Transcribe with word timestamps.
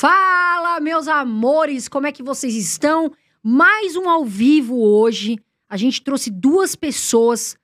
Fala, 0.00 0.80
meus 0.80 1.06
amores, 1.06 1.86
como 1.86 2.06
é 2.06 2.12
que 2.12 2.22
vocês 2.22 2.56
estão? 2.56 3.12
Mais 3.42 3.96
um 3.96 4.08
ao 4.08 4.24
vivo 4.24 4.82
hoje. 4.82 5.38
A 5.68 5.76
gente 5.76 6.02
trouxe 6.02 6.30
duas 6.30 6.74
pessoas. 6.74 7.54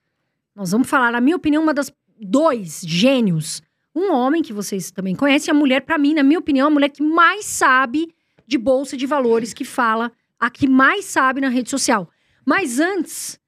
Nós 0.55 0.71
vamos 0.71 0.87
falar, 0.87 1.13
na 1.13 1.19
minha 1.19 1.35
opinião, 1.35 1.63
uma 1.63 1.73
das 1.73 1.91
dois 2.21 2.83
gênios. 2.85 3.63
Um 3.95 4.13
homem 4.13 4.43
que 4.43 4.53
vocês 4.53 4.91
também 4.91 5.15
conhecem, 5.15 5.51
a 5.51 5.55
mulher, 5.55 5.81
para 5.81 5.97
mim, 5.97 6.13
na 6.13 6.23
minha 6.23 6.39
opinião, 6.39 6.67
a 6.67 6.71
mulher 6.71 6.91
que 6.91 7.03
mais 7.03 7.47
sabe 7.47 8.15
de 8.47 8.59
bolsa 8.59 8.99
de 8.99 9.07
valores, 9.07 9.55
que 9.55 9.65
fala, 9.65 10.13
a 10.39 10.51
que 10.51 10.69
mais 10.69 11.07
sabe 11.07 11.41
na 11.41 11.49
rede 11.49 11.71
social. 11.71 12.07
Mas 12.45 12.79
antes, 12.79 13.41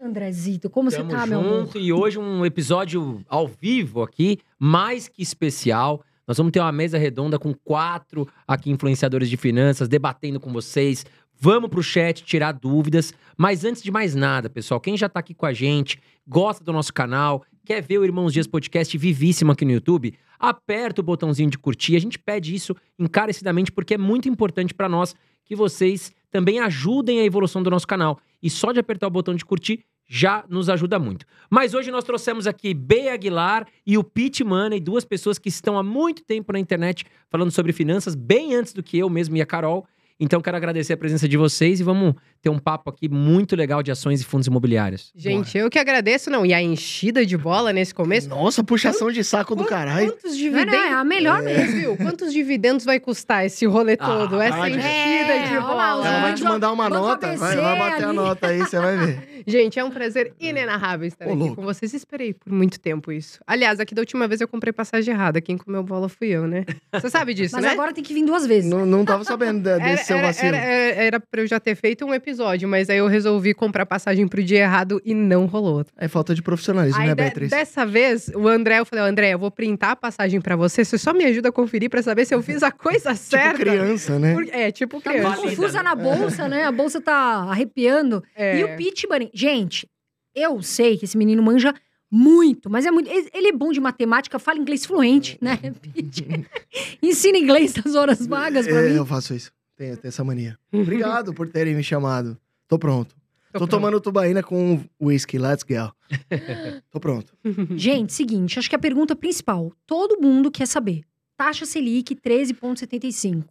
Andrezito, 0.00 0.70
como 0.70 0.90
Tamo 0.90 1.04
você 1.04 1.14
tá, 1.14 1.26
meu 1.26 1.40
amor? 1.40 1.66
junto 1.66 1.78
e 1.78 1.92
hoje 1.92 2.18
um 2.18 2.46
episódio 2.46 3.22
ao 3.28 3.46
vivo 3.46 4.02
aqui, 4.02 4.38
mais 4.58 5.06
que 5.06 5.20
especial. 5.20 6.02
Nós 6.30 6.36
vamos 6.36 6.52
ter 6.52 6.60
uma 6.60 6.70
mesa 6.70 6.96
redonda 6.96 7.40
com 7.40 7.52
quatro 7.52 8.24
aqui 8.46 8.70
influenciadores 8.70 9.28
de 9.28 9.36
finanças 9.36 9.88
debatendo 9.88 10.38
com 10.38 10.52
vocês. 10.52 11.04
Vamos 11.34 11.68
pro 11.68 11.82
chat 11.82 12.22
tirar 12.22 12.52
dúvidas. 12.52 13.12
Mas 13.36 13.64
antes 13.64 13.82
de 13.82 13.90
mais 13.90 14.14
nada, 14.14 14.48
pessoal, 14.48 14.78
quem 14.80 14.96
já 14.96 15.08
tá 15.08 15.18
aqui 15.18 15.34
com 15.34 15.44
a 15.44 15.52
gente, 15.52 15.98
gosta 16.24 16.62
do 16.62 16.72
nosso 16.72 16.94
canal, 16.94 17.42
quer 17.64 17.82
ver 17.82 17.98
o 17.98 18.04
Irmãos 18.04 18.32
Dias 18.32 18.46
Podcast 18.46 18.96
vivíssimo 18.96 19.50
aqui 19.50 19.64
no 19.64 19.72
YouTube, 19.72 20.14
aperta 20.38 21.00
o 21.00 21.04
botãozinho 21.04 21.50
de 21.50 21.58
curtir. 21.58 21.96
A 21.96 22.00
gente 22.00 22.16
pede 22.16 22.54
isso 22.54 22.76
encarecidamente 22.96 23.72
porque 23.72 23.94
é 23.94 23.98
muito 23.98 24.28
importante 24.28 24.72
para 24.72 24.88
nós 24.88 25.16
que 25.44 25.56
vocês 25.56 26.12
também 26.30 26.60
ajudem 26.60 27.18
a 27.18 27.24
evolução 27.24 27.60
do 27.60 27.70
nosso 27.70 27.88
canal. 27.88 28.20
E 28.40 28.48
só 28.48 28.70
de 28.70 28.78
apertar 28.78 29.08
o 29.08 29.10
botão 29.10 29.34
de 29.34 29.44
curtir 29.44 29.84
já 30.12 30.44
nos 30.48 30.68
ajuda 30.68 30.98
muito. 30.98 31.24
Mas 31.48 31.72
hoje 31.72 31.92
nós 31.92 32.02
trouxemos 32.02 32.48
aqui 32.48 32.74
B 32.74 33.08
Aguilar 33.08 33.64
e 33.86 33.96
o 33.96 34.02
Pete 34.02 34.42
Money, 34.42 34.80
duas 34.80 35.04
pessoas 35.04 35.38
que 35.38 35.48
estão 35.48 35.78
há 35.78 35.84
muito 35.84 36.24
tempo 36.24 36.52
na 36.52 36.58
internet 36.58 37.06
falando 37.30 37.52
sobre 37.52 37.72
finanças, 37.72 38.16
bem 38.16 38.56
antes 38.56 38.72
do 38.72 38.82
que 38.82 38.98
eu 38.98 39.08
mesmo 39.08 39.36
e 39.36 39.40
a 39.40 39.46
Carol. 39.46 39.86
Então 40.20 40.40
quero 40.42 40.56
agradecer 40.56 40.92
a 40.92 40.96
presença 40.98 41.26
de 41.26 41.36
vocês 41.38 41.80
e 41.80 41.82
vamos 41.82 42.14
ter 42.42 42.50
um 42.50 42.58
papo 42.58 42.90
aqui 42.90 43.08
muito 43.08 43.56
legal 43.56 43.82
de 43.82 43.90
ações 43.90 44.20
e 44.20 44.24
fundos 44.24 44.46
imobiliários. 44.46 45.10
Gente, 45.16 45.56
eu 45.56 45.70
que 45.70 45.78
agradeço, 45.78 46.28
não. 46.30 46.44
E 46.44 46.52
a 46.52 46.60
enchida 46.62 47.24
de 47.24 47.36
bola 47.38 47.72
nesse 47.72 47.94
começo. 47.94 48.28
Nossa, 48.28 48.62
puxação 48.62 49.10
de 49.10 49.24
saco 49.24 49.54
do 49.56 49.64
caralho. 49.64 50.12
Quantos 50.12 50.32
Não, 50.32 50.36
dividendos. 50.38 50.72
não, 50.74 50.82
é 50.84 50.92
a 50.92 51.04
melhor 51.04 51.42
mesmo. 51.42 51.72
Viu? 51.72 51.96
Quantos 51.96 52.32
dividendos 52.32 52.84
vai 52.84 53.00
custar 53.00 53.44
esse 53.46 53.64
rolê 53.66 53.96
Ah, 53.98 54.06
todo? 54.06 54.40
Essa 54.40 54.56
vai. 54.58 54.70
enchida 54.70 54.84
É, 54.84 55.48
de 55.48 55.58
bola. 55.60 56.06
Ela 56.06 56.20
vai 56.20 56.34
te 56.34 56.44
mandar 56.44 56.70
uma 56.72 56.88
vamos 56.88 57.06
nota, 57.08 57.26
vai, 57.36 57.56
vai 57.56 57.78
bater 57.78 58.04
a 58.04 58.08
ali. 58.08 58.16
nota 58.16 58.46
aí, 58.48 58.58
você 58.58 58.78
vai 58.78 58.96
ver. 58.98 59.28
Gente, 59.46 59.78
é 59.78 59.84
um 59.84 59.90
prazer 59.90 60.34
inenarrável 60.38 61.08
estar 61.08 61.26
Ô, 61.26 61.30
aqui 61.30 61.38
louco. 61.38 61.56
com 61.56 61.62
vocês. 61.62 61.94
Esperei 61.94 62.34
por 62.34 62.52
muito 62.52 62.78
tempo 62.78 63.10
isso. 63.10 63.40
Aliás, 63.46 63.80
aqui 63.80 63.94
da 63.94 64.02
última 64.02 64.28
vez 64.28 64.40
eu 64.42 64.46
comprei 64.48 64.70
passagem 64.72 65.14
errada. 65.14 65.40
Quem 65.40 65.56
comeu 65.56 65.82
bola 65.82 66.08
fui 66.10 66.28
eu, 66.28 66.46
né? 66.46 66.64
Você 66.92 67.08
sabe 67.08 67.32
disso, 67.32 67.54
Mas 67.56 67.64
né? 67.64 67.70
agora 67.70 67.92
tem 67.92 68.04
que 68.04 68.12
vir 68.12 68.24
duas 68.24 68.46
vezes. 68.46 68.70
Não, 68.70 68.84
não 68.84 69.02
tava 69.04 69.24
sabendo 69.24 69.62
de- 69.62 69.68
Era, 69.70 69.78
desse 69.84 70.09
seu 70.10 70.18
era, 70.18 70.26
vacilo. 70.26 70.54
era, 70.54 70.64
era, 70.66 71.02
era 71.02 71.20
pra 71.20 71.40
eu 71.40 71.46
já 71.46 71.58
ter 71.58 71.74
feito 71.74 72.04
um 72.04 72.12
episódio, 72.14 72.68
mas 72.68 72.90
aí 72.90 72.98
eu 72.98 73.06
resolvi 73.06 73.54
comprar 73.54 73.86
passagem 73.86 74.26
pro 74.28 74.42
dia 74.42 74.60
errado 74.60 75.00
e 75.04 75.14
não 75.14 75.46
rolou. 75.46 75.84
É 75.96 76.08
falta 76.08 76.34
de 76.34 76.42
profissionalismo, 76.42 77.00
Aí, 77.00 77.08
né, 77.08 77.14
de- 77.14 77.22
Beatriz? 77.22 77.50
dessa 77.50 77.84
vez, 77.86 78.28
o 78.34 78.46
André, 78.48 78.78
eu 78.80 78.84
falei, 78.86 79.04
André, 79.04 79.30
eu 79.34 79.38
vou 79.38 79.50
printar 79.50 79.90
a 79.90 79.96
passagem 79.96 80.40
pra 80.40 80.56
você, 80.56 80.84
você 80.84 80.98
só 80.98 81.12
me 81.12 81.24
ajuda 81.24 81.48
a 81.48 81.52
conferir 81.52 81.88
pra 81.90 82.02
saber 82.02 82.24
se 82.24 82.34
eu 82.34 82.42
fiz 82.42 82.62
a 82.62 82.70
coisa 82.70 83.10
Tipo 83.14 83.16
certa. 83.16 83.58
criança, 83.58 84.18
né? 84.18 84.34
Por- 84.34 84.48
É, 84.50 84.70
tipo 84.70 85.00
Tá 85.00 85.10
criança. 85.10 85.28
Valida, 85.36 85.48
confusa 85.56 85.78
né? 85.78 85.82
na 85.84 85.94
bolsa, 85.94 86.48
né? 86.48 86.64
A 86.64 86.72
bolsa 86.72 87.00
tá 87.00 87.14
arrepiando. 87.48 88.22
É. 88.34 88.58
E 88.60 88.64
o 88.64 88.68
Bunny, 89.08 89.30
gente, 89.34 89.86
eu 90.34 90.62
sei 90.62 90.96
que 90.96 91.04
esse 91.04 91.16
menino 91.18 91.42
manja 91.42 91.74
muito, 92.12 92.68
mas 92.68 92.84
é 92.86 92.90
muito. 92.90 93.08
Ele 93.32 93.48
é 93.48 93.52
bom 93.52 93.70
de 93.70 93.80
matemática, 93.80 94.38
fala 94.38 94.58
inglês 94.58 94.84
fluente, 94.84 95.38
né? 95.40 95.58
Ensina 97.02 97.38
inglês 97.38 97.74
nas 97.76 97.94
horas 97.94 98.26
vagas 98.26 98.66
pra 98.66 98.80
É, 98.80 98.88
mim. 98.90 98.96
eu 98.96 99.06
faço 99.06 99.34
isso. 99.34 99.50
Tenho, 99.80 99.96
tenho 99.96 100.10
essa 100.10 100.22
mania. 100.22 100.58
Obrigado 100.70 101.32
por 101.32 101.48
terem 101.48 101.74
me 101.74 101.82
chamado. 101.82 102.36
Tô 102.68 102.78
pronto. 102.78 103.16
Tô, 103.50 103.60
pronto. 103.60 103.70
tomando 103.70 103.98
tubaína 103.98 104.42
com 104.42 104.84
whisky. 105.00 105.38
Let's 105.38 105.62
go. 105.62 105.90
Tô 106.92 107.00
pronto. 107.00 107.32
Gente, 107.74 108.12
seguinte, 108.12 108.58
acho 108.58 108.68
que 108.68 108.76
a 108.76 108.78
pergunta 108.78 109.16
principal, 109.16 109.72
todo 109.86 110.20
mundo 110.20 110.50
quer 110.50 110.66
saber. 110.66 111.00
Taxa 111.34 111.64
Selic 111.64 112.14
13,75. 112.14 113.44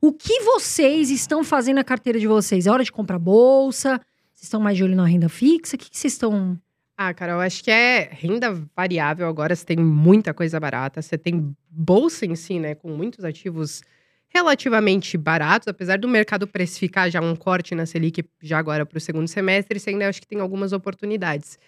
O 0.00 0.10
que 0.10 0.40
vocês 0.40 1.10
estão 1.10 1.44
fazendo 1.44 1.76
na 1.76 1.84
carteira 1.84 2.18
de 2.18 2.26
vocês? 2.26 2.66
É 2.66 2.70
hora 2.70 2.82
de 2.82 2.90
comprar 2.90 3.18
bolsa? 3.18 4.00
Vocês 4.32 4.44
estão 4.44 4.60
mais 4.60 4.76
de 4.76 4.84
olho 4.84 4.96
na 4.96 5.04
renda 5.04 5.28
fixa? 5.28 5.76
O 5.76 5.78
que, 5.78 5.90
que 5.90 5.98
vocês 5.98 6.14
estão. 6.14 6.58
Ah, 6.96 7.12
cara, 7.12 7.32
eu 7.32 7.40
acho 7.40 7.62
que 7.62 7.70
é 7.70 8.08
renda 8.10 8.54
variável 8.74 9.28
agora, 9.28 9.54
você 9.54 9.66
tem 9.66 9.76
muita 9.76 10.32
coisa 10.32 10.58
barata, 10.58 11.02
você 11.02 11.18
tem 11.18 11.54
bolsa 11.70 12.24
em 12.24 12.34
si, 12.34 12.58
né, 12.58 12.74
com 12.74 12.88
muitos 12.88 13.24
ativos 13.24 13.82
relativamente 14.28 15.16
baratos, 15.16 15.68
apesar 15.68 15.98
do 15.98 16.08
mercado 16.08 16.46
precificar 16.46 17.10
já 17.10 17.20
um 17.20 17.34
corte 17.34 17.74
na 17.74 17.86
Selic 17.86 18.24
já 18.42 18.58
agora 18.58 18.84
para 18.84 18.98
o 18.98 19.00
segundo 19.00 19.26
semestre, 19.26 19.80
você 19.80 19.90
ainda 19.90 20.08
acho 20.08 20.20
que 20.20 20.26
tem 20.26 20.40
algumas 20.40 20.72
oportunidades. 20.72 21.58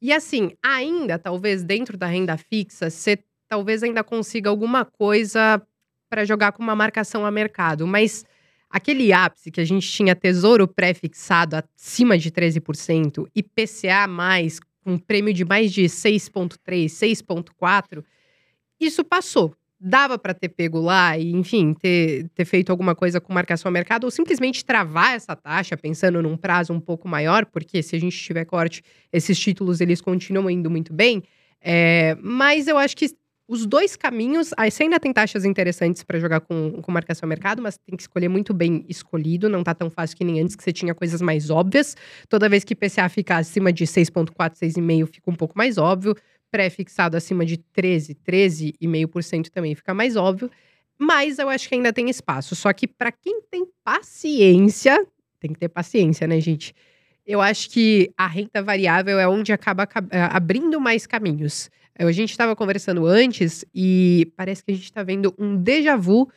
E 0.00 0.12
assim, 0.12 0.52
ainda, 0.62 1.18
talvez 1.18 1.62
dentro 1.62 1.96
da 1.96 2.06
renda 2.06 2.36
fixa, 2.36 2.90
você 2.90 3.18
talvez 3.48 3.82
ainda 3.82 4.04
consiga 4.04 4.50
alguma 4.50 4.84
coisa 4.84 5.60
para 6.08 6.24
jogar 6.24 6.52
com 6.52 6.62
uma 6.62 6.76
marcação 6.76 7.24
a 7.24 7.30
mercado, 7.30 7.86
mas 7.86 8.24
aquele 8.70 9.12
ápice 9.12 9.50
que 9.50 9.60
a 9.60 9.64
gente 9.64 9.88
tinha 9.88 10.14
tesouro 10.14 10.68
pré-fixado 10.68 11.56
acima 11.56 12.18
de 12.18 12.30
13% 12.30 13.26
e 13.34 13.42
PCA 13.42 14.06
mais 14.06 14.60
com 14.60 14.92
um 14.92 14.98
prêmio 14.98 15.32
de 15.32 15.44
mais 15.44 15.72
de 15.72 15.84
6,3, 15.84 16.86
6,4, 16.86 18.04
isso 18.80 19.04
passou. 19.04 19.54
Dava 19.80 20.18
para 20.18 20.34
ter 20.34 20.48
pego 20.48 20.80
lá 20.80 21.16
e, 21.16 21.30
enfim, 21.32 21.72
ter, 21.72 22.28
ter 22.34 22.44
feito 22.44 22.70
alguma 22.70 22.94
coisa 22.94 23.20
com 23.20 23.32
marcação 23.32 23.68
a 23.68 23.72
mercado 23.72 24.04
ou 24.04 24.10
simplesmente 24.10 24.64
travar 24.64 25.14
essa 25.14 25.36
taxa 25.36 25.76
pensando 25.76 26.20
num 26.20 26.36
prazo 26.36 26.72
um 26.72 26.80
pouco 26.80 27.08
maior, 27.08 27.46
porque 27.46 27.82
se 27.82 27.94
a 27.94 28.00
gente 28.00 28.16
tiver 28.18 28.44
corte, 28.44 28.82
esses 29.12 29.38
títulos 29.38 29.80
eles 29.80 30.00
continuam 30.00 30.50
indo 30.50 30.68
muito 30.68 30.92
bem. 30.92 31.22
É, 31.60 32.16
mas 32.20 32.66
eu 32.66 32.76
acho 32.76 32.96
que 32.96 33.06
os 33.48 33.64
dois 33.64 33.96
caminhos, 33.96 34.52
aí 34.58 34.70
você 34.70 34.82
ainda 34.82 35.00
tem 35.00 35.10
taxas 35.10 35.42
interessantes 35.42 36.04
para 36.04 36.18
jogar 36.18 36.40
com, 36.40 36.82
com 36.82 36.92
marcação 36.92 37.26
a 37.26 37.28
mercado, 37.28 37.62
mas 37.62 37.78
tem 37.78 37.96
que 37.96 38.02
escolher 38.02 38.28
muito 38.28 38.52
bem 38.52 38.84
escolhido, 38.88 39.48
não 39.48 39.64
tá 39.64 39.74
tão 39.74 39.88
fácil 39.88 40.18
que 40.18 40.24
nem 40.24 40.40
antes, 40.42 40.54
que 40.54 40.62
você 40.62 40.70
tinha 40.70 40.94
coisas 40.94 41.22
mais 41.22 41.48
óbvias. 41.48 41.96
Toda 42.28 42.46
vez 42.46 42.62
que 42.62 42.74
PCA 42.76 43.08
fica 43.08 43.38
acima 43.38 43.72
de 43.72 43.86
6,4, 43.86 44.54
6,5, 44.54 45.06
fica 45.06 45.30
um 45.30 45.34
pouco 45.34 45.56
mais 45.56 45.78
óbvio. 45.78 46.14
Pré-fixado 46.50 47.16
acima 47.16 47.44
de 47.44 47.56
13, 47.58 48.14
13,5% 48.14 49.50
também 49.50 49.74
fica 49.74 49.92
mais 49.92 50.16
óbvio. 50.16 50.50
Mas 50.98 51.38
eu 51.38 51.48
acho 51.48 51.68
que 51.68 51.74
ainda 51.74 51.92
tem 51.92 52.08
espaço. 52.10 52.56
Só 52.56 52.72
que 52.72 52.86
para 52.86 53.12
quem 53.12 53.40
tem 53.50 53.66
paciência, 53.84 55.06
tem 55.38 55.52
que 55.52 55.58
ter 55.58 55.68
paciência, 55.68 56.26
né, 56.26 56.40
gente? 56.40 56.74
Eu 57.26 57.40
acho 57.40 57.70
que 57.70 58.10
a 58.16 58.26
renda 58.26 58.62
variável 58.62 59.18
é 59.18 59.28
onde 59.28 59.52
acaba 59.52 59.86
cab- 59.86 60.08
eh, 60.10 60.18
abrindo 60.32 60.80
mais 60.80 61.06
caminhos. 61.06 61.70
Eh, 61.98 62.04
A 62.04 62.12
gente 62.12 62.30
estava 62.30 62.56
conversando 62.56 63.06
antes 63.06 63.64
e 63.74 64.32
parece 64.36 64.64
que 64.64 64.72
a 64.72 64.74
gente 64.74 64.84
está 64.84 65.02
vendo 65.02 65.34
um 65.38 65.56
déjà 65.56 65.94
vu 65.96 66.28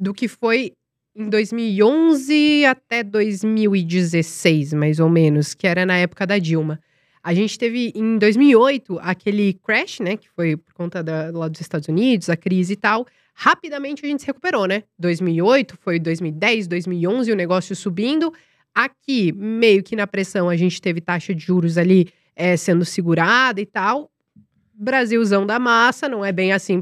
do 0.00 0.14
que 0.14 0.26
foi 0.26 0.72
em 1.14 1.28
2011 1.28 2.64
até 2.64 3.02
2016, 3.02 4.72
mais 4.72 4.98
ou 5.00 5.08
menos, 5.08 5.54
que 5.54 5.66
era 5.66 5.84
na 5.84 5.96
época 5.98 6.26
da 6.26 6.38
Dilma. 6.38 6.80
A 7.22 7.34
gente 7.34 7.58
teve 7.58 7.92
em 7.94 8.18
2008 8.18 8.98
aquele 9.00 9.54
crash, 9.54 10.00
né, 10.00 10.16
que 10.16 10.28
foi 10.30 10.56
por 10.56 10.72
conta 10.72 11.02
da, 11.02 11.30
lá 11.32 11.48
dos 11.48 11.60
Estados 11.60 11.88
Unidos, 11.88 12.28
a 12.30 12.36
crise 12.36 12.72
e 12.74 12.76
tal. 12.76 13.06
Rapidamente 13.34 14.04
a 14.04 14.08
gente 14.08 14.20
se 14.22 14.26
recuperou, 14.26 14.66
né? 14.66 14.82
2008 14.98 15.76
foi 15.80 15.98
2010, 15.98 16.66
2011 16.66 17.30
o 17.30 17.36
negócio 17.36 17.76
subindo. 17.76 18.32
Aqui, 18.74 19.32
meio 19.32 19.82
que 19.82 19.94
na 19.94 20.06
pressão, 20.06 20.48
a 20.48 20.56
gente 20.56 20.80
teve 20.80 21.00
taxa 21.00 21.34
de 21.34 21.44
juros 21.44 21.78
ali 21.78 22.08
eh, 22.34 22.56
sendo 22.56 22.84
segurada 22.84 23.60
e 23.60 23.66
tal. 23.66 24.10
Brasilzão 24.74 25.44
da 25.44 25.58
massa, 25.58 26.08
não 26.08 26.24
é 26.24 26.32
bem 26.32 26.52
assim 26.52 26.80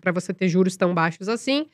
para 0.00 0.12
você 0.12 0.34
ter 0.34 0.48
juros 0.48 0.76
tão 0.76 0.92
baixos 0.92 1.28
assim. 1.28 1.66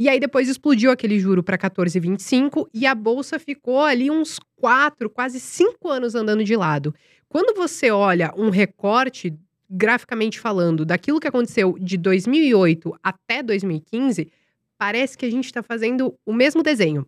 E 0.00 0.08
aí 0.08 0.18
depois 0.18 0.48
explodiu 0.48 0.90
aquele 0.90 1.18
juro 1.18 1.42
para 1.42 1.58
14,25 1.58 2.66
e 2.72 2.86
a 2.86 2.94
bolsa 2.94 3.38
ficou 3.38 3.82
ali 3.84 4.10
uns 4.10 4.38
4, 4.56 5.10
quase 5.10 5.38
5 5.38 5.88
anos 5.90 6.14
andando 6.14 6.42
de 6.42 6.56
lado. 6.56 6.94
Quando 7.30 7.56
você 7.56 7.92
olha 7.92 8.34
um 8.36 8.50
recorte, 8.50 9.32
graficamente 9.70 10.40
falando, 10.40 10.84
daquilo 10.84 11.20
que 11.20 11.28
aconteceu 11.28 11.78
de 11.80 11.96
2008 11.96 12.92
até 13.00 13.40
2015, 13.40 14.32
parece 14.76 15.16
que 15.16 15.24
a 15.24 15.30
gente 15.30 15.44
está 15.44 15.62
fazendo 15.62 16.12
o 16.26 16.32
mesmo 16.32 16.60
desenho. 16.60 17.06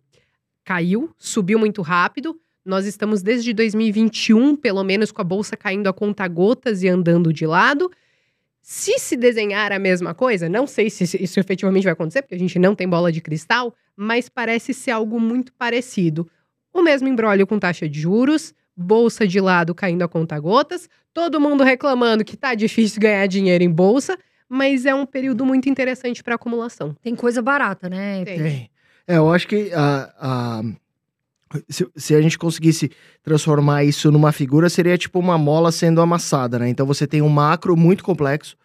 Caiu, 0.63 1.13
subiu 1.17 1.59
muito 1.59 1.81
rápido. 1.81 2.39
Nós 2.63 2.85
estamos 2.85 3.21
desde 3.21 3.53
2021, 3.53 4.55
pelo 4.55 4.81
menos, 4.81 5.11
com 5.11 5.19
a 5.19 5.25
bolsa 5.25 5.57
caindo 5.57 5.87
a 5.87 5.93
conta 5.93 6.25
gotas 6.25 6.83
e 6.83 6.87
andando 6.87 7.33
de 7.33 7.45
lado. 7.45 7.91
Se 8.61 8.97
se 8.99 9.17
desenhar 9.17 9.73
a 9.73 9.77
mesma 9.77 10.13
coisa, 10.13 10.47
não 10.47 10.65
sei 10.65 10.89
se 10.89 11.21
isso 11.21 11.37
efetivamente 11.37 11.83
vai 11.83 11.91
acontecer, 11.91 12.21
porque 12.21 12.35
a 12.35 12.39
gente 12.39 12.57
não 12.57 12.73
tem 12.73 12.87
bola 12.87 13.11
de 13.11 13.19
cristal, 13.19 13.75
mas 13.93 14.29
parece 14.29 14.73
ser 14.73 14.91
algo 14.91 15.19
muito 15.19 15.51
parecido. 15.51 16.25
O 16.73 16.81
mesmo 16.81 17.09
embrólio 17.09 17.45
com 17.45 17.59
taxa 17.59 17.89
de 17.89 17.99
juros, 17.99 18.55
bolsa 18.75 19.27
de 19.27 19.39
lado 19.39 19.73
caindo 19.75 20.01
a 20.03 20.07
conta 20.07 20.39
gotas, 20.39 20.89
todo 21.13 21.39
mundo 21.39 21.63
reclamando 21.63 22.23
que 22.25 22.35
tá 22.35 22.55
difícil 22.55 22.99
ganhar 23.01 23.27
dinheiro 23.27 23.63
em 23.63 23.69
bolsa, 23.71 24.17
mas 24.49 24.85
é 24.85 24.93
um 24.93 25.05
período 25.05 25.45
muito 25.45 25.69
interessante 25.69 26.23
para 26.23 26.35
acumulação. 26.35 26.95
Tem 27.01 27.15
coisa 27.15 27.41
barata, 27.41 27.89
né? 27.89 28.23
Tem. 28.25 28.37
Tem. 28.41 28.69
É, 29.07 29.17
eu 29.17 29.31
acho 29.31 29.47
que 29.47 29.71
a, 29.73 30.13
a- 30.19 30.61
se, 31.69 31.87
se 31.95 32.15
a 32.15 32.21
gente 32.21 32.37
conseguisse 32.37 32.89
transformar 33.21 33.83
isso 33.83 34.11
numa 34.11 34.31
figura, 34.31 34.69
seria 34.69 34.97
tipo 34.97 35.19
uma 35.19 35.37
mola 35.37 35.71
sendo 35.71 36.01
amassada, 36.01 36.57
né? 36.57 36.67
Então 36.69 36.85
você 36.85 37.05
tem 37.05 37.21
um 37.21 37.29
macro 37.29 37.75
muito 37.77 38.03
complexo, 38.03 38.55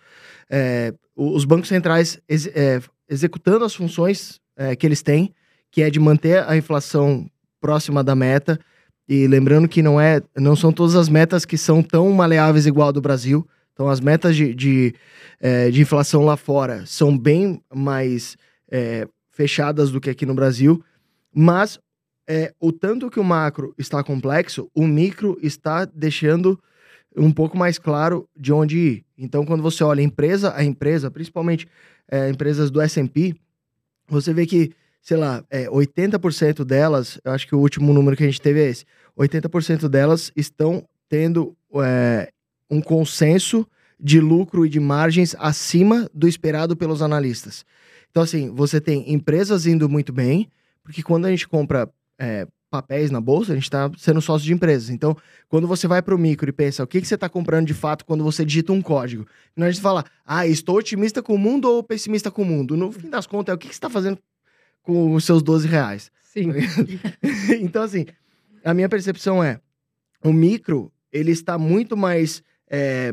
é, 0.49 0.94
os 1.14 1.44
bancos 1.44 1.69
centrais 1.69 2.19
ex- 2.28 2.46
é, 2.55 2.81
executando 3.08 3.64
as 3.64 3.75
funções 3.75 4.40
é, 4.56 4.75
que 4.75 4.87
eles 4.87 5.02
têm, 5.02 5.34
que 5.70 5.82
é 5.82 5.90
de 5.90 6.00
manter 6.00 6.43
a 6.49 6.56
inflação 6.56 7.28
próxima 7.60 8.02
da 8.02 8.14
meta. 8.14 8.58
E 9.08 9.26
lembrando 9.26 9.69
que 9.69 9.82
não, 9.82 10.00
é, 10.00 10.22
não 10.37 10.55
são 10.55 10.72
todas 10.72 10.94
as 10.94 11.08
metas 11.08 11.44
que 11.44 11.56
são 11.56 11.82
tão 11.82 12.10
maleáveis 12.12 12.66
igual 12.66 12.88
a 12.88 12.93
do 12.93 13.00
Brasil. 13.00 13.46
Então, 13.72 13.88
as 13.88 14.00
metas 14.00 14.37
de, 14.37 14.55
de, 14.55 14.94
é, 15.40 15.70
de 15.70 15.81
inflação 15.81 16.25
lá 16.25 16.37
fora 16.37 16.84
são 16.84 17.16
bem 17.16 17.62
mais 17.72 18.37
é, 18.70 19.08
fechadas 19.31 19.90
do 19.90 20.00
que 20.00 20.10
aqui 20.10 20.26
no 20.26 20.34
Brasil. 20.34 20.82
Mas 21.32 21.78
é, 22.28 22.52
o 22.60 22.70
tanto 22.70 23.08
que 23.08 23.19
o 23.19 23.25
macro 23.25 23.75
está 23.78 24.05
complexo, 24.05 24.70
o 24.75 24.87
micro 24.87 25.38
está 25.40 25.87
deixando 25.87 26.60
um 27.16 27.32
pouco 27.32 27.56
mais 27.56 27.78
claro 27.78 28.28
de 28.37 28.52
onde 28.52 28.78
ir. 28.78 29.05
Então, 29.16 29.46
quando 29.46 29.62
você 29.62 29.82
olha 29.82 30.02
empresa 30.02 30.52
a 30.55 30.62
empresa, 30.62 31.10
principalmente 31.10 31.66
é, 32.10 32.28
empresas 32.28 32.70
do 32.70 32.81
S&P, 32.81 33.34
você 34.06 34.32
vê 34.34 34.44
que, 34.44 34.72
sei 35.08 35.16
lá, 35.16 35.43
é, 35.49 35.66
80% 35.70 36.66
delas, 36.66 37.19
eu 37.25 37.32
acho 37.32 37.46
que 37.46 37.55
o 37.55 37.58
último 37.58 37.94
número 37.94 38.14
que 38.14 38.22
a 38.22 38.26
gente 38.26 38.43
teve 38.43 38.60
é 38.60 38.69
esse, 38.69 38.84
80% 39.19 39.88
delas 39.88 40.31
estão 40.37 40.87
tendo 41.08 41.56
é, 41.76 42.31
um 42.70 42.82
consenso 42.82 43.66
de 43.99 44.20
lucro 44.20 44.66
e 44.66 44.69
de 44.69 44.78
margens 44.78 45.34
acima 45.38 46.10
do 46.12 46.28
esperado 46.28 46.76
pelos 46.76 47.00
analistas. 47.00 47.64
Então, 48.10 48.22
assim, 48.22 48.50
você 48.55 48.82
tem 48.82 49.10
empresas 49.10 49.64
indo 49.64 49.88
muito 49.88 50.12
bem, 50.12 50.46
porque 50.84 51.02
quando 51.02 51.25
a 51.25 51.31
gente 51.31 51.49
compra 51.49 51.88
é, 52.19 52.46
papéis 52.70 53.10
na 53.10 53.19
bolsa, 53.19 53.52
a 53.52 53.55
gente 53.55 53.64
está 53.64 53.90
sendo 53.96 54.20
sócio 54.20 54.46
de 54.46 54.52
empresas. 54.52 54.90
Então, 54.90 55.16
quando 55.49 55.66
você 55.66 55.88
vai 55.88 56.02
para 56.02 56.14
o 56.14 56.19
micro 56.19 56.50
e 56.50 56.52
pensa 56.52 56.84
o 56.84 56.87
que, 56.87 57.00
que 57.00 57.08
você 57.08 57.14
está 57.14 57.31
comprando 57.31 57.66
de 57.66 57.72
fato 57.72 58.05
quando 58.05 58.22
você 58.22 58.44
digita 58.44 58.75
um 58.75 58.82
código, 58.82 59.26
não 59.56 59.66
a 59.66 59.70
gente 59.70 59.81
fala, 59.81 60.05
ah, 60.26 60.46
estou 60.46 60.76
otimista 60.76 61.22
com 61.22 61.34
o 61.34 61.38
mundo 61.38 61.64
ou 61.64 61.82
pessimista 61.82 62.31
com 62.31 62.43
o 62.43 62.44
mundo. 62.44 62.76
No 62.76 62.93
fim 62.93 63.08
das 63.08 63.26
contas, 63.26 63.55
é 63.55 63.56
o 63.56 63.58
que, 63.58 63.69
que 63.69 63.75
você 63.75 63.78
está 63.78 63.88
fazendo 63.88 64.19
com 64.88 65.12
os 65.12 65.25
seus 65.25 65.43
12 65.43 65.69
reais. 65.69 66.11
Sim. 66.23 66.46
então, 67.61 67.82
assim, 67.82 68.06
a 68.64 68.73
minha 68.73 68.88
percepção 68.88 69.44
é: 69.44 69.61
o 70.25 70.32
micro 70.32 70.90
ele 71.12 71.31
está 71.31 71.58
muito 71.58 71.94
mais 71.94 72.43
é, 72.70 73.12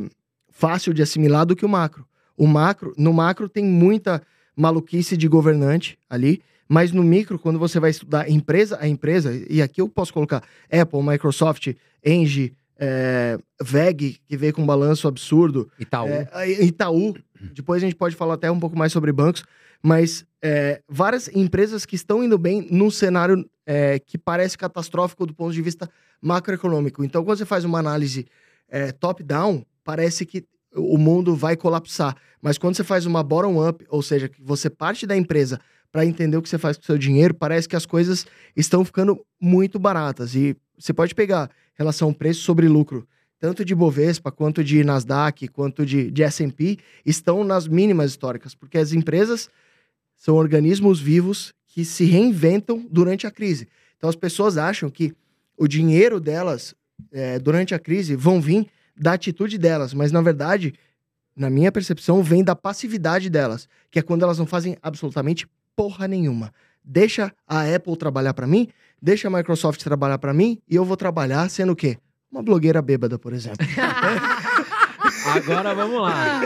fácil 0.50 0.94
de 0.94 1.02
assimilar 1.02 1.46
do 1.46 1.54
que 1.54 1.66
o 1.66 1.70
macro. 1.70 2.08
O 2.38 2.48
macro, 2.48 2.94
no 2.98 3.12
macro 3.12 3.50
tem 3.50 3.66
muita 3.66 4.22
maluquice 4.56 5.18
de 5.18 5.28
governante 5.28 6.00
ali, 6.10 6.42
mas 6.66 6.94
no 6.94 7.04
micro, 7.04 7.38
quando 7.38 7.60
você 7.60 7.78
vai 7.78 7.90
estudar 7.90 8.30
empresa 8.30 8.78
a 8.80 8.88
empresa, 8.88 9.34
e 9.50 9.62
aqui 9.62 9.82
eu 9.82 9.90
posso 9.90 10.14
colocar 10.14 10.44
Apple, 10.72 11.04
Microsoft, 11.04 11.74
Engie, 12.06 12.54
é, 12.78 13.38
VEG, 13.62 14.18
que 14.26 14.38
veio 14.38 14.54
com 14.54 14.62
um 14.62 14.66
balanço 14.66 15.10
absurdo, 15.10 15.70
Itaú. 15.78 16.08
é, 16.08 16.64
Itaú, 16.64 17.16
depois 17.54 17.82
a 17.82 17.86
gente 17.86 17.96
pode 17.96 18.16
falar 18.16 18.36
até 18.36 18.50
um 18.50 18.60
pouco 18.60 18.78
mais 18.78 18.92
sobre 18.92 19.12
bancos, 19.12 19.44
mas 19.82 20.26
é, 20.42 20.82
várias 20.88 21.28
empresas 21.30 21.86
que 21.86 21.96
estão 21.96 22.24
indo 22.24 22.38
bem 22.38 22.68
num 22.72 22.90
cenário 22.90 23.48
é, 23.66 24.00
que 24.00 24.18
parece 24.18 24.58
catastrófico 24.58 25.26
do 25.26 25.34
ponto 25.34 25.54
de 25.54 25.62
vista 25.62 25.90
macroeconômico. 26.22 27.04
Então, 27.04 27.24
quando 27.24 27.38
você 27.38 27.46
faz 27.46 27.66
uma 27.66 27.80
análise 27.80 28.26
é, 28.70 28.92
top-down, 28.92 29.66
parece 29.84 30.26
que 30.26 30.44
o 30.74 30.98
mundo 30.98 31.36
vai 31.36 31.56
colapsar. 31.56 32.16
Mas 32.42 32.58
quando 32.58 32.76
você 32.76 32.84
faz 32.84 33.06
uma 33.06 33.24
bottom-up, 33.24 33.86
ou 33.90 34.02
seja, 34.02 34.28
que 34.28 34.42
você 34.42 34.70
parte 34.70 35.08
da 35.08 35.16
empresa 35.16 35.60
para 35.92 36.06
entender 36.06 36.36
o 36.36 36.42
que 36.42 36.50
você 36.50 36.58
faz 36.58 36.78
com 36.78 36.84
o 36.84 36.86
seu 36.86 36.98
dinheiro, 36.98 37.34
parece 37.34 37.70
que 37.70 37.76
as 37.76 37.86
coisas 37.86 38.26
estão 38.56 38.84
ficando 38.84 39.24
muito 39.40 39.80
baratas. 39.80 40.36
E 40.36 40.56
você 40.78 40.94
pode 40.94 41.16
pegar 41.16 41.50
relação 41.76 42.14
preço 42.14 42.42
sobre 42.42 42.68
lucro 42.68 43.08
tanto 43.46 43.64
de 43.64 43.76
Bovespa, 43.76 44.32
quanto 44.32 44.64
de 44.64 44.84
Nasdaq, 44.84 45.48
quanto 45.50 45.86
de, 45.86 46.10
de 46.10 46.24
S&P, 46.24 46.80
estão 47.06 47.44
nas 47.44 47.68
mínimas 47.68 48.10
históricas, 48.10 48.56
porque 48.56 48.76
as 48.76 48.92
empresas 48.92 49.52
são 50.18 50.34
organismos 50.34 51.00
vivos 51.00 51.54
que 51.68 51.86
se 51.86 52.06
reinventam 52.06 52.84
durante 52.90 53.28
a 53.28 53.32
crise. 53.32 53.68
Então 53.98 54.10
as 54.10 54.16
pessoas 54.16 54.58
acham 54.58 54.90
que 54.90 55.14
o 55.56 55.68
dinheiro 55.68 56.20
delas, 56.20 56.74
é, 57.12 57.38
durante 57.38 57.76
a 57.76 57.78
crise, 57.78 58.16
vão 58.16 58.42
vir 58.42 58.66
da 58.98 59.14
atitude 59.14 59.60
delas, 59.60 59.94
mas 59.94 60.12
na 60.12 60.22
verdade, 60.24 60.74
na 61.36 61.48
minha 61.48 61.72
percepção, 61.72 62.24
vem 62.24 62.44
da 62.44 62.56
passividade 62.56 63.30
delas, 63.30 63.70
que 63.92 64.00
é 64.00 64.02
quando 64.02 64.24
elas 64.24 64.40
não 64.40 64.48
fazem 64.48 64.76
absolutamente 64.82 65.48
porra 65.76 66.08
nenhuma. 66.08 66.52
Deixa 66.84 67.32
a 67.48 67.62
Apple 67.76 67.96
trabalhar 67.96 68.34
para 68.34 68.48
mim, 68.48 68.70
deixa 69.00 69.28
a 69.28 69.32
Microsoft 69.32 69.84
trabalhar 69.84 70.18
para 70.18 70.34
mim, 70.34 70.60
e 70.68 70.76
eu 70.76 70.84
vou 70.84 70.98
trabalhar 70.98 71.48
sendo 71.48 71.74
o 71.74 71.76
quê? 71.76 72.00
Uma 72.36 72.44
blogueira 72.44 72.82
bêbada, 72.82 73.18
por 73.18 73.32
exemplo. 73.32 73.66
Agora 75.34 75.74
vamos 75.74 76.02
lá. 76.02 76.42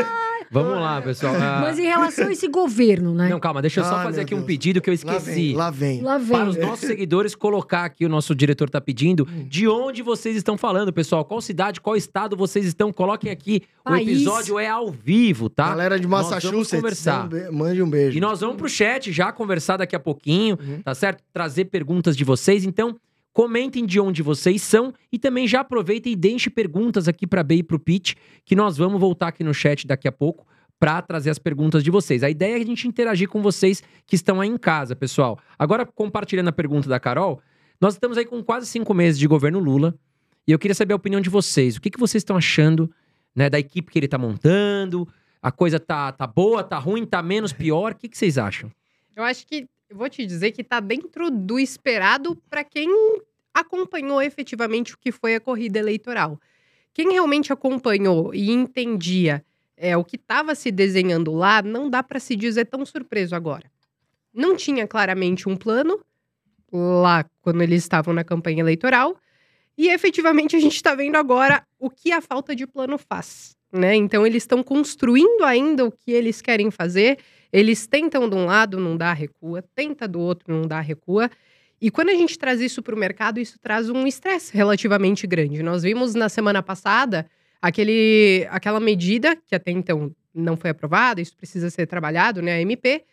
Vamos 0.52 0.74
lá, 0.82 1.00
pessoal. 1.02 1.36
Ah, 1.36 1.60
Mas 1.62 1.78
em 1.78 1.84
relação 1.84 2.28
a 2.28 2.32
esse 2.32 2.48
governo, 2.48 3.14
né? 3.14 3.30
Não, 3.30 3.40
calma, 3.40 3.62
deixa 3.62 3.82
eu 3.82 3.84
só 3.84 3.98
Ai, 3.98 4.04
fazer 4.06 4.18
meu 4.18 4.24
aqui 4.26 4.34
um 4.34 4.38
Deus. 4.38 4.48
pedido 4.48 4.82
que 4.82 4.90
eu 4.90 4.94
esqueci. 4.94 5.54
lá 5.54 5.70
vem. 5.70 6.02
Lá 6.02 6.18
vem. 6.18 6.28
Para 6.30 6.50
os 6.50 6.58
nossos 6.58 6.88
seguidores 6.88 7.36
colocar 7.36 7.86
aqui, 7.86 8.04
o 8.06 8.10
nosso 8.10 8.34
diretor 8.34 8.68
tá 8.70 8.82
pedindo, 8.82 9.28
Hum. 9.32 9.46
de 9.48 9.68
onde 9.68 10.02
vocês 10.02 10.36
estão 10.36 10.58
falando, 10.58 10.92
pessoal. 10.92 11.24
Qual 11.24 11.40
cidade, 11.42 11.80
qual 11.82 11.96
estado 11.96 12.36
vocês 12.36 12.66
estão? 12.66 12.92
Coloquem 12.92 13.32
aqui. 13.32 13.62
O 13.86 13.90
País. 13.92 14.08
episódio 14.08 14.58
é 14.60 14.68
ao 14.68 14.92
vivo, 14.92 15.50
tá? 15.50 15.70
Galera 15.70 16.00
de 16.00 16.08
Nós 16.08 16.28
vamos 16.28 16.44
Massachusetts, 16.44 16.72
conversar. 16.82 17.24
mande 17.30 17.36
um 17.36 17.50
be- 17.52 17.52
mande 17.58 17.84
um 17.84 17.90
beijo. 17.90 18.18
E 18.18 18.22
nós 18.22 18.42
vamos 18.42 18.56
pro 18.58 18.70
chat 18.70 19.12
já 19.12 19.32
conversar 19.32 19.78
daqui 19.78 19.96
a 19.96 20.00
pouquinho, 20.00 20.58
Uhum. 20.62 20.82
tá 20.84 20.94
certo? 20.96 21.24
Trazer 21.34 21.66
perguntas 21.66 22.16
de 22.18 22.24
vocês. 22.24 22.66
Então, 22.66 22.96
comentem 23.34 23.86
de 23.86 24.00
onde 24.00 24.22
vocês 24.22 24.62
são 24.62 24.94
e 25.12 25.20
também 25.20 25.48
já 25.48 25.62
aproveitem 25.62 26.14
e 26.14 26.16
deixem 26.16 26.52
perguntas 26.52 27.08
aqui 27.08 27.26
pra 27.26 27.44
Bey 27.44 27.60
e 27.60 27.64
pro 27.64 27.80
Pete, 27.80 28.16
que 28.44 28.56
nós 28.56 28.78
vamos 28.78 29.00
voltar 29.00 29.28
aqui 29.30 29.44
no 29.44 29.54
chat 29.54 29.86
daqui 29.86 30.08
a 30.08 30.12
pouco 30.12 30.46
pra 30.80 31.02
trazer 31.02 31.30
as 31.30 31.38
perguntas 31.38 31.84
de 31.84 31.92
vocês. 31.92 32.24
A 32.24 32.30
ideia 32.30 32.58
é 32.58 32.62
a 32.62 32.66
gente 32.66 32.88
interagir 32.88 33.28
com 33.28 33.42
vocês 33.42 33.84
que 34.08 34.16
estão 34.16 34.40
aí 34.40 34.50
em 34.50 34.58
casa, 34.58 34.96
pessoal. 34.96 35.38
Agora, 35.58 35.86
compartilhando 35.86 36.48
a 36.48 36.54
pergunta 36.54 36.88
da 36.88 37.00
Carol, 37.00 37.42
nós 37.82 37.94
estamos 37.94 38.18
aí 38.18 38.26
com 38.26 38.42
quase 38.44 38.66
cinco 38.66 38.94
meses 38.94 39.20
de 39.20 39.28
governo 39.28 39.60
Lula 39.60 39.94
e 40.48 40.52
eu 40.52 40.58
queria 40.58 40.76
saber 40.76 40.94
a 40.94 40.96
opinião 40.96 41.22
de 41.22 41.30
vocês. 41.30 41.76
O 41.76 41.82
que, 41.82 41.90
que 41.90 42.00
vocês 42.00 42.22
estão 42.22 42.38
achando 42.38 42.90
né, 43.36 43.50
da 43.50 43.60
equipe 43.60 43.92
que 43.92 44.00
ele 44.00 44.08
tá 44.08 44.18
montando? 44.18 45.08
A 45.42 45.52
coisa 45.52 45.80
tá, 45.80 46.12
tá 46.12 46.26
boa, 46.26 46.64
tá 46.64 46.78
ruim, 46.78 47.06
tá 47.06 47.22
menos 47.22 47.54
pior? 47.54 47.92
O 47.92 47.96
que, 47.96 48.10
que 48.10 48.18
vocês 48.18 48.38
acham? 48.38 48.72
Eu 49.16 49.24
acho 49.24 49.46
que, 49.46 49.68
eu 49.90 49.98
vou 49.98 50.10
te 50.10 50.26
dizer 50.26 50.52
que 50.52 50.64
tá 50.64 50.80
dentro 50.80 51.30
do 51.30 51.60
esperado 51.60 52.36
para 52.50 52.64
quem 52.64 52.90
acompanhou 53.54 54.22
efetivamente 54.22 54.94
o 54.94 54.98
que 54.98 55.12
foi 55.12 55.36
a 55.36 55.40
corrida 55.40 55.80
eleitoral. 55.80 56.40
Quem 56.94 57.12
realmente 57.12 57.54
acompanhou 57.54 58.34
e 58.34 58.52
entendia 58.52 59.44
é, 59.78 59.96
o 59.96 60.04
que 60.04 60.18
estava 60.18 60.54
se 60.56 60.72
desenhando 60.72 61.34
lá, 61.34 61.62
não 61.62 61.90
dá 61.90 62.04
para 62.04 62.20
se 62.20 62.36
dizer 62.36 62.66
tão 62.66 62.86
surpreso 62.86 63.36
agora. 63.36 63.72
Não 64.34 64.56
tinha 64.56 64.88
claramente 64.88 65.48
um 65.48 65.56
plano 65.56 66.00
lá 66.72 67.26
quando 67.42 67.62
eles 67.62 67.84
estavam 67.84 68.14
na 68.14 68.24
campanha 68.24 68.60
eleitoral. 68.60 69.18
E 69.78 69.88
efetivamente 69.88 70.56
a 70.56 70.60
gente 70.60 70.76
está 70.76 70.94
vendo 70.94 71.16
agora 71.16 71.64
o 71.80 71.90
que 71.90 72.12
a 72.12 72.22
falta 72.22 72.54
de 72.54 72.68
plano 72.68 72.98
faz. 72.98 73.56
Né? 73.72 73.96
Então 73.96 74.26
eles 74.28 74.44
estão 74.44 74.62
construindo 74.62 75.44
ainda 75.44 75.86
o 75.86 75.92
que 75.92 76.12
eles 76.12 76.42
querem 76.42 76.70
fazer. 76.70 77.20
Eles 77.52 77.88
tentam 77.88 78.30
de 78.30 78.36
um 78.36 78.46
lado, 78.46 78.80
não 78.80 78.98
dá, 78.98 79.14
recua, 79.14 79.64
tenta 79.74 80.08
do 80.08 80.20
outro, 80.20 80.54
não 80.54 80.68
dá, 80.68 80.82
recua. 80.82 81.32
E 81.82 81.90
quando 81.90 82.10
a 82.10 82.14
gente 82.14 82.38
traz 82.38 82.60
isso 82.60 82.82
para 82.84 82.94
o 82.94 82.98
mercado, 82.98 83.40
isso 83.40 83.58
traz 83.60 83.90
um 83.90 84.06
estresse 84.06 84.54
relativamente 84.54 85.26
grande. 85.26 85.64
Nós 85.64 85.84
vimos 85.84 86.14
na 86.14 86.28
semana 86.28 86.62
passada 86.62 87.26
aquele, 87.62 88.46
aquela 88.50 88.80
medida, 88.80 89.36
que 89.36 89.56
até 89.56 89.72
então 89.72 90.14
não 90.34 90.58
foi 90.58 90.70
aprovada, 90.70 91.22
isso 91.22 91.36
precisa 91.36 91.70
ser 91.70 91.88
trabalhado, 91.88 92.42
né, 92.42 92.54
a 92.54 92.62
MP, 92.62 93.04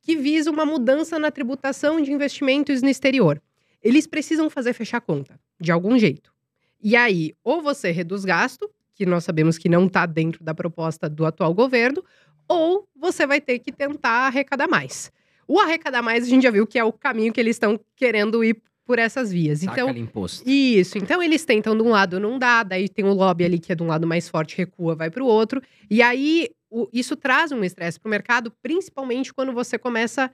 que 0.00 0.16
visa 0.16 0.50
uma 0.50 0.64
mudança 0.64 1.18
na 1.18 1.30
tributação 1.30 2.00
de 2.00 2.12
investimentos 2.12 2.82
no 2.82 2.88
exterior. 2.88 3.42
Eles 3.82 4.06
precisam 4.06 4.48
fazer 4.48 4.72
fechar 4.72 5.00
conta, 5.00 5.38
de 5.60 5.72
algum 5.72 5.98
jeito. 5.98 6.32
E 6.80 6.94
aí, 6.96 7.32
ou 7.42 7.62
você 7.62 7.90
reduz 7.90 8.24
gasto, 8.24 8.70
que 8.94 9.04
nós 9.04 9.24
sabemos 9.24 9.58
que 9.58 9.68
não 9.68 9.86
está 9.86 10.06
dentro 10.06 10.44
da 10.44 10.54
proposta 10.54 11.08
do 11.08 11.26
atual 11.26 11.52
governo, 11.52 12.04
ou 12.48 12.88
você 12.94 13.26
vai 13.26 13.40
ter 13.40 13.58
que 13.58 13.72
tentar 13.72 14.26
arrecadar 14.26 14.68
mais. 14.68 15.10
O 15.46 15.58
arrecadar 15.60 16.02
mais, 16.02 16.24
a 16.24 16.28
gente 16.28 16.42
já 16.42 16.50
viu 16.50 16.66
que 16.66 16.78
é 16.78 16.84
o 16.84 16.92
caminho 16.92 17.32
que 17.32 17.40
eles 17.40 17.56
estão 17.56 17.78
querendo 17.96 18.42
ir 18.44 18.56
por 18.86 18.98
essas 18.98 19.32
vias. 19.32 19.60
Saca 19.60 19.80
Então, 19.80 19.90
imposto. 19.96 20.48
isso, 20.48 20.98
então 20.98 21.22
eles 21.22 21.44
tentam 21.44 21.74
de 21.76 21.82
um 21.82 21.88
lado, 21.88 22.20
não 22.20 22.38
dá, 22.38 22.62
daí 22.62 22.88
tem 22.88 23.04
o 23.04 23.12
lobby 23.14 23.44
ali 23.44 23.58
que 23.58 23.72
é 23.72 23.74
de 23.74 23.82
um 23.82 23.86
lado 23.86 24.06
mais 24.06 24.28
forte, 24.28 24.56
recua, 24.58 24.94
vai 24.94 25.10
para 25.10 25.22
o 25.22 25.26
outro. 25.26 25.62
E 25.90 26.02
aí 26.02 26.50
o- 26.70 26.86
isso 26.92 27.16
traz 27.16 27.50
um 27.50 27.64
estresse 27.64 27.98
para 27.98 28.08
o 28.08 28.10
mercado, 28.10 28.52
principalmente 28.62 29.32
quando 29.32 29.52
você 29.52 29.78
começa 29.78 30.30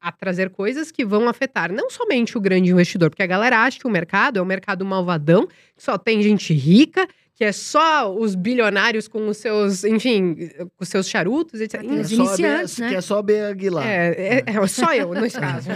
a 0.00 0.10
trazer 0.12 0.50
coisas 0.50 0.90
que 0.90 1.04
vão 1.04 1.28
afetar 1.28 1.70
não 1.72 1.90
somente 1.90 2.38
o 2.38 2.40
grande 2.40 2.70
investidor, 2.70 3.10
porque 3.10 3.22
a 3.22 3.26
galera 3.26 3.58
acha 3.58 3.78
que 3.78 3.86
o 3.86 3.90
mercado 3.90 4.38
é 4.38 4.42
um 4.42 4.46
mercado 4.46 4.84
malvadão, 4.84 5.46
que 5.46 5.82
só 5.82 5.98
tem 5.98 6.22
gente 6.22 6.54
rica, 6.54 7.06
que 7.40 7.44
é 7.46 7.52
só 7.52 8.14
os 8.14 8.34
bilionários 8.34 9.08
com 9.08 9.26
os 9.26 9.38
seus, 9.38 9.82
enfim, 9.82 10.34
com 10.58 10.82
os 10.84 10.90
seus 10.90 11.08
charutos, 11.08 11.58
etc. 11.58 11.82
Os 11.82 11.90
É 11.90 12.04
só 12.04 12.14
iniciantes, 12.22 12.76
B- 12.76 12.82
né? 12.82 12.88
Que 12.90 12.96
é 12.96 13.00
só 13.00 13.16
a 13.18 13.22
B 13.22 13.40
Aguilar. 13.40 13.86
É, 13.86 14.08
é, 14.10 14.44
é 14.46 14.66
só 14.66 14.92
eu, 14.92 15.14
nesse 15.14 15.40
caso. 15.40 15.70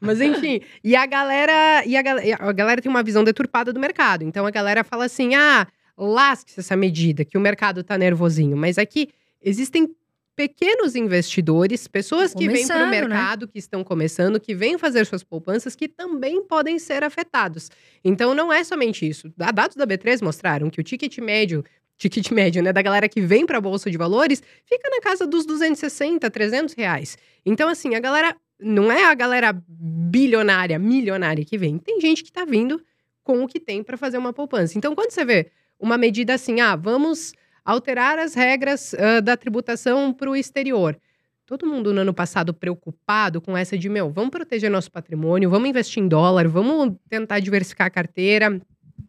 Mas 0.00 0.20
enfim, 0.20 0.60
e 0.82 0.96
a 0.96 1.06
galera, 1.06 1.84
e 1.86 1.96
a, 1.96 2.00
a 2.40 2.50
galera 2.52 2.82
tem 2.82 2.90
uma 2.90 3.04
visão 3.04 3.22
deturpada 3.22 3.72
do 3.72 3.78
mercado. 3.78 4.24
Então 4.24 4.44
a 4.44 4.50
galera 4.50 4.82
fala 4.82 5.04
assim: 5.04 5.36
ah, 5.36 5.68
lasque-se 5.96 6.58
essa 6.58 6.74
medida, 6.76 7.24
que 7.24 7.38
o 7.38 7.40
mercado 7.40 7.84
tá 7.84 7.96
nervosinho. 7.96 8.56
Mas 8.56 8.76
aqui 8.76 9.10
existem 9.40 9.88
pequenos 10.36 10.96
investidores, 10.96 11.86
pessoas 11.86 12.34
que 12.34 12.48
vêm 12.48 12.66
para 12.66 12.82
o 12.82 12.90
né? 12.90 13.00
mercado, 13.00 13.46
que 13.48 13.58
estão 13.58 13.84
começando, 13.84 14.40
que 14.40 14.54
vêm 14.54 14.76
fazer 14.78 15.04
suas 15.06 15.22
poupanças, 15.22 15.76
que 15.76 15.86
também 15.88 16.42
podem 16.44 16.78
ser 16.78 17.04
afetados. 17.04 17.70
Então 18.04 18.34
não 18.34 18.52
é 18.52 18.64
somente 18.64 19.08
isso. 19.08 19.32
Da- 19.36 19.50
Dados 19.50 19.76
da 19.76 19.86
B3 19.86 20.22
mostraram 20.22 20.68
que 20.70 20.80
o 20.80 20.84
ticket 20.84 21.18
médio, 21.18 21.64
ticket 21.96 22.30
médio, 22.32 22.62
né, 22.62 22.72
da 22.72 22.82
galera 22.82 23.08
que 23.08 23.20
vem 23.20 23.46
para 23.46 23.58
a 23.58 23.60
bolsa 23.60 23.90
de 23.90 23.96
valores, 23.96 24.42
fica 24.66 24.88
na 24.90 25.00
casa 25.00 25.26
dos 25.26 25.46
260, 25.46 26.28
300 26.30 26.74
reais. 26.74 27.16
Então 27.46 27.68
assim, 27.68 27.94
a 27.94 28.00
galera 28.00 28.36
não 28.58 28.90
é 28.90 29.04
a 29.04 29.14
galera 29.14 29.52
bilionária, 29.68 30.78
milionária 30.78 31.44
que 31.44 31.56
vem. 31.56 31.78
Tem 31.78 32.00
gente 32.00 32.22
que 32.24 32.32
tá 32.32 32.44
vindo 32.44 32.82
com 33.22 33.42
o 33.42 33.46
que 33.48 33.60
tem 33.60 33.82
para 33.82 33.96
fazer 33.96 34.18
uma 34.18 34.32
poupança. 34.32 34.76
Então 34.76 34.94
quando 34.94 35.10
você 35.10 35.24
vê 35.24 35.50
uma 35.78 35.96
medida 35.98 36.34
assim, 36.34 36.60
ah, 36.60 36.76
vamos 36.76 37.32
alterar 37.64 38.18
as 38.18 38.34
regras 38.34 38.94
ah, 38.94 39.20
da 39.20 39.36
tributação 39.36 40.12
para 40.12 40.30
o 40.30 40.36
exterior. 40.36 40.98
Todo 41.46 41.66
mundo 41.66 41.92
no 41.92 42.00
ano 42.00 42.14
passado 42.14 42.54
preocupado 42.54 43.40
com 43.40 43.56
essa 43.56 43.76
de, 43.76 43.88
meu, 43.88 44.10
vamos 44.10 44.30
proteger 44.30 44.70
nosso 44.70 44.90
patrimônio, 44.90 45.50
vamos 45.50 45.68
investir 45.68 46.02
em 46.02 46.08
dólar, 46.08 46.48
vamos 46.48 46.96
tentar 47.08 47.40
diversificar 47.40 47.86
a 47.86 47.90
carteira, 47.90 48.60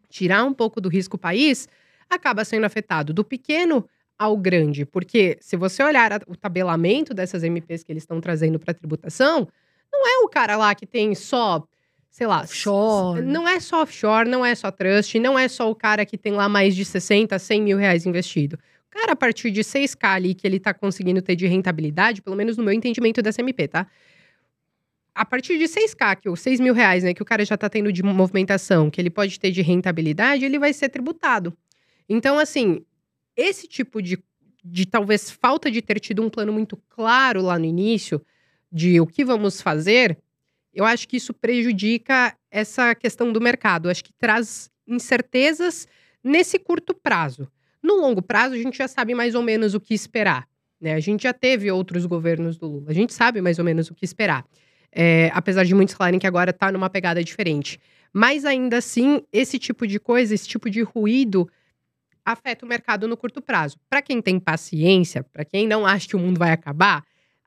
tirar 0.08 0.44
um 0.44 0.52
pouco 0.52 0.80
do 0.80 0.88
risco 0.88 1.16
país, 1.16 1.68
acaba 2.10 2.44
sendo 2.44 2.64
afetado 2.64 3.14
do 3.14 3.24
pequeno 3.24 3.88
ao 4.18 4.36
grande. 4.36 4.84
Porque 4.84 5.38
se 5.40 5.56
você 5.56 5.82
olhar 5.82 6.20
o 6.26 6.36
tabelamento 6.36 7.14
dessas 7.14 7.42
MPs 7.42 7.82
que 7.82 7.92
eles 7.92 8.02
estão 8.02 8.20
trazendo 8.20 8.58
para 8.58 8.74
tributação, 8.74 9.48
não 9.90 10.06
é 10.06 10.24
o 10.24 10.28
cara 10.28 10.56
lá 10.56 10.74
que 10.74 10.86
tem 10.86 11.14
só, 11.14 11.66
sei 12.16 12.26
lá, 12.26 12.40
Offshore. 12.40 13.20
não 13.20 13.46
é 13.46 13.60
só 13.60 13.82
offshore, 13.82 14.26
não 14.26 14.42
é 14.42 14.54
só 14.54 14.70
trust, 14.70 15.18
não 15.18 15.38
é 15.38 15.48
só 15.48 15.70
o 15.70 15.74
cara 15.74 16.06
que 16.06 16.16
tem 16.16 16.32
lá 16.32 16.48
mais 16.48 16.74
de 16.74 16.82
60, 16.82 17.38
100 17.38 17.60
mil 17.60 17.76
reais 17.76 18.06
investido. 18.06 18.56
O 18.86 18.90
cara, 18.90 19.12
a 19.12 19.16
partir 19.16 19.50
de 19.50 19.60
6K 19.60 19.98
ali 20.02 20.34
que 20.34 20.46
ele 20.46 20.58
tá 20.58 20.72
conseguindo 20.72 21.20
ter 21.20 21.36
de 21.36 21.46
rentabilidade, 21.46 22.22
pelo 22.22 22.34
menos 22.34 22.56
no 22.56 22.64
meu 22.64 22.72
entendimento 22.72 23.20
dessa 23.20 23.42
MP, 23.42 23.68
tá? 23.68 23.86
A 25.14 25.26
partir 25.26 25.58
de 25.58 25.64
6K, 25.64 26.16
que, 26.16 26.26
ou 26.26 26.36
6 26.36 26.58
mil 26.58 26.72
reais, 26.72 27.04
né, 27.04 27.12
que 27.12 27.20
o 27.20 27.24
cara 27.24 27.44
já 27.44 27.54
tá 27.54 27.68
tendo 27.68 27.92
de 27.92 28.02
movimentação, 28.02 28.88
que 28.88 28.98
ele 28.98 29.10
pode 29.10 29.38
ter 29.38 29.50
de 29.50 29.60
rentabilidade, 29.60 30.42
ele 30.42 30.58
vai 30.58 30.72
ser 30.72 30.88
tributado. 30.88 31.54
Então, 32.08 32.38
assim, 32.38 32.82
esse 33.36 33.68
tipo 33.68 34.00
de, 34.00 34.18
de 34.64 34.86
talvez 34.86 35.30
falta 35.30 35.70
de 35.70 35.82
ter 35.82 36.00
tido 36.00 36.22
um 36.22 36.30
plano 36.30 36.50
muito 36.50 36.78
claro 36.88 37.42
lá 37.42 37.58
no 37.58 37.66
início, 37.66 38.24
de 38.72 38.98
o 39.02 39.06
que 39.06 39.22
vamos 39.22 39.60
fazer, 39.60 40.16
eu 40.76 40.84
acho 40.84 41.08
que 41.08 41.16
isso 41.16 41.32
prejudica 41.32 42.36
essa 42.50 42.94
questão 42.94 43.32
do 43.32 43.40
mercado. 43.40 43.86
Eu 43.86 43.90
acho 43.90 44.04
que 44.04 44.12
traz 44.12 44.70
incertezas 44.86 45.88
nesse 46.22 46.58
curto 46.58 46.92
prazo. 46.92 47.50
No 47.82 47.94
longo 47.94 48.20
prazo, 48.20 48.54
a 48.54 48.58
gente 48.58 48.76
já 48.76 48.86
sabe 48.86 49.14
mais 49.14 49.34
ou 49.34 49.42
menos 49.42 49.72
o 49.72 49.80
que 49.80 49.94
esperar. 49.94 50.46
Né? 50.78 50.92
A 50.92 51.00
gente 51.00 51.22
já 51.22 51.32
teve 51.32 51.70
outros 51.70 52.04
governos 52.04 52.58
do 52.58 52.66
Lula, 52.66 52.90
a 52.90 52.92
gente 52.92 53.14
sabe 53.14 53.40
mais 53.40 53.58
ou 53.58 53.64
menos 53.64 53.90
o 53.90 53.94
que 53.94 54.04
esperar. 54.04 54.44
É, 54.92 55.30
apesar 55.32 55.64
de 55.64 55.74
muitos 55.74 55.94
falarem 55.94 56.20
que 56.20 56.26
agora 56.26 56.50
está 56.50 56.70
numa 56.70 56.90
pegada 56.90 57.24
diferente. 57.24 57.80
Mas 58.12 58.44
ainda 58.44 58.76
assim, 58.76 59.22
esse 59.32 59.58
tipo 59.58 59.86
de 59.86 59.98
coisa, 59.98 60.34
esse 60.34 60.46
tipo 60.46 60.68
de 60.68 60.82
ruído 60.82 61.48
afeta 62.22 62.66
o 62.66 62.68
mercado 62.68 63.08
no 63.08 63.16
curto 63.16 63.40
prazo. 63.40 63.78
Para 63.88 64.02
quem 64.02 64.20
tem 64.20 64.38
paciência, 64.38 65.24
para 65.24 65.44
quem 65.44 65.66
não 65.66 65.86
acha 65.86 66.06
que 66.06 66.16
o 66.16 66.18
mundo 66.18 66.38
vai 66.38 66.50
acabar, 66.50 67.02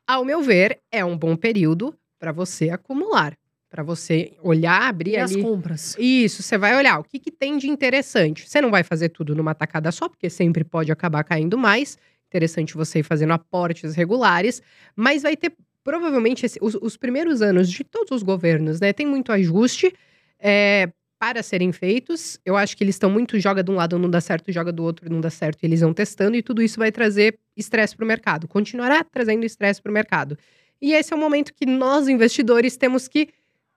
ao 0.07 0.25
meu 0.25 0.41
ver, 0.41 0.79
é 0.91 1.05
um 1.05 1.15
bom 1.15 1.35
período 1.35 1.95
para 2.19 2.31
você 2.31 2.69
acumular, 2.69 3.33
para 3.69 3.81
você 3.83 4.33
olhar, 4.41 4.89
abrir 4.89 5.11
E 5.11 5.17
as 5.17 5.31
ali. 5.31 5.41
compras. 5.41 5.95
Isso, 5.97 6.43
você 6.43 6.57
vai 6.57 6.75
olhar 6.75 6.99
o 6.99 7.03
que, 7.03 7.17
que 7.19 7.31
tem 7.31 7.57
de 7.57 7.69
interessante. 7.69 8.47
Você 8.47 8.59
não 8.61 8.69
vai 8.69 8.83
fazer 8.83 9.09
tudo 9.09 9.33
numa 9.33 9.55
tacada 9.55 9.91
só, 9.91 10.09
porque 10.09 10.29
sempre 10.29 10.63
pode 10.63 10.91
acabar 10.91 11.23
caindo 11.23 11.57
mais. 11.57 11.97
Interessante 12.27 12.75
você 12.75 12.99
ir 12.99 13.03
fazendo 13.03 13.31
aportes 13.33 13.95
regulares, 13.95 14.61
mas 14.95 15.23
vai 15.23 15.35
ter 15.37 15.53
provavelmente 15.83 16.45
esse- 16.45 16.59
os, 16.61 16.75
os 16.75 16.97
primeiros 16.97 17.41
anos 17.41 17.69
de 17.69 17.83
todos 17.83 18.11
os 18.11 18.21
governos, 18.23 18.79
né? 18.79 18.91
Tem 18.93 19.05
muito 19.05 19.31
ajuste 19.31 19.91
é, 20.39 20.89
para 21.17 21.41
serem 21.41 21.71
feitos. 21.71 22.39
Eu 22.45 22.55
acho 22.57 22.75
que 22.77 22.83
eles 22.83 22.95
estão 22.95 23.09
muito 23.09 23.39
joga 23.39 23.63
de 23.63 23.71
um 23.71 23.75
lado, 23.75 23.97
não 23.97 24.09
dá 24.09 24.21
certo, 24.21 24.51
joga 24.51 24.71
do 24.71 24.83
outro, 24.83 25.09
não 25.11 25.19
dá 25.21 25.29
certo, 25.29 25.63
e 25.63 25.65
eles 25.65 25.79
vão 25.81 25.93
testando, 25.93 26.35
e 26.37 26.43
tudo 26.43 26.61
isso 26.61 26.77
vai 26.79 26.91
trazer 26.91 27.37
estresse 27.57 27.95
para 27.95 28.03
o 28.03 28.07
mercado. 28.07 28.47
Continuará 28.47 29.03
trazendo 29.03 29.45
estresse 29.45 29.81
para 29.81 29.89
o 29.89 29.93
mercado. 29.93 30.37
E 30.81 30.93
esse 30.93 31.13
é 31.13 31.15
o 31.15 31.19
momento 31.19 31.53
que 31.53 31.65
nós, 31.65 32.07
investidores, 32.07 32.77
temos 32.77 33.07
que 33.07 33.29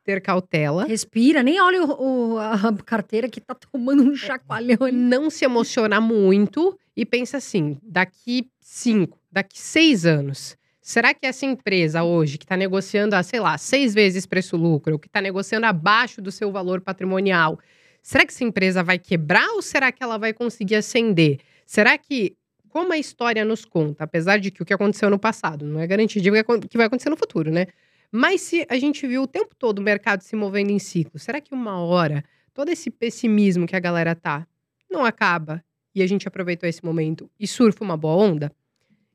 ter 0.05 0.21
cautela. 0.21 0.85
Respira, 0.85 1.43
nem 1.43 1.61
olha 1.61 1.85
o, 1.85 2.33
o- 2.35 2.39
a 2.39 2.59
carteira 2.85 3.29
que 3.29 3.41
tá 3.41 3.55
tomando 3.55 4.03
um 4.03 4.15
chacoalhão 4.17 4.79
ali. 4.87 4.97
não 4.97 5.31
se 5.31 5.45
emocionar 5.45 6.01
muito 6.01 6.77
e 6.97 7.05
pensa 7.07 7.37
assim: 7.37 7.79
daqui 7.83 8.49
cinco, 8.61 9.19
daqui 9.31 9.59
seis 9.61 10.05
anos, 10.05 10.57
será 10.81 11.15
que 11.15 11.25
essa 11.27 11.47
empresa 11.47 12.03
hoje, 12.03 12.37
que 12.39 12.45
está 12.45 12.57
negociando 12.57 13.15
a, 13.15 13.23
sei 13.23 13.39
lá, 13.41 13.57
seis 13.59 13.95
vezes 13.95 14.27
preço-lucro, 14.27 14.99
que 14.99 15.07
está 15.07 15.21
negociando 15.21 15.67
abaixo 15.67 16.21
do 16.21 16.33
seu 16.33 16.51
valor 16.51 16.81
patrimonial, 16.81 17.59
será 18.03 18.27
que 18.27 18.33
essa 18.33 18.43
empresa 18.45 18.83
vai 18.83 18.99
quebrar 18.99 19.49
ou 19.55 19.63
será 19.63 19.93
que 19.93 20.03
ela 20.03 20.19
vai 20.19 20.33
conseguir 20.33 20.75
ascender? 20.77 21.39
Será 21.65 21.97
que, 21.97 22.37
como 22.73 22.93
a 22.93 22.99
história 22.99 23.45
nos 23.45 23.65
conta, 23.67 24.05
apesar 24.05 24.39
de 24.39 24.51
que 24.51 24.63
o 24.63 24.65
que 24.65 24.73
aconteceu 24.73 25.11
no 25.11 25.19
passado 25.19 25.67
não 25.67 25.79
é 25.79 25.87
garantido 25.87 26.25
que 26.69 26.77
vai 26.79 26.87
acontecer 26.87 27.11
no 27.11 27.17
futuro, 27.17 27.51
né? 27.51 27.67
Mas 28.11 28.41
se 28.41 28.67
a 28.69 28.79
gente 28.79 29.07
viu 29.07 29.23
o 29.23 29.27
tempo 29.27 29.55
todo 29.59 29.79
o 29.79 29.83
mercado 29.83 30.23
se 30.23 30.35
movendo 30.35 30.71
em 30.71 30.79
ciclo, 30.79 31.19
será 31.19 31.39
que 31.41 31.53
uma 31.55 31.79
hora 31.81 32.25
todo 32.55 32.71
esse 32.71 32.91
pessimismo 32.91 33.67
que 33.67 33.77
a 33.77 33.81
galera 33.81 34.15
tá 34.15 34.47
não 34.91 35.05
acaba 35.05 35.63
e 35.95 36.03
a 36.03 36.07
gente 36.07 36.27
aproveitou 36.27 36.67
esse 36.69 36.83
momento 36.85 37.31
e 37.39 37.47
surfa 37.47 37.85
uma 37.85 37.97
boa 37.97 38.15
onda? 38.17 38.51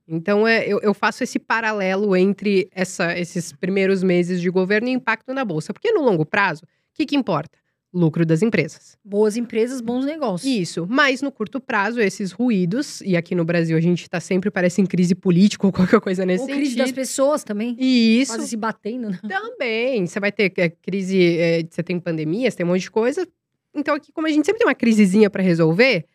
Então, 0.08 0.48
é, 0.48 0.66
eu, 0.68 0.80
eu 0.82 0.94
faço 0.94 1.24
esse 1.24 1.38
paralelo 1.40 2.16
entre 2.16 2.70
essa- 2.72 3.18
esses 3.18 3.52
primeiros 3.52 4.02
meses 4.04 4.40
de 4.40 4.50
governo 4.50 4.88
e 4.88 4.92
impacto 4.92 5.34
na 5.34 5.44
Bolsa. 5.44 5.74
Porque 5.74 5.92
no 5.92 6.02
longo 6.02 6.26
prazo, 6.26 6.64
o 6.64 6.68
que, 6.94 7.06
que 7.06 7.16
importa? 7.16 7.58
Lucro 7.98 8.26
das 8.26 8.42
empresas. 8.42 8.98
Boas 9.04 9.36
empresas, 9.36 9.82
bons 9.82 10.06
negócios. 10.06 10.52
Isso. 10.52 10.86
Mas 10.90 11.22
no 11.22 11.32
curto 11.32 11.60
prazo, 11.60 12.00
esses 12.00 12.32
ruídos, 12.32 13.02
e 13.02 13.18
aqui 13.18 13.34
no 13.34 13.44
Brasil 13.44 13.76
a 13.76 13.82
gente 13.82 14.08
tá 14.10 14.20
sempre, 14.20 14.52
parece 14.52 14.82
em 14.82 14.86
crise 14.86 15.16
política 15.16 15.66
ou 15.66 15.72
qualquer 15.74 16.00
coisa 16.00 16.26
nesse 16.26 16.44
Ou 16.44 16.48
crise 16.50 16.76
das 16.76 16.90
sentido. 16.90 16.96
pessoas 16.96 17.44
também. 17.44 17.76
E 17.80 18.22
isso 18.22 18.34
Quase 18.34 18.48
se 18.50 18.56
batendo, 18.58 19.10
né? 19.10 19.20
também. 19.28 20.06
Você 20.06 20.20
vai 20.20 20.32
ter 20.32 20.54
é, 20.58 20.70
crise, 20.70 21.38
é, 21.38 21.64
você 21.70 21.82
tem 21.82 22.00
pandemia, 22.00 22.50
você 22.52 22.58
tem 22.58 22.66
um 22.66 22.70
monte 22.70 22.82
de 22.82 22.92
coisa. 22.92 23.28
Então, 23.74 23.96
aqui, 23.96 24.12
como 24.12 24.28
a 24.28 24.30
gente 24.30 24.46
sempre 24.46 24.60
tem 24.60 24.68
uma 24.68 24.76
crisezinha 24.76 25.30
para 25.30 25.44
resolver, 25.44 26.06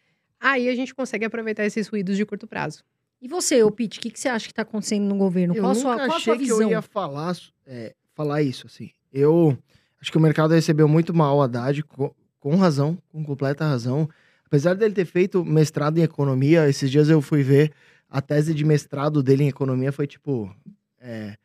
aí 0.40 0.68
a 0.68 0.74
gente 0.74 0.94
consegue 0.94 1.24
aproveitar 1.24 1.64
esses 1.64 1.86
ruídos 1.88 2.16
de 2.16 2.24
curto 2.24 2.46
prazo. 2.46 2.82
E 3.20 3.28
você, 3.28 3.62
ô 3.62 3.70
Pete, 3.70 3.98
o 3.98 4.02
que, 4.02 4.10
que 4.10 4.18
você 4.18 4.28
acha 4.28 4.48
que 4.48 4.54
tá 4.54 4.62
acontecendo 4.62 5.04
no 5.04 5.16
governo? 5.16 5.54
Eu 5.54 5.62
Qual 5.62 5.70
a 5.70 5.74
nunca 5.74 5.82
sua, 5.88 5.94
qual 5.96 6.10
a 6.12 6.16
achei 6.16 6.24
sua 6.24 6.36
que 6.36 6.42
visão? 6.44 6.62
eu 6.62 6.70
ia 6.70 6.82
falar, 6.82 7.36
é, 7.66 7.94
falar 8.14 8.42
isso, 8.42 8.66
assim. 8.66 8.90
Eu 9.12 9.56
acho 10.02 10.12
que 10.12 10.18
o 10.18 10.20
mercado 10.20 10.52
recebeu 10.52 10.86
muito 10.86 11.14
mal 11.14 11.38
o 11.38 11.42
Haddad, 11.42 11.82
co- 11.84 12.14
com, 12.38 12.56
razão, 12.56 12.98
com 13.10 13.24
completa 13.24 13.64
razão. 13.64 14.08
Apesar 14.44 14.74
dele 14.74 14.92
ter 14.92 15.06
feito 15.06 15.42
mestrado 15.44 15.96
em 15.96 16.02
economia, 16.02 16.68
esses 16.68 16.90
dias 16.90 17.08
eu 17.08 17.22
fui 17.22 17.42
ver 17.42 17.72
a 18.10 18.20
tese 18.20 18.52
de 18.52 18.64
mestrado 18.64 19.22
dele 19.22 19.44
em 19.44 19.48
economia 19.48 19.90
foi 19.92 20.06
tipo... 20.06 20.54
é, 21.00 21.36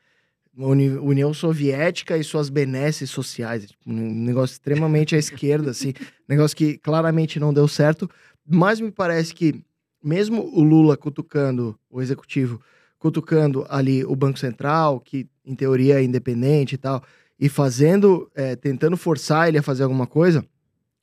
Uni- 0.60 0.90
União 0.98 1.32
Soviética 1.36 2.18
e 2.18 2.24
suas 2.24 2.50
benesses 2.50 3.12
sociais. 3.12 3.68
tipo, 3.68 3.84
Um 3.86 3.94
negócio 4.26 4.54
extremamente 4.54 5.16
à 5.16 5.20
esquerda, 5.20 5.70
assim. 5.70 5.94
Negócio 6.28 6.58
que 6.58 6.80
claramente 6.80 7.40
não 7.40 7.54
deu 7.54 7.68
certo. 7.68 8.10
Mas 8.44 8.80
me 8.82 8.90
parece 8.92 9.36
que, 9.36 9.62
mesmo 10.04 10.42
o 10.54 10.64
Lula 10.64 10.98
cutucando 10.98 11.78
o 11.92 12.02
executivo, 12.02 12.60
cutucando 12.98 13.68
ali 13.70 14.04
o 14.04 14.16
Banco 14.16 14.40
Central, 14.40 15.00
que 15.00 15.28
em 15.46 15.54
teoria 15.54 16.00
é 16.00 16.04
independente 16.04 16.74
e 16.74 16.78
tal, 16.80 17.04
e 17.40 17.50
fazendo, 17.50 18.30
é, 18.36 18.56
tentando 18.56 18.98
forçar 18.98 19.48
ele 19.48 19.58
a 19.58 19.64
fazer 19.64 19.84
alguma 19.84 20.08
coisa, 20.08 20.46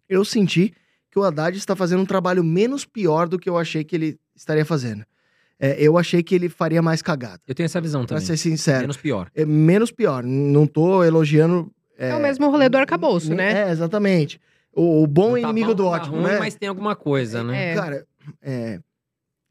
eu 0.08 0.24
senti 0.24 0.72
que 1.10 1.18
o 1.18 1.22
Haddad 1.22 1.56
está 1.56 1.76
fazendo 1.76 2.02
um 2.02 2.06
trabalho 2.06 2.42
menos 2.42 2.84
pior 2.84 3.28
do 3.28 3.38
que 3.38 3.48
eu 3.48 3.56
achei 3.56 3.84
que 3.84 3.94
ele 3.94 4.18
estaria 4.34 4.64
fazendo. 4.64 5.04
É, 5.58 5.76
eu 5.80 5.96
achei 5.96 6.22
que 6.22 6.34
ele 6.34 6.48
faria 6.48 6.82
mais 6.82 7.00
cagada, 7.00 7.40
Eu 7.46 7.54
tenho 7.54 7.66
essa 7.66 7.80
visão 7.80 8.00
pra 8.00 8.16
também. 8.16 8.26
ser 8.26 8.36
sincero. 8.36 8.80
Menos 8.80 8.96
pior. 8.96 9.30
É 9.34 9.44
menos 9.44 9.92
pior. 9.92 10.24
Não 10.24 10.66
tô 10.66 11.04
elogiando. 11.04 11.70
É, 11.96 12.12
o 12.12 12.20
mesmo 12.20 12.50
rolê 12.50 12.68
do 12.68 12.76
arcabouço, 12.76 13.32
né? 13.32 13.68
É, 13.68 13.70
exatamente. 13.70 14.40
O, 14.72 15.04
o 15.04 15.06
bom 15.06 15.36
é 15.36 15.42
tá 15.42 15.48
inimigo 15.48 15.68
bom, 15.68 15.74
do 15.74 15.82
tá 15.84 15.90
ótimo, 15.90 16.16
ruim, 16.16 16.26
né? 16.26 16.38
Mas 16.40 16.56
tem 16.56 16.68
alguma 16.68 16.96
coisa, 16.96 17.44
né? 17.44 17.70
É. 17.70 17.74
Cara, 17.76 18.06
é, 18.42 18.80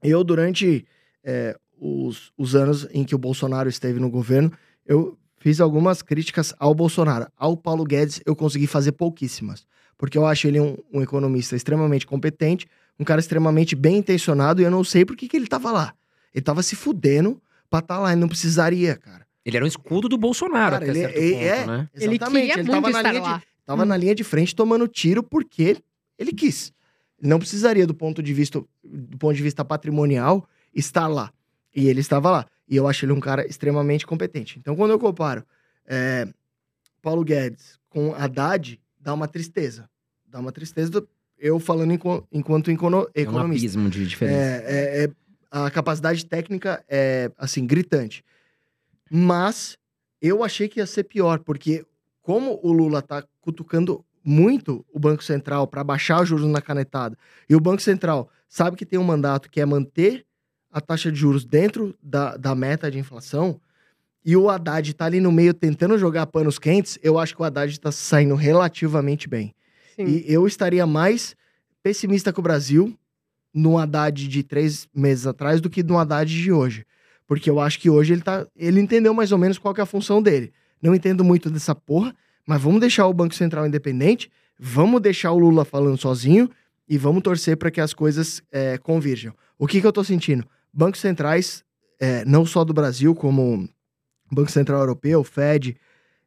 eu 0.03 0.21
durante 0.25 0.85
é, 1.23 1.55
os, 1.79 2.33
os 2.37 2.53
anos 2.53 2.85
em 2.91 3.05
que 3.05 3.15
o 3.15 3.17
Bolsonaro 3.17 3.69
esteve 3.69 3.99
no 4.01 4.09
governo, 4.09 4.51
eu 4.85 5.17
fiz 5.43 5.59
algumas 5.59 6.01
críticas 6.01 6.53
ao 6.57 6.73
Bolsonaro. 6.73 7.27
Ao 7.38 7.57
Paulo 7.57 7.83
Guedes, 7.83 8.21
eu 8.25 8.33
consegui 8.33 8.65
fazer 8.65 8.93
pouquíssimas. 8.93 9.65
Porque 9.97 10.17
eu 10.17 10.25
acho 10.25 10.47
ele 10.47 10.57
um, 10.62 10.77
um 10.93 11.01
economista 11.01 11.53
extremamente 11.53 12.07
competente, 12.07 12.65
um 12.97 13.03
cara 13.03 13.19
extremamente 13.19 13.75
bem 13.75 13.97
intencionado 13.97 14.62
e 14.62 14.63
eu 14.63 14.71
não 14.71 14.85
sei 14.85 15.03
por 15.03 15.17
que, 15.17 15.27
que 15.27 15.35
ele 15.35 15.47
tava 15.47 15.69
lá. 15.69 15.93
Ele 16.33 16.41
tava 16.41 16.63
se 16.63 16.77
fudendo 16.77 17.41
pra 17.69 17.79
estar 17.79 18.00
lá 18.00 18.13
e 18.13 18.15
não 18.15 18.29
precisaria, 18.29 18.95
cara. 18.95 19.27
Ele 19.45 19.57
era 19.57 19.65
um 19.65 19.67
escudo 19.67 20.07
do 20.07 20.17
Bolsonaro 20.17 20.71
Cara, 20.79 20.85
até 20.85 20.88
ele- 20.91 21.00
certo 21.01 21.17
ele- 21.17 21.33
ponto, 21.33 21.43
é. 21.43 21.67
né? 21.67 21.89
Ele 21.93 22.19
queria 22.19 22.55
tava 22.63 22.71
muito 22.81 22.83
na 22.93 23.00
estar 23.00 23.12
linha 23.12 23.21
lá. 23.21 23.38
De, 23.39 23.43
tava 23.65 23.83
Hum. 23.83 23.85
na 23.85 23.97
linha 23.97 24.15
de 24.15 24.23
frente 24.23 24.55
tomando 24.55 24.88
tiro 24.88 25.21
porque 25.21 25.75
ele 26.17 26.31
quis. 26.31 26.71
Ele 27.19 27.27
não 27.29 27.38
precisaria, 27.38 27.85
do 27.85 27.93
ponto 27.93 28.23
de 28.23 28.33
vista, 28.33 28.63
do 28.81 29.17
ponto 29.17 29.35
de 29.35 29.43
vista 29.43 29.65
patrimonial, 29.65 30.47
estar 30.73 31.07
lá. 31.07 31.33
E 31.75 31.89
ele 31.89 32.00
estava 32.00 32.31
lá. 32.31 32.45
E 32.67 32.75
eu 32.75 32.88
acho 32.88 33.05
ele 33.05 33.12
um 33.12 33.20
cara 33.20 33.46
extremamente 33.48 34.05
competente. 34.05 34.58
Então, 34.60 34.75
quando 34.75 34.91
eu 34.91 35.00
comparo 35.00 35.43
é, 35.86 36.27
Paulo 37.01 37.24
Guedes 37.24 37.77
com 37.89 38.13
Haddad, 38.15 38.79
dá 39.00 39.13
uma 39.13 39.27
tristeza. 39.27 39.89
Dá 40.25 40.39
uma 40.39 40.51
tristeza 40.51 40.89
do- 40.89 41.10
eu 41.38 41.60
falando 41.60 41.91
enquanto, 41.91 42.25
enquanto 42.32 42.72
econo- 42.72 43.08
É 43.13 43.20
um 43.20 43.24
economista. 43.24 43.79
de 43.89 44.05
diferença. 44.08 44.38
É, 44.39 44.63
é- 44.65 45.03
é- 45.05 45.10
a 45.51 45.70
capacidade 45.70 46.25
técnica 46.25 46.84
é, 46.89 47.29
assim, 47.38 47.67
gritante. 47.67 48.24
Mas 49.12 49.77
eu 50.22 50.43
achei 50.43 50.67
que 50.67 50.79
ia 50.79 50.86
ser 50.86 51.03
pior, 51.03 51.39
porque 51.39 51.86
como 52.22 52.60
o 52.63 52.72
Lula 52.72 53.01
tá 53.01 53.24
cutucando 53.41 54.03
muito 54.24 54.86
o 54.93 54.98
Banco 54.98 55.24
Central 55.24 55.67
para 55.67 55.84
baixar 55.84 56.22
os 56.24 56.29
juros 56.29 56.48
na 56.48 56.62
canetada, 56.62 57.17
e 57.50 57.55
o 57.55 57.60
Banco 57.60 57.82
Central 57.82 58.29
sabe 58.48 58.77
que 58.77 58.86
tem 58.86 58.98
um 58.98 59.03
mandato 59.03 59.50
que 59.50 59.60
é 59.60 59.65
manter 59.65 60.25
a 60.74 60.82
taxa 60.82 61.12
de 61.12 61.20
juros 61.20 61.46
dentro 61.46 61.96
da, 62.01 62.36
da 62.36 62.56
meta 62.56 62.89
de 62.89 62.98
inflação, 62.98 63.62
e 64.25 64.36
o 64.36 64.50
Haddad 64.50 64.94
tá 64.94 65.06
ali 65.06 65.20
no 65.20 65.32
meio 65.32 65.53
tentando 65.53 65.98
jogar 65.98 66.25
panos 66.27 66.58
quentes, 66.58 66.98
eu 67.03 67.20
acho 67.20 67.36
que 67.36 67.42
o 67.42 67.46
Haddad 67.46 67.80
tá 67.80 67.92
saindo 67.92 68.36
relativamente 68.36 69.27
bem. 69.27 69.53
Sim. 69.96 70.06
E 70.06 70.24
eu 70.27 70.48
estaria 70.48 70.88
mais 70.88 71.36
pessimista 71.84 72.32
com 72.32 72.39
o 72.39 72.44
Brasil 72.44 72.98
no 73.53 73.77
Haddad 73.77 74.27
de 74.27 74.44
três 74.44 74.88
meses 74.96 75.27
atrás 75.27 75.62
do 75.62 75.70
que 75.70 75.84
no 75.84 75.98
Haddad 75.98 76.34
de 76.34 76.51
hoje. 76.51 76.86
Porque 77.27 77.50
eu 77.50 77.60
acho 77.60 77.80
que 77.80 77.89
hoje 77.89 78.13
ele 78.13 78.22
tá. 78.22 78.48
Ele 78.56 78.80
entendeu 78.80 79.13
mais 79.13 79.32
ou 79.32 79.38
menos 79.38 79.58
qual 79.58 79.74
é 79.77 79.82
a 79.82 79.86
função 79.86 80.22
dele. 80.22 80.51
Não 80.82 80.96
entendo 80.96 81.24
muito 81.24 81.50
dessa 81.50 81.75
porra, 81.75 82.15
mas 82.46 82.62
vamos 82.62 82.80
deixar 82.80 83.08
o 83.08 83.13
Banco 83.13 83.36
Central 83.36 83.68
independente, 83.68 84.32
vamos 84.60 85.01
deixar 85.01 85.32
o 85.32 85.39
Lula 85.39 85.63
falando 85.63 85.98
sozinho 85.98 86.50
e 86.88 86.98
vamos 86.98 87.24
torcer 87.24 87.56
para 87.58 87.72
que 87.72 87.80
as 87.80 87.94
coisas 87.94 88.42
é, 88.51 88.77
convirjam. 88.77 89.34
O 89.58 89.68
que, 89.68 89.80
que 89.80 89.88
eu 89.88 89.94
tô 89.94 90.03
sentindo? 90.03 90.46
Bancos 90.74 91.00
centrais, 91.00 91.63
é, 92.00 92.25
não 92.25 92.46
só 92.46 92.63
do 92.63 92.74
Brasil, 92.74 93.13
como 93.13 93.70
Banco 94.32 94.51
Central 94.51 94.80
Europeu, 94.80 95.24
Fed, 95.24 95.77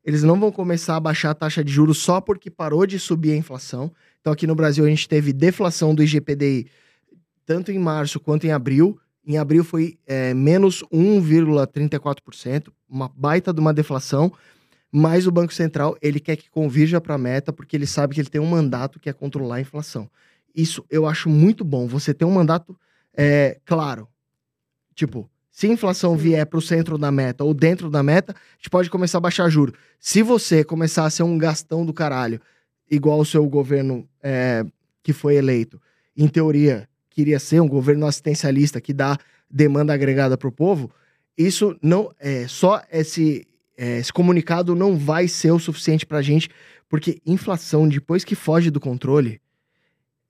eles 0.04 0.22
não 0.22 0.38
vão 0.38 0.52
começar 0.52 0.94
a 0.94 1.00
baixar 1.00 1.30
a 1.30 1.34
taxa 1.34 1.64
de 1.64 1.72
juros 1.72 1.98
só 1.98 2.20
porque 2.20 2.48
parou 2.48 2.86
de 2.86 2.98
subir 2.98 3.32
a 3.32 3.36
inflação. 3.36 3.92
Então, 4.20 4.32
aqui 4.32 4.46
no 4.46 4.54
Brasil, 4.54 4.84
a 4.84 4.88
gente 4.88 5.08
teve 5.08 5.32
deflação 5.32 5.94
do 5.94 6.02
IGPDI 6.02 6.68
tanto 7.44 7.72
em 7.72 7.78
março 7.78 8.20
quanto 8.20 8.46
em 8.46 8.52
abril. 8.52 8.98
Em 9.26 9.36
abril 9.36 9.64
foi 9.64 9.98
é, 10.06 10.32
menos 10.32 10.84
1,34%, 10.92 12.68
uma 12.88 13.10
baita 13.14 13.52
de 13.52 13.60
uma 13.60 13.74
deflação. 13.74 14.32
Mas 14.92 15.26
o 15.26 15.32
Banco 15.32 15.52
Central, 15.52 15.96
ele 16.00 16.20
quer 16.20 16.36
que 16.36 16.48
convirja 16.48 17.00
para 17.00 17.16
a 17.16 17.18
meta, 17.18 17.52
porque 17.52 17.76
ele 17.76 17.86
sabe 17.86 18.14
que 18.14 18.20
ele 18.20 18.30
tem 18.30 18.40
um 18.40 18.46
mandato 18.46 19.00
que 19.00 19.10
é 19.10 19.12
controlar 19.12 19.56
a 19.56 19.60
inflação. 19.60 20.08
Isso 20.54 20.84
eu 20.88 21.06
acho 21.06 21.28
muito 21.28 21.64
bom, 21.64 21.86
você 21.86 22.14
ter 22.14 22.24
um 22.24 22.30
mandato 22.30 22.78
é, 23.16 23.58
claro. 23.64 24.08
Tipo, 24.96 25.30
se 25.52 25.66
a 25.66 25.70
inflação 25.70 26.16
Sim. 26.16 26.22
vier 26.22 26.46
para 26.46 26.58
o 26.58 26.62
centro 26.62 26.98
da 26.98 27.12
meta 27.12 27.44
ou 27.44 27.54
dentro 27.54 27.88
da 27.88 28.02
meta, 28.02 28.32
a 28.32 28.56
gente 28.56 28.70
pode 28.70 28.90
começar 28.90 29.18
a 29.18 29.20
baixar 29.20 29.48
juro. 29.48 29.74
Se 30.00 30.22
você 30.22 30.64
começar 30.64 31.04
a 31.04 31.10
ser 31.10 31.22
um 31.22 31.38
gastão 31.38 31.84
do 31.84 31.92
caralho, 31.92 32.40
igual 32.90 33.20
o 33.20 33.24
seu 33.24 33.46
governo 33.46 34.08
é, 34.22 34.64
que 35.02 35.12
foi 35.12 35.36
eleito, 35.36 35.80
em 36.16 36.26
teoria, 36.26 36.88
queria 37.10 37.38
ser 37.38 37.60
um 37.60 37.68
governo 37.68 38.06
assistencialista 38.06 38.80
que 38.80 38.94
dá 38.94 39.18
demanda 39.50 39.92
agregada 39.92 40.36
para 40.36 40.48
o 40.48 40.52
povo, 40.52 40.90
isso 41.36 41.76
não 41.82 42.10
é 42.18 42.48
só 42.48 42.82
esse, 42.90 43.46
é, 43.76 43.98
esse 43.98 44.12
comunicado 44.12 44.74
não 44.74 44.96
vai 44.96 45.28
ser 45.28 45.52
o 45.52 45.58
suficiente 45.58 46.06
para 46.06 46.18
a 46.18 46.22
gente, 46.22 46.48
porque 46.88 47.20
inflação 47.26 47.86
depois 47.86 48.24
que 48.24 48.34
foge 48.34 48.70
do 48.70 48.80
controle 48.80 49.40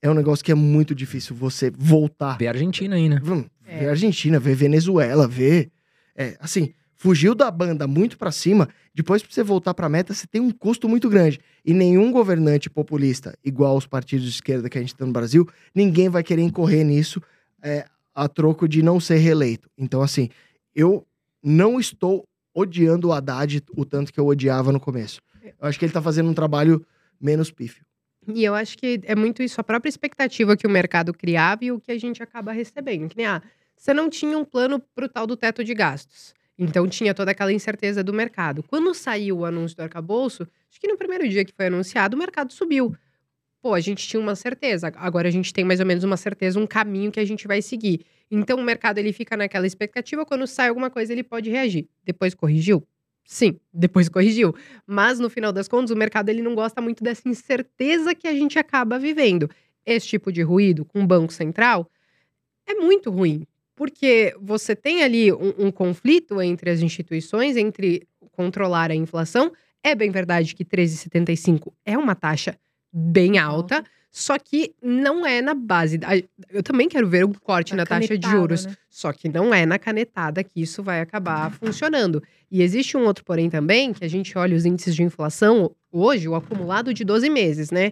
é 0.01 0.09
um 0.09 0.13
negócio 0.13 0.43
que 0.43 0.51
é 0.51 0.55
muito 0.55 0.93
difícil 0.93 1.35
você 1.35 1.71
voltar. 1.71 2.37
Ver 2.37 2.47
a 2.47 2.51
Argentina 2.51 2.95
aí, 2.95 3.07
né? 3.07 3.19
Vamos 3.23 3.47
É. 3.67 3.89
Argentina, 3.89 4.39
ver 4.39 4.55
Venezuela, 4.55 5.27
ver. 5.27 5.71
É, 6.15 6.35
assim, 6.39 6.73
fugiu 6.95 7.35
da 7.35 7.49
banda 7.51 7.85
muito 7.87 8.17
pra 8.17 8.31
cima, 8.31 8.67
depois 8.93 9.21
pra 9.21 9.31
você 9.31 9.43
voltar 9.43 9.73
pra 9.73 9.87
meta, 9.87 10.13
você 10.13 10.25
tem 10.25 10.41
um 10.41 10.51
custo 10.51 10.89
muito 10.89 11.09
grande. 11.09 11.39
E 11.63 11.73
nenhum 11.73 12.11
governante 12.11 12.69
populista, 12.69 13.37
igual 13.43 13.77
os 13.77 13.85
partidos 13.85 14.25
de 14.25 14.31
esquerda 14.31 14.69
que 14.69 14.77
a 14.77 14.81
gente 14.81 14.95
tem 14.95 15.05
no 15.05 15.13
Brasil, 15.13 15.47
ninguém 15.75 16.09
vai 16.09 16.23
querer 16.23 16.41
incorrer 16.41 16.83
nisso 16.83 17.21
é, 17.61 17.85
a 18.15 18.27
troco 18.27 18.67
de 18.67 18.81
não 18.81 18.99
ser 18.99 19.17
reeleito. 19.17 19.69
Então, 19.77 20.01
assim, 20.01 20.29
eu 20.73 21.05
não 21.43 21.79
estou 21.79 22.27
odiando 22.53 23.09
o 23.09 23.13
Haddad 23.13 23.63
o 23.75 23.85
tanto 23.85 24.11
que 24.11 24.19
eu 24.19 24.25
odiava 24.25 24.71
no 24.71 24.79
começo. 24.79 25.21
Eu 25.43 25.67
acho 25.67 25.77
que 25.77 25.85
ele 25.85 25.93
tá 25.93 26.01
fazendo 26.01 26.29
um 26.29 26.33
trabalho 26.33 26.83
menos 27.21 27.51
pífio. 27.51 27.85
E 28.33 28.43
eu 28.43 28.53
acho 28.53 28.77
que 28.77 28.99
é 29.03 29.15
muito 29.15 29.41
isso, 29.41 29.59
a 29.59 29.63
própria 29.63 29.89
expectativa 29.89 30.57
que 30.57 30.67
o 30.67 30.69
mercado 30.69 31.13
criava 31.13 31.63
e 31.63 31.71
o 31.71 31.79
que 31.79 31.91
a 31.91 31.97
gente 31.97 32.21
acaba 32.21 32.51
recebendo. 32.51 33.09
Que 33.09 33.17
nem, 33.17 33.25
ah, 33.25 33.41
você 33.75 33.93
não 33.93 34.09
tinha 34.09 34.37
um 34.37 34.43
plano 34.43 34.79
pro 34.93 35.07
tal 35.07 35.25
do 35.25 35.37
teto 35.37 35.63
de 35.63 35.73
gastos. 35.73 36.33
Então 36.57 36.87
tinha 36.87 37.13
toda 37.13 37.31
aquela 37.31 37.53
incerteza 37.53 38.03
do 38.03 38.13
mercado. 38.13 38.63
Quando 38.63 38.93
saiu 38.93 39.39
o 39.39 39.45
anúncio 39.45 39.77
do 39.77 39.83
arcabouço, 39.83 40.43
acho 40.69 40.79
que 40.79 40.87
no 40.87 40.97
primeiro 40.97 41.27
dia 41.29 41.45
que 41.45 41.53
foi 41.53 41.67
anunciado, 41.67 42.15
o 42.15 42.19
mercado 42.19 42.51
subiu. 42.51 42.93
Pô, 43.61 43.73
a 43.73 43.79
gente 43.79 44.07
tinha 44.07 44.19
uma 44.19 44.35
certeza. 44.35 44.91
Agora 44.95 45.27
a 45.27 45.31
gente 45.31 45.53
tem 45.53 45.63
mais 45.63 45.79
ou 45.79 45.85
menos 45.85 46.03
uma 46.03 46.17
certeza, 46.17 46.59
um 46.59 46.67
caminho 46.67 47.11
que 47.11 47.19
a 47.19 47.25
gente 47.25 47.47
vai 47.47 47.61
seguir. 47.61 48.05
Então 48.29 48.57
o 48.59 48.63
mercado 48.63 48.97
ele 48.97 49.13
fica 49.13 49.37
naquela 49.37 49.67
expectativa, 49.67 50.25
quando 50.25 50.45
sai 50.47 50.69
alguma 50.69 50.89
coisa 50.89 51.13
ele 51.13 51.23
pode 51.23 51.49
reagir. 51.49 51.87
Depois 52.03 52.33
corrigiu? 52.33 52.85
Sim, 53.27 53.59
depois 53.73 54.07
corrigiu. 54.07 54.55
Mas 54.87 55.19
no 55.19 55.29
final 55.29 55.51
das 55.51 55.67
contas, 55.67 55.91
o 55.91 55.97
mercado 55.97 56.29
ele 56.29 56.41
não 56.41 56.55
gosta 56.55 56.81
muito 56.81 57.03
dessa 57.03 57.27
incerteza 57.27 58.15
que 58.15 58.25
a 58.25 58.33
gente 58.33 58.57
acaba 58.57 58.97
vivendo. 58.97 59.49
Esse 59.85 60.07
tipo 60.07 60.31
de 60.31 60.41
ruído 60.41 60.85
com 60.85 61.03
o 61.03 61.05
Banco 61.05 61.33
Central 61.33 61.91
é 62.65 62.73
muito 62.73 63.11
ruim, 63.11 63.45
porque 63.75 64.33
você 64.39 64.73
tem 64.73 65.03
ali 65.03 65.31
um, 65.33 65.53
um 65.57 65.71
conflito 65.71 66.41
entre 66.41 66.69
as 66.69 66.79
instituições, 66.79 67.57
entre 67.57 68.07
controlar 68.31 68.91
a 68.91 68.95
inflação. 68.95 69.51
É 69.83 69.93
bem 69.93 70.09
verdade 70.09 70.55
que 70.55 70.63
13,75 70.63 71.73
é 71.85 71.97
uma 71.97 72.15
taxa 72.15 72.57
bem 72.93 73.37
alta, 73.37 73.83
só 74.19 74.39
que 74.39 74.73
não 74.81 75.25
é 75.25 75.41
na 75.41 75.53
base. 75.53 75.97
da- 75.99 76.09
Eu 76.49 76.63
também 76.63 76.89
quero 76.89 77.07
ver 77.07 77.23
um 77.23 77.31
corte 77.33 77.75
na 77.75 77.85
taxa 77.85 78.17
de 78.17 78.27
juros. 78.27 78.65
né? 78.65 78.75
Só 78.89 79.13
que 79.13 79.29
não 79.29 79.53
é 79.53 79.63
na 79.65 79.77
canetada 79.77 80.43
que 80.43 80.59
isso 80.59 80.81
vai 80.81 81.01
acabar 81.01 81.51
funcionando. 81.51 82.23
E 82.49 82.63
existe 82.63 82.97
um 82.97 83.05
outro 83.05 83.23
porém 83.23 83.47
também, 83.49 83.93
que 83.93 84.03
a 84.03 84.07
gente 84.09 84.35
olha 84.37 84.55
os 84.57 84.65
índices 84.65 84.95
de 84.95 85.03
inflação 85.03 85.71
hoje, 85.91 86.27
o 86.27 86.33
acumulado 86.33 86.93
de 86.93 87.03
12 87.03 87.29
meses, 87.29 87.69
né? 87.69 87.91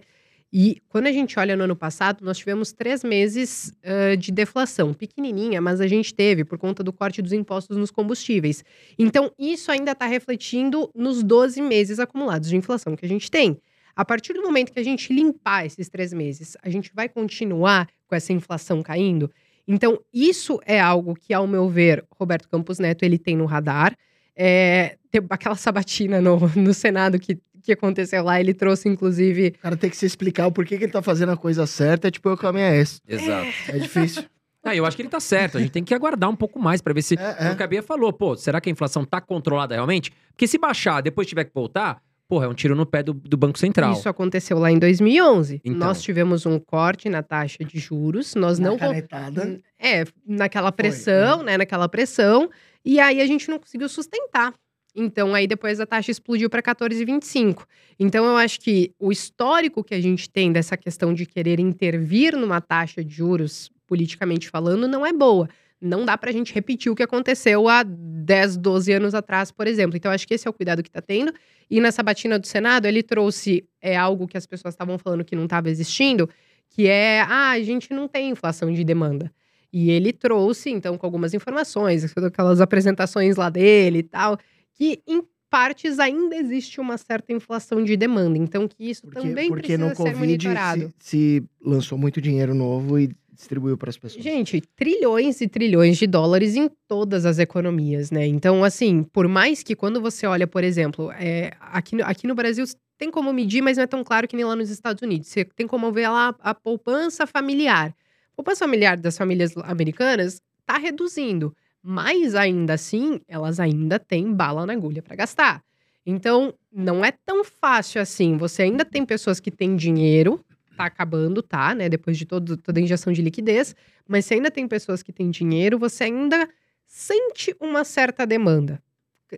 E 0.52 0.82
quando 0.88 1.08
a 1.08 1.12
gente 1.12 1.38
olha 1.38 1.56
no 1.56 1.66
ano 1.66 1.76
passado, 1.76 2.24
nós 2.24 2.38
tivemos 2.38 2.72
três 2.72 3.04
meses 3.04 3.72
ãh, 3.84 4.16
de 4.18 4.32
deflação, 4.32 4.94
pequenininha, 4.94 5.62
mas 5.62 5.80
a 5.82 5.86
gente 5.88 6.14
teve 6.14 6.44
por 6.46 6.58
conta 6.58 6.82
do 6.82 6.94
corte 6.94 7.22
dos 7.22 7.34
impostos 7.34 7.78
nos 7.78 7.92
combustíveis. 7.92 8.64
Então, 8.98 9.32
isso 9.38 9.72
ainda 9.72 9.92
está 9.92 10.06
refletindo 10.08 10.90
nos 10.96 11.22
12 11.24 11.62
meses 11.62 12.00
acumulados 12.00 12.48
de 12.50 12.56
inflação 12.56 12.96
que 12.96 13.06
a 13.06 13.10
gente 13.10 13.30
tem. 13.30 13.58
A 13.96 14.04
partir 14.04 14.34
do 14.34 14.42
momento 14.42 14.72
que 14.72 14.80
a 14.80 14.84
gente 14.84 15.14
limpar 15.14 15.66
esses 15.66 15.88
três 15.88 16.12
meses, 16.12 16.58
a 16.62 16.70
gente 16.70 16.92
vai 16.94 17.08
continuar 17.08 17.88
com 18.08 18.16
essa 18.16 18.34
inflação 18.34 18.84
caindo? 18.84 19.32
Então, 19.68 20.00
isso 20.14 20.60
é 20.66 20.80
algo 20.80 21.16
que, 21.16 21.34
ao 21.34 21.48
meu 21.48 21.70
ver, 21.70 22.06
Roberto 22.12 22.48
Campos 22.50 22.78
Neto 22.78 23.04
ele 23.04 23.18
tem 23.18 23.36
no 23.36 23.46
radar. 23.46 23.96
É, 24.36 24.98
tem 25.10 25.22
aquela 25.30 25.56
sabatina 25.56 26.20
no, 26.22 26.38
no 26.56 26.74
Senado 26.74 27.18
que, 27.18 27.40
que 27.64 27.72
aconteceu 27.72 28.24
lá, 28.24 28.40
ele 28.40 28.54
trouxe, 28.54 28.90
inclusive. 28.90 29.54
O 29.58 29.60
cara 29.60 29.78
tem 29.78 29.90
que 29.90 29.98
se 29.98 30.06
explicar 30.06 30.46
o 30.46 30.52
porquê 30.52 30.78
que 30.78 30.84
ele 30.84 30.92
tá 30.92 31.02
fazendo 31.02 31.32
a 31.32 31.38
coisa 31.38 31.66
certa, 31.66 32.10
é 32.10 32.12
tipo 32.12 32.30
eu 32.30 32.38
com 32.38 32.48
a 32.48 32.54
minha 32.54 32.76
ex. 32.76 33.02
Exato. 33.08 33.48
É 33.70 33.80
difícil. 33.80 34.24
Ah, 34.66 34.76
eu 34.76 34.84
acho 34.84 34.98
que 34.98 35.04
ele 35.04 35.10
tá 35.10 35.20
certo. 35.20 35.60
A 35.60 35.62
gente 35.62 35.72
tem 35.72 35.84
que 35.84 35.94
aguardar 35.94 36.28
um 36.28 36.36
pouco 36.36 36.60
mais 36.60 36.82
pra 36.82 36.92
ver 36.92 37.04
se. 37.04 37.16
É, 37.16 37.48
é. 37.48 37.52
O 37.52 37.56
que 37.56 37.62
a 37.62 37.68
Bia 37.68 37.84
falou, 37.84 38.12
pô, 38.12 38.36
será 38.36 38.60
que 38.60 38.68
a 38.68 38.72
inflação 38.72 39.06
tá 39.06 39.22
controlada 39.22 39.76
realmente? 39.76 40.12
Porque 40.32 40.48
se 40.48 40.58
baixar, 40.58 41.02
depois 41.02 41.28
tiver 41.28 41.44
que 41.44 41.54
voltar, 41.54 42.02
porra, 42.28 42.46
é 42.46 42.48
um 42.50 42.54
tiro 42.54 42.76
no 42.76 42.86
pé 42.86 43.04
do, 43.04 43.14
do 43.14 43.38
Banco 43.38 43.58
Central. 43.58 43.94
Isso 43.94 44.10
aconteceu 44.10 44.58
lá 44.58 44.72
em 44.72 44.80
2011. 44.80 45.62
Então. 45.64 45.78
Nós 45.78 46.02
tivemos 46.02 46.46
um 46.46 46.60
corte 46.60 47.10
na 47.10 47.22
taxa 47.22 47.64
de 47.64 47.80
juros, 47.80 48.36
nós 48.36 48.60
Na 48.60 48.70
não. 48.70 48.78
canetada. 48.78 49.60
É, 49.80 50.04
naquela 50.26 50.72
pressão, 50.72 51.44
né? 51.44 51.58
Naquela 51.58 51.88
pressão. 51.88 52.50
E 52.84 53.00
aí 53.00 53.22
a 53.22 53.26
gente 53.26 53.50
não 53.50 53.60
conseguiu 53.60 53.90
sustentar. 53.90 54.54
Então, 54.96 55.36
aí 55.36 55.46
depois 55.46 55.80
a 55.80 55.86
taxa 55.86 56.10
explodiu 56.10 56.50
para 56.50 56.62
14,25. 56.62 57.66
Então, 58.00 58.24
eu 58.26 58.38
acho 58.38 58.62
que 58.62 58.94
o 58.98 59.12
histórico 59.12 59.84
que 59.84 59.94
a 59.94 60.00
gente 60.02 60.30
tem 60.30 60.54
dessa 60.54 60.78
questão 60.78 61.14
de 61.14 61.26
querer 61.26 61.60
intervir 61.60 62.38
numa 62.38 62.62
taxa 62.62 63.04
de 63.04 63.14
juros, 63.14 63.70
politicamente 63.86 64.50
falando, 64.50 64.88
não 64.88 65.06
é 65.06 65.12
boa. 65.12 65.50
Não 65.82 66.06
dá 66.06 66.18
para 66.18 66.30
a 66.30 66.34
gente 66.34 66.54
repetir 66.54 66.92
o 66.92 66.96
que 66.96 67.04
aconteceu 67.04 67.68
há 67.68 67.84
10, 67.84 68.58
12 68.58 68.92
anos 68.94 69.14
atrás, 69.14 69.52
por 69.52 69.68
exemplo. 69.68 69.96
Então, 69.96 70.12
acho 70.12 70.28
que 70.28 70.34
esse 70.34 70.48
é 70.48 70.50
o 70.50 70.54
cuidado 70.54 70.82
que 70.82 70.90
está 70.90 71.02
tendo. 71.02 71.34
E 71.70 71.82
nessa 71.82 72.02
batina 72.02 72.40
do 72.40 72.48
Senado, 72.48 72.86
ele 72.88 73.04
trouxe 73.04 73.68
é 73.82 73.96
algo 73.96 74.28
que 74.28 74.38
as 74.38 74.46
pessoas 74.46 74.74
estavam 74.74 74.98
falando 74.98 75.24
que 75.24 75.36
não 75.36 75.44
estava 75.44 75.70
existindo, 75.70 76.30
que 76.70 76.88
é, 76.88 77.22
ah, 77.22 77.52
a 77.52 77.62
gente 77.62 77.94
não 77.94 78.08
tem 78.08 78.30
inflação 78.30 78.72
de 78.72 78.84
demanda. 78.84 79.32
E 79.72 79.92
ele 79.92 80.14
trouxe, 80.14 80.70
então, 80.70 80.98
com 80.98 81.06
algumas 81.06 81.34
informações, 81.34 82.06
aquelas 82.18 82.62
apresentações 82.62 83.36
lá 83.36 83.50
dele 83.50 84.00
e 84.00 84.04
tal, 84.04 84.38
que 84.74 85.02
em 85.06 85.22
partes 85.50 86.00
ainda 86.00 86.36
existe 86.36 86.82
uma 86.82 86.98
certa 86.98 87.32
inflação 87.32 87.84
de 87.84 87.96
demanda. 87.96 88.38
Então, 88.38 88.68
que 88.68 88.90
isso 88.90 89.04
Porque, 89.04 89.20
também 89.20 89.48
porque 89.48 89.68
precisa 89.68 89.90
no 89.90 89.96
ser 89.96 89.96
Covid 89.96 90.20
monitorado. 90.20 90.94
se, 91.00 91.10
se 91.10 91.44
lançou 91.64 91.98
muito 91.98 92.20
dinheiro 92.22 92.54
novo 92.54 93.00
e 93.00 93.10
distribuiu 93.36 93.78
para 93.78 93.90
as 93.90 93.98
pessoas. 93.98 94.24
Gente, 94.24 94.62
trilhões 94.76 95.42
e 95.42 95.48
trilhões 95.48 95.98
de 95.98 96.08
dólares 96.08 96.56
em 96.56 96.70
todas 96.88 97.26
as 97.26 97.38
economias, 97.40 98.10
né? 98.12 98.26
Então, 98.26 98.64
assim, 98.64 99.04
por 99.04 99.28
mais 99.28 99.62
que 99.62 99.76
quando 99.76 100.02
você 100.02 100.26
olha, 100.26 100.48
por 100.48 100.64
exemplo, 100.64 101.12
é, 101.12 101.52
aqui, 101.60 101.96
no- 101.96 102.04
aqui 102.06 102.26
no 102.28 102.34
Brasil 102.36 102.66
tem 102.98 103.12
como 103.12 103.34
medir, 103.34 103.62
mas 103.62 103.78
não 103.78 103.84
é 103.84 103.88
tão 103.88 104.04
claro 104.04 104.28
que 104.28 104.36
nem 104.36 104.46
lá 104.46 104.56
nos 104.56 104.70
Estados 104.70 105.02
Unidos. 105.02 105.28
Você 105.28 105.44
tem 105.44 105.68
como 105.68 105.92
ver 105.92 106.08
lá 106.08 106.34
a 106.40 106.56
poupança 106.56 107.28
familiar. 107.28 107.90
A 108.34 108.36
poupança 108.36 108.66
familiar 108.66 108.98
das 108.98 109.18
famílias 109.18 109.56
americanas 109.58 110.42
tá 110.66 110.78
reduzindo, 110.78 111.54
mas 111.84 112.36
ainda 112.36 112.74
assim, 112.74 113.20
elas 113.28 113.60
ainda 113.60 114.00
têm 114.00 114.34
bala 114.34 114.66
na 114.66 114.74
agulha 114.74 115.02
para 115.02 115.16
gastar. 115.16 115.62
Então, 116.06 116.54
não 116.72 117.04
é 117.04 117.12
tão 117.12 117.44
fácil 117.44 118.02
assim. 118.02 118.38
Você 118.38 118.62
ainda 118.64 118.86
tem 118.86 119.06
pessoas 119.06 119.40
que 119.40 119.52
têm 119.52 119.76
dinheiro, 119.76 120.40
tá 120.76 120.86
acabando, 120.86 121.42
tá, 121.42 121.74
né? 121.74 121.90
Depois 121.90 122.18
de 122.18 122.26
todo, 122.26 122.58
toda 122.58 122.80
a 122.80 122.84
injeção 122.84 123.12
de 123.12 123.22
liquidez. 123.22 123.76
Mas 124.08 124.26
se 124.26 124.34
ainda 124.34 124.52
tem 124.52 124.68
pessoas 124.68 125.02
que 125.02 125.12
têm 125.12 125.30
dinheiro, 125.32 125.80
você 125.80 126.06
ainda 126.06 126.48
sente 126.88 127.56
uma 127.60 127.84
certa 127.84 128.26
demanda. 128.26 128.82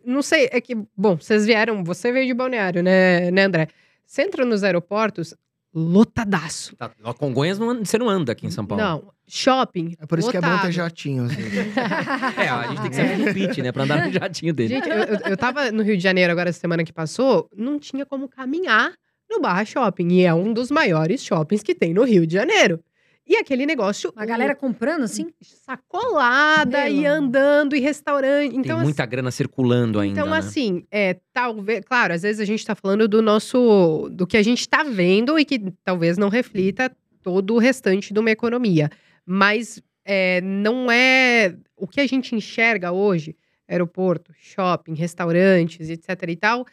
Não 0.05 0.21
sei, 0.21 0.49
é 0.51 0.59
que, 0.59 0.75
bom, 0.95 1.15
vocês 1.15 1.45
vieram, 1.45 1.83
você 1.83 2.11
veio 2.11 2.27
de 2.27 2.33
balneário, 2.33 2.83
né, 2.83 3.31
né 3.31 3.43
André? 3.43 3.67
Você 4.05 4.21
entra 4.21 4.45
nos 4.45 4.63
aeroportos, 4.63 5.33
lotadaço. 5.73 6.75
Tá, 6.75 6.89
Congonhas 7.17 7.59
não, 7.59 7.83
você 7.83 7.97
não 7.97 8.09
anda 8.09 8.31
aqui 8.31 8.45
em 8.45 8.51
São 8.51 8.65
Paulo. 8.65 8.83
Não, 8.83 9.13
shopping. 9.27 9.95
É 9.99 10.05
por 10.05 10.19
isso 10.19 10.31
que 10.31 10.37
é 10.37 10.41
bom 10.41 10.47
lotado. 10.47 10.65
ter 10.65 10.71
jatinho. 10.71 11.25
Assim. 11.25 11.37
É, 12.37 12.49
a 12.49 12.67
gente 12.67 12.81
tem 12.81 12.89
que 12.89 12.95
saber 12.95 13.17
no 13.17 13.33
pitch, 13.33 13.57
né? 13.59 13.71
Pra 13.71 13.83
andar 13.83 14.05
no 14.05 14.11
jatinho 14.11 14.53
dele. 14.53 14.69
Gente, 14.69 14.89
eu, 14.89 14.97
eu, 14.97 15.19
eu 15.25 15.37
tava 15.37 15.71
no 15.71 15.83
Rio 15.83 15.97
de 15.97 16.03
Janeiro 16.03 16.31
agora, 16.31 16.49
essa 16.49 16.59
semana 16.59 16.83
que 16.83 16.93
passou, 16.93 17.49
não 17.55 17.79
tinha 17.79 18.05
como 18.05 18.27
caminhar 18.27 18.93
no 19.29 19.39
Barra 19.39 19.65
Shopping. 19.65 20.07
E 20.09 20.23
é 20.23 20.33
um 20.33 20.53
dos 20.53 20.71
maiores 20.71 21.23
shoppings 21.23 21.63
que 21.63 21.75
tem 21.75 21.93
no 21.93 22.03
Rio 22.03 22.25
de 22.25 22.33
Janeiro. 22.33 22.83
E 23.27 23.35
aquele 23.35 23.65
negócio. 23.65 24.13
A 24.15 24.25
galera 24.25 24.55
comprando 24.55 25.03
assim? 25.03 25.27
sacolada 25.41 26.87
e 26.87 27.05
andando 27.05 27.75
e 27.75 27.79
restaurante. 27.79 28.51
tem 28.51 28.61
Então, 28.61 28.79
muita 28.79 29.05
grana 29.05 29.29
circulando 29.31 29.99
ainda. 29.99 30.21
Então, 30.21 30.31
né? 30.31 30.37
assim, 30.37 30.85
é, 30.89 31.17
talvez, 31.33 31.83
claro, 31.83 32.13
às 32.13 32.21
vezes 32.21 32.39
a 32.39 32.45
gente 32.45 32.65
tá 32.65 32.73
falando 32.73 33.05
do 33.05 33.21
nosso, 33.21 34.07
do 34.13 34.25
que 34.25 34.37
a 34.37 34.43
gente 34.43 34.67
tá 34.67 34.81
vendo 34.81 35.37
e 35.37 35.43
que 35.43 35.59
talvez 35.83 36.17
não 36.17 36.29
reflita 36.29 36.89
todo 37.21 37.55
o 37.55 37.57
restante 37.57 38.13
de 38.13 38.19
uma 38.19 38.31
economia. 38.31 38.89
Mas 39.25 39.81
é, 40.05 40.39
não 40.39 40.89
é 40.89 41.53
o 41.75 41.85
que 41.85 41.99
a 41.99 42.07
gente 42.07 42.33
enxerga 42.33 42.93
hoje, 42.93 43.35
aeroporto, 43.67 44.31
shopping, 44.39 44.93
restaurantes, 44.93 45.89
etc 45.89 46.23
e 46.29 46.35
tal, 46.37 46.65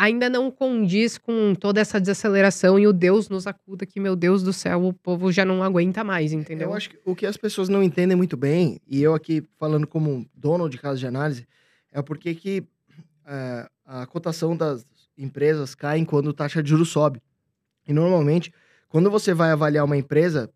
ainda 0.00 0.30
não 0.30 0.50
condiz 0.50 1.18
com 1.18 1.54
toda 1.54 1.78
essa 1.78 2.00
desaceleração 2.00 2.78
e 2.78 2.86
o 2.86 2.92
Deus 2.92 3.28
nos 3.28 3.46
acuda 3.46 3.84
que, 3.84 4.00
meu 4.00 4.16
Deus 4.16 4.42
do 4.42 4.50
céu, 4.50 4.86
o 4.86 4.94
povo 4.94 5.30
já 5.30 5.44
não 5.44 5.62
aguenta 5.62 6.02
mais, 6.02 6.32
entendeu? 6.32 6.70
Eu 6.70 6.74
acho 6.74 6.88
que 6.88 6.98
o 7.04 7.14
que 7.14 7.26
as 7.26 7.36
pessoas 7.36 7.68
não 7.68 7.82
entendem 7.82 8.16
muito 8.16 8.34
bem, 8.34 8.80
e 8.88 9.02
eu 9.02 9.14
aqui 9.14 9.46
falando 9.58 9.86
como 9.86 10.26
dono 10.34 10.70
de 10.70 10.78
casa 10.78 10.98
de 10.98 11.06
análise, 11.06 11.46
é 11.92 12.00
porque 12.00 12.34
que 12.34 12.64
é, 13.26 13.68
a 13.84 14.06
cotação 14.06 14.56
das 14.56 14.86
empresas 15.18 15.74
cai 15.74 16.02
quando 16.06 16.30
a 16.30 16.34
taxa 16.34 16.62
de 16.62 16.70
juros 16.70 16.88
sobe. 16.88 17.20
E 17.86 17.92
normalmente, 17.92 18.54
quando 18.88 19.10
você 19.10 19.34
vai 19.34 19.50
avaliar 19.50 19.84
uma 19.84 19.98
empresa 19.98 20.50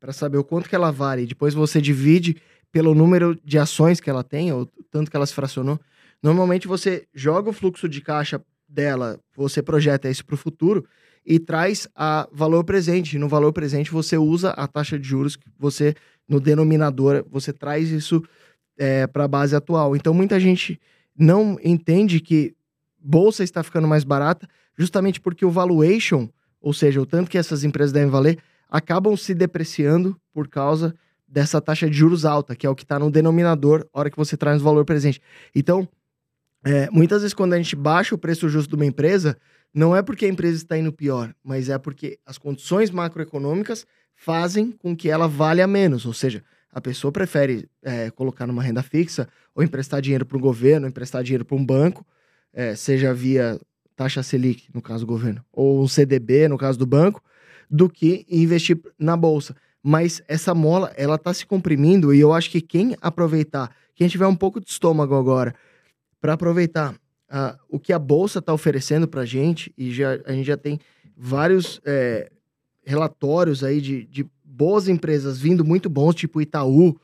para 0.00 0.12
saber 0.12 0.38
o 0.38 0.44
quanto 0.44 0.68
que 0.68 0.74
ela 0.74 0.90
vale, 0.90 1.22
e 1.22 1.26
depois 1.26 1.54
você 1.54 1.80
divide 1.80 2.36
pelo 2.72 2.96
número 2.96 3.38
de 3.44 3.58
ações 3.58 4.00
que 4.00 4.10
ela 4.10 4.24
tem, 4.24 4.52
ou 4.52 4.66
tanto 4.90 5.08
que 5.08 5.16
ela 5.16 5.26
se 5.26 5.34
fracionou, 5.34 5.78
normalmente 6.20 6.66
você 6.66 7.06
joga 7.14 7.48
o 7.48 7.52
fluxo 7.52 7.88
de 7.88 8.00
caixa 8.00 8.42
dela, 8.72 9.20
você 9.36 9.62
projeta 9.62 10.08
isso 10.08 10.24
para 10.24 10.34
o 10.34 10.38
futuro 10.38 10.84
e 11.24 11.38
traz 11.38 11.86
a 11.94 12.28
valor 12.32 12.64
presente. 12.64 13.18
No 13.18 13.28
valor 13.28 13.52
presente 13.52 13.90
você 13.90 14.16
usa 14.16 14.50
a 14.50 14.66
taxa 14.66 14.98
de 14.98 15.06
juros 15.06 15.36
que 15.36 15.46
você 15.58 15.94
no 16.28 16.40
denominador 16.40 17.24
você 17.30 17.52
traz 17.52 17.90
isso 17.90 18.22
para 19.12 19.24
a 19.24 19.28
base 19.28 19.54
atual. 19.54 19.94
Então 19.94 20.14
muita 20.14 20.40
gente 20.40 20.80
não 21.16 21.58
entende 21.62 22.20
que 22.20 22.54
bolsa 22.98 23.44
está 23.44 23.62
ficando 23.62 23.86
mais 23.86 24.04
barata 24.04 24.48
justamente 24.76 25.20
porque 25.20 25.44
o 25.44 25.50
valuation, 25.50 26.28
ou 26.60 26.72
seja, 26.72 27.00
o 27.00 27.06
tanto 27.06 27.30
que 27.30 27.36
essas 27.36 27.62
empresas 27.62 27.92
devem 27.92 28.10
valer, 28.10 28.38
acabam 28.68 29.16
se 29.16 29.34
depreciando 29.34 30.16
por 30.32 30.48
causa 30.48 30.94
dessa 31.28 31.60
taxa 31.60 31.88
de 31.88 31.96
juros 31.96 32.24
alta, 32.24 32.56
que 32.56 32.66
é 32.66 32.70
o 32.70 32.74
que 32.74 32.82
está 32.82 32.98
no 32.98 33.10
denominador, 33.10 33.86
hora 33.92 34.10
que 34.10 34.16
você 34.16 34.36
traz 34.36 34.60
o 34.60 34.64
valor 34.64 34.84
presente. 34.84 35.20
Então, 35.54 35.88
é, 36.64 36.88
muitas 36.90 37.22
vezes 37.22 37.34
quando 37.34 37.54
a 37.54 37.56
gente 37.56 37.74
baixa 37.74 38.14
o 38.14 38.18
preço 38.18 38.48
justo 38.48 38.70
de 38.70 38.76
uma 38.76 38.86
empresa, 38.86 39.36
não 39.74 39.96
é 39.96 40.02
porque 40.02 40.26
a 40.26 40.28
empresa 40.28 40.56
está 40.56 40.78
indo 40.78 40.92
pior, 40.92 41.34
mas 41.42 41.68
é 41.68 41.78
porque 41.78 42.18
as 42.26 42.38
condições 42.38 42.90
macroeconômicas 42.90 43.86
fazem 44.14 44.70
com 44.70 44.94
que 44.94 45.08
ela 45.08 45.26
valha 45.26 45.66
menos. 45.66 46.06
Ou 46.06 46.12
seja, 46.12 46.44
a 46.70 46.80
pessoa 46.80 47.10
prefere 47.10 47.68
é, 47.82 48.10
colocar 48.10 48.46
numa 48.46 48.62
renda 48.62 48.82
fixa 48.82 49.28
ou 49.54 49.62
emprestar 49.62 50.00
dinheiro 50.00 50.24
para 50.24 50.36
o 50.36 50.40
governo, 50.40 50.86
emprestar 50.86 51.22
dinheiro 51.22 51.44
para 51.44 51.56
um 51.56 51.64
banco, 51.64 52.06
é, 52.52 52.74
seja 52.76 53.12
via 53.12 53.58
taxa 53.96 54.22
Selic, 54.22 54.68
no 54.74 54.80
caso 54.80 55.04
do 55.04 55.08
governo, 55.08 55.44
ou 55.52 55.82
um 55.82 55.88
CDB, 55.88 56.48
no 56.48 56.58
caso 56.58 56.78
do 56.78 56.86
banco, 56.86 57.22
do 57.70 57.88
que 57.88 58.26
investir 58.28 58.78
na 58.98 59.16
bolsa. 59.16 59.56
Mas 59.82 60.22
essa 60.28 60.54
mola, 60.54 60.92
ela 60.96 61.18
tá 61.18 61.34
se 61.34 61.44
comprimindo 61.44 62.14
e 62.14 62.20
eu 62.20 62.32
acho 62.32 62.50
que 62.50 62.60
quem 62.60 62.96
aproveitar, 63.00 63.74
quem 63.94 64.08
tiver 64.08 64.26
um 64.26 64.36
pouco 64.36 64.60
de 64.60 64.70
estômago 64.70 65.14
agora, 65.14 65.54
para 66.22 66.34
aproveitar 66.34 66.94
o 67.68 67.80
que 67.80 67.92
a 67.92 67.98
bolsa 67.98 68.38
está 68.38 68.52
oferecendo 68.54 69.08
para 69.08 69.24
gente, 69.24 69.72
e 69.76 69.90
já, 69.90 70.20
a 70.24 70.32
gente 70.32 70.46
já 70.46 70.56
tem 70.56 70.78
vários 71.16 71.80
é, 71.84 72.30
relatórios 72.84 73.64
aí 73.64 73.80
de, 73.80 74.04
de 74.04 74.26
boas 74.44 74.86
empresas 74.86 75.38
vindo 75.38 75.64
muito 75.64 75.90
bons, 75.90 76.14
tipo 76.14 76.40
Itaú, 76.40 76.96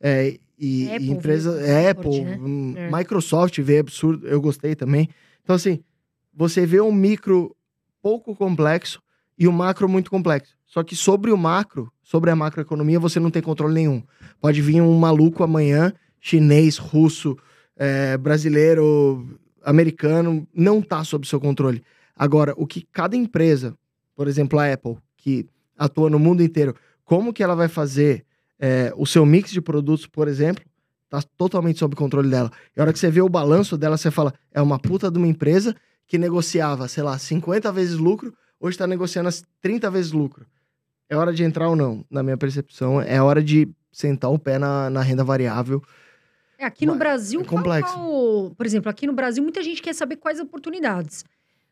é, 0.00 0.38
e, 0.58 0.88
Apple 0.88 1.06
e 1.06 1.10
empresas 1.10 1.60
veio 1.60 1.90
Apple, 1.90 2.24
né? 2.24 2.38
hum, 2.40 2.74
É. 2.76 2.90
Microsoft 2.90 3.58
veio 3.60 3.80
absurdo, 3.80 4.26
eu 4.26 4.40
gostei 4.40 4.74
também. 4.74 5.08
Então, 5.42 5.56
assim, 5.56 5.80
você 6.32 6.64
vê 6.64 6.80
um 6.80 6.92
micro 6.92 7.54
pouco 8.00 8.34
complexo 8.34 9.02
e 9.36 9.46
um 9.46 9.52
macro 9.52 9.88
muito 9.88 10.10
complexo. 10.10 10.56
Só 10.64 10.82
que 10.82 10.96
sobre 10.96 11.30
o 11.30 11.36
macro, 11.36 11.92
sobre 12.02 12.30
a 12.30 12.36
macroeconomia, 12.36 13.00
você 13.00 13.20
não 13.20 13.30
tem 13.30 13.42
controle 13.42 13.74
nenhum. 13.74 14.02
Pode 14.40 14.62
vir 14.62 14.80
um 14.80 14.96
maluco 14.98 15.42
amanhã, 15.42 15.92
chinês, 16.20 16.78
russo, 16.78 17.36
é, 17.76 18.16
brasileiro, 18.16 19.38
americano, 19.64 20.46
não 20.54 20.80
está 20.80 21.02
sob 21.04 21.26
seu 21.26 21.40
controle. 21.40 21.82
Agora, 22.14 22.54
o 22.56 22.66
que 22.66 22.86
cada 22.92 23.16
empresa, 23.16 23.76
por 24.14 24.28
exemplo, 24.28 24.58
a 24.58 24.72
Apple, 24.72 24.96
que 25.16 25.46
atua 25.76 26.10
no 26.10 26.18
mundo 26.18 26.42
inteiro, 26.42 26.74
como 27.04 27.32
que 27.32 27.42
ela 27.42 27.54
vai 27.54 27.68
fazer 27.68 28.24
é, 28.58 28.92
o 28.96 29.06
seu 29.06 29.26
mix 29.26 29.50
de 29.50 29.60
produtos, 29.60 30.06
por 30.06 30.28
exemplo, 30.28 30.64
tá 31.08 31.20
totalmente 31.36 31.78
sob 31.78 31.96
controle 31.96 32.30
dela. 32.30 32.50
E 32.76 32.80
a 32.80 32.84
hora 32.84 32.92
que 32.92 32.98
você 32.98 33.10
vê 33.10 33.20
o 33.20 33.28
balanço 33.28 33.76
dela, 33.76 33.96
você 33.96 34.10
fala, 34.10 34.32
é 34.52 34.62
uma 34.62 34.78
puta 34.78 35.10
de 35.10 35.18
uma 35.18 35.26
empresa 35.26 35.74
que 36.06 36.16
negociava, 36.16 36.88
sei 36.88 37.02
lá, 37.02 37.18
50 37.18 37.70
vezes 37.72 37.96
lucro, 37.96 38.32
hoje 38.60 38.74
está 38.74 38.86
negociando 38.86 39.28
as 39.28 39.44
30 39.60 39.90
vezes 39.90 40.12
lucro. 40.12 40.46
É 41.08 41.16
hora 41.16 41.32
de 41.32 41.42
entrar 41.44 41.68
ou 41.68 41.76
não? 41.76 42.04
Na 42.10 42.22
minha 42.22 42.36
percepção, 42.36 43.00
é 43.00 43.20
hora 43.20 43.42
de 43.42 43.68
sentar 43.92 44.30
o 44.30 44.38
pé 44.38 44.58
na, 44.58 44.88
na 44.88 45.02
renda 45.02 45.22
variável. 45.22 45.82
É, 46.62 46.66
aqui 46.66 46.86
no 46.86 46.92
Mas 46.92 46.98
Brasil, 47.00 47.40
é 47.40 47.44
qual- 47.44 47.56
complexo. 47.58 47.92
qual- 47.94 48.50
por 48.56 48.64
exemplo, 48.64 48.88
aqui 48.88 49.06
no 49.06 49.12
Brasil, 49.12 49.42
muita 49.42 49.62
gente 49.62 49.82
quer 49.82 49.92
saber 49.94 50.16
quais 50.16 50.38
oportunidades. 50.38 51.24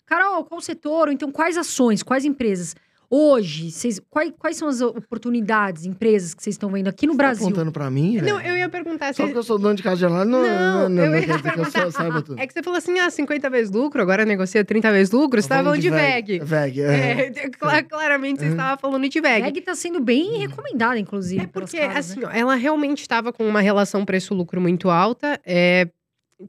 Carol, 0.05 0.45
qual 0.45 0.61
setor? 0.61 1.07
Ou 1.07 1.13
então, 1.13 1.31
quais 1.31 1.57
ações, 1.57 2.03
quais 2.03 2.25
empresas? 2.25 2.75
Hoje, 3.13 3.73
vocês, 3.73 4.01
quais, 4.09 4.33
quais 4.39 4.57
são 4.57 4.69
as 4.69 4.81
oportunidades, 4.81 5.85
empresas 5.85 6.33
que 6.33 6.41
vocês 6.45 6.55
estão 6.55 6.71
vendo 6.71 6.87
aqui 6.87 7.09
no 7.09 7.13
Você 7.15 7.17
tá 7.19 7.25
Brasil? 7.25 7.47
apontando 7.49 7.73
pra 7.73 7.91
mim, 7.91 8.19
Não, 8.19 8.37
velho? 8.37 8.47
eu 8.49 8.57
ia 8.57 8.69
perguntar 8.69 9.07
Só 9.09 9.15
se. 9.15 9.23
porque 9.25 9.39
eu 9.39 9.43
sou 9.43 9.59
dono 9.59 9.75
de 9.75 9.83
casa 9.83 9.97
de 9.97 10.05
análise, 10.07 10.31
não, 10.31 10.41
não, 10.43 10.89
não, 10.89 11.05
eu 11.05 11.11
não 11.11 11.19
ia 11.19 11.27
quer 11.27 11.37
dizer 11.39 11.53
que 11.73 11.79
eu 11.81 11.91
saiba 11.91 12.23
tudo. 12.23 12.41
É 12.41 12.47
que 12.47 12.53
você 12.53 12.63
falou 12.63 12.79
assim, 12.79 13.01
ah, 13.01 13.11
50 13.11 13.51
vezes 13.51 13.73
lucro, 13.73 14.01
agora 14.01 14.25
negocia 14.25 14.65
30 14.65 14.93
vezes 14.93 15.13
lucro, 15.13 15.43
você 15.43 15.49
Tô 15.49 15.55
tava 15.55 15.65
falando 15.65 15.81
de 15.81 15.91
VEG. 15.91 16.39
VEG, 16.39 16.83
é. 16.83 17.21
É, 17.37 17.51
cla- 17.51 17.83
claramente 17.83 18.39
você 18.39 18.45
Uhum. 18.47 18.51
estava 18.53 18.81
falando 18.81 19.09
de 19.09 19.21
VEG. 19.21 19.43
VEG 19.43 19.61
tá 19.63 19.75
sendo 19.75 19.99
bem 19.99 20.39
recomendada, 20.39 20.97
inclusive. 20.97 21.43
É 21.43 21.47
porque, 21.49 21.79
casas, 21.81 22.13
assim, 22.13 22.21
né? 22.21 22.27
ó, 22.29 22.31
ela 22.33 22.55
realmente 22.55 23.01
estava 23.01 23.33
com 23.33 23.45
uma 23.45 23.61
relação 23.61 24.05
preço-lucro 24.05 24.61
muito 24.61 24.89
alta. 24.89 25.37
É, 25.45 25.89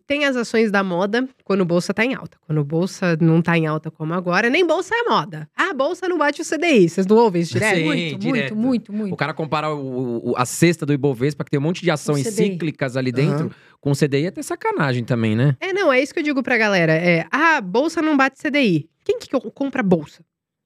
tem 0.08 0.26
as 0.26 0.36
ações 0.36 0.72
da 0.72 0.84
moda 0.84 1.28
quando 1.44 1.66
bolsa 1.66 1.94
tá 1.94 2.04
em 2.06 2.14
alta. 2.14 2.38
Quando 2.46 2.64
bolsa 2.64 3.18
não 3.20 3.42
tá 3.42 3.58
em 3.58 3.68
alta 3.68 3.92
como 3.92 4.14
agora, 4.14 4.50
nem 4.50 4.66
bolsa 4.66 4.94
é 4.96 5.04
moda. 5.10 5.50
Ah, 5.56 5.74
bolsa 5.74 6.08
não 6.08 6.18
bate 6.18 6.42
o 6.42 6.46
CDI. 6.46 6.88
Vocês 6.90 7.06
não 7.08 7.18
ouvem 7.18 7.42
isso 7.42 7.54
direto? 7.54 7.76
Sim, 7.78 7.84
muito, 7.86 8.18
direto. 8.20 8.56
muito, 8.56 8.56
muito, 8.56 8.94
muito. 8.94 9.14
O 9.14 9.18
cara 9.18 9.34
comparar 9.34 9.74
o- 9.74 10.32
o- 10.32 10.34
a 10.38 10.46
cesta 10.46 10.86
do 10.86 10.94
Ibovespa, 10.94 11.44
que 11.44 11.52
tem 11.52 11.60
um 11.60 11.64
monte 11.64 11.82
de 11.82 11.92
ações 11.92 12.28
cíclicas 12.28 12.96
ali 12.98 13.12
dentro, 13.12 13.46
Aham. 13.48 13.52
com 13.80 13.92
o 13.92 13.96
CDI 13.96 14.26
é 14.26 14.28
até 14.30 14.42
sacanagem 14.42 15.04
também, 15.04 15.36
né? 15.36 15.56
É, 15.60 15.74
não, 15.74 15.92
é 15.92 16.02
isso 16.02 16.14
que 16.14 16.20
eu 16.20 16.24
digo 16.24 16.42
pra 16.44 16.58
galera. 16.58 16.94
É, 16.94 17.26
ah, 17.32 17.60
bolsa 17.62 18.02
não 18.02 18.16
bate 18.16 18.40
CDI. 18.40 18.90
Quem 19.04 19.20
que 19.20 19.30
co- 19.30 19.52
compra 19.52 19.82
bolsa? 19.84 20.24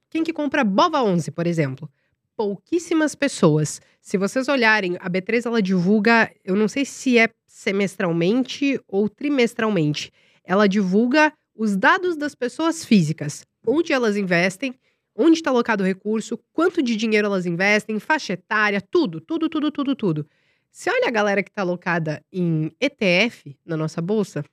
Quem 0.10 0.24
que 0.24 0.32
compra 0.34 0.64
Bova 0.64 1.02
11, 1.04 1.32
por 1.32 1.48
exemplo? 1.48 1.90
pouquíssimas 2.38 3.16
pessoas. 3.16 3.82
Se 4.02 4.18
vocês 4.18 4.48
olharem, 4.50 4.98
a 5.00 5.10
B3 5.10 5.46
ela 5.46 5.62
divulga, 5.62 6.30
eu 6.44 6.56
não 6.56 6.68
sei 6.68 6.84
se 6.86 7.18
é 7.18 7.30
semestralmente 7.56 8.78
ou 8.86 9.08
trimestralmente. 9.08 10.12
Ela 10.44 10.68
divulga 10.68 11.32
os 11.56 11.78
dados 11.78 12.18
das 12.18 12.36
pessoas 12.36 12.84
físicas, 12.84 13.46
onde 13.66 13.94
elas 13.94 14.18
investem, 14.18 14.76
onde 15.16 15.38
está 15.38 15.52
alocado 15.52 15.82
o 15.82 15.88
recurso, 15.88 16.38
quanto 16.52 16.84
de 16.84 16.98
dinheiro 16.98 17.28
elas 17.28 17.46
investem, 17.46 17.98
faixa 17.98 18.34
etária, 18.34 18.82
tudo, 18.82 19.22
tudo, 19.22 19.48
tudo, 19.48 19.72
tudo, 19.72 19.96
tudo. 19.96 20.28
Se 20.70 20.90
olha 20.90 21.08
a 21.08 21.12
galera 21.12 21.42
que 21.42 21.50
está 21.50 21.62
alocada 21.62 22.22
em 22.30 22.76
ETF 22.78 23.58
na 23.66 23.78
nossa 23.78 24.02
bolsa, 24.02 24.44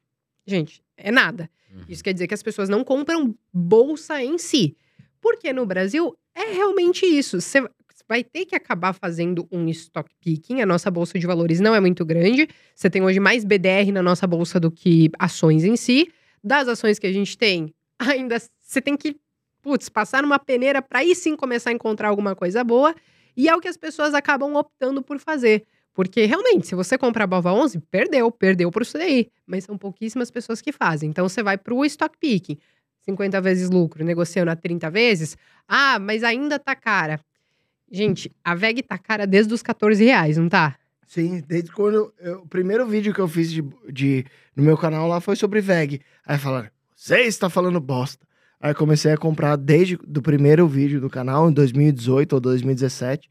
gente, 0.46 0.80
é 0.96 1.10
nada. 1.10 1.50
Uhum. 1.74 1.82
Isso 1.88 2.04
quer 2.04 2.12
dizer 2.12 2.28
que 2.28 2.34
as 2.34 2.42
pessoas 2.42 2.68
não 2.68 2.84
compram 2.84 3.36
bolsa 3.52 4.22
em 4.22 4.38
si. 4.38 4.76
Porque 5.20 5.52
no 5.52 5.66
Brasil 5.66 6.16
é 6.36 6.52
realmente 6.52 7.04
isso. 7.04 7.40
Você 7.40 7.68
vai 8.12 8.22
ter 8.22 8.44
que 8.44 8.54
acabar 8.54 8.92
fazendo 8.92 9.48
um 9.50 9.66
stock 9.70 10.10
picking. 10.20 10.60
A 10.60 10.66
nossa 10.66 10.90
bolsa 10.90 11.18
de 11.18 11.26
valores 11.26 11.60
não 11.60 11.74
é 11.74 11.80
muito 11.80 12.04
grande. 12.04 12.46
Você 12.74 12.90
tem 12.90 13.02
hoje 13.02 13.18
mais 13.18 13.42
BDR 13.42 13.90
na 13.90 14.02
nossa 14.02 14.26
bolsa 14.26 14.60
do 14.60 14.70
que 14.70 15.10
ações 15.18 15.64
em 15.64 15.76
si. 15.76 16.12
Das 16.44 16.68
ações 16.68 16.98
que 16.98 17.06
a 17.06 17.12
gente 17.12 17.38
tem, 17.38 17.72
ainda 17.98 18.36
você 18.60 18.82
tem 18.82 18.98
que, 18.98 19.16
putz, 19.62 19.88
passar 19.88 20.22
numa 20.22 20.38
peneira 20.38 20.82
para 20.82 20.98
aí 20.98 21.14
sim 21.14 21.34
começar 21.34 21.70
a 21.70 21.72
encontrar 21.72 22.08
alguma 22.08 22.36
coisa 22.36 22.62
boa. 22.62 22.94
E 23.34 23.48
é 23.48 23.56
o 23.56 23.60
que 23.60 23.68
as 23.68 23.78
pessoas 23.78 24.12
acabam 24.12 24.56
optando 24.56 25.00
por 25.00 25.18
fazer. 25.18 25.64
Porque 25.94 26.26
realmente, 26.26 26.66
se 26.66 26.74
você 26.74 26.98
comprar 26.98 27.24
a 27.24 27.26
Bova 27.26 27.50
11, 27.50 27.78
perdeu, 27.90 28.30
perdeu 28.30 28.70
por 28.70 28.82
isso 28.82 28.98
daí. 28.98 29.30
Mas 29.46 29.64
são 29.64 29.78
pouquíssimas 29.78 30.30
pessoas 30.30 30.60
que 30.60 30.70
fazem. 30.70 31.08
Então 31.08 31.26
você 31.26 31.42
vai 31.42 31.56
para 31.56 31.72
o 31.72 31.82
stock 31.86 32.14
picking. 32.18 32.58
50 33.06 33.40
vezes 33.40 33.70
lucro, 33.70 34.04
negociando 34.04 34.50
a 34.50 34.56
30 34.56 34.90
vezes. 34.90 35.34
Ah, 35.66 35.98
mas 35.98 36.22
ainda 36.22 36.58
tá 36.58 36.76
cara. 36.76 37.18
Gente, 37.92 38.32
a 38.42 38.54
VEG 38.54 38.82
tá 38.82 38.96
cara 38.96 39.26
desde 39.26 39.52
os 39.52 39.62
14 39.62 40.02
reais, 40.02 40.38
não 40.38 40.48
tá? 40.48 40.76
Sim, 41.06 41.42
desde 41.46 41.70
quando. 41.70 42.12
eu- 42.18 42.38
o 42.40 42.48
primeiro 42.48 42.86
vídeo 42.86 43.12
que 43.12 43.20
eu 43.20 43.28
fiz 43.28 43.52
de, 43.52 43.62
de- 43.92 44.24
no 44.56 44.62
meu 44.64 44.78
canal 44.78 45.06
lá 45.06 45.20
foi 45.20 45.36
sobre 45.36 45.60
VEG. 45.60 46.00
Aí 46.26 46.38
falaram, 46.38 46.70
você 46.96 47.20
está 47.20 47.50
falando 47.50 47.78
bosta. 47.80 48.26
Aí 48.58 48.70
eu 48.70 48.74
comecei 48.74 49.12
a 49.12 49.16
comprar 49.18 49.56
desde 49.56 49.96
do 50.06 50.22
primeiro 50.22 50.66
vídeo 50.66 51.00
do 51.00 51.10
canal, 51.10 51.50
em 51.50 51.52
2018 51.52 52.32
ou 52.32 52.40
2017. 52.40 53.28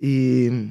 E 0.00 0.68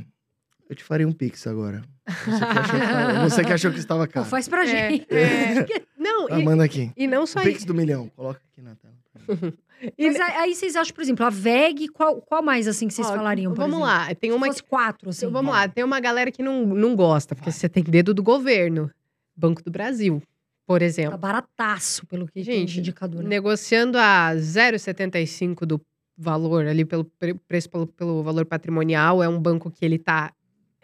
eu 0.69 0.75
te 0.75 0.83
faria 0.83 1.07
um 1.07 1.11
pix 1.11 1.45
agora. 1.45 1.83
Você 2.25 2.39
que 2.39 2.43
achou 2.57 2.79
que, 2.79 3.19
você 3.29 3.43
que, 3.43 3.53
achou 3.53 3.71
que 3.71 3.77
estava 3.79 4.07
Pô, 4.07 4.13
caro. 4.13 4.25
faz 4.25 4.47
pra 4.47 4.63
É, 4.63 4.89
gente. 4.89 5.05
é. 5.13 5.65
Não, 5.97 6.27
Ah, 6.31 6.39
e, 6.39 6.43
manda 6.43 6.63
aqui. 6.63 6.91
e 6.97 7.05
não 7.05 7.23
O 7.23 7.27
só 7.27 7.41
pix 7.43 7.57
isso. 7.59 7.67
do 7.67 7.73
milhão. 7.75 8.09
Coloca 8.15 8.41
aqui 8.51 8.61
na 8.61 8.75
tela. 8.75 8.95
e- 9.97 10.07
Mas 10.07 10.19
aí, 10.19 10.31
aí 10.33 10.55
vocês 10.55 10.75
acham, 10.75 10.93
por 10.93 11.01
exemplo, 11.01 11.25
a 11.25 11.29
VEG, 11.29 11.87
qual, 11.89 12.21
qual 12.21 12.41
mais 12.43 12.67
assim 12.67 12.87
que 12.87 12.93
vocês 12.93 13.07
Ó, 13.07 13.15
falariam? 13.15 13.51
por 13.53 13.57
Vamos 13.61 13.77
exemplo? 13.79 13.87
lá, 13.87 14.15
tem 14.15 14.29
Se 14.31 14.35
uma. 14.35 14.47
fosse 14.47 14.63
quatro, 14.63 15.09
assim. 15.09 15.25
Então, 15.25 15.31
vamos 15.31 15.51
lá, 15.53 15.67
tem 15.67 15.83
uma 15.83 15.99
galera 15.99 16.31
que 16.31 16.43
não, 16.43 16.65
não 16.65 16.95
gosta, 16.95 17.35
porque 17.35 17.51
você 17.51 17.67
tem 17.69 17.83
dedo 17.83 18.13
do 18.13 18.21
governo. 18.23 18.91
Banco 19.35 19.63
do 19.63 19.71
Brasil, 19.71 20.21
por 20.67 20.79
Tá 20.79 20.85
exemplo. 20.85 21.17
barataço, 21.17 22.05
pelo 22.07 22.25
que 22.27 22.33
tem 22.33 22.43
Gente, 22.43 22.79
indicador. 22.79 23.23
né? 23.23 23.29
Negociando 23.29 23.97
a 23.97 24.31
0,75 24.35 25.65
do 25.65 25.81
valor 26.17 26.65
ali 26.67 26.83
pelo 26.83 27.05
pre- 27.05 27.33
preço 27.47 27.69
pelo, 27.69 27.87
pelo 27.87 28.21
valor 28.23 28.45
patrimonial, 28.45 29.23
é 29.23 29.29
um 29.29 29.39
banco 29.39 29.71
que 29.71 29.85
ele 29.85 29.97
tá 29.97 30.33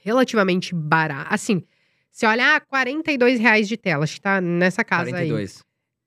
relativamente 0.01 0.73
barato. 0.73 1.27
Assim, 1.33 1.63
se 2.11 2.25
olhar, 2.25 2.61
42 2.61 3.39
reais 3.39 3.67
de 3.67 3.75
tela, 3.75 4.03
acho 4.05 4.15
que 4.15 4.21
tá 4.21 4.39
nessa 4.39 4.83
casa 4.85 5.17
aí. 5.17 5.29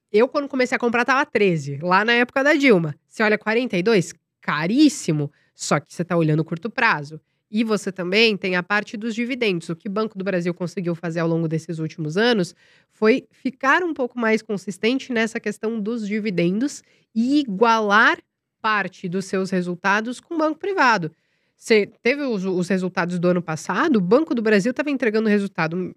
42. 0.09 0.13
Eu, 0.13 0.29
quando 0.29 0.49
comecei 0.49 0.77
a 0.77 0.79
comprar, 0.79 1.05
tava 1.05 1.25
13, 1.25 1.79
lá 1.83 2.05
na 2.05 2.13
época 2.13 2.43
da 2.43 2.55
Dilma. 2.55 2.95
Você 3.07 3.23
olha 3.23 3.39
42, 3.39 4.15
caríssimo, 4.41 5.31
só 5.55 5.79
que 5.79 5.95
você 5.95 6.05
tá 6.05 6.17
olhando 6.17 6.45
curto 6.45 6.71
prazo. 6.71 7.21
E 7.51 7.65
você 7.65 7.91
também 7.91 8.37
tem 8.37 8.57
a 8.57 8.63
parte 8.63 8.97
dos 8.97 9.15
dividendos. 9.15 9.71
O 9.71 9.77
que 9.77 9.89
o 9.89 9.91
Banco 9.91 10.19
do 10.19 10.25
Brasil 10.25 10.53
conseguiu 10.53 10.95
fazer 10.95 11.21
ao 11.21 11.29
longo 11.29 11.49
desses 11.49 11.79
últimos 11.79 12.17
anos 12.19 12.55
foi 12.91 13.27
ficar 13.31 13.83
um 13.83 13.95
pouco 13.95 14.19
mais 14.19 14.43
consistente 14.43 15.13
nessa 15.13 15.41
questão 15.41 15.81
dos 15.81 16.07
dividendos 16.07 16.83
e 17.15 17.41
igualar 17.41 18.19
parte 18.61 19.09
dos 19.09 19.25
seus 19.25 19.51
resultados 19.51 20.21
com 20.21 20.35
o 20.35 20.39
banco 20.39 20.59
privado. 20.59 21.11
Você 21.57 21.91
teve 22.03 22.23
os, 22.23 22.45
os 22.45 22.69
resultados 22.69 23.19
do 23.19 23.29
ano 23.29 23.41
passado, 23.41 23.97
o 23.97 24.01
Banco 24.01 24.35
do 24.35 24.43
Brasil 24.43 24.71
estava 24.71 24.91
entregando 24.91 25.29
resultado 25.29 25.95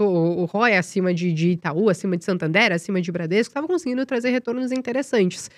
o 0.00 0.44
ROI 0.44 0.76
acima 0.76 1.14
de, 1.14 1.32
de 1.32 1.50
Itaú, 1.50 1.88
acima 1.88 2.16
de 2.16 2.24
Santander, 2.24 2.72
acima 2.72 3.00
de 3.00 3.10
Bradesco, 3.10 3.50
estava 3.50 3.66
conseguindo 3.66 4.04
trazer 4.04 4.30
retornos 4.30 4.72
interessantes. 4.72 5.50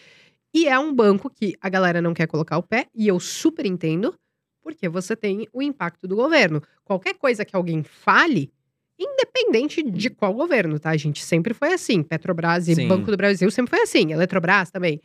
E 0.54 0.68
é 0.68 0.78
um 0.78 0.94
banco 0.94 1.30
que 1.30 1.56
a 1.60 1.68
galera 1.68 2.00
não 2.02 2.12
quer 2.14 2.26
colocar 2.26 2.58
o 2.58 2.62
pé, 2.62 2.86
e 2.94 3.08
eu 3.08 3.18
super 3.18 3.64
entendo, 3.66 4.14
porque 4.62 4.88
você 4.88 5.16
tem 5.16 5.48
o 5.52 5.62
impacto 5.62 6.06
do 6.06 6.14
governo. 6.14 6.62
Qualquer 6.84 7.14
coisa 7.14 7.44
que 7.44 7.56
alguém 7.56 7.82
fale, 7.82 8.52
independente 8.98 9.82
de 9.82 10.10
qual 10.10 10.32
governo, 10.34 10.78
tá? 10.78 10.96
Gente 10.96 11.22
sempre 11.24 11.52
foi 11.54 11.72
assim. 11.72 12.02
Petrobras 12.02 12.68
e 12.68 12.74
Sim. 12.74 12.86
Banco 12.86 13.10
do 13.10 13.16
Brasil 13.16 13.50
sempre 13.50 13.70
foi 13.70 13.82
assim. 13.82 14.12
Eletrobras 14.12 14.70
também. 14.70 15.00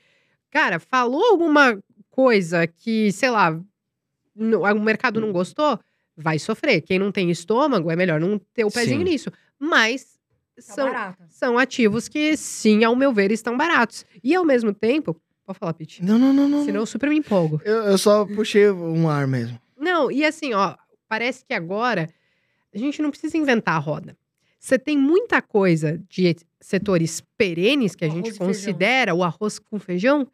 Cara, 0.52 0.80
falou 0.80 1.24
alguma 1.26 1.80
coisa 2.10 2.68
que, 2.68 3.12
sei 3.12 3.30
lá, 3.32 3.60
no- 4.36 4.62
o 4.62 4.80
mercado 4.80 5.20
não 5.20 5.32
gostou, 5.32 5.80
vai 6.18 6.40
sofrer. 6.40 6.82
Quem 6.82 6.98
não 6.98 7.12
tem 7.12 7.30
estômago, 7.30 7.92
é 7.92 7.96
melhor 7.96 8.20
não 8.20 8.40
ter 8.54 8.66
o 8.66 8.72
pezinho 8.72 9.00
Sim. 9.00 9.04
nisso. 9.04 9.32
Mas 9.60 10.18
Tá 10.58 10.74
são, 10.74 11.16
são 11.30 11.58
ativos 11.58 12.08
que, 12.08 12.36
sim, 12.36 12.84
ao 12.84 12.96
meu 12.96 13.14
ver, 13.14 13.32
estão 13.32 13.56
baratos. 13.56 14.04
E 14.24 14.34
ao 14.34 14.44
mesmo 14.44 14.74
tempo. 14.74 15.16
Pode 15.46 15.60
falar, 15.60 15.74
Pete. 15.74 16.04
Não, 16.04 16.18
não, 16.18 16.34
não, 16.34 16.50
não. 16.50 16.66
Senão 16.66 16.82
eu 16.82 16.86
super 16.86 17.10
me 17.10 17.18
empolgo. 17.18 17.62
Eu, 17.64 17.84
eu 17.84 17.98
só 17.98 18.26
puxei 18.26 18.70
um 18.70 19.08
ar 19.08 19.28
mesmo. 19.28 19.60
Não, 19.78 20.12
e 20.12 20.26
assim, 20.26 20.54
ó, 20.54 20.76
parece 21.08 21.46
que 21.46 21.54
agora 21.54 22.10
a 22.74 22.78
gente 22.78 23.02
não 23.02 23.12
precisa 23.12 23.38
inventar 23.38 23.76
a 23.76 23.80
roda. 23.80 24.18
Você 24.60 24.80
tem 24.80 24.98
muita 24.98 25.42
coisa 25.42 26.04
de 26.10 26.36
setores 26.60 27.22
perenes 27.38 27.96
que 27.96 28.04
a 28.04 28.08
O 28.08 28.12
gente 28.12 28.34
considera 28.34 29.14
o 29.14 29.24
arroz 29.24 29.60
com 29.60 29.80
feijão 29.80 30.28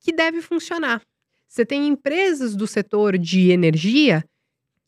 que 0.00 0.12
deve 0.12 0.42
funcionar. 0.42 1.00
Você 1.46 1.64
tem 1.64 1.86
empresas 1.86 2.54
do 2.54 2.66
setor 2.66 3.16
de 3.16 3.50
energia 3.50 4.22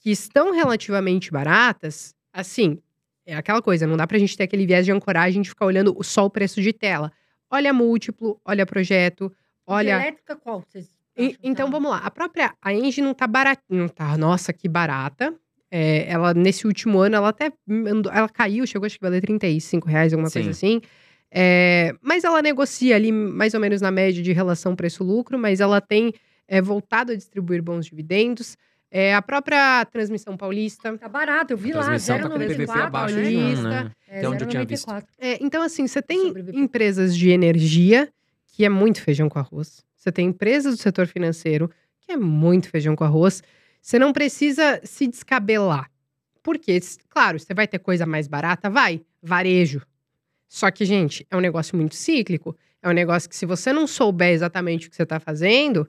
que 0.01 0.11
estão 0.11 0.53
relativamente 0.53 1.31
baratas. 1.31 2.15
Assim, 2.33 2.79
é 3.27 3.35
aquela 3.37 3.61
coisa, 3.63 3.87
não 3.87 3.97
dá 3.97 4.07
pra 4.07 4.19
gente 4.19 4.37
ter 4.37 4.45
aquele 4.45 4.67
viés 4.67 4.85
de 4.85 4.93
ancoragem 4.93 5.43
de 5.43 5.49
ficar 5.51 5.67
olhando 5.67 5.97
só 6.03 6.25
o 6.25 6.31
preço 6.31 6.61
de 6.61 6.73
tela. 6.73 7.13
Olha 7.51 7.73
múltiplo, 7.73 8.41
olha 8.45 8.65
projeto, 8.67 9.33
olha. 9.67 9.97
De 9.99 10.03
elétrica 10.03 10.37
qual? 10.37 10.65
Vocês 10.69 10.89
E- 11.17 11.37
então 11.43 11.67
tá? 11.67 11.73
vamos 11.73 11.91
lá. 11.91 11.99
A 11.99 12.11
própria 12.11 12.55
a 12.63 12.73
Engie 12.73 13.03
não 13.03 13.13
tá 13.13 13.27
barata, 13.27 13.63
não 13.69 13.89
tá, 13.89 14.17
nossa, 14.17 14.53
que 14.53 14.69
barata. 14.69 15.35
É, 15.71 16.11
ela 16.11 16.35
nesse 16.35 16.67
último 16.67 16.99
ano 16.99 17.15
ela 17.17 17.29
até 17.29 17.53
andou- 17.69 18.11
ela 18.13 18.29
caiu, 18.29 18.67
chegou 18.67 18.87
acho 18.87 18.97
que 18.99 19.05
valer 19.05 19.21
35 19.21 19.89
reais, 19.89 20.13
alguma 20.13 20.31
coisa 20.31 20.51
assim. 20.51 20.81
É, 21.33 21.95
mas 22.03 22.25
ela 22.25 22.43
negocia 22.43 22.97
ali 22.97 23.13
mais 23.13 23.55
ou 23.55 23.61
menos 23.61 23.81
na 23.81 23.91
média 23.91 24.21
de 24.23 24.33
relação 24.33 24.75
preço-lucro, 24.75 25.39
mas 25.39 25.61
ela 25.61 25.81
tem 25.81 26.13
é, 26.49 26.61
voltado 26.61 27.13
a 27.13 27.15
distribuir 27.15 27.63
bons 27.63 27.87
dividendos. 27.87 28.57
É, 28.91 29.15
a 29.15 29.23
própria 29.23 29.85
transmissão 29.85 30.37
paulista. 30.37 30.99
Tá 30.99 31.09
barato, 31.09 31.53
eu 31.53 31.57
vi 31.57 31.73
lá, 31.73 31.85
Transmissão 31.85 32.19
tá 32.19 32.29
com 32.29 32.35
0,94. 32.35 32.57
PVP 32.57 32.81
abaixo 32.81 33.15
de 33.15 33.23
Paulista. 33.23 33.61
um, 33.61 33.71
né? 33.71 33.91
É, 34.09 34.19
Até 34.19 34.29
onde 34.29 34.45
eu 34.45 34.49
tinha 34.49 34.65
visto. 34.65 34.89
0,94. 34.89 35.05
É, 35.19 35.39
então, 35.41 35.63
assim, 35.63 35.87
você 35.87 36.03
tem 36.03 36.35
empresas 36.53 37.17
de 37.17 37.31
energia, 37.31 38.09
que 38.47 38.65
é 38.65 38.69
muito 38.69 39.01
feijão 39.01 39.29
com 39.29 39.39
arroz. 39.39 39.85
Você 39.97 40.11
tem 40.11 40.27
empresas 40.27 40.77
do 40.77 40.83
setor 40.83 41.07
financeiro, 41.07 41.71
que 42.01 42.13
é 42.13 42.17
muito 42.17 42.69
feijão 42.69 42.97
com 42.97 43.05
arroz. 43.05 43.43
Você 43.81 43.99
não 43.99 44.13
precisa 44.13 44.81
se 44.83 45.07
descabelar. 45.07 45.89
Porque, 46.43 46.81
claro, 47.09 47.39
você 47.39 47.55
vai 47.55 47.69
ter 47.69 47.79
coisa 47.79 48.05
mais 48.07 48.27
barata? 48.27 48.69
Vai. 48.69 49.03
Varejo. 49.23 49.83
Só 50.49 50.71
que, 50.71 50.85
gente, 50.85 51.25
é 51.31 51.37
um 51.37 51.41
negócio 51.41 51.77
muito 51.77 51.95
cíclico. 51.95 52.57
É 52.83 52.89
um 52.89 52.93
negócio 52.93 53.29
que, 53.29 53.37
se 53.37 53.47
você 53.47 53.73
não 53.73 53.87
souber 53.87 54.31
exatamente 54.31 54.89
o 54.89 54.91
que 54.91 54.97
você 54.97 55.05
está 55.05 55.21
fazendo, 55.21 55.89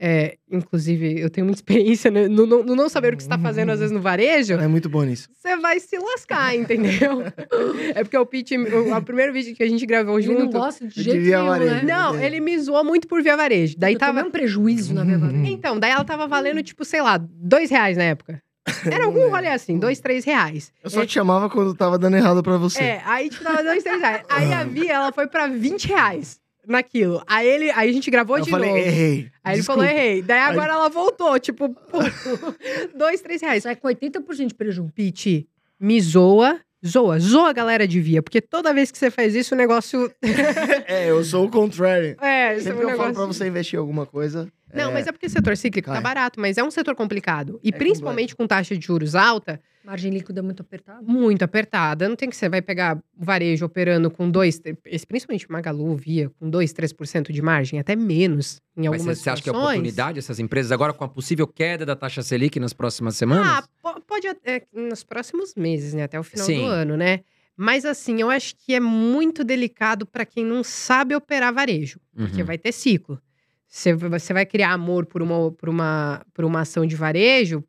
é, 0.00 0.36
inclusive, 0.50 1.20
eu 1.20 1.28
tenho 1.28 1.44
muita 1.44 1.58
experiência 1.60 2.10
né, 2.10 2.28
no, 2.28 2.46
no- 2.46 2.62
no 2.62 2.76
não 2.76 2.88
saber 2.88 3.14
o 3.14 3.16
que 3.16 3.22
você 3.22 3.26
está 3.26 3.38
fazendo, 3.38 3.70
às 3.70 3.80
vezes, 3.80 3.92
no 3.92 4.00
varejo 4.00 4.54
É 4.54 4.66
muito 4.68 4.88
bom 4.88 5.02
nisso. 5.02 5.28
você 5.34 5.56
vai 5.56 5.80
se 5.80 5.98
lascar, 5.98 6.54
entendeu? 6.54 7.22
é 7.94 8.04
porque 8.04 8.16
o 8.16 8.24
Pete, 8.26 8.56
o, 8.56 8.94
o 8.96 9.02
primeiro 9.02 9.32
vídeo 9.32 9.54
que 9.56 9.62
a 9.62 9.68
gente 9.68 9.84
gravou 9.86 10.18
Ele 10.18 10.28
não 10.32 10.40
junto. 10.42 10.52
gosta 10.58 10.86
de 10.86 11.02
jeito 11.02 11.16
devia 11.18 11.38
nenhum, 11.38 11.48
varejo. 11.48 11.74
né? 11.74 11.82
Não, 11.82 12.14
É. 12.16 12.26
ele 12.26 12.40
me 12.40 12.58
zoou 12.58 12.84
muito 12.84 13.08
por 13.08 13.22
via 13.22 13.36
varejo. 13.36 13.74
Daí 13.78 13.94
eu 13.94 13.98
tava. 13.98 14.22
um 14.22 14.30
prejuízo 14.30 14.94
na 14.94 15.04
minha 15.04 15.18
vaga. 15.18 15.36
Então, 15.46 15.78
daí 15.78 15.90
ela 15.90 16.04
tava 16.04 16.26
valendo, 16.26 16.62
tipo, 16.62 16.84
sei 16.84 17.02
lá, 17.02 17.18
dois 17.18 17.70
reais 17.70 17.96
na 17.96 18.04
época. 18.04 18.40
Era 18.84 19.06
algum 19.06 19.30
rolê 19.30 19.46
assim, 19.48 19.78
dois, 19.78 19.98
três 19.98 20.24
reais. 20.26 20.70
Eu 20.84 20.90
só 20.90 21.04
te 21.06 21.12
chamava 21.14 21.48
quando 21.48 21.74
tava 21.74 21.98
dando 21.98 22.16
errado 22.18 22.42
pra 22.42 22.58
você. 22.58 22.82
É, 22.82 23.02
aí 23.06 23.30
tipo, 23.30 23.42
tava 23.42 23.62
dois, 23.64 23.82
três 23.82 24.00
reais. 24.00 24.22
Aí 24.28 24.52
a 24.52 24.62
Via, 24.62 24.92
ela 24.92 25.10
foi 25.12 25.26
pra 25.26 25.46
20 25.46 25.88
reais 25.88 26.38
naquilo. 26.68 27.22
Aí, 27.26 27.46
ele, 27.48 27.70
aí 27.70 27.88
a 27.90 27.92
gente 27.92 28.10
gravou 28.10 28.38
eu 28.38 28.44
de 28.44 28.50
falei, 28.50 28.68
novo. 28.70 28.80
errei. 28.80 29.30
Aí 29.42 29.54
ele 29.54 29.60
Desculpa. 29.62 29.82
falou, 29.82 29.96
errei. 29.98 30.22
Daí 30.22 30.40
agora 30.40 30.72
ela 30.72 30.88
voltou, 30.88 31.38
tipo, 31.40 31.68
pô, 31.70 31.98
dois, 32.96 33.20
três 33.20 33.40
reais. 33.42 33.62
Sai 33.62 33.76
com 33.76 33.88
80% 33.88 34.46
de 34.46 34.54
prejuízo. 34.54 34.92
Pete, 34.94 35.48
me 35.80 36.00
zoa, 36.00 36.60
zoa, 36.86 37.18
zoa 37.18 37.50
a 37.50 37.52
galera 37.52 37.86
de 37.88 38.00
via, 38.00 38.22
porque 38.22 38.40
toda 38.40 38.72
vez 38.74 38.90
que 38.90 38.98
você 38.98 39.10
faz 39.10 39.34
isso, 39.34 39.54
o 39.54 39.58
negócio. 39.58 40.10
É, 40.86 41.10
eu 41.10 41.22
sou 41.22 41.44
o 41.46 41.50
contrário. 41.50 42.16
É, 42.20 42.52
É, 42.54 42.56
isso 42.56 42.68
é 42.68 42.72
Sempre 42.72 42.84
um 42.84 42.88
que 42.88 42.92
eu 42.94 42.96
falo 42.96 43.12
pra 43.12 43.20
negócio. 43.22 43.32
você 43.34 43.46
investir 43.46 43.76
em 43.76 43.80
alguma 43.80 44.06
coisa. 44.06 44.48
Não, 44.72 44.90
é, 44.90 44.92
mas 44.94 45.06
é 45.06 45.12
porque 45.12 45.26
o 45.26 45.30
setor 45.30 45.56
cíclico 45.56 45.88
tá 45.88 45.94
cai. 45.94 46.02
barato, 46.02 46.40
mas 46.40 46.56
é 46.58 46.62
um 46.62 46.70
setor 46.70 46.94
complicado. 46.94 47.58
E 47.62 47.68
É 47.68 47.72
principalmente 47.72 48.34
com 48.36 48.46
taxa 48.46 48.76
de 48.76 48.86
juros 48.86 49.14
alta, 49.14 49.60
Margem 49.88 50.12
líquida 50.12 50.42
muito 50.42 50.60
apertada. 50.60 51.00
muito 51.02 51.42
apertada. 51.42 52.06
Não 52.06 52.14
tem 52.14 52.28
que 52.28 52.36
você 52.36 52.46
vai 52.46 52.60
pegar 52.60 52.98
o 53.16 53.24
varejo 53.24 53.64
operando 53.64 54.10
com 54.10 54.30
dois, 54.30 54.60
principalmente 55.08 55.50
Magalu, 55.50 55.96
Via, 55.96 56.28
com 56.38 56.50
2, 56.50 56.74
3% 56.74 57.32
de 57.32 57.40
margem, 57.40 57.80
até 57.80 57.96
menos 57.96 58.60
em 58.76 58.82
Mas 58.82 59.00
algumas 59.00 59.16
você, 59.16 59.24
você 59.24 59.30
acha 59.30 59.42
que 59.42 59.48
é 59.48 59.52
oportunidade 59.52 60.18
essas 60.18 60.38
empresas 60.38 60.70
agora 60.72 60.92
com 60.92 61.04
a 61.04 61.08
possível 61.08 61.46
queda 61.46 61.86
da 61.86 61.96
taxa 61.96 62.20
Selic 62.22 62.60
nas 62.60 62.74
próximas 62.74 63.16
semanas? 63.16 63.46
Ah, 63.46 63.64
po- 63.82 64.00
pode 64.02 64.26
até 64.28 64.66
nos 64.74 65.02
próximos 65.02 65.54
meses, 65.56 65.94
né? 65.94 66.02
Até 66.02 66.20
o 66.20 66.22
final 66.22 66.44
Sim. 66.44 66.56
do 66.60 66.66
ano, 66.66 66.94
né? 66.94 67.20
Mas 67.56 67.86
assim, 67.86 68.20
eu 68.20 68.28
acho 68.28 68.54
que 68.56 68.74
é 68.74 68.80
muito 68.80 69.42
delicado 69.42 70.04
para 70.04 70.26
quem 70.26 70.44
não 70.44 70.62
sabe 70.62 71.14
operar 71.16 71.52
varejo, 71.54 71.98
porque 72.14 72.42
Uhum. 72.42 72.46
vai 72.46 72.58
ter 72.58 72.72
ciclo. 72.72 73.18
Você, 73.66 73.94
você 73.94 74.32
vai 74.32 74.46
criar 74.46 74.72
amor 74.72 75.06
por 75.06 75.20
uma, 75.22 75.50
por, 75.50 75.68
uma, 75.68 76.24
por 76.32 76.44
uma 76.44 76.60
ação 76.60 76.86
de 76.86 76.94
varejo, 76.94 77.64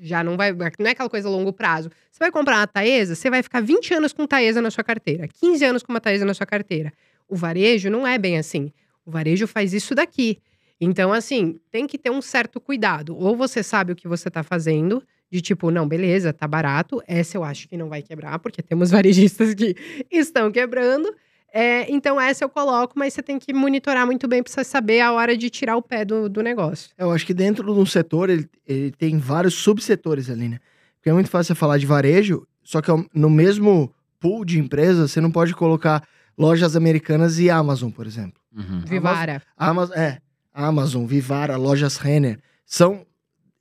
já 0.00 0.24
não 0.24 0.36
vai. 0.36 0.52
Não 0.52 0.86
é 0.86 0.90
aquela 0.90 1.10
coisa 1.10 1.28
a 1.28 1.30
longo 1.30 1.52
prazo. 1.52 1.90
Você 2.10 2.18
vai 2.18 2.32
comprar 2.32 2.56
uma 2.56 2.66
Taesa, 2.66 3.14
você 3.14 3.28
vai 3.28 3.42
ficar 3.42 3.60
20 3.60 3.94
anos 3.94 4.12
com 4.12 4.26
Taesa 4.26 4.62
na 4.62 4.70
sua 4.70 4.82
carteira, 4.82 5.28
15 5.28 5.64
anos 5.64 5.82
com 5.82 5.92
uma 5.92 6.00
Taesa 6.00 6.24
na 6.24 6.34
sua 6.34 6.46
carteira. 6.46 6.92
O 7.28 7.36
varejo 7.36 7.90
não 7.90 8.06
é 8.06 8.18
bem 8.18 8.38
assim. 8.38 8.72
O 9.04 9.10
varejo 9.10 9.46
faz 9.46 9.72
isso 9.72 9.94
daqui. 9.94 10.38
Então, 10.80 11.12
assim, 11.12 11.60
tem 11.70 11.86
que 11.86 11.98
ter 11.98 12.10
um 12.10 12.22
certo 12.22 12.58
cuidado. 12.58 13.16
Ou 13.16 13.36
você 13.36 13.62
sabe 13.62 13.92
o 13.92 13.96
que 13.96 14.08
você 14.08 14.28
está 14.28 14.42
fazendo, 14.42 15.02
de 15.30 15.40
tipo, 15.40 15.70
não, 15.70 15.86
beleza, 15.86 16.32
tá 16.32 16.48
barato, 16.48 17.02
essa 17.06 17.36
eu 17.36 17.44
acho 17.44 17.68
que 17.68 17.76
não 17.76 17.88
vai 17.88 18.02
quebrar, 18.02 18.38
porque 18.38 18.62
temos 18.62 18.90
varejistas 18.90 19.54
que 19.54 19.76
estão 20.10 20.50
quebrando. 20.50 21.14
É, 21.52 21.90
então, 21.90 22.20
essa 22.20 22.44
eu 22.44 22.48
coloco, 22.48 22.94
mas 22.96 23.12
você 23.14 23.22
tem 23.22 23.38
que 23.38 23.52
monitorar 23.52 24.06
muito 24.06 24.28
bem 24.28 24.42
para 24.42 24.52
você 24.52 24.62
saber 24.64 25.00
a 25.00 25.12
hora 25.12 25.36
de 25.36 25.50
tirar 25.50 25.76
o 25.76 25.82
pé 25.82 26.04
do, 26.04 26.28
do 26.28 26.42
negócio. 26.42 26.90
Eu 26.96 27.10
acho 27.10 27.26
que 27.26 27.34
dentro 27.34 27.64
de 27.74 27.78
um 27.80 27.86
setor, 27.86 28.30
ele, 28.30 28.48
ele 28.66 28.90
tem 28.92 29.18
vários 29.18 29.54
subsetores 29.54 30.30
ali, 30.30 30.48
né? 30.48 30.58
Porque 30.96 31.10
é 31.10 31.12
muito 31.12 31.30
fácil 31.30 31.54
você 31.54 31.58
falar 31.58 31.78
de 31.78 31.86
varejo, 31.86 32.46
só 32.62 32.80
que 32.80 32.90
ao- 32.90 33.04
no 33.14 33.28
mesmo 33.30 33.92
pool 34.20 34.44
de 34.44 34.58
empresas, 34.58 35.10
você 35.10 35.20
não 35.20 35.30
pode 35.30 35.54
colocar 35.54 36.06
lojas 36.38 36.76
americanas 36.76 37.38
e 37.38 37.50
Amazon, 37.50 37.90
por 37.90 38.06
exemplo. 38.06 38.40
Uhum. 38.54 38.80
Vivara. 38.86 39.42
Amazon, 39.56 39.96
é, 39.96 40.18
Amazon, 40.52 41.04
Vivara, 41.06 41.56
lojas 41.56 41.96
Renner, 41.96 42.38
são, 42.66 43.04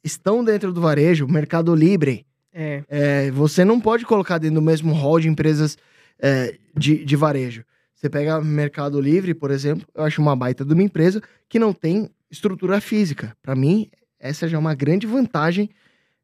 estão 0.04 0.44
dentro 0.44 0.72
do 0.74 0.82
varejo, 0.82 1.28
Mercado 1.28 1.74
Livre. 1.74 2.26
É. 2.54 2.84
É, 2.90 3.32
você 3.32 3.64
não 3.64 3.80
pode 3.80 4.06
colocar 4.06 4.38
dentro 4.38 4.56
do 4.56 4.62
mesmo 4.62 4.94
hall 4.94 5.20
de 5.20 5.28
empresas 5.30 5.78
é, 6.22 6.56
de, 6.76 7.04
de 7.06 7.16
varejo. 7.16 7.64
Você 8.00 8.10
pega 8.10 8.40
Mercado 8.40 9.02
Livre, 9.02 9.34
por 9.34 9.52
exemplo, 9.52 9.86
eu 9.94 10.06
acho 10.06 10.22
uma 10.22 10.34
baita 10.34 10.64
de 10.64 10.74
uma 10.74 10.82
empresa 10.82 11.22
que 11.50 11.60
não 11.60 11.74
tem 11.74 12.10
estrutura 12.32 12.80
física. 12.80 13.36
Para 13.42 13.54
mim, 13.54 13.92
essa 14.18 14.48
já 14.48 14.56
é 14.56 14.60
uma 14.60 14.74
grande 14.74 15.06
vantagem 15.06 15.70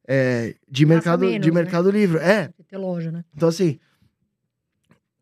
é, 0.08 0.54
de, 0.66 0.86
mercado, 0.86 1.26
menos, 1.26 1.44
de 1.44 1.52
né? 1.52 1.54
mercado 1.54 1.90
livre. 1.90 2.16
É, 2.16 2.50
ter 2.66 2.78
loja, 2.78 3.12
né? 3.12 3.26
então, 3.34 3.50
assim, 3.50 3.78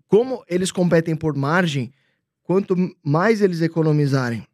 como 0.07 0.45
eles 0.49 0.71
competem 0.71 1.17
por 1.17 1.35
margem, 1.35 1.93
quanto 2.45 2.77
mais 3.03 3.43
eles 3.43 3.61
economizarem 3.61 4.47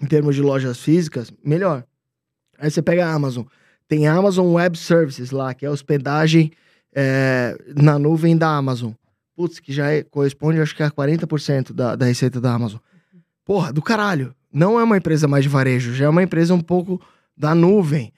em 0.00 0.06
termos 0.06 0.36
de 0.36 0.40
lojas 0.40 0.80
físicas, 0.80 1.30
melhor. 1.44 1.84
Aí 2.58 2.70
você 2.70 2.80
pega 2.80 3.04
a 3.04 3.12
Amazon. 3.12 3.44
Tem 3.86 4.08
a 4.08 4.14
Amazon 4.14 4.54
Web 4.54 4.78
Services 4.78 5.30
lá, 5.32 5.52
que 5.52 5.66
é 5.66 5.68
a 5.68 5.72
hospedagem 5.72 6.50
é, 6.94 7.54
na 7.76 7.98
nuvem 7.98 8.38
da 8.38 8.56
Amazon. 8.56 8.92
Putz, 9.36 9.60
que 9.60 9.72
já 9.72 9.90
é- 9.90 10.02
corresponde, 10.02 10.60
acho 10.60 10.74
que 10.74 10.82
a 10.82 10.90
40% 10.90 11.72
da, 11.72 11.94
da 11.94 12.06
receita 12.06 12.40
da 12.40 12.52
Amazon. 12.54 12.78
Porra, 13.44 13.72
do 13.72 13.82
caralho. 13.82 14.34
Não 14.52 14.80
é 14.80 14.82
uma 14.82 14.96
empresa 14.96 15.28
mais 15.28 15.44
de 15.44 15.48
varejo, 15.50 15.92
já 15.94 16.06
é 16.06 16.08
uma 16.08 16.22
empresa 16.22 16.54
um 16.54 16.60
pouco 16.60 17.00
da 17.36 17.54
nuvem. 17.54 18.12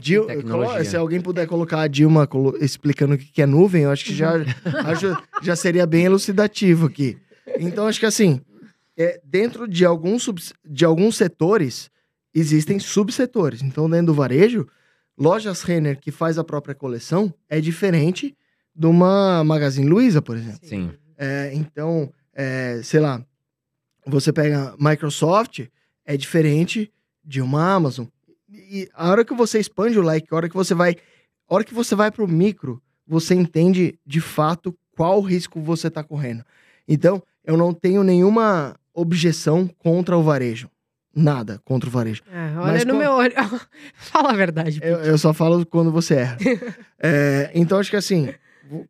Dil- 0.00 0.26
tecnologia. 0.26 0.84
se 0.84 0.96
alguém 0.96 1.20
puder 1.20 1.46
colocar 1.46 1.80
a 1.82 1.86
Dilma 1.86 2.26
colo- 2.26 2.56
explicando 2.60 3.14
o 3.14 3.18
que 3.18 3.40
é 3.40 3.46
nuvem, 3.46 3.84
eu 3.84 3.90
acho 3.92 4.04
que 4.06 4.14
já, 4.14 4.32
acho- 4.84 5.16
já 5.42 5.54
seria 5.54 5.86
bem 5.86 6.04
elucidativo 6.06 6.86
aqui. 6.86 7.16
Então, 7.60 7.86
acho 7.86 8.00
que 8.00 8.06
assim, 8.06 8.40
é, 8.96 9.20
dentro 9.24 9.68
de 9.68 9.84
alguns, 9.84 10.28
de 10.68 10.84
alguns 10.84 11.16
setores, 11.16 11.88
existem 12.34 12.80
subsetores. 12.80 13.62
Então, 13.62 13.88
dentro 13.88 14.06
do 14.06 14.14
varejo, 14.14 14.66
lojas 15.16 15.62
Renner 15.62 16.00
que 16.00 16.10
faz 16.10 16.36
a 16.36 16.42
própria 16.44 16.74
coleção 16.74 17.32
é 17.48 17.60
diferente 17.60 18.36
de 18.74 18.86
uma 18.86 19.42
Magazine 19.44 19.88
Luiza, 19.88 20.20
por 20.22 20.36
exemplo. 20.36 20.60
Sim. 20.62 20.92
É, 21.18 21.50
então, 21.52 22.12
é, 22.34 22.80
sei 22.82 23.00
lá, 23.00 23.22
você 24.06 24.32
pega 24.32 24.74
Microsoft, 24.78 25.66
é 26.04 26.16
diferente 26.16 26.90
de 27.24 27.40
uma 27.40 27.72
Amazon. 27.74 28.06
E 28.48 28.88
a 28.94 29.10
hora 29.10 29.24
que 29.24 29.34
você 29.34 29.58
expande 29.60 29.98
o 29.98 30.02
like, 30.02 30.26
a 30.30 30.36
hora 30.36 30.48
que 30.48 30.56
você 30.56 30.74
vai, 30.74 30.96
a 31.48 31.54
hora 31.54 31.64
que 31.64 31.74
você 31.74 31.94
vai 31.94 32.10
pro 32.10 32.26
micro, 32.26 32.82
você 33.06 33.34
entende 33.34 33.98
de 34.06 34.20
fato 34.20 34.76
qual 34.96 35.20
risco 35.20 35.60
você 35.60 35.88
está 35.88 36.02
correndo. 36.02 36.44
Então, 36.88 37.22
eu 37.44 37.56
não 37.56 37.72
tenho 37.72 38.02
nenhuma 38.02 38.74
objeção 38.94 39.68
contra 39.78 40.16
o 40.16 40.22
varejo. 40.22 40.68
Nada 41.14 41.60
contra 41.64 41.88
o 41.88 41.92
varejo. 41.92 42.22
É, 42.32 42.56
olha 42.56 42.72
Mas 42.72 42.84
no 42.84 42.92
com- 42.94 42.98
meu 42.98 43.12
olho. 43.12 43.32
Fala 43.94 44.30
a 44.30 44.36
verdade. 44.36 44.78
Eu, 44.82 44.98
eu 44.98 45.18
só 45.18 45.32
falo 45.34 45.66
quando 45.66 45.90
você 45.92 46.14
erra. 46.14 46.38
É, 47.02 47.50
então, 47.54 47.78
acho 47.78 47.90
que 47.90 47.96
assim, 47.96 48.28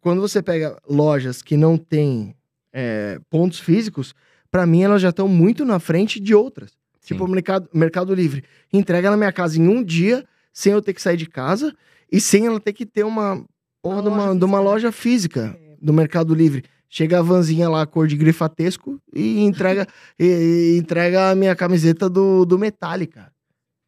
quando 0.00 0.20
você 0.20 0.42
pega 0.42 0.76
lojas 0.88 1.42
que 1.42 1.56
não 1.56 1.76
têm 1.76 2.34
é, 2.72 3.18
pontos 3.28 3.58
físicos, 3.58 4.14
para 4.50 4.66
mim 4.66 4.82
elas 4.82 5.02
já 5.02 5.10
estão 5.10 5.28
muito 5.28 5.64
na 5.64 5.78
frente 5.78 6.20
de 6.20 6.34
outras. 6.34 6.70
Sim. 7.00 7.14
Tipo 7.14 7.24
o 7.24 7.28
mercado, 7.28 7.68
mercado 7.72 8.14
Livre. 8.14 8.44
Entrega 8.72 9.10
na 9.10 9.16
minha 9.16 9.32
casa 9.32 9.58
em 9.58 9.66
um 9.66 9.82
dia, 9.82 10.24
sem 10.52 10.72
eu 10.72 10.82
ter 10.82 10.92
que 10.92 11.00
sair 11.02 11.16
de 11.16 11.26
casa 11.26 11.74
e 12.12 12.20
sem 12.20 12.46
ela 12.46 12.60
ter 12.60 12.72
que 12.72 12.84
ter 12.84 13.04
uma 13.04 13.44
porra 13.82 14.02
Uma 14.02 14.02
de 14.02 14.44
uma, 14.44 14.60
loja 14.60 14.80
de 14.80 14.86
uma 14.86 14.92
física, 14.92 15.40
loja 15.40 15.52
física 15.52 15.76
do 15.80 15.92
Mercado 15.92 16.34
Livre. 16.34 16.64
Chega 16.88 17.20
a 17.20 17.22
vanzinha 17.22 17.68
lá, 17.68 17.86
cor 17.86 18.08
de 18.08 18.16
grifatesco, 18.16 19.00
e 19.14 19.40
entrega, 19.40 19.86
e, 20.18 20.74
e 20.74 20.78
entrega 20.78 21.30
a 21.30 21.34
minha 21.34 21.54
camiseta 21.54 22.10
do, 22.10 22.44
do 22.44 22.58
Metallica. 22.58 23.32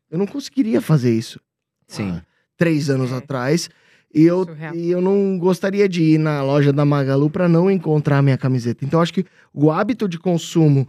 Eu 0.09 0.19
não 0.19 0.27
conseguiria 0.27 0.81
fazer 0.81 1.13
isso 1.13 1.41
Sim. 1.89 2.21
três 2.57 2.89
anos 2.89 3.11
É. 3.11 3.17
atrás. 3.17 3.69
E 4.15 4.23
eu, 4.25 4.45
Surreal. 4.45 4.75
e 4.75 4.91
eu 4.91 5.01
não 5.01 5.39
gostaria 5.39 5.89
de 5.89 6.03
ir 6.03 6.19
na 6.19 6.43
loja 6.43 6.73
da 6.73 6.85
Magalu 6.85 7.31
para 7.31 7.49
não 7.49 7.71
encontrar 7.71 8.19
a 8.19 8.23
minha 8.23 8.37
camiseta. 8.37 8.85
Então, 8.85 9.01
acho 9.01 9.15
que 9.15 9.25
o 9.55 9.71
hábito 9.71 10.09
de 10.09 10.19
consumo 10.19 10.87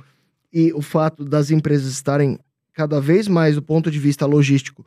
e 0.52 0.74
o 0.74 0.82
fato 0.82 1.24
das 1.24 1.50
empresas 1.50 1.92
estarem 1.92 2.38
cada 2.74 3.00
vez 3.00 3.28
mais 3.28 3.56
do 3.56 3.62
ponto 3.62 3.90
de 3.90 4.00
vista 4.00 4.26
logístico 4.26 4.86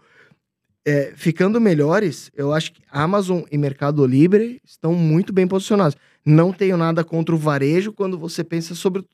é, 0.86 1.12
ficando 1.16 1.60
melhores, 1.60 2.30
eu 2.36 2.52
acho 2.52 2.72
que 2.72 2.80
Amazon 2.92 3.42
e 3.50 3.58
Mercado 3.58 4.06
Livre 4.06 4.60
estão 4.64 4.94
muito 4.94 5.32
bem 5.32 5.46
posicionados. 5.46 5.96
Não 6.24 6.52
tenho 6.52 6.76
nada 6.76 7.02
contra 7.02 7.34
o 7.34 7.38
varejo 7.38 7.92
quando 7.92 8.16
você 8.16 8.44
pensa 8.44 8.72
sobre 8.72 9.04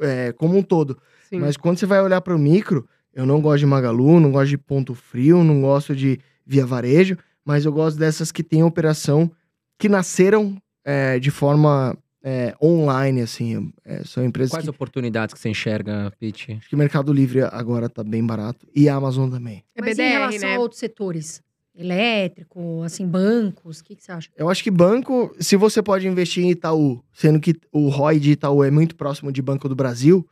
é, 0.00 0.32
como 0.32 0.56
um 0.56 0.62
todo. 0.62 0.98
Sim. 1.28 1.40
Mas 1.40 1.58
quando 1.58 1.78
você 1.78 1.84
vai 1.84 2.00
olhar 2.00 2.22
para 2.22 2.34
o 2.34 2.38
micro, 2.38 2.88
eu 3.12 3.26
não 3.26 3.42
gosto 3.42 3.58
de 3.58 3.66
Magalu, 3.66 4.18
não 4.18 4.32
gosto 4.32 4.48
de 4.48 4.56
Ponto 4.56 4.94
Frio, 4.94 5.44
não 5.44 5.60
gosto 5.60 5.94
de 5.94 6.18
Via 6.46 6.64
Varejo, 6.64 7.18
mas 7.48 7.64
eu 7.64 7.72
gosto 7.72 7.98
dessas 7.98 8.30
que 8.30 8.42
têm 8.42 8.62
operação 8.62 9.30
que 9.78 9.88
nasceram 9.88 10.60
é, 10.84 11.18
de 11.18 11.30
forma 11.30 11.96
é, 12.22 12.54
online, 12.62 13.22
assim. 13.22 13.72
É, 13.86 14.04
são 14.04 14.22
empresas 14.22 14.50
Quais 14.50 14.64
que... 14.64 14.70
oportunidades 14.70 15.32
que 15.32 15.40
você 15.40 15.48
enxerga, 15.48 16.12
Pete? 16.20 16.52
Acho 16.52 16.68
que 16.68 16.74
o 16.74 16.78
Mercado 16.78 17.10
Livre 17.10 17.40
agora 17.40 17.88
tá 17.88 18.04
bem 18.04 18.22
barato. 18.22 18.68
E 18.76 18.86
a 18.86 18.96
Amazon 18.96 19.30
também. 19.30 19.64
É 19.74 19.80
Mas 19.80 19.96
BDR, 19.96 20.02
em 20.02 20.10
relação 20.10 20.48
né? 20.50 20.56
a 20.56 20.60
outros 20.60 20.78
setores? 20.78 21.42
Elétrico, 21.74 22.82
assim, 22.82 23.06
bancos, 23.06 23.78
o 23.78 23.84
que, 23.84 23.96
que 23.96 24.04
você 24.04 24.12
acha? 24.12 24.28
Eu 24.36 24.50
acho 24.50 24.62
que 24.62 24.70
banco, 24.70 25.34
se 25.40 25.56
você 25.56 25.82
pode 25.82 26.06
investir 26.06 26.44
em 26.44 26.50
Itaú, 26.50 27.02
sendo 27.14 27.40
que 27.40 27.54
o 27.72 27.88
ROI 27.88 28.20
de 28.20 28.32
Itaú 28.32 28.62
é 28.62 28.70
muito 28.70 28.94
próximo 28.94 29.32
de 29.32 29.40
Banco 29.40 29.70
do 29.70 29.76
Brasil, 29.76 30.28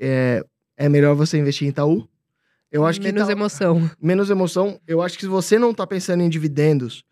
é, 0.00 0.44
é 0.76 0.88
melhor 0.88 1.14
você 1.14 1.38
investir 1.38 1.68
em 1.68 1.70
Itaú. 1.70 2.08
Eu 2.76 2.84
acho 2.86 3.00
que 3.00 3.06
Menos 3.06 3.22
Itaú- 3.22 3.32
emoção. 3.38 3.90
menos 4.00 4.28
emoção. 4.30 4.80
Eu 4.86 5.00
acho 5.02 5.16
que 5.16 5.22
se 5.24 5.28
você 5.28 5.58
não 5.58 5.72
tá 5.72 5.86
pensando 5.86 6.22
em 6.22 6.28
dividendos, 6.28 7.04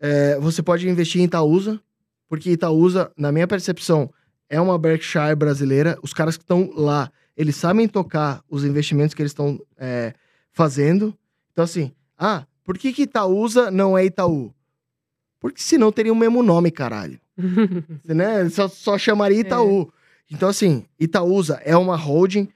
é, 0.00 0.38
você 0.38 0.62
pode 0.62 0.88
investir 0.88 1.20
em 1.20 1.24
Itaúsa, 1.24 1.80
porque 2.28 2.50
Itaúsa, 2.50 3.10
na 3.16 3.32
minha 3.32 3.46
percepção, 3.48 4.10
é 4.48 4.60
uma 4.60 4.78
Berkshire 4.78 5.34
brasileira. 5.34 5.98
Os 6.02 6.12
caras 6.14 6.36
que 6.36 6.44
estão 6.44 6.70
lá, 6.74 7.10
eles 7.36 7.56
sabem 7.56 7.88
tocar 7.88 8.42
os 8.48 8.64
investimentos 8.64 9.14
que 9.14 9.22
eles 9.22 9.30
estão 9.32 9.60
é, 9.76 10.14
fazendo. 10.52 11.12
Então, 11.52 11.64
assim, 11.64 11.92
ah, 12.18 12.46
por 12.64 12.78
que, 12.78 12.92
que 12.92 13.02
Itaúsa 13.02 13.70
não 13.70 13.98
é 13.98 14.04
Itaú? 14.04 14.54
Porque 15.40 15.60
senão 15.60 15.90
teria 15.90 16.12
o 16.12 16.16
mesmo 16.16 16.42
nome, 16.42 16.70
caralho. 16.70 17.18
né? 18.04 18.48
Só, 18.50 18.68
só 18.68 18.96
chamaria 18.96 19.40
Itaú. 19.40 19.90
Então, 20.30 20.48
assim, 20.48 20.84
Itaúsa 21.00 21.60
é 21.64 21.76
uma 21.76 21.96
holding 21.96 22.48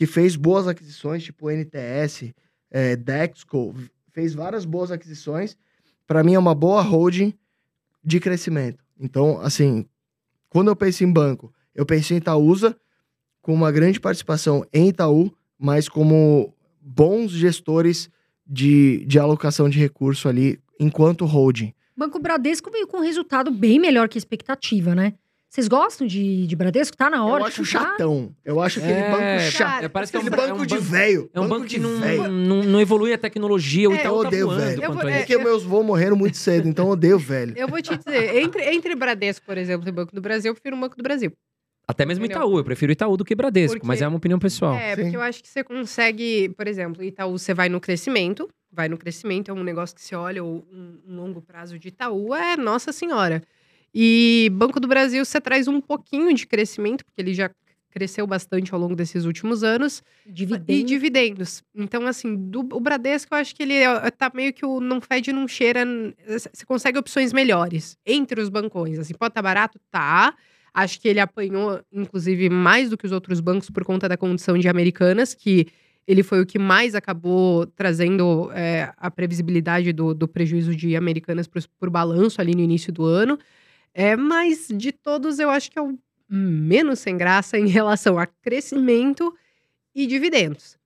que 0.00 0.06
fez 0.06 0.34
boas 0.34 0.66
aquisições, 0.66 1.22
tipo 1.22 1.50
NTS, 1.50 2.34
é, 2.70 2.96
Dexco, 2.96 3.74
fez 4.14 4.32
várias 4.32 4.64
boas 4.64 4.90
aquisições. 4.90 5.58
Para 6.06 6.24
mim 6.24 6.32
é 6.32 6.38
uma 6.38 6.54
boa 6.54 6.80
holding 6.80 7.34
de 8.02 8.18
crescimento. 8.18 8.82
Então, 8.98 9.38
assim, 9.42 9.84
quando 10.48 10.68
eu 10.68 10.74
penso 10.74 11.04
em 11.04 11.12
banco, 11.12 11.52
eu 11.74 11.84
penso 11.84 12.14
em 12.14 12.16
Itaúsa 12.16 12.74
com 13.42 13.52
uma 13.52 13.70
grande 13.70 14.00
participação 14.00 14.64
em 14.72 14.88
Itaú, 14.88 15.30
mas 15.58 15.86
como 15.86 16.54
bons 16.80 17.32
gestores 17.32 18.08
de, 18.46 19.04
de 19.04 19.18
alocação 19.18 19.68
de 19.68 19.78
recurso 19.78 20.30
ali 20.30 20.58
enquanto 20.80 21.26
holding. 21.26 21.74
Banco 21.94 22.18
Bradesco 22.18 22.70
veio 22.70 22.86
com 22.86 23.00
um 23.00 23.04
resultado 23.04 23.50
bem 23.50 23.78
melhor 23.78 24.08
que 24.08 24.16
a 24.16 24.20
expectativa, 24.20 24.94
né? 24.94 25.12
Vocês 25.50 25.66
gostam 25.66 26.06
de, 26.06 26.46
de 26.46 26.54
Bradesco? 26.54 26.96
Tá 26.96 27.10
na 27.10 27.24
hora 27.26 27.42
Eu 27.42 27.46
acho 27.48 27.64
chatão. 27.64 28.32
Eu 28.44 28.60
acho 28.62 28.78
aquele 28.78 28.94
É, 29.00 29.10
banco 29.10 29.50
chato. 29.50 29.68
cara, 29.74 29.88
parece 29.90 30.12
que 30.12 30.16
é 30.16 30.20
um, 30.20 30.26
é 30.28 30.30
banco 30.30 30.62
um 30.62 30.64
de 30.66 30.78
velho. 30.78 31.28
é 31.34 31.40
um 31.40 31.48
banco 31.48 31.62
que 31.66 31.70
de 31.70 31.80
não, 31.80 32.00
velho. 32.00 32.28
não, 32.28 32.62
não 32.62 32.80
evolui 32.80 33.12
a 33.12 33.18
tecnologia. 33.18 33.90
O 33.90 33.92
É, 33.92 33.96
Itaú 33.98 34.18
eu 34.18 34.22
tá 34.22 34.28
odeio 34.28 34.46
voando 34.46 34.60
velho. 34.60 34.84
Eu 34.84 34.92
vou- 34.92 35.08
é. 35.08 35.18
Porque 35.18 35.36
meus 35.38 35.64
voos 35.64 35.84
morreram 35.84 36.14
muito 36.14 36.36
cedo, 36.36 36.68
então 36.68 36.86
eu 36.86 36.92
odeio 36.92 37.18
velho. 37.18 37.52
Eu 37.58 37.66
vou 37.66 37.82
te 37.82 37.96
dizer, 37.96 38.36
entre, 38.36 38.62
entre 38.72 38.94
Bradesco, 38.94 39.44
por 39.44 39.58
exemplo, 39.58 39.88
e 39.88 39.90
Banco 39.90 40.14
do 40.14 40.20
Brasil, 40.20 40.50
eu 40.50 40.54
prefiro 40.54 40.76
o 40.76 40.80
Banco 40.80 40.96
do 40.96 41.02
Brasil. 41.02 41.32
Até 41.88 42.06
mesmo 42.06 42.24
Entendeu? 42.24 42.42
Itaú. 42.44 42.58
Eu 42.58 42.64
prefiro 42.64 42.92
Itaú 42.92 43.16
do 43.16 43.24
que 43.24 43.34
Bradesco, 43.34 43.74
Porque- 43.78 43.86
mas 43.88 44.00
é 44.00 44.06
uma 44.06 44.18
opinião 44.18 44.38
pessoal. 44.38 44.74
É, 44.74 44.94
Sim. 44.94 45.02
porque 45.02 45.16
eu 45.16 45.20
acho 45.20 45.42
que 45.42 45.48
você 45.48 45.64
consegue, 45.64 46.50
por 46.56 46.68
exemplo, 46.68 47.02
Itaú, 47.02 47.36
você 47.36 47.52
vai 47.52 47.68
no 47.68 47.80
crescimento, 47.80 48.48
vai 48.72 48.88
no 48.88 48.96
crescimento, 48.96 49.50
é 49.50 49.54
um 49.54 49.64
negócio 49.64 49.96
que 49.96 50.00
você 50.02 50.14
olha, 50.14 50.44
o- 50.44 50.64
um, 50.72 51.00
um 51.08 51.16
longo 51.16 51.42
prazo 51.42 51.76
de 51.76 51.88
Itaú 51.88 52.32
é 52.32 52.56
Nossa 52.56 52.92
Senhora. 52.92 53.42
E 53.94 54.50
Banco 54.52 54.78
do 54.78 54.86
Brasil, 54.86 55.24
você 55.24 55.40
traz 55.40 55.66
um 55.66 55.80
pouquinho 55.80 56.32
de 56.34 56.46
crescimento, 56.46 57.04
porque 57.04 57.20
ele 57.20 57.34
já 57.34 57.50
cresceu 57.90 58.26
bastante 58.26 58.72
ao 58.72 58.78
longo 58.78 58.94
desses 58.94 59.24
últimos 59.24 59.64
anos, 59.64 60.02
e 60.24 60.32
Dividendo. 60.32 60.86
dividendos. 60.86 61.62
Então, 61.74 62.06
assim, 62.06 62.36
do, 62.36 62.60
o 62.60 62.80
Bradesco, 62.80 63.34
eu 63.34 63.38
acho 63.38 63.54
que 63.54 63.62
ele 63.62 63.74
tá 64.16 64.30
meio 64.32 64.52
que 64.52 64.64
o 64.64 64.80
não 64.80 65.00
fede, 65.00 65.32
não 65.32 65.46
cheira. 65.48 65.84
Você 66.26 66.64
consegue 66.64 66.98
opções 66.98 67.32
melhores 67.32 67.98
entre 68.06 68.40
os 68.40 68.48
bancões. 68.48 68.98
Assim, 68.98 69.12
pode 69.14 69.32
estar 69.32 69.42
barato? 69.42 69.78
Tá. 69.90 70.34
Acho 70.72 71.00
que 71.00 71.08
ele 71.08 71.18
apanhou, 71.18 71.80
inclusive, 71.92 72.48
mais 72.48 72.90
do 72.90 72.96
que 72.96 73.06
os 73.06 73.12
outros 73.12 73.40
bancos 73.40 73.70
por 73.70 73.84
conta 73.84 74.08
da 74.08 74.16
condição 74.16 74.56
de 74.56 74.68
Americanas, 74.68 75.34
que 75.34 75.66
ele 76.06 76.22
foi 76.22 76.40
o 76.40 76.46
que 76.46 76.58
mais 76.58 76.94
acabou 76.94 77.66
trazendo 77.66 78.50
é, 78.52 78.92
a 78.96 79.10
previsibilidade 79.10 79.92
do, 79.92 80.14
do 80.14 80.28
prejuízo 80.28 80.74
de 80.74 80.96
Americanas 80.96 81.48
por 81.48 81.90
balanço 81.90 82.40
ali 82.40 82.54
no 82.54 82.60
início 82.60 82.92
do 82.92 83.04
ano. 83.04 83.36
É, 83.94 84.16
mas 84.16 84.68
de 84.70 84.92
todos, 84.92 85.38
eu 85.38 85.50
acho 85.50 85.70
que 85.70 85.78
é 85.78 85.82
o 85.82 85.98
menos 86.28 87.00
sem 87.00 87.16
graça 87.16 87.58
em 87.58 87.66
relação 87.66 88.18
a 88.18 88.26
crescimento 88.26 89.34
e 89.94 90.06
dividendos. 90.06 90.76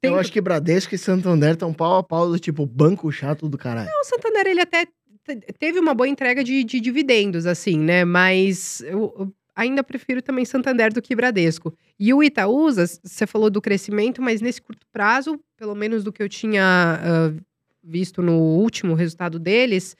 Tem- 0.00 0.10
Eu 0.12 0.18
acho 0.18 0.32
que 0.32 0.40
Bradesco 0.40 0.94
e 0.94 0.98
Santander 0.98 1.52
estão 1.52 1.74
pau 1.74 1.96
a 1.98 2.02
pau 2.02 2.28
do 2.30 2.38
tipo 2.38 2.64
banco 2.64 3.10
chato 3.12 3.48
do 3.48 3.58
caralho. 3.58 3.90
O 4.00 4.04
Santander, 4.04 4.46
ele 4.46 4.60
até 4.62 4.86
te- 4.86 5.36
teve 5.58 5.78
uma 5.78 5.92
boa 5.92 6.08
entrega 6.08 6.42
de, 6.42 6.64
de 6.64 6.80
dividendos, 6.80 7.44
assim, 7.44 7.78
né? 7.78 8.06
Mas 8.06 8.80
eu, 8.80 9.14
eu 9.18 9.34
ainda 9.54 9.82
prefiro 9.84 10.22
também 10.22 10.46
Santander 10.46 10.90
do 10.94 11.02
que 11.02 11.14
Bradesco. 11.14 11.76
E 11.98 12.14
o 12.14 12.22
Itaúsa, 12.22 12.86
você 12.86 13.26
falou 13.26 13.50
do 13.50 13.60
crescimento, 13.60 14.22
mas 14.22 14.40
nesse 14.40 14.62
curto 14.62 14.86
prazo, 14.90 15.38
pelo 15.58 15.74
menos 15.74 16.02
do 16.02 16.10
que 16.10 16.22
eu 16.22 16.28
tinha 16.30 16.62
ah, 16.64 17.32
visto 17.84 18.22
no 18.22 18.38
último 18.38 18.94
resultado 18.94 19.38
deles, 19.38 19.94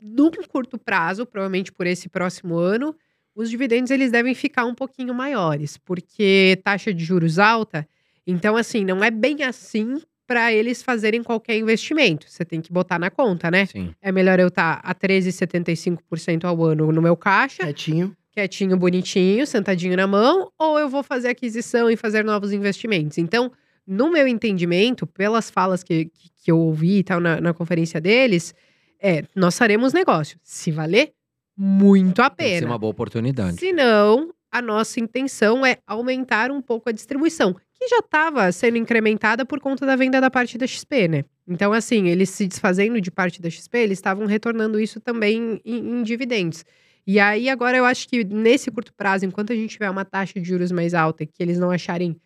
num 0.00 0.30
curto 0.48 0.78
prazo, 0.78 1.26
provavelmente 1.26 1.72
por 1.72 1.86
esse 1.86 2.08
próximo 2.08 2.56
ano, 2.56 2.94
os 3.34 3.50
dividendos 3.50 3.90
eles 3.90 4.10
devem 4.10 4.34
ficar 4.34 4.64
um 4.64 4.74
pouquinho 4.74 5.14
maiores, 5.14 5.76
porque 5.76 6.58
taxa 6.64 6.92
de 6.92 7.04
juros 7.04 7.38
alta, 7.38 7.86
então 8.26 8.56
assim, 8.56 8.84
não 8.84 9.04
é 9.04 9.10
bem 9.10 9.42
assim 9.42 10.00
para 10.26 10.52
eles 10.52 10.82
fazerem 10.82 11.22
qualquer 11.22 11.56
investimento. 11.56 12.28
Você 12.28 12.44
tem 12.44 12.60
que 12.60 12.72
botar 12.72 12.98
na 12.98 13.10
conta, 13.10 13.50
né? 13.50 13.66
Sim. 13.66 13.94
É 14.02 14.10
melhor 14.10 14.40
eu 14.40 14.48
estar 14.48 14.80
a 14.82 14.94
13,75% 14.94 16.44
ao 16.44 16.64
ano 16.64 16.90
no 16.90 17.00
meu 17.00 17.16
caixa, 17.16 17.62
Quietinho. 17.62 18.16
quietinho, 18.32 18.76
bonitinho, 18.76 19.46
sentadinho 19.46 19.96
na 19.96 20.06
mão, 20.06 20.50
ou 20.58 20.78
eu 20.78 20.88
vou 20.88 21.02
fazer 21.02 21.28
aquisição 21.28 21.88
e 21.88 21.96
fazer 21.96 22.24
novos 22.24 22.52
investimentos. 22.52 23.18
Então, 23.18 23.52
no 23.86 24.10
meu 24.10 24.26
entendimento, 24.26 25.06
pelas 25.06 25.48
falas 25.48 25.84
que, 25.84 26.06
que, 26.06 26.30
que 26.42 26.50
eu 26.50 26.58
ouvi 26.58 26.98
e 26.98 27.02
tal 27.04 27.20
na, 27.20 27.40
na 27.40 27.54
conferência 27.54 28.00
deles, 28.00 28.52
é, 29.00 29.24
nós 29.34 29.56
faremos 29.56 29.92
negócio. 29.92 30.38
Se 30.42 30.70
valer, 30.70 31.12
muito 31.56 32.20
a 32.20 32.30
pena. 32.30 32.66
uma 32.66 32.78
boa 32.78 32.90
oportunidade. 32.90 33.58
Se 33.58 33.72
não, 33.72 34.30
a 34.50 34.60
nossa 34.60 35.00
intenção 35.00 35.64
é 35.64 35.78
aumentar 35.86 36.50
um 36.50 36.60
pouco 36.60 36.88
a 36.88 36.92
distribuição, 36.92 37.54
que 37.74 37.88
já 37.88 37.98
estava 37.98 38.50
sendo 38.52 38.78
incrementada 38.78 39.44
por 39.44 39.60
conta 39.60 39.86
da 39.86 39.96
venda 39.96 40.20
da 40.20 40.30
parte 40.30 40.58
da 40.58 40.66
XP, 40.66 41.08
né? 41.08 41.24
Então, 41.48 41.72
assim, 41.72 42.08
eles 42.08 42.30
se 42.30 42.46
desfazendo 42.46 43.00
de 43.00 43.10
parte 43.10 43.40
da 43.40 43.48
XP, 43.48 43.78
eles 43.78 43.98
estavam 43.98 44.26
retornando 44.26 44.80
isso 44.80 45.00
também 45.00 45.60
em, 45.64 45.78
em 45.98 46.02
dividendos. 46.02 46.64
E 47.06 47.20
aí, 47.20 47.48
agora, 47.48 47.76
eu 47.76 47.84
acho 47.84 48.08
que 48.08 48.24
nesse 48.24 48.70
curto 48.70 48.92
prazo, 48.92 49.24
enquanto 49.24 49.52
a 49.52 49.56
gente 49.56 49.70
tiver 49.70 49.88
uma 49.88 50.04
taxa 50.04 50.40
de 50.40 50.48
juros 50.48 50.72
mais 50.72 50.92
alta 50.92 51.22
e 51.22 51.26
que 51.26 51.40
eles 51.40 51.58
não 51.58 51.70
acharem 51.70 52.16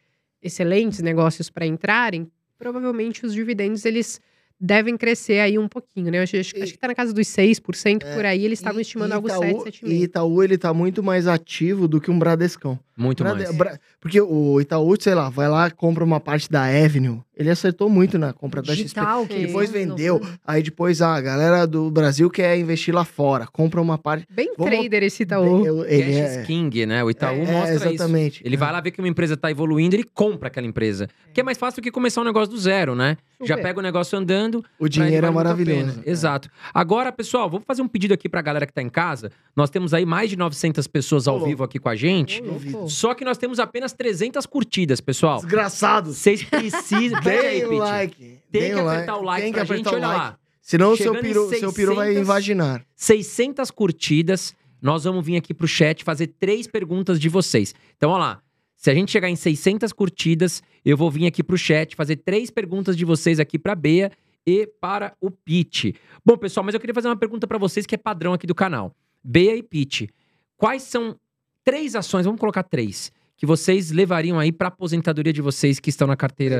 excelentes 0.41 1.01
negócios 1.01 1.51
para 1.51 1.67
entrarem, 1.67 2.31
provavelmente 2.59 3.27
os 3.27 3.35
dividendos, 3.35 3.85
eles 3.85 4.21
devem 4.61 4.97
crescer 4.97 5.41
aí 5.41 5.59
um 5.59 5.67
pouquinho, 5.67 6.11
né? 6.11 6.21
Acho, 6.21 6.37
acho, 6.37 6.55
acho 6.63 6.73
que 6.73 6.79
tá 6.79 6.89
na 6.89 6.95
casa 6.95 7.13
dos 7.15 7.27
6% 7.29 8.05
É, 8.05 8.15
por 8.15 8.25
aí, 8.27 8.45
eles 8.45 8.59
estavam 8.59 8.79
E- 8.81 8.83
estimando 8.83 9.11
e 9.11 9.15
algo 9.15 9.29
Itaú, 9.29 9.63
7, 9.65 9.81
E 9.85 9.89
7,5. 9.89 10.03
Itaú, 10.05 10.43
ele 10.43 10.59
tá 10.59 10.75
muito 10.75 11.03
mais 11.03 11.27
ativo 11.27 11.89
do 11.89 12.01
que 12.01 12.11
um 12.11 12.19
Bradescão. 12.19 12.79
Muito 12.97 13.23
Brade- 13.25 13.45
mais. 13.45 13.57
Bra- 13.57 13.79
Porque 13.99 14.21
o 14.21 14.61
Itaú, 14.61 14.95
sei 15.01 15.15
lá, 15.15 15.31
vai 15.31 15.49
lá, 15.49 15.71
compra 15.71 16.05
uma 16.05 16.21
parte 16.21 16.51
da 16.51 16.65
Avenue. 16.65 17.21
Ele 17.41 17.49
acertou 17.49 17.89
muito 17.89 18.19
na 18.19 18.35
compra 18.35 18.61
da 18.61 18.75
XP. 18.75 18.83
Digital, 18.83 19.27
que 19.27 19.33
Sim. 19.33 19.47
Depois 19.47 19.71
vendeu. 19.71 20.21
Aí 20.47 20.63
depois 20.63 21.01
ah, 21.01 21.15
a 21.15 21.21
galera 21.23 21.67
do 21.67 21.91
Brasil 21.91 22.29
quer 22.29 22.59
investir 22.59 22.95
lá 22.95 23.03
fora. 23.03 23.47
Compra 23.47 23.81
uma 23.81 23.97
parte. 23.97 24.27
Bem 24.31 24.53
Vamos- 24.59 24.79
trader 24.79 25.03
esse 25.03 25.23
Itaú. 25.23 25.65
Eu- 25.65 25.85
ele 25.87 26.03
Cash 26.13 26.17
é, 26.37 26.41
is 26.43 26.47
King, 26.47 26.85
né? 26.85 27.03
O 27.03 27.09
Itaú 27.09 27.37
é, 27.37 27.51
mostra 27.51 27.75
isso. 27.77 27.89
exatamente. 27.89 28.43
Ele 28.45 28.59
vai 28.59 28.71
lá 28.71 28.79
ver 28.83 28.91
que 28.91 28.99
uma 29.01 29.09
empresa 29.09 29.39
tá 29.39 29.51
evoluindo, 29.51 29.97
ele 29.97 30.05
compra 30.05 30.49
aquela 30.49 30.67
empresa. 30.67 31.09
Que 31.33 31.41
é 31.41 31.43
mais 31.43 31.57
fácil 31.57 31.81
do 31.81 31.85
que 31.85 31.91
começar 31.91 32.21
um 32.21 32.25
negócio 32.25 32.51
do 32.51 32.61
zero, 32.61 32.95
né? 32.95 33.17
Já 33.43 33.55
Super. 33.55 33.63
pega 33.63 33.79
o 33.79 33.83
negócio 33.83 34.19
andando. 34.19 34.63
O 34.79 34.87
dinheiro 34.87 35.25
é 35.25 35.29
a 35.31 35.33
maravilhoso. 35.33 36.03
Exato. 36.05 36.51
Agora, 36.75 37.11
pessoal, 37.11 37.49
vamos 37.49 37.65
fazer 37.67 37.81
um 37.81 37.89
pedido 37.89 38.13
aqui 38.13 38.29
pra 38.29 38.43
galera 38.43 38.67
que 38.67 38.73
tá 38.73 38.83
em 38.83 38.91
casa. 38.91 39.33
Nós 39.57 39.71
temos 39.71 39.95
aí 39.95 40.05
mais 40.05 40.29
de 40.29 40.37
900 40.37 40.87
pessoas 40.87 41.27
ao 41.27 41.41
Ô, 41.41 41.45
vivo 41.47 41.65
aqui 41.65 41.79
com 41.79 41.89
a 41.89 41.97
gente. 41.97 42.43
Ô, 42.43 42.61
louco. 42.71 42.91
Só 42.91 43.15
que 43.15 43.25
nós 43.25 43.39
temos 43.39 43.59
apenas 43.59 43.95
300 43.95 44.45
curtidas, 44.45 45.01
pessoal. 45.01 45.41
Desgraçados. 45.41 46.19
Vocês 46.19 46.43
precisam. 46.45 47.19
Aí, 47.39 47.65
o 47.65 47.69
Pete. 47.69 47.79
like. 47.79 48.39
Tem 48.51 48.75
que 48.75 48.81
apertar 48.81 49.17
o 49.17 49.23
like 49.23 49.43
Tem 49.43 49.53
pra 49.53 49.65
gente, 49.65 49.89
olha 49.89 50.07
lá. 50.07 50.39
Senão 50.61 50.93
o 50.93 50.97
seu 50.97 51.15
em 51.15 51.21
peru, 51.21 51.49
seu 51.49 51.73
peru 51.73 51.95
vai 51.95 52.09
600. 52.09 52.23
invaginar. 52.29 52.87
600 52.95 53.71
curtidas, 53.71 54.55
nós 54.81 55.05
vamos 55.05 55.25
vir 55.25 55.37
aqui 55.37 55.53
pro 55.53 55.67
chat 55.67 56.05
fazer 56.05 56.29
três 56.39 56.67
perguntas 56.67 57.19
de 57.21 57.29
vocês. 57.29 57.75
Então, 57.97 58.11
olha 58.11 58.21
lá. 58.21 58.43
Se 58.77 58.91
a 58.91 58.95
gente 58.95 59.13
chegar 59.13 59.29
em 59.29 59.37
600 59.37 59.93
curtidas, 59.93 60.63
eu 60.83 60.97
vou 60.97 61.11
vir 61.11 61.27
aqui 61.27 61.43
pro 61.43 61.59
chat 61.59 61.95
fazer 61.95 62.17
três 62.17 62.51
perguntas 62.51 62.97
de 62.97 63.05
vocês 63.05 63.39
aqui 63.39 63.59
pra 63.59 63.75
Bea 63.75 64.11
e 64.47 64.67
para 64.67 65.13
o 65.21 65.31
Pete. 65.31 65.95
Bom, 66.25 66.35
pessoal, 66.39 66.65
mas 66.65 66.75
eu 66.75 66.81
queria 66.81 66.95
fazer 66.95 67.09
uma 67.09 67.17
pergunta 67.17 67.47
pra 67.47 67.59
vocês 67.59 67.85
que 67.85 67.95
é 67.95 67.99
padrão 67.99 68.33
aqui 68.33 68.47
do 68.47 68.55
canal. 68.55 68.95
Bea 69.23 69.55
e 69.55 69.63
Pete, 69.63 70.09
quais 70.57 70.83
são 70.85 71.15
três 71.63 71.95
ações, 71.95 72.25
vamos 72.25 72.41
colocar 72.41 72.63
três, 72.63 73.13
que 73.41 73.47
vocês 73.47 73.91
levariam 73.91 74.39
aí 74.39 74.53
pra 74.53 74.69
aposentadoria 74.69 75.33
de 75.33 75.41
vocês 75.41 75.81
que 75.81 75.89
estão 75.89 76.07
na 76.07 76.15
carteira? 76.15 76.57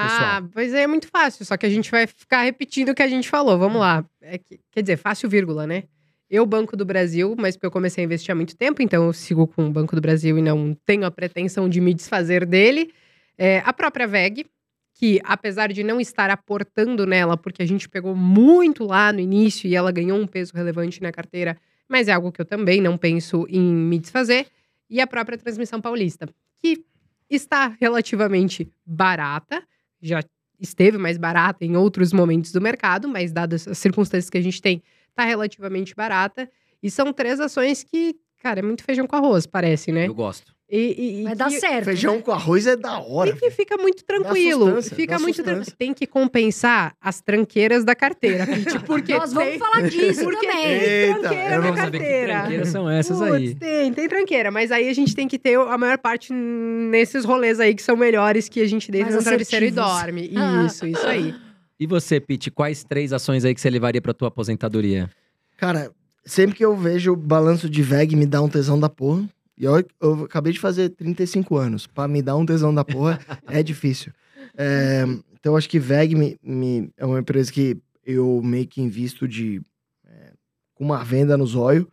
Ah, 0.00 0.42
pois 0.54 0.72
é, 0.72 0.82
é 0.82 0.86
muito 0.86 1.08
fácil. 1.08 1.44
Só 1.44 1.56
que 1.56 1.66
a 1.66 1.68
gente 1.68 1.90
vai 1.90 2.06
ficar 2.06 2.42
repetindo 2.44 2.90
o 2.90 2.94
que 2.94 3.02
a 3.02 3.08
gente 3.08 3.28
falou. 3.28 3.58
Vamos 3.58 3.80
lá. 3.80 4.04
É 4.22 4.38
que- 4.38 4.60
quer 4.70 4.80
dizer, 4.82 4.96
fácil 4.96 5.28
vírgula, 5.28 5.66
né? 5.66 5.82
Eu, 6.30 6.46
Banco 6.46 6.76
do 6.76 6.84
Brasil, 6.84 7.34
mas 7.36 7.56
porque 7.56 7.66
eu 7.66 7.70
comecei 7.72 8.04
a 8.04 8.06
investir 8.06 8.30
há 8.30 8.36
muito 8.36 8.56
tempo, 8.56 8.80
então 8.80 9.06
eu 9.06 9.12
sigo 9.12 9.44
com 9.48 9.66
o 9.66 9.70
Banco 9.72 9.96
do 9.96 10.00
Brasil 10.00 10.38
e 10.38 10.40
não 10.40 10.72
tenho 10.86 11.04
a 11.04 11.10
pretensão 11.10 11.68
de 11.68 11.80
me 11.80 11.92
desfazer 11.92 12.46
dele. 12.46 12.92
É, 13.36 13.60
a 13.64 13.72
própria 13.72 14.06
VEG, 14.06 14.46
que 14.94 15.20
apesar 15.24 15.72
de 15.72 15.82
não 15.82 16.00
estar 16.00 16.30
aportando 16.30 17.04
nela, 17.06 17.36
porque 17.36 17.60
a 17.60 17.66
gente 17.66 17.88
pegou 17.88 18.14
muito 18.14 18.84
lá 18.84 19.12
no 19.12 19.18
início 19.18 19.66
e 19.66 19.74
ela 19.74 19.90
ganhou 19.90 20.16
um 20.16 20.28
peso 20.28 20.52
relevante 20.54 21.02
na 21.02 21.10
carteira, 21.10 21.56
mas 21.88 22.06
é 22.06 22.12
algo 22.12 22.30
que 22.30 22.40
eu 22.40 22.44
também 22.44 22.80
não 22.80 22.96
penso 22.96 23.44
em 23.50 23.60
me 23.60 23.98
desfazer. 23.98 24.46
E 24.90 25.00
a 25.00 25.06
própria 25.06 25.38
Transmissão 25.38 25.80
Paulista, 25.80 26.28
que 26.60 26.84
está 27.30 27.68
relativamente 27.80 28.68
barata, 28.84 29.62
já 30.02 30.20
esteve 30.58 30.98
mais 30.98 31.16
barata 31.16 31.64
em 31.64 31.76
outros 31.76 32.12
momentos 32.12 32.52
do 32.52 32.60
mercado, 32.60 33.08
mas 33.08 33.32
dadas 33.32 33.66
as 33.66 33.78
circunstâncias 33.78 34.28
que 34.28 34.36
a 34.36 34.42
gente 34.42 34.60
tem, 34.60 34.82
está 35.08 35.24
relativamente 35.24 35.94
barata. 35.94 36.50
E 36.82 36.90
são 36.90 37.12
três 37.12 37.38
ações 37.40 37.84
que, 37.84 38.16
cara, 38.42 38.58
é 38.58 38.62
muito 38.62 38.82
feijão 38.82 39.06
com 39.06 39.16
arroz, 39.16 39.46
parece, 39.46 39.92
né? 39.92 40.08
Eu 40.08 40.14
gosto. 40.14 40.54
E, 40.72 41.20
e- 41.20 41.24
Vai 41.24 41.34
dar 41.34 41.48
que- 41.48 41.58
certo. 41.58 41.86
Feijão 41.86 42.20
com 42.22 42.30
arroz 42.30 42.64
é 42.66 42.76
da 42.76 43.00
hora. 43.00 43.30
e 43.30 43.32
que 43.34 43.50
fica 43.50 43.76
muito 43.76 44.04
tranquilo. 44.04 44.80
Fica 44.82 45.18
muito 45.18 45.42
tranquilo. 45.42 45.76
Tem 45.76 45.92
que 45.92 46.06
compensar 46.06 46.94
as 47.00 47.20
tranqueiras 47.20 47.84
da 47.84 47.94
carteira, 47.94 48.46
Pete, 48.46 48.78
porque 48.86 49.12
Nós 49.12 49.32
vamos 49.32 49.50
tem- 49.50 49.58
falar 49.58 49.82
disso 49.88 50.22
porque 50.22 50.46
também. 50.46 50.62
tem 50.62 50.80
Eita, 50.80 51.18
tranqueira 51.20 51.54
eu 51.56 51.60
na 51.62 51.68
não 51.70 51.76
saber 51.76 51.98
que 51.98 52.04
carteira. 52.04 52.34
tranqueiras 52.38 52.68
são 52.68 52.88
essas 52.90 53.18
Putz, 53.18 53.32
aí. 53.32 53.54
Tem, 53.56 53.92
tem 53.92 54.08
tranqueira, 54.08 54.50
mas 54.52 54.70
aí 54.70 54.88
a 54.88 54.94
gente 54.94 55.14
tem 55.14 55.26
que 55.26 55.38
ter 55.38 55.56
a 55.58 55.76
maior 55.76 55.98
parte 55.98 56.32
nesses 56.32 57.24
rolês 57.24 57.58
aí 57.58 57.74
que 57.74 57.82
são 57.82 57.96
melhores 57.96 58.48
que 58.48 58.60
a 58.60 58.66
gente 58.68 58.90
deita 58.92 59.06
Mais 59.10 59.16
no 59.16 59.22
travesseiro 59.24 59.66
e 59.66 59.70
dorme. 59.72 60.30
Ah. 60.36 60.64
Isso, 60.66 60.86
isso 60.86 61.06
aí. 61.06 61.34
E 61.78 61.86
você, 61.86 62.20
Pete, 62.20 62.50
quais 62.50 62.84
três 62.84 63.12
ações 63.12 63.44
aí 63.44 63.54
que 63.54 63.60
você 63.60 63.68
levaria 63.70 64.00
pra 64.00 64.12
tua 64.14 64.28
aposentadoria? 64.28 65.10
Cara, 65.56 65.90
sempre 66.24 66.54
que 66.56 66.64
eu 66.64 66.76
vejo 66.76 67.12
o 67.12 67.16
balanço 67.16 67.68
de 67.68 67.82
VEG 67.82 68.14
me 68.14 68.26
dá 68.26 68.40
um 68.40 68.48
tesão 68.48 68.78
da 68.78 68.88
porra. 68.88 69.24
E 69.60 69.64
eu, 69.64 69.84
eu 70.00 70.24
acabei 70.24 70.54
de 70.54 70.58
fazer 70.58 70.88
35 70.88 71.54
anos. 71.58 71.86
Pra 71.86 72.08
me 72.08 72.22
dar 72.22 72.34
um 72.34 72.46
tesão 72.46 72.74
da 72.74 72.82
porra 72.82 73.20
é 73.46 73.62
difícil. 73.62 74.10
É, 74.56 75.02
então, 75.34 75.52
eu 75.52 75.56
acho 75.58 75.68
que 75.68 75.78
VEG 75.78 76.14
me, 76.14 76.38
me- 76.42 76.90
é 76.96 77.04
uma 77.04 77.20
empresa 77.20 77.52
que 77.52 77.76
eu 78.06 78.40
meio 78.42 78.66
que 78.66 78.80
invisto 78.80 79.28
de 79.28 79.60
é, 80.06 80.32
com 80.74 80.82
uma 80.82 81.04
venda 81.04 81.36
no 81.36 81.46
zóio. 81.46 81.86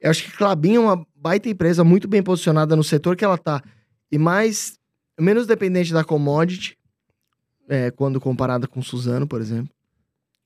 Eu 0.00 0.08
acho 0.08 0.22
que 0.22 0.36
Clabin 0.36 0.76
é 0.76 0.80
uma 0.80 1.04
baita 1.16 1.48
empresa 1.48 1.82
muito 1.82 2.06
bem 2.06 2.22
posicionada 2.22 2.76
no 2.76 2.84
setor 2.84 3.16
que 3.16 3.24
ela 3.24 3.36
tá. 3.36 3.60
E 4.10 4.16
mais 4.16 4.78
menos 5.18 5.48
dependente 5.48 5.92
da 5.92 6.04
commodity, 6.04 6.78
é, 7.68 7.90
quando 7.90 8.20
comparada 8.20 8.68
com 8.68 8.80
Suzano, 8.80 9.26
por 9.26 9.40
exemplo. 9.40 9.74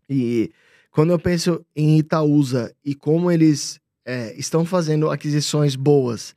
E 0.08 0.50
quando 0.90 1.10
eu 1.10 1.18
penso 1.18 1.62
em 1.76 1.98
Itaúsa 1.98 2.74
e 2.82 2.94
como 2.94 3.30
eles 3.30 3.78
é, 4.06 4.34
estão 4.38 4.64
fazendo 4.64 5.10
aquisições 5.10 5.76
boas, 5.76 6.34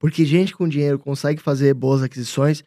porque 0.00 0.24
gente 0.24 0.52
com 0.56 0.66
dinheiro 0.66 0.98
consegue 0.98 1.40
fazer 1.40 1.72
boas 1.74 2.02
aquisições, 2.02 2.64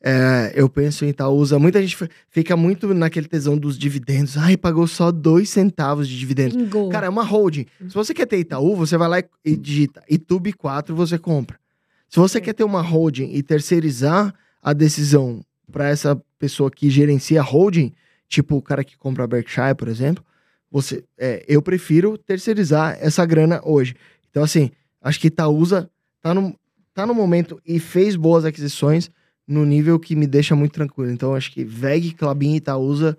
é, 0.00 0.52
eu 0.54 0.68
penso 0.68 1.04
em 1.04 1.08
Itaúsa. 1.08 1.58
Muita 1.58 1.82
gente 1.82 1.98
fica 2.30 2.56
muito 2.56 2.94
naquele 2.94 3.26
tesão 3.26 3.58
dos 3.58 3.76
dividendos. 3.76 4.38
Ai, 4.38 4.56
pagou 4.56 4.86
só 4.86 5.10
dois 5.10 5.50
centavos 5.50 6.08
de 6.08 6.16
dividendos. 6.16 6.56
Cara, 6.92 7.06
é 7.06 7.10
uma 7.10 7.24
holding. 7.24 7.66
Se 7.80 7.94
você 7.94 8.14
quer 8.14 8.26
ter 8.26 8.38
Itaú, 8.38 8.76
você 8.76 8.96
vai 8.96 9.08
lá 9.08 9.18
e- 9.18 9.24
e 9.44 9.56
digita 9.56 10.02
Itube 10.08 10.52
4, 10.52 10.94
você 10.94 11.18
compra. 11.18 11.58
Se 12.08 12.18
você 12.20 12.38
Sim. 12.38 12.44
quer 12.44 12.52
ter 12.54 12.62
uma 12.64 12.80
holding 12.80 13.32
e 13.34 13.42
terceirizar 13.42 14.32
a 14.62 14.72
decisão 14.72 15.44
para 15.70 15.88
essa 15.88 16.18
pessoa 16.38 16.70
que 16.70 16.88
gerencia 16.88 17.40
a 17.40 17.44
holding, 17.44 17.92
tipo 18.28 18.56
o 18.56 18.62
cara 18.62 18.84
que 18.84 18.96
compra 18.96 19.24
a 19.24 19.26
Berkshire, 19.26 19.74
por 19.76 19.88
exemplo, 19.88 20.24
você, 20.70 21.02
é, 21.18 21.44
eu 21.48 21.60
prefiro 21.60 22.16
terceirizar 22.16 22.96
essa 23.00 23.26
grana 23.26 23.60
hoje. 23.64 23.96
Então, 24.30 24.44
assim, 24.44 24.70
acho 25.02 25.18
que 25.18 25.26
Itaúsa 25.26 25.90
tá 26.22 26.32
no, 26.32 26.54
tá 27.02 27.06
no 27.06 27.14
momento 27.14 27.60
e 27.64 27.78
fez 27.78 28.16
boas 28.16 28.44
aquisições 28.44 29.10
no 29.46 29.64
nível 29.64 29.98
que 29.98 30.16
me 30.16 30.26
deixa 30.26 30.54
muito 30.56 30.72
tranquilo. 30.72 31.10
Então, 31.10 31.34
acho 31.34 31.50
que 31.52 31.64
VEG, 31.64 32.12
Clabin 32.14 32.54
e 32.54 32.56
Itaúsa 32.56 33.16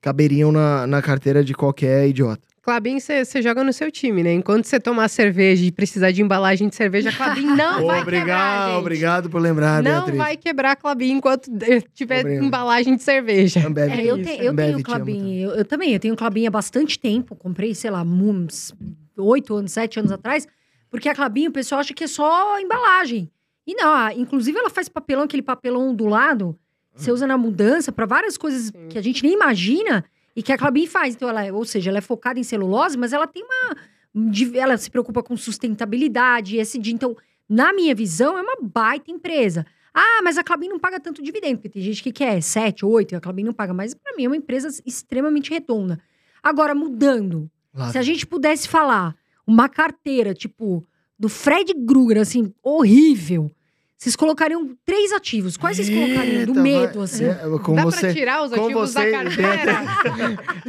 caberiam 0.00 0.50
na, 0.52 0.86
na 0.86 1.02
carteira 1.02 1.42
de 1.44 1.54
qualquer 1.54 2.08
idiota. 2.08 2.42
Clabin, 2.62 3.00
você 3.00 3.24
joga 3.42 3.64
no 3.64 3.72
seu 3.72 3.90
time, 3.90 4.22
né? 4.22 4.32
Enquanto 4.34 4.66
você 4.66 4.78
tomar 4.78 5.08
cerveja 5.08 5.64
e 5.64 5.72
precisar 5.72 6.10
de 6.10 6.20
embalagem 6.22 6.68
de 6.68 6.76
cerveja, 6.76 7.10
Clabin 7.10 7.46
não 7.56 7.86
vai 7.86 8.04
quebrar, 8.04 8.68
gente. 8.68 8.78
obrigado 8.78 9.30
por 9.30 9.40
lembrar, 9.40 9.82
Não 9.82 9.92
Beatriz. 9.92 10.16
vai 10.18 10.36
quebrar 10.36 10.76
Clabin 10.76 11.12
enquanto 11.12 11.50
eh, 11.62 11.80
tiver 11.94 12.20
Obrigado. 12.20 12.44
embalagem 12.44 12.94
de 12.96 13.02
cerveja. 13.02 13.66
Ambev, 13.66 13.90
É, 13.90 14.04
eu, 14.04 14.22
te- 14.22 14.44
eu 14.44 14.52
Ambev 14.52 14.66
tenho 14.66 14.78
te 14.78 14.84
Clabin. 14.84 15.36
Eu, 15.40 15.50
eu 15.52 15.64
também, 15.64 15.92
eu 15.94 15.98
tenho 15.98 16.14
Clabin 16.14 16.46
há 16.46 16.50
bastante 16.50 16.98
tempo. 16.98 17.34
Comprei, 17.34 17.74
sei 17.74 17.90
lá, 17.90 18.02
uns 18.02 18.74
oito 19.16 19.54
anos, 19.54 19.72
sete 19.72 19.98
anos 19.98 20.12
atrás. 20.12 20.46
Porque 20.90 21.08
a 21.08 21.14
Clabin, 21.14 21.46
o 21.48 21.52
pessoal 21.52 21.80
acha 21.80 21.94
que 21.94 22.04
é 22.04 22.06
só 22.06 22.58
embalagem. 22.58 23.30
E 23.66 23.74
não, 23.74 24.10
inclusive 24.10 24.58
ela 24.58 24.70
faz 24.70 24.88
papelão, 24.88 25.24
aquele 25.24 25.42
papelão 25.42 25.90
ondulado. 25.90 26.58
Você 26.94 27.12
usa 27.12 27.26
na 27.26 27.38
mudança 27.38 27.92
para 27.92 28.04
várias 28.04 28.36
coisas 28.36 28.64
Sim. 28.66 28.88
que 28.88 28.98
a 28.98 29.02
gente 29.02 29.22
nem 29.22 29.32
imagina 29.32 30.04
e 30.34 30.42
que 30.42 30.52
a 30.52 30.58
Clabin 30.58 30.86
faz. 30.86 31.14
Então, 31.14 31.28
ela, 31.28 31.44
é- 31.44 31.52
ou 31.52 31.64
seja, 31.64 31.90
ela 31.90 31.98
é 31.98 32.02
focada 32.02 32.38
em 32.40 32.42
celulose, 32.42 32.98
mas 32.98 33.12
ela 33.12 33.26
tem 33.26 33.44
uma. 33.44 33.76
de- 34.12 34.58
Ela 34.58 34.76
se 34.76 34.90
preocupa 34.90 35.22
com 35.22 35.36
sustentabilidade, 35.36 36.56
ESG. 36.58 36.92
Então, 36.92 37.16
na 37.48 37.72
minha 37.72 37.94
visão, 37.94 38.36
é 38.36 38.42
uma 38.42 38.56
baita 38.60 39.10
empresa. 39.10 39.64
Ah, 39.94 40.20
mas 40.22 40.36
a 40.38 40.42
Clabin 40.44 40.68
não 40.68 40.78
paga 40.78 40.98
tanto 41.00 41.22
dividendo, 41.22 41.56
porque 41.58 41.68
tem 41.68 41.82
gente 41.82 42.02
que 42.02 42.12
quer 42.12 42.40
7, 42.42 42.84
8 42.84 43.12
e 43.12 43.16
a 43.16 43.20
Clabin 43.20 43.44
não 43.44 43.52
paga. 43.52 43.72
Mas 43.72 43.94
para 43.94 44.14
mim 44.16 44.24
é 44.24 44.28
uma 44.28 44.36
empresa 44.36 44.68
extremamente 44.84 45.50
redonda. 45.50 46.00
Agora, 46.42 46.74
mudando, 46.74 47.48
Lá 47.74 47.90
se 47.90 47.98
a 47.98 48.02
gente 48.02 48.26
pudesse 48.26 48.66
falar 48.68 49.14
uma 49.50 49.68
carteira, 49.68 50.32
tipo, 50.32 50.86
do 51.18 51.28
Fred 51.28 51.74
Krueger, 51.86 52.18
assim, 52.18 52.52
horrível, 52.62 53.52
vocês 53.96 54.16
colocariam 54.16 54.74
três 54.84 55.12
ativos. 55.12 55.56
Quais 55.58 55.76
vocês 55.76 55.90
colocariam? 55.90 56.44
Do 56.46 56.52
Eita, 56.52 56.62
medo, 56.62 57.02
assim. 57.02 57.24
é, 57.26 57.36
com 57.62 57.74
dá 57.74 57.84
você, 57.84 58.00
pra 58.00 58.14
tirar 58.14 58.42
os 58.44 58.52
ativos 58.52 58.90
você, 58.92 59.10
da 59.10 59.10
carteira? 59.10 59.72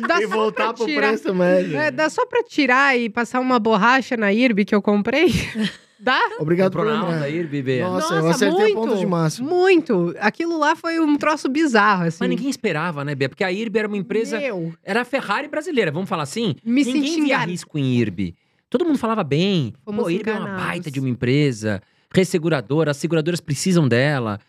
dá 0.08 0.20
e 0.20 0.28
só 0.28 0.36
voltar 0.36 0.74
pro 0.74 0.86
tirar. 0.86 1.08
preço 1.10 1.34
médio. 1.34 1.78
É, 1.78 1.92
dá 1.92 2.10
só 2.10 2.26
pra 2.26 2.44
tirar 2.44 2.98
e 3.00 3.10
passar 3.10 3.40
uma 3.40 3.58
borracha 3.58 4.18
na 4.18 4.34
IRB 4.34 4.66
que 4.66 4.76
eu 4.76 4.82
comprei? 4.82 5.28
Dá? 6.04 6.20
Obrigado 6.40 6.72
por 6.72 6.84
lembrar. 6.84 7.22
aí, 7.22 7.44
Bebê. 7.44 7.82
Nossa, 7.82 8.16
eu 8.16 8.28
acertei 8.28 8.72
o 8.72 8.74
ponto 8.74 8.98
de 8.98 9.06
máximo. 9.06 9.48
Muito. 9.48 10.16
Aquilo 10.20 10.58
lá 10.58 10.76
foi 10.76 11.00
um 11.00 11.16
troço 11.16 11.48
bizarro, 11.48 12.06
assim. 12.06 12.18
Mas 12.22 12.30
ninguém 12.32 12.50
esperava, 12.50 13.06
né, 13.06 13.14
Bê? 13.14 13.30
Porque 13.30 13.44
a 13.44 13.52
IRB 13.52 13.78
era 13.78 13.88
uma 13.88 13.98
empresa. 13.98 14.40
Meu, 14.40 14.74
Era 14.84 15.02
a 15.02 15.06
Ferrari 15.06 15.48
brasileira, 15.48 15.92
vamos 15.92 16.10
falar 16.10 16.24
assim? 16.24 16.56
me 16.66 16.84
ninguém 16.84 17.04
senti 17.04 17.22
via 17.22 17.38
risco 17.46 17.78
em 17.78 18.00
IRB. 18.00 18.34
Todo 18.72 18.86
mundo 18.86 18.97
falava 18.97 19.22
bem. 19.22 19.74
Fomos 19.84 20.05
Pô, 20.05 20.09
IRB 20.09 20.30
é 20.30 20.34
uma 20.34 20.55
baita 20.55 20.89
de 20.89 21.01
uma 21.01 21.09
empresa. 21.09 21.82
Resseguradora, 22.15 22.91
as 22.91 22.97
seguradoras 22.97 23.41
precisam 23.41 23.86
dela. 23.86 24.39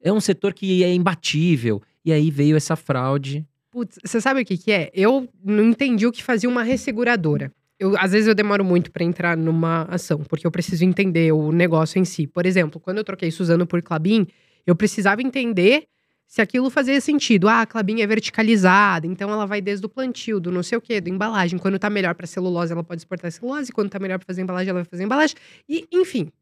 É 0.00 0.12
um 0.12 0.20
setor 0.20 0.54
que 0.54 0.84
é 0.84 0.94
imbatível. 0.94 1.82
E 2.04 2.12
aí 2.12 2.30
veio 2.30 2.56
essa 2.56 2.76
fraude. 2.76 3.44
Putz, 3.72 3.98
você 4.04 4.20
sabe 4.20 4.40
o 4.40 4.44
que 4.44 4.56
que 4.56 4.70
é? 4.70 4.88
Eu 4.94 5.28
não 5.44 5.64
entendi 5.64 6.06
o 6.06 6.12
que 6.12 6.22
fazia 6.22 6.48
uma 6.48 6.62
resseguradora. 6.62 7.52
Eu, 7.76 7.98
às 7.98 8.12
vezes 8.12 8.28
eu 8.28 8.36
demoro 8.36 8.64
muito 8.64 8.92
pra 8.92 9.02
entrar 9.02 9.36
numa 9.36 9.82
ação, 9.90 10.18
porque 10.28 10.46
eu 10.46 10.50
preciso 10.52 10.84
entender 10.84 11.32
o 11.32 11.50
negócio 11.50 11.98
em 11.98 12.04
si. 12.04 12.28
Por 12.28 12.46
exemplo, 12.46 12.80
quando 12.80 12.98
eu 12.98 13.04
troquei 13.04 13.32
Suzano 13.32 13.66
por 13.66 13.82
Clabin, 13.82 14.28
eu 14.64 14.76
precisava 14.76 15.22
entender 15.22 15.88
se 16.32 16.40
aquilo 16.40 16.70
fazia 16.70 16.98
sentido. 16.98 17.46
Ah, 17.46 17.60
a 17.60 17.66
Clabin 17.66 18.00
é 18.00 18.06
verticalizada, 18.06 19.06
então 19.06 19.30
ela 19.30 19.44
vai 19.44 19.60
desde 19.60 19.84
o 19.84 19.88
plantio, 19.88 20.40
do 20.40 20.50
não 20.50 20.62
sei 20.62 20.78
o 20.78 20.80
quê, 20.80 20.98
da 20.98 21.10
embalagem. 21.10 21.58
Quando 21.58 21.78
tá 21.78 21.90
melhor 21.90 22.14
pra 22.14 22.26
celulose, 22.26 22.72
ela 22.72 22.82
pode 22.82 23.02
exportar 23.02 23.30
celulose. 23.30 23.70
Quando 23.70 23.90
tá 23.90 23.98
melhor 23.98 24.18
pra 24.18 24.24
fazer 24.24 24.40
embalagem, 24.40 24.70
ela 24.70 24.78
vai 24.78 24.88
fazer 24.88 25.04
embalagem. 25.04 25.36
E, 25.68 25.86
enfim. 25.92 26.32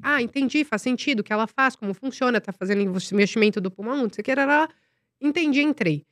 Ah, 0.00 0.22
entendi, 0.22 0.62
faz 0.62 0.82
sentido 0.82 1.18
o 1.18 1.24
que 1.24 1.32
ela 1.32 1.48
faz, 1.48 1.74
como 1.74 1.92
funciona, 1.92 2.40
tá 2.40 2.52
fazendo 2.52 2.80
investimento 2.80 3.60
do 3.60 3.72
pulmão, 3.72 4.04
não 4.04 4.08
sei 4.08 4.22
o 4.22 4.24
que, 4.24 4.32
rará. 4.32 4.68
entendi, 5.20 5.62
entrei. 5.62 6.06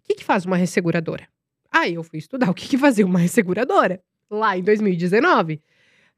O 0.00 0.02
que, 0.02 0.16
que 0.16 0.24
faz 0.24 0.44
uma 0.44 0.58
resseguradora? 0.58 1.26
Aí 1.72 1.94
eu 1.94 2.04
fui 2.04 2.18
estudar 2.18 2.50
o 2.50 2.54
que, 2.54 2.68
que 2.68 2.76
fazia 2.76 3.06
uma 3.06 3.18
resseguradora 3.18 3.98
lá 4.30 4.58
em 4.58 4.62
2019. 4.62 5.62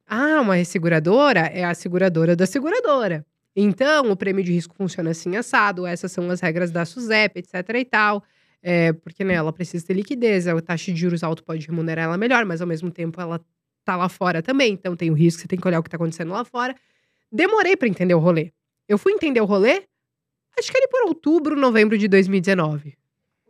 Ah, 0.04 0.40
uma 0.40 0.56
resseguradora 0.56 1.42
é 1.42 1.62
a 1.62 1.74
seguradora 1.74 2.34
da 2.34 2.44
seguradora. 2.44 3.24
Então, 3.55 4.11
o 4.11 4.16
prêmio 4.16 4.44
de 4.44 4.53
risco 4.53 4.74
funciona 4.74 5.11
assim 5.11 5.36
assado, 5.36 5.86
essas 5.86 6.12
são 6.12 6.30
as 6.30 6.40
regras 6.40 6.70
da 6.70 6.84
SUSEP, 6.84 7.38
etc 7.40 7.68
e 7.74 7.84
tal. 7.84 8.22
É, 8.62 8.92
porque 8.92 9.24
né, 9.24 9.34
ela 9.34 9.53
precisa 9.53 9.86
ter 9.86 9.94
liquidez, 9.94 10.46
a 10.46 10.61
taxa 10.61 10.92
de 10.92 11.01
juros 11.01 11.22
alta 11.22 11.42
pode 11.42 11.66
remunerar 11.66 12.07
ela 12.07 12.18
melhor, 12.18 12.44
mas 12.44 12.61
ao 12.61 12.66
mesmo 12.66 12.90
tempo 12.90 13.20
ela 13.20 13.40
tá 13.84 13.96
lá 13.96 14.09
fora 14.09 14.42
também, 14.42 14.72
então 14.72 14.94
tem 14.96 15.11
o 15.11 15.14
risco, 15.14 15.40
você 15.40 15.49
tem 15.49 15.59
que 15.59 15.66
olhar 15.66 15.78
o 15.78 15.82
que 15.82 15.90
tá 15.90 15.96
acontecendo 15.96 16.32
lá 16.32 16.44
fora. 16.44 16.74
Demorei 17.30 17.76
para 17.76 17.88
entender 17.88 18.14
o 18.14 18.18
rolê. 18.18 18.53
Eu 18.88 18.99
fui 18.99 19.12
entender 19.12 19.40
o 19.40 19.44
rolê, 19.44 19.84
acho 20.59 20.70
que 20.70 20.76
ali 20.76 20.88
por 20.88 21.09
outubro, 21.09 21.57
novembro 21.57 21.96
de 21.96 22.09
2019 22.09 22.96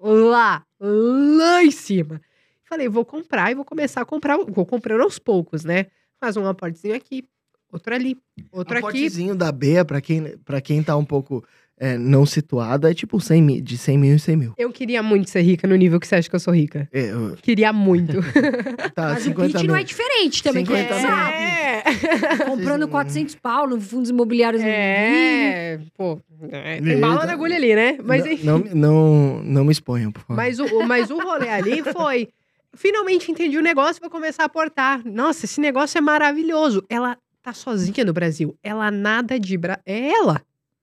lá, 0.00 0.64
lá 0.80 1.64
em 1.64 1.70
cima. 1.70 2.20
Falei, 2.64 2.88
vou 2.88 3.04
comprar 3.04 3.50
e 3.50 3.54
vou 3.54 3.64
começar 3.64 4.02
a 4.02 4.04
comprar, 4.04 4.36
vou 4.36 4.66
comprando 4.66 5.02
aos 5.02 5.18
poucos, 5.18 5.64
né? 5.64 5.86
Faz 6.20 6.36
um 6.36 6.46
aportezinho 6.46 6.94
aqui, 6.94 7.26
outro 7.72 7.94
ali, 7.94 8.16
outro 8.52 8.74
O 8.74 8.78
aqui. 8.78 8.86
potezinho 8.86 9.34
da 9.34 9.50
Bea, 9.52 9.84
pra 9.84 10.00
quem, 10.00 10.36
pra 10.44 10.60
quem 10.60 10.82
tá 10.82 10.96
um 10.96 11.04
pouco 11.04 11.44
é, 11.80 11.96
não 11.96 12.26
situado, 12.26 12.88
é 12.88 12.94
tipo 12.94 13.20
100 13.20 13.40
mil, 13.42 13.60
de 13.60 13.78
100 13.78 13.98
mil 13.98 14.14
em 14.14 14.18
100 14.18 14.36
mil. 14.36 14.52
Eu 14.58 14.72
queria 14.72 15.00
muito 15.00 15.30
ser 15.30 15.42
rica 15.42 15.68
no 15.68 15.76
nível 15.76 16.00
que 16.00 16.08
você 16.08 16.16
acha 16.16 16.28
que 16.28 16.34
eu 16.34 16.40
sou 16.40 16.52
rica. 16.52 16.88
É, 16.92 17.12
eu- 17.12 17.36
Queria 17.40 17.72
muito. 17.72 18.14
tá, 18.96 19.10
Mas 19.10 19.18
o 19.20 19.24
50 19.26 19.46
pitch 19.48 19.60
mil. 19.62 19.68
não 19.68 19.76
é 19.76 19.84
diferente 19.84 20.42
também, 20.42 20.64
que 20.64 20.72
50 20.76 20.94
é, 20.94 21.00
sabe? 21.00 21.34
É. 21.36 22.44
Comprando 22.46 22.80
Vocês- 22.80 22.90
400 22.90 23.34
pau 23.36 23.68
no 23.68 23.80
fundos 23.80 24.10
imobiliários. 24.10 24.60
É, 24.64 25.78
pô, 25.96 26.20
é, 26.50 26.80
tem 26.80 26.98
bala 26.98 27.24
na 27.26 27.32
agulha 27.32 27.54
ali, 27.54 27.74
né? 27.76 27.96
Mas 28.04 28.26
enfim. 28.26 28.44
não, 28.44 28.58
não, 28.58 29.42
não, 29.44 29.64
me 29.64 29.70
exponham, 29.70 30.10
por 30.10 30.22
favor. 30.22 30.36
Mas 30.36 30.58
o, 30.58 30.64
o- 30.64 30.84
mas 30.86 31.10
o 31.10 31.18
rolê 31.20 31.48
ali 31.48 31.80
foi. 31.92 32.28
Finalmente 32.74 33.30
entendi 33.30 33.56
o 33.56 33.62
negócio, 33.62 34.00
vou 34.00 34.10
começar 34.10 34.42
a 34.42 34.46
aportar. 34.46 35.00
Nossa, 35.04 35.44
esse 35.46 35.60
negócio 35.60 35.96
é 35.96 36.00
maravilhoso. 36.00 36.84
Ela 36.90 37.16
tá 37.42 37.52
sozinha 37.52 38.04
no 38.04 38.12
Brasil. 38.12 38.56
Ela 38.62 38.90
nada 38.90 39.38
de. 39.38 39.56
Bra... 39.56 39.80
É 39.84 40.10
ela. 40.10 40.42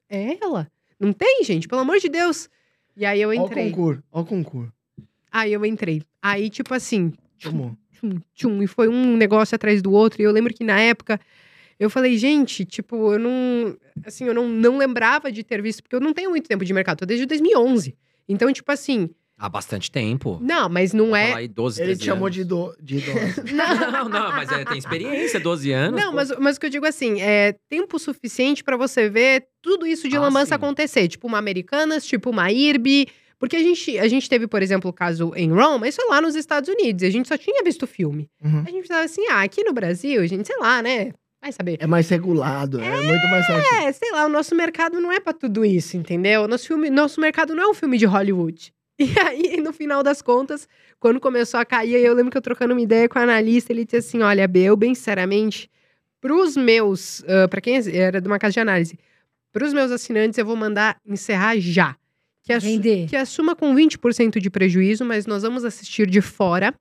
É 0.10 0.38
ela. 0.44 0.70
Não 1.00 1.12
tem, 1.14 1.44
gente, 1.44 1.68
pelo 1.68 1.82
amor 1.82 2.00
de 2.00 2.10
Deus. 2.10 2.50
E 2.96 3.06
aí 3.06 3.22
eu 3.22 3.30
Ó 3.30 3.32
o 3.32 3.36
entrei. 3.36 3.70
concurso, 3.70 4.04
ó 4.12 4.22
o 4.22 4.26
concurso. 4.26 4.74
Aí 5.32 5.52
eu 5.52 5.66
entrei. 5.66 6.02
Aí, 6.22 6.50
tipo 6.50 6.74
assim, 6.74 7.12
Tomou. 7.42 7.76
tchum, 7.92 8.20
tchum, 8.34 8.64
e 8.64 8.68
foi 8.68 8.88
um 8.88 9.18
negócio 9.18 9.54
atrás 9.56 9.82
do 9.82 9.92
outro. 9.92 10.22
E 10.22 10.26
eu 10.26 10.32
lembro 10.32 10.54
que 10.54 10.64
na 10.64 10.80
época 10.80 11.20
eu 11.78 11.90
falei, 11.90 12.18
gente, 12.18 12.64
tipo, 12.64 13.12
eu 13.14 13.20
não. 13.20 13.78
Assim, 14.06 14.24
eu 14.26 14.34
não, 14.34 14.48
não 14.48 14.78
lembrava 14.78 15.30
de 15.32 15.44
ter 15.44 15.62
visto, 15.62 15.84
porque 15.84 15.96
eu 15.96 16.00
não 16.00 16.14
tenho 16.14 16.30
muito 16.30 16.48
tempo 16.48 16.64
de 16.64 16.74
mercado, 16.74 17.00
tô 17.00 17.06
desde 17.06 17.26
2011. 17.26 17.96
Então, 18.30 18.52
tipo 18.54 18.72
assim, 18.72 19.10
Há 19.38 19.50
bastante 19.50 19.92
tempo. 19.92 20.40
não, 20.42 20.70
mas 20.70 20.94
não 20.94 21.08
Vou 21.08 21.16
é. 21.18 21.34
aí 21.34 21.48
12, 21.48 21.80
Ele 21.82 21.88
13 21.88 22.00
te 22.02 22.06
chamou 22.06 22.26
anos. 22.28 22.36
de, 22.36 22.42
ido, 22.42 22.76
de 22.82 22.98
idoso. 22.98 23.44
Não, 23.92 24.08
não, 24.10 24.32
mas 24.32 24.50
é, 24.50 24.64
tem 24.64 24.78
experiência, 24.78 25.40
12 25.40 25.72
anos. 25.74 26.00
Não, 26.02 26.12
pô. 26.12 26.16
mas, 26.16 26.32
mas 26.40 26.58
o 26.58 26.60
que 26.60 26.66
eu 26.68 26.70
digo 26.70 26.86
assim, 26.86 27.22
é 27.22 27.54
tempo 27.70 28.00
suficiente 28.00 28.64
pra 28.64 28.78
você 28.78 29.10
ver 29.10 29.46
tudo 29.62 29.86
isso 29.86 30.08
de 30.08 30.16
Ah, 30.16 30.22
lambança 30.22 30.48
sim. 30.50 30.54
acontecer. 30.54 31.08
Tipo 31.10 31.28
uma 31.28 31.38
Americanas, 31.38 32.06
tipo 32.06 32.30
uma 32.30 32.50
IRB. 32.52 33.08
Porque 33.38 33.58
a 33.58 33.60
gente, 33.60 34.00
a 34.00 34.08
gente 34.08 34.30
teve, 34.30 34.48
por 34.48 34.62
exemplo, 34.64 34.90
o 34.90 34.94
caso 34.94 35.34
em 35.36 35.52
Roma, 35.52 35.86
isso 35.90 36.02
é 36.02 36.06
lá 36.06 36.22
nos 36.22 36.36
Estados 36.36 36.70
Unidos, 36.70 37.04
e 37.04 37.06
a 37.06 37.10
gente 37.10 37.28
só 37.28 37.38
tinha 37.38 37.62
visto 37.64 37.84
o 37.84 37.88
filme. 37.88 38.30
Uhum. 38.42 38.64
A 38.66 38.72
gente 38.72 38.84
pensava 38.84 39.04
assim, 39.04 39.28
ah, 39.30 39.42
aqui 39.42 39.62
no 39.66 39.74
Brasil, 39.74 40.22
a 40.22 40.26
gente, 40.26 40.48
sei 40.48 40.58
lá, 40.58 40.82
né? 40.82 41.12
Vai 41.42 41.52
saber. 41.52 41.78
É 41.82 41.86
mais 41.86 42.08
regulado, 42.10 42.80
é, 42.82 43.02
muito 43.02 43.28
mais 43.28 43.46
certinho. 43.46 43.82
É, 43.84 43.92
sei 43.92 44.12
lá, 44.14 44.26
o 44.26 44.30
nosso 44.30 44.56
mercado 44.56 45.02
não 45.02 45.12
é 45.12 45.20
pra 45.20 45.34
tudo 45.34 45.66
isso, 45.66 45.98
entendeu? 45.98 46.48
Nosso, 46.48 46.66
filme, 46.68 46.90
nosso 46.90 47.20
mercado 47.20 47.54
não 47.54 47.62
é 47.64 47.68
um 47.68 47.74
filme 47.74 47.98
de 47.98 48.06
Hollywood. 48.06 48.72
E 49.00 49.20
aí, 49.20 49.58
no 49.58 49.74
final 49.74 50.02
das 50.02 50.22
contas, 50.22 50.70
quando 51.00 51.20
começou 51.20 51.60
a 51.60 51.66
cair, 51.66 51.96
eu 51.96 52.14
lembro 52.14 52.32
que 52.32 52.38
eu 52.38 52.42
trocando 52.42 52.74
uma 52.74 52.82
ideia 52.82 53.10
com 53.10 53.20
o 53.20 53.22
analista, 53.22 53.74
ele 53.74 53.84
disse 53.84 53.98
assim: 53.98 54.22
olha, 54.22 54.48
B, 54.48 54.64
eu 54.64 54.78
bem 54.78 54.96
sinceramente, 54.96 55.70
pros 56.22 56.56
meus, 56.56 57.20
uh, 57.20 57.48
para 57.50 57.60
quem 57.60 57.76
era 57.94 58.22
de 58.22 58.28
uma 58.28 58.40
casa 58.40 58.54
de 58.54 58.60
análise, 58.62 58.98
pros 59.52 59.74
meus 59.74 59.92
assinantes, 59.92 60.38
eu 60.38 60.46
vou 60.46 60.56
mandar 60.56 60.98
encerrar 61.06 61.58
já. 61.60 61.96
Que, 62.42 62.54
assu 62.54 62.68
Vender. 62.68 63.08
que 63.10 63.16
assuma 63.16 63.56
com 63.56 63.74
20% 63.74 64.40
de 64.40 64.50
prejuízo, 64.50 65.04
mas 65.04 65.26
nós 65.26 65.42
vamos 65.42 65.66
assistir 65.66 66.08
de 66.08 66.22
fora 66.22 66.74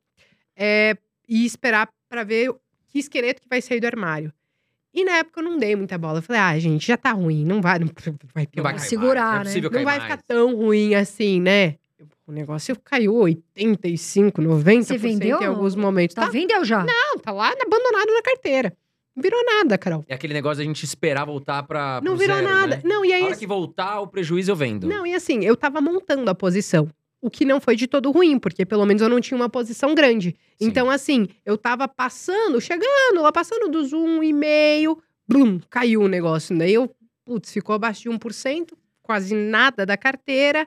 é, 0.55 0.95
e 1.27 1.47
esperar 1.47 1.89
para 2.09 2.23
ver 2.23 2.55
que 2.87 2.99
esqueleto 2.99 3.41
que 3.41 3.49
vai 3.49 3.63
sair 3.63 3.81
do 3.81 3.87
armário. 3.87 4.33
E 4.93 5.05
na 5.05 5.17
época 5.17 5.41
eu 5.41 5.45
não 5.45 5.59
dei 5.59 5.75
muita 5.75 5.99
bola. 5.99 6.19
Eu 6.19 6.23
falei, 6.23 6.41
ah, 6.41 6.59
gente, 6.59 6.87
já 6.87 6.97
tá 6.97 7.13
ruim, 7.13 7.45
não 7.45 7.61
vai, 7.61 7.79
não 7.79 7.89
vai 8.33 8.47
Não 8.55 8.63
vai 8.63 8.79
segurar, 8.79 9.23
mais, 9.23 9.33
não 9.33 9.35
é 9.35 9.39
né? 9.39 9.45
possível 9.45 9.71
Não 9.71 9.85
vai 9.85 9.99
mais. 9.99 10.03
ficar 10.03 10.23
tão 10.23 10.55
ruim 10.55 10.95
assim, 10.95 11.41
né? 11.41 11.77
O 12.27 12.33
negócio 12.33 12.75
caiu 12.83 13.15
85, 13.15 14.41
90% 14.41 14.83
Você 14.85 14.97
vendeu? 14.99 15.43
em 15.43 15.45
alguns 15.47 15.75
momentos. 15.75 16.15
Tá, 16.15 16.23
Tá, 16.27 16.31
vendeu 16.31 16.65
já? 16.65 16.83
não, 16.85 17.19
tá 17.19 17.31
lá 17.33 17.49
abandonado 17.51 18.13
na 18.15 18.23
carteira. 18.23 18.75
Não 19.15 19.23
virou 19.23 19.45
nada, 19.45 19.79
Carol. 19.79 20.05
É 20.09 20.15
aquele 20.15 20.33
negócio 20.35 20.59
da 20.59 20.65
gente 20.65 20.83
esperar 20.85 21.25
voltar 21.25 21.63
pra. 21.63 22.01
Não 22.03 22.17
virou 22.17 22.37
zero, 22.37 22.49
nada. 22.49 22.77
né? 22.77 22.83
Não, 22.85 23.05
e 23.05 23.13
aí. 23.13 23.23
A 23.23 23.27
hora 23.27 23.37
que 23.37 23.47
voltar, 23.47 24.01
o 24.01 24.09
prejuízo 24.09 24.51
eu 24.51 24.57
vendo. 24.57 24.89
Não, 24.89 25.07
e 25.07 25.15
assim, 25.15 25.45
eu 25.45 25.55
tava 25.57 25.81
montando 25.81 26.29
a 26.31 26.35
posição. 26.35 26.89
O 27.21 27.31
que 27.31 27.45
não 27.45 27.61
foi 27.61 27.77
de 27.77 27.87
todo 27.87 28.11
ruim, 28.11 28.39
porque 28.39 28.67
pelo 28.67 28.85
menos 28.85 29.01
eu 29.01 29.09
não 29.09 29.21
tinha 29.21 29.37
uma 29.37 29.49
posição 29.49 29.95
grande. 29.95 30.31
Sim. 30.59 30.67
Então, 30.67 30.91
assim, 30.91 31.29
eu 31.47 31.57
tava 31.57 31.87
passando, 31.87 32.61
chegando 32.61 33.23
lá, 33.23 33.31
passando 33.31 33.69
dos 33.71 33.93
1,5, 33.93 34.99
blum, 35.29 35.61
caiu 35.71 36.03
o 36.03 36.09
negócio. 36.09 36.57
Daí 36.59 36.75
eu, 36.75 36.93
putz, 37.25 37.53
ficou 37.53 37.75
abaixo 37.75 38.03
de 38.03 38.11
1%, 38.11 38.73
quase 39.03 39.35
nada 39.35 39.87
da 39.87 39.97
carteira. 39.97 40.67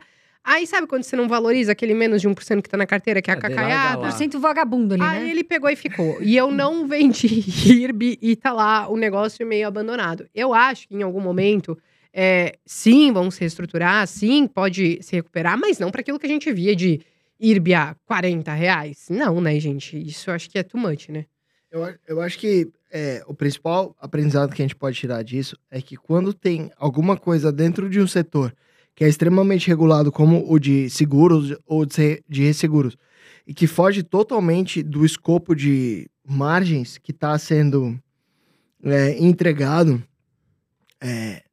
Aí, 0.49 0.65
sabe 0.65 0.87
quando 0.87 1.03
você 1.03 1.17
não 1.17 1.27
valoriza 1.27 1.73
aquele 1.73 1.93
menos 1.93 2.21
de 2.21 2.29
1% 2.29 2.61
que 2.61 2.69
tá 2.69 2.77
na 2.77 2.85
carteira, 2.87 3.21
que 3.21 3.29
é 3.29 3.33
a 3.33 3.37
É, 3.37 3.39
cacaiada? 3.41 3.97
lá. 4.03 4.09
100% 4.17 4.39
vagabundo 4.39 4.93
ali, 4.93 5.03
Aí 5.03 5.23
né? 5.25 5.29
ele 5.29 5.43
pegou 5.43 5.69
e 5.69 5.75
ficou. 5.75 6.21
E 6.21 6.37
eu 6.37 6.49
não 6.49 6.87
vendi 6.87 7.27
IRB 7.67 8.17
e 8.21 8.33
tá 8.33 8.53
lá 8.53 8.87
o 8.87 8.95
negócio 8.95 9.45
meio 9.45 9.67
abandonado. 9.67 10.25
Eu 10.33 10.53
acho 10.53 10.87
que 10.87 10.95
em 10.95 11.01
algum 11.03 11.19
momento, 11.19 11.77
é, 12.13 12.53
sim, 12.65 13.11
vão 13.11 13.29
se 13.29 13.41
reestruturar, 13.41 14.07
sim, 14.07 14.47
pode 14.47 14.99
se 15.01 15.17
recuperar, 15.17 15.57
mas 15.59 15.79
não 15.79 15.91
para 15.91 15.99
aquilo 15.99 16.17
que 16.17 16.25
a 16.25 16.29
gente 16.29 16.49
via 16.53 16.73
de 16.73 17.01
IRB 17.37 17.73
a 17.73 17.93
40 18.05 18.53
reais. 18.53 19.07
Não, 19.09 19.41
né, 19.41 19.59
gente? 19.59 19.97
Isso 20.01 20.29
eu 20.29 20.33
acho 20.33 20.49
que 20.49 20.57
é 20.57 20.63
too 20.63 20.79
much, 20.79 21.09
né? 21.09 21.25
Eu, 21.69 21.93
eu 22.07 22.21
acho 22.21 22.39
que 22.39 22.69
é, 22.89 23.21
o 23.27 23.33
principal 23.33 23.93
aprendizado 23.99 24.55
que 24.55 24.61
a 24.61 24.65
gente 24.65 24.77
pode 24.77 24.97
tirar 24.97 25.21
disso 25.23 25.57
é 25.69 25.81
que 25.81 25.97
quando 25.97 26.33
tem 26.33 26.71
alguma 26.77 27.17
coisa 27.17 27.51
dentro 27.51 27.89
de 27.89 27.99
um 27.99 28.07
setor 28.07 28.55
que 28.97 29.03
é 29.03 29.07
extremamente 29.07 29.67
regulado, 29.67 30.11
como 30.11 30.51
o 30.51 30.57
de 30.57 30.89
seguros 30.89 31.55
ou 31.67 31.85
de 31.85 31.93
se- 31.93 32.23
de 32.27 32.41
resseguros, 32.45 32.97
e 33.45 33.53
que 33.53 33.67
foge 33.67 34.01
totalmente 34.01 34.81
do 34.81 35.05
escopo 35.05 35.53
de 35.55 36.09
margens 36.27 36.97
que 36.97 37.11
está 37.11 37.37
sendo 37.37 37.95
é, 38.83 39.15
entregado, 39.23 40.01
é, 40.99 41.43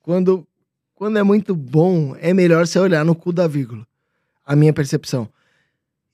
quando, 0.00 0.46
quando 0.94 1.18
é 1.18 1.22
muito 1.22 1.54
bom, 1.54 2.16
é 2.18 2.32
melhor 2.32 2.66
você 2.66 2.78
olhar 2.78 3.04
no 3.04 3.14
cu 3.14 3.30
da 3.30 3.46
vírgula. 3.46 3.86
A 4.44 4.56
minha 4.56 4.72
percepção. 4.72 5.28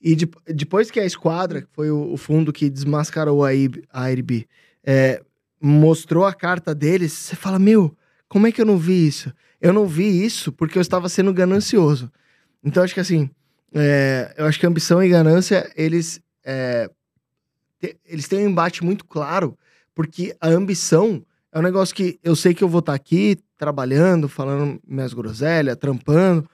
E 0.01 0.15
de- 0.15 0.29
depois 0.47 0.91
que 0.91 0.99
a 0.99 1.05
Esquadra, 1.05 1.61
que 1.61 1.69
foi 1.71 1.91
o, 1.91 2.11
o 2.11 2.17
fundo 2.17 2.51
que 2.51 2.69
desmascarou 2.69 3.45
a, 3.45 3.53
IB, 3.53 3.83
a 3.89 4.11
IRB, 4.11 4.45
é, 4.83 5.21
mostrou 5.61 6.25
a 6.25 6.33
carta 6.33 6.75
deles, 6.75 7.13
você 7.13 7.37
fala, 7.37 7.57
meu, 7.57 7.95
como 8.33 8.47
é 8.47 8.51
que 8.51 8.59
eu 8.59 8.65
não 8.65 8.79
vi 8.79 9.05
isso? 9.05 9.31
Eu 9.61 9.71
não 9.71 9.85
vi 9.85 10.25
isso 10.25 10.51
porque 10.51 10.75
eu 10.75 10.81
estava 10.81 11.07
sendo 11.07 11.31
ganancioso. 11.31 12.11
Então, 12.63 12.81
acho 12.81 12.95
que 12.95 12.99
assim, 12.99 13.29
é, 13.71 14.33
eu 14.35 14.47
acho 14.47 14.59
que 14.59 14.65
ambição 14.65 15.03
e 15.03 15.07
ganância, 15.07 15.71
eles, 15.75 16.19
é, 16.43 16.89
te- 17.79 17.95
eles 18.03 18.27
têm 18.27 18.39
um 18.39 18.49
embate 18.49 18.83
muito 18.83 19.05
claro, 19.05 19.55
porque 19.93 20.35
a 20.41 20.47
ambição 20.47 21.23
é 21.51 21.59
um 21.59 21.61
negócio 21.61 21.93
que 21.93 22.19
eu 22.23 22.35
sei 22.35 22.55
que 22.55 22.63
eu 22.63 22.67
vou 22.67 22.79
estar 22.79 22.95
aqui 22.95 23.37
trabalhando, 23.55 24.27
falando 24.27 24.81
minhas 24.83 25.13
groselhas, 25.13 25.77
trampando, 25.77 26.49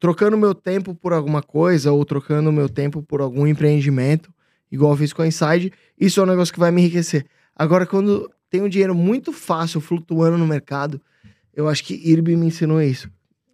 trocando 0.00 0.36
meu 0.36 0.56
tempo 0.56 0.92
por 0.92 1.12
alguma 1.12 1.40
coisa 1.40 1.92
ou 1.92 2.04
trocando 2.04 2.50
meu 2.50 2.68
tempo 2.68 3.00
por 3.00 3.20
algum 3.20 3.46
empreendimento, 3.46 4.34
igual 4.72 4.90
eu 4.90 4.96
fiz 4.96 5.12
com 5.12 5.22
a 5.22 5.26
Inside, 5.28 5.72
isso 5.96 6.18
é 6.18 6.24
um 6.24 6.26
negócio 6.26 6.52
que 6.52 6.58
vai 6.58 6.72
me 6.72 6.80
enriquecer. 6.80 7.26
Agora, 7.54 7.86
quando 7.86 8.28
tem 8.50 8.62
um 8.62 8.68
dinheiro 8.68 8.94
muito 8.94 9.32
fácil 9.32 9.80
flutuando 9.80 10.38
no 10.38 10.46
mercado, 10.46 11.00
eu 11.54 11.68
acho 11.68 11.84
que 11.84 11.94
IRB 11.94 12.36
me 12.36 12.46
ensinou 12.46 12.80
isso. 12.80 13.10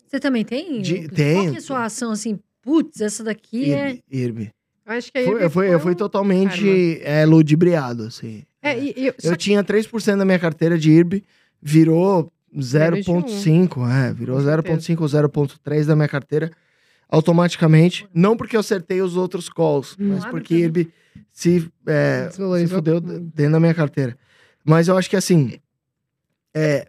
Você 0.07 0.21
também 0.21 0.45
tem? 0.45 0.83
De- 0.83 1.03
Lucas? 1.03 1.17
Qual 1.17 1.47
é 1.55 1.57
a 1.57 1.61
sua 1.61 1.85
ação 1.85 2.11
assim? 2.11 2.39
Putz, 2.61 3.01
essa 3.01 3.25
daqui 3.25 3.73
é. 3.73 3.91
IRB. 3.91 4.03
IRB. 4.11 4.51
Eu 4.85 4.93
acho 4.93 5.13
que 5.13 5.19
aí 5.19 5.25
Foi, 5.25 5.45
eu, 5.45 5.51
fui, 5.51 5.75
eu 5.75 5.81
fui 5.81 5.95
totalmente 5.95 7.01
é, 7.03 7.25
ludibriado, 7.25 8.05
assim. 8.05 8.43
É, 8.61 8.79
e, 8.79 8.91
e, 8.97 9.15
só 9.19 9.31
Eu 9.31 9.37
tinha 9.37 9.63
3% 9.65 10.17
da 10.17 10.25
minha 10.25 10.39
carteira 10.39 10.77
de 10.79 10.91
IRB, 10.91 11.25
virou 11.61 12.33
Menos 12.53 13.05
de 13.05 13.11
um. 13.11 13.23
0,5, 13.23 13.89
é, 13.91 14.13
virou 14.13 14.37
Com 14.37 14.43
certeza. 14.45 14.93
0,5 14.93 15.01
ou 15.01 15.07
0,3 15.07 15.87
da 15.87 15.97
minha 15.97 16.09
carteira 16.09 16.51
automaticamente. 17.09 18.07
Não 18.13 18.37
porque 18.37 18.57
eu 18.57 18.61
acertei 18.61 19.01
os 19.01 19.17
outros 19.17 19.49
calls, 19.49 19.97
Hum. 19.99 20.09
mas 20.15 20.25
porque. 20.27 20.55
IRB 20.55 20.89
se, 21.31 21.69
é, 21.87 22.29
se 22.31 22.67
fudeu 22.67 23.01
dentro 23.01 23.53
da 23.53 23.61
minha 23.61 23.75
carteira. 23.75 24.17
Mas 24.65 24.89
eu 24.89 24.97
acho 24.97 25.09
que 25.11 25.17
assim, 25.17 25.59
é, 26.55 26.89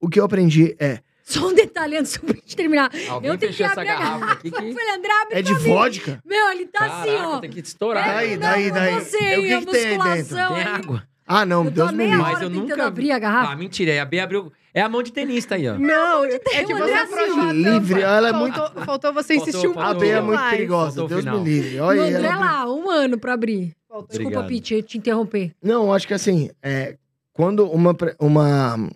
o 0.00 0.08
que 0.08 0.20
eu 0.20 0.24
aprendi 0.24 0.76
é, 0.78 1.00
Só 1.24 1.46
um 1.48 1.54
detalhe 1.54 1.96
antes 1.96 2.16
gente 2.26 2.56
terminar. 2.56 2.90
Alguém 3.08 3.30
eu 3.30 3.38
tenho 3.38 3.52
que 3.52 3.58
fechou 3.58 3.66
essa 3.66 3.80
abrir 3.80 3.90
a 3.90 3.94
garrafa 3.98 4.18
garrafa. 4.20 4.32
aqui 4.34 4.50
que. 4.50 4.56
Eu 4.64 4.72
falei, 4.72 4.90
André, 4.94 5.10
abre 5.22 5.38
é 5.38 5.42
de 5.42 5.54
mim. 5.54 5.60
vodka? 5.60 6.20
Meu, 6.24 6.50
ele 6.50 6.66
tá 6.66 6.78
Caraca, 6.80 7.00
assim, 7.02 7.16
ó. 7.16 7.38
tem 7.40 7.50
que 7.50 7.60
estourar. 7.60 8.04
Daí, 8.14 8.32
Não, 8.36 8.40
daí, 8.40 8.66
não, 8.68 8.74
daí. 8.74 8.94
Você 8.94 9.16
É, 9.18 9.38
o 9.38 9.42
que 9.42 9.48
e 9.48 9.52
a 9.52 9.58
que 9.60 9.66
tem 9.66 9.84
aí 9.84 9.90
dentro? 9.90 10.06
musculação 10.36 10.54
Tem 10.54 10.64
água. 10.64 11.08
Ah, 11.30 11.44
não, 11.44 11.64
Eu 11.66 11.70
Deus 11.70 11.92
me 11.92 12.04
livre. 12.06 12.18
Mas 12.22 12.40
eu 12.40 12.48
nunca 12.48 12.74
vi. 12.74 12.80
abrir 12.80 13.12
a 13.12 13.18
garrafa. 13.18 13.52
Ah, 13.52 13.56
mentira. 13.56 13.92
É 13.92 14.00
a 14.00 14.04
B 14.06 14.18
abriu. 14.18 14.50
É 14.72 14.80
a 14.80 14.88
mão 14.88 15.02
de 15.02 15.12
tenista 15.12 15.56
aí, 15.56 15.68
ó. 15.68 15.76
Não, 15.78 16.24
é 16.24 16.38
que 16.38 16.72
o 16.72 16.78
você 16.78 16.92
afrouxou 16.92 17.40
assim, 17.40 17.48
ó, 17.48 17.52
livre, 17.52 18.00
ela 18.02 18.28
é 18.28 18.32
muito- 18.32 18.54
Faltou, 18.56 18.84
faltou 18.84 19.12
você 19.12 19.34
Faltou, 19.34 19.48
insistir 19.48 19.68
um 19.68 19.74
faltou. 19.74 19.90
A 19.90 19.94
B 20.00 20.08
é 20.08 20.20
muito 20.20 20.42
perigosa, 20.50 21.06
Deus 21.06 21.24
me 21.24 21.38
livre. 21.44 21.80
O 21.80 21.84
Olha, 21.84 22.02
André 22.02 22.34
lá, 22.36 22.72
um 22.72 22.88
ano 22.88 23.18
pra 23.18 23.32
abrir. 23.34 23.74
Desculpa, 23.88 24.14
Obrigado. 24.14 24.48
Pete, 24.48 24.74
eu 24.74 24.82
te 24.82 24.98
interromper. 24.98 25.54
Não, 25.62 25.92
acho 25.92 26.06
que 26.06 26.14
assim, 26.14 26.50
é, 26.62 26.96
quando 27.32 27.64
uma, 27.70 27.96
uma 28.20 28.90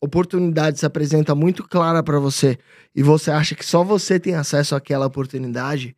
oportunidade 0.00 0.78
se 0.78 0.86
apresenta 0.86 1.34
muito 1.34 1.66
clara 1.68 2.02
pra 2.02 2.18
você 2.18 2.58
e 2.94 3.02
você 3.02 3.30
acha 3.30 3.54
que 3.54 3.64
só 3.64 3.84
você 3.84 4.18
tem 4.18 4.34
acesso 4.34 4.74
àquela 4.74 5.06
oportunidade, 5.06 5.94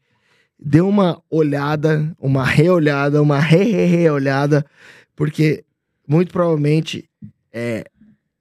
dê 0.58 0.80
uma 0.80 1.22
olhada, 1.30 2.14
uma 2.18 2.44
reolhada, 2.44 3.22
uma 3.22 3.38
re-re-re-olhada, 3.38 4.66
porque 5.14 5.64
muito 6.06 6.32
provavelmente 6.32 7.08
é, 7.52 7.84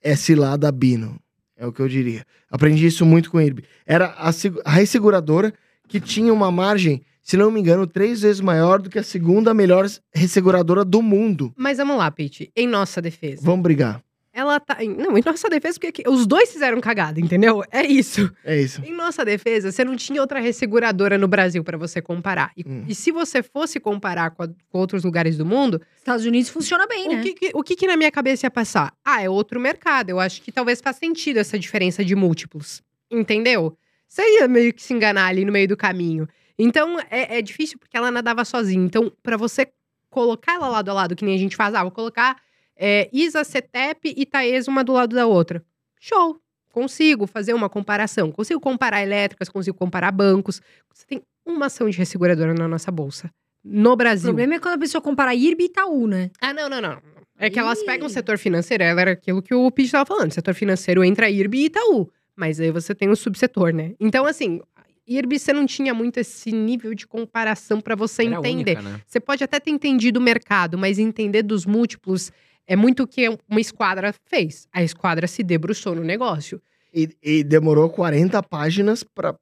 é 0.02 0.16
cilada 0.16 0.72
Bino. 0.72 1.20
É 1.56 1.68
o 1.68 1.74
que 1.74 1.82
eu 1.82 1.90
diria. 1.90 2.26
Aprendi 2.50 2.86
isso 2.86 3.06
muito 3.06 3.30
com 3.30 3.40
ele. 3.40 3.64
Era 3.86 4.08
a, 4.18 4.32
a 4.64 4.72
resseguradora 4.72 5.54
que 5.90 6.00
tinha 6.00 6.34
uma 6.34 6.50
margem, 6.50 7.02
se 7.30 7.38
não 7.38 7.52
me 7.52 7.60
engano, 7.60 7.86
três 7.86 8.22
vezes 8.22 8.42
maior 8.42 8.82
do 8.82 8.90
que 8.90 8.98
a 9.00 9.04
segunda 9.04 9.54
melhor 9.54 9.86
resseguradora 10.14 10.84
do 10.84 11.02
mundo. 11.02 11.54
Mas 11.56 11.78
vamos 11.78 11.98
lá, 11.98 12.10
Pete. 12.10 12.52
Em 12.56 12.68
nossa 12.68 13.02
defesa. 13.02 13.42
Vamos 13.44 13.62
brigar. 13.64 14.02
Ela 14.32 14.60
tá. 14.60 14.78
Não, 14.98 15.18
em 15.18 15.22
nossa 15.26 15.50
defesa, 15.50 15.78
porque 15.80 16.04
os 16.08 16.26
dois 16.26 16.52
fizeram 16.52 16.80
cagada, 16.80 17.20
entendeu? 17.20 17.62
É 17.72 17.86
isso. 17.86 18.32
É 18.46 18.60
isso. 18.62 18.82
Em 18.86 18.94
nossa 18.96 19.26
defesa, 19.26 19.72
você 19.72 19.84
não 19.84 19.96
tinha 19.96 20.22
outra 20.22 20.40
resseguradora 20.40 21.18
no 21.18 21.28
Brasil 21.28 21.64
pra 21.64 21.78
você 21.78 22.02
comparar. 22.02 22.52
E, 22.56 22.64
Hum. 22.66 22.86
e 22.88 22.96
se 22.96 23.12
você 23.12 23.42
fosse 23.44 23.80
comparar 23.80 24.30
com, 24.32 24.44
a- 24.44 24.48
com 24.70 24.78
outros 24.78 25.04
lugares 25.04 25.36
do 25.36 25.46
mundo, 25.46 25.82
Estados 25.98 26.26
Unidos 26.26 26.50
funciona 26.50 26.88
bem, 26.88 27.08
o, 27.08 27.12
né? 27.18 27.22
que, 27.24 27.34
que- 27.34 27.52
o 27.54 27.64
que, 27.64 27.76
que 27.76 27.88
na 27.88 27.98
minha 27.98 28.12
cabeça 28.12 28.46
ia 28.46 28.52
passar? 28.52 28.94
Ah, 29.04 29.22
é 29.22 29.30
outro 29.30 29.60
mercado. 29.60 30.10
Eu 30.12 30.20
acho 30.20 30.42
que 30.42 30.52
talvez 30.52 30.80
faz 30.80 30.96
sentido 30.98 31.38
essa 31.38 31.58
diferença 31.60 32.06
de 32.06 32.16
múltiplos. 32.16 32.82
Entendeu? 33.12 33.76
Você 34.08 34.22
ia 34.40 34.48
meio 34.48 34.74
que 34.74 34.82
se 34.82 34.94
enganar 34.94 35.26
ali 35.28 35.44
no 35.44 35.52
meio 35.52 35.68
do 35.68 35.76
caminho. 35.76 36.28
Então, 36.60 37.00
é, 37.10 37.38
é 37.40 37.42
difícil 37.42 37.80
porque 37.80 37.96
ela 37.96 38.12
nadava 38.12 38.44
sozinha. 38.44 38.84
Então, 38.86 39.12
pra 39.24 39.38
você 39.38 39.68
colocar 40.10 40.56
ela 40.56 40.68
lado 40.68 40.90
a 40.90 40.94
lado, 40.94 41.16
que 41.16 41.24
nem 41.24 41.34
a 41.36 41.38
gente 41.40 41.56
faz, 41.56 41.74
ah, 41.74 41.84
vou 41.84 41.92
colocar 41.92 42.36
é, 42.76 43.10
Isa, 43.14 43.44
Cetep 43.44 44.14
e 44.16 44.26
Taesa 44.26 44.70
uma 44.70 44.84
do 44.84 44.94
lado 44.94 45.16
da 45.16 45.26
outra. 45.26 45.64
Show! 46.00 46.40
Consigo 46.72 47.26
fazer 47.26 47.54
uma 47.54 47.68
comparação. 47.68 48.32
Consigo 48.32 48.60
comparar 48.60 49.02
elétricas, 49.02 49.50
consigo 49.50 49.76
comparar 49.76 50.12
bancos. 50.12 50.62
Você 50.94 51.06
tem 51.06 51.22
uma 51.46 51.66
ação 51.66 51.90
de 51.90 51.98
resseguradora 51.98 52.54
na 52.54 52.68
nossa 52.68 52.92
bolsa. 52.92 53.32
No 53.64 53.92
O 53.92 53.96
Brasil. 53.96 54.28
problema 54.30 54.56
é 54.56 54.60
quando 54.60 54.76
a 54.76 54.78
pessoa 54.78 55.02
compara 55.02 55.34
IRB 55.34 55.64
e 55.64 55.66
Itaú, 55.66 56.08
né? 56.08 56.30
Ah, 56.40 56.54
não, 56.54 56.70
não, 56.70 56.80
não. 56.80 57.02
É 57.38 57.50
que 57.50 57.58
elas 57.58 57.82
pegam 57.84 58.06
o 58.06 58.10
setor 58.10 58.38
financeiro, 58.38 58.84
ela 58.84 59.02
era 59.02 59.12
aquilo 59.12 59.42
que 59.42 59.54
o 59.54 59.72
Pete 59.72 59.88
estava 59.88 60.06
falando. 60.06 60.32
Setor 60.32 60.54
financeiro 60.54 61.04
entra 61.04 61.30
IRB 61.30 61.58
e 61.58 61.66
Itaú. 61.66 62.10
Mas 62.36 62.60
aí 62.60 62.70
você 62.72 62.94
tem 62.94 63.10
o 63.10 63.16
subsetor, 63.16 63.74
né? 63.74 63.94
Então, 64.00 64.26
assim, 64.26 64.62
IRB 65.10 65.40
você 65.40 65.52
não 65.52 65.66
tinha 65.66 65.94
muito 65.94 66.20
esse 66.20 66.52
nível 66.52 66.94
de 66.94 67.08
comparação 67.08 67.82
para 67.82 67.96
você 67.96 68.26
Era 68.26 68.36
entender. 68.38 68.78
única, 68.78 68.82
né? 68.82 69.02
Você 69.08 69.20
pode 69.20 69.44
até 69.44 69.60
ter 69.60 69.72
entendido 69.72 70.20
o 70.20 70.24
mercado, 70.24 70.78
mas 70.78 71.00
entender 71.00 71.44
dos 71.44 71.66
múltiplos 71.66 72.32
É 72.68 72.76
muito 72.76 73.02
o 73.04 73.08
que 73.08 73.28
uma 73.50 73.60
esquadra 73.60 74.14
fez. 74.30 74.68
A 74.72 74.84
esquadra 74.84 75.26
se 75.28 75.42
debruçou 75.42 75.96
no 75.96 76.04
negócio. 76.04 76.62
E, 76.94 77.10
e 77.24 77.44
demorou 77.44 77.90
40 77.90 78.44
páginas 78.44 79.04
pra. 79.04 79.36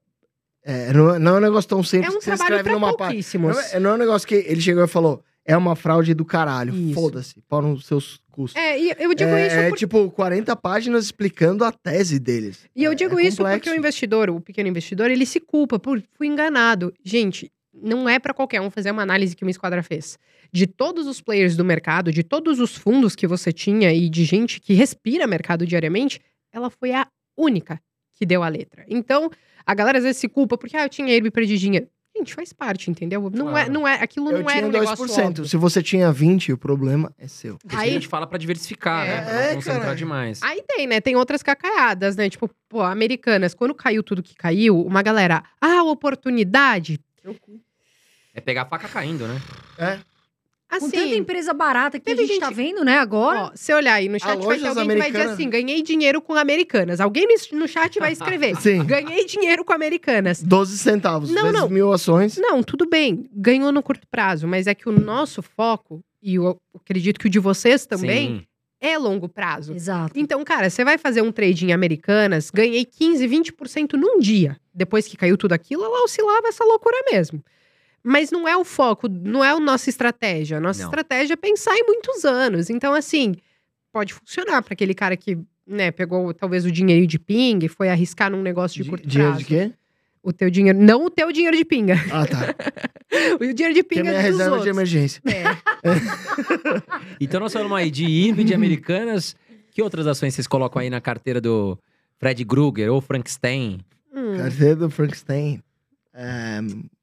É, 0.63 0.93
não, 0.93 1.19
não 1.19 1.35
é 1.35 1.37
um 1.37 1.41
negócio 1.41 1.69
tão 1.69 1.83
simples 1.83 2.13
É 2.13 2.15
um 2.15 2.19
que 2.19 2.23
você 2.25 2.31
trabalho 2.31 2.55
escreve 2.55 2.63
para 2.63 2.73
numa 2.73 2.87
página. 2.95 3.07
pouquíssimos. 3.07 3.55
Não, 3.55 3.61
é- 3.63 3.79
não 3.81 3.89
é 3.89 3.93
um 3.93 3.97
negócio 3.97 4.27
que 4.27 4.35
ele 4.35 4.61
chegou 4.61 4.83
e 4.83 4.87
falou, 4.87 5.21
é 5.47 5.55
uma 5.57 5.75
fraude 5.75 6.13
do 6.13 6.23
caralho. 6.25 6.73
Foda-se, 6.93 7.41
pau 7.47 7.61
nos 7.61 7.85
seus 7.85 8.19
custos. 8.29 8.61
É, 8.61 8.77
e 8.79 8.89
eu 8.99 9.13
digo 9.15 9.31
é, 9.31 9.47
isso 9.47 9.55
é 9.55 9.69
por- 9.69 9.77
tipo 9.77 10.11
40 10.11 10.55
páginas 10.55 11.05
explicando 11.05 11.63
a 11.63 11.71
tese 11.71 12.19
deles. 12.19 12.59
E 12.75 12.83
eu 12.83 12.91
É- 12.91 12.95
digo 12.95 13.17
é 13.19 13.23
isso 13.23 13.37
complexo. 13.37 13.59
porque 13.61 13.69
o 13.69 13.75
investidor, 13.79 14.29
o 14.29 14.39
pequeno 14.41 14.67
investidor, 14.69 15.09
ele 15.09 15.25
se 15.25 15.39
culpa 15.39 15.79
por 15.79 16.03
fui 16.17 16.27
enganado. 16.27 16.93
Gente, 17.03 17.51
não 17.73 18.07
é 18.09 18.19
para 18.19 18.33
qualquer 18.33 18.59
um 18.61 18.69
fazer 18.69 18.91
uma 18.91 19.01
análise 19.03 19.35
que 19.35 19.43
uma 19.43 19.51
esquadra 19.51 19.81
fez. 19.81 20.19
De 20.51 20.67
todos 20.67 21.07
os 21.07 21.21
players 21.21 21.55
do 21.55 21.63
mercado, 21.65 22.11
de 22.11 22.23
todos 22.23 22.59
os 22.59 22.75
fundos 22.75 23.15
que 23.15 23.25
você 23.27 23.51
tinha 23.51 23.93
e 23.93 24.09
de 24.09 24.25
gente 24.25 24.59
que 24.59 24.73
respira 24.73 25.25
mercado 25.27 25.65
diariamente, 25.65 26.19
ela 26.53 26.69
foi 26.69 26.91
a 26.93 27.07
única 27.37 27.79
que 28.15 28.25
deu 28.25 28.41
a 28.43 28.47
letra. 28.49 28.83
Então, 28.89 29.29
a 29.65 29.73
galera 29.75 29.97
às 29.99 30.03
vezes 30.03 30.17
se 30.19 30.27
culpa 30.27 30.57
porque 30.57 30.75
ah, 30.75 30.85
eu 30.85 30.89
tinha 30.89 31.13
erro 31.13 31.27
e 31.27 31.31
perdi 31.31 31.57
dinheiro. 31.57 31.87
Gente, 32.17 32.33
faz 32.33 32.51
parte, 32.51 32.89
entendeu? 32.89 33.29
Não 33.33 33.49
é, 33.49 33.51
Claro. 33.51 33.71
não 33.71 33.87
é, 33.87 33.93
aquilo 34.01 34.29
Eu 34.31 34.39
não 34.39 34.45
tinha 34.45 34.57
era 34.57 34.67
um 34.67 34.71
negócio 34.71 35.05
2%. 35.05 35.25
óbvio. 35.27 35.45
Se 35.47 35.55
você 35.57 35.83
tinha 35.83 36.11
20%, 36.11 36.53
o 36.53 36.57
problema 36.57 37.13
é 37.17 37.27
seu. 37.27 37.57
Aí- 37.69 37.89
a 37.89 37.93
gente 37.93 38.07
fala 38.07 38.25
pra 38.25 38.37
diversificar, 38.37 39.05
É, 39.05 39.09
né? 39.09 39.21
Pra 39.21 39.31
é, 39.33 39.47
não 39.49 39.55
concentrar 39.55 39.79
caralho. 39.81 39.97
demais. 39.97 40.41
Aí 40.41 40.63
tem, 40.67 40.87
né? 40.87 40.99
Tem 40.99 41.15
outras 41.15 41.43
cacaiadas, 41.43 42.15
né? 42.15 42.29
Tipo, 42.29 42.49
pô, 42.67 42.81
americanas, 42.81 43.53
quando 43.53 43.75
caiu 43.75 44.01
tudo 44.01 44.23
que 44.23 44.35
caiu, 44.35 44.81
uma 44.81 45.01
galera, 45.03 45.43
ah, 45.61 45.83
oportunidade. 45.83 46.99
É 48.33 48.41
pegar 48.41 48.63
a 48.63 48.65
faca 48.65 48.87
caindo, 48.87 49.27
né? 49.27 49.39
É. 49.77 49.99
Com 50.69 50.79
tanta 50.89 50.97
Assim, 50.97 51.15
empresa 51.15 51.53
barata 51.53 51.97
que 51.99 52.11
a 52.11 52.15
teve 52.15 52.27
gente, 52.27 52.39
tá 52.41 52.47
gente- 52.47 52.55
vendo, 52.55 52.83
né, 52.83 52.97
agora. 52.99 53.43
ó, 53.45 53.51
se 53.55 53.73
olhar 53.73 53.93
aí 53.93 54.09
no 54.09 54.19
chat, 54.19 54.37
vai 54.45 54.59
ter 54.59 54.67
alguém 54.67 54.87
que 54.89 54.95
vai 54.97 55.11
dizer 55.11 55.23
assim: 55.23 55.49
ganhei 55.49 55.81
dinheiro 55.81 56.21
com 56.21 56.33
americanas. 56.33 56.99
Alguém 56.99 57.25
no- 57.25 57.59
no 57.59 57.67
chat 57.67 57.97
vai 57.99 58.11
escrever: 58.41 58.55
Sim. 58.57 58.83
ganhei 58.85 59.25
dinheiro 59.25 59.63
com 59.63 59.71
americanas. 59.73 60.43
12 60.43 60.77
centavos, 60.77 61.29
Não, 61.31 61.43
vezes 61.43 61.59
não. 61.61 61.69
mil 61.69 61.91
ações. 61.93 62.37
Não, 62.37 62.61
tudo 62.61 62.85
bem, 62.87 63.29
ganhou 63.33 63.71
no 63.71 63.81
curto 63.81 64.05
prazo, 64.11 64.45
mas 64.47 64.67
é 64.67 64.75
que 64.75 64.89
o 64.89 64.91
nosso 64.91 65.41
foco, 65.41 66.01
e 66.21 66.35
eu 66.35 66.57
acredito 66.75 67.19
que 67.19 67.27
o 67.27 67.29
de 67.29 67.39
vocês 67.39 67.85
também, 67.85 68.39
Sim. 68.39 68.45
é 68.81 68.97
longo 68.97 69.29
prazo. 69.29 69.73
Exato. 69.73 70.19
Então, 70.19 70.43
cara, 70.43 70.69
você 70.69 70.83
vai 70.83 70.97
fazer 70.97 71.21
um 71.21 71.31
trade 71.31 71.65
em 71.65 71.71
Americanas, 71.71 72.51
ganhei 72.51 72.83
15, 72.83 73.25
20% 73.25 73.93
num 73.93 74.19
dia. 74.19 74.57
Depois 74.73 75.07
que 75.07 75.15
caiu 75.15 75.37
tudo 75.37 75.53
aquilo, 75.53 75.83
ela 75.85 76.03
oscilava 76.03 76.49
essa 76.49 76.63
loucura 76.65 76.97
mesmo. 77.11 77.41
Mas 78.03 78.31
não 78.31 78.47
é 78.47 78.55
o 78.55 78.63
foco, 78.63 79.07
não 79.09 79.43
é 79.43 79.49
a 79.49 79.59
nossa 79.59 79.89
estratégia. 79.89 80.57
A 80.57 80.61
nossa 80.61 80.81
Não. 80.81 80.87
estratégia 80.89 81.33
é 81.33 81.37
pensar 81.37 81.75
em 81.75 81.83
muitos 81.85 82.23
anos. 82.23 82.69
Então, 82.69 82.93
assim, 82.93 83.35
pode 83.91 84.13
funcionar 84.13 84.61
para 84.61 84.73
aquele 84.73 84.93
cara 84.93 85.17
que, 85.17 85.37
né, 85.65 85.91
pegou 85.91 86.33
talvez 86.33 86.65
o 86.65 86.71
dinheirinho 86.71 87.07
de 87.07 87.19
ping, 87.19 87.67
foi 87.67 87.89
arriscar 87.89 88.31
num 88.31 88.41
negócio 88.41 88.77
de 88.77 88.83
Di- 88.83 88.89
curto 88.89 89.07
Dinheiro 89.07 89.33
prazo. 89.33 89.45
de 89.45 89.53
quê? 89.53 89.73
O 90.23 90.33
teu 90.33 90.49
dinheiro, 90.49 90.77
não 90.79 91.05
o 91.05 91.09
teu 91.09 91.31
dinheiro 91.31 91.55
de 91.55 91.63
pinga. 91.65 91.95
Ah, 92.11 92.25
tá. 92.25 92.53
o 93.39 93.53
dinheiro 93.53 93.73
de 93.73 93.83
Que 93.83 93.99
é 93.99 94.03
pinga 94.03 94.09
minha 94.11 94.15
dos 94.15 94.23
reserva 94.23 94.59
de 94.61 94.69
emergência. 94.69 95.21
É. 95.25 95.43
Então 97.19 97.39
nós 97.39 97.53
falamos 97.53 97.77
aí 97.77 97.89
de 97.89 98.05
IRB, 98.05 98.43
de 98.43 98.53
Americanas. 98.53 99.35
Que 99.71 99.81
outras 99.81 100.07
ações 100.07 100.33
vocês 100.33 100.47
colocam 100.47 100.81
aí 100.81 100.89
na 100.89 100.99
carteira 100.99 101.39
do 101.39 101.77
Fred 102.17 102.43
Krueger 102.45 102.91
ou 102.91 102.99
Frankenstein? 103.01 103.79
Hum. 104.13 104.37
Carteira 104.37 104.75
do 104.75 104.89
Frankenstein. 104.89 105.61
É, 106.13 106.59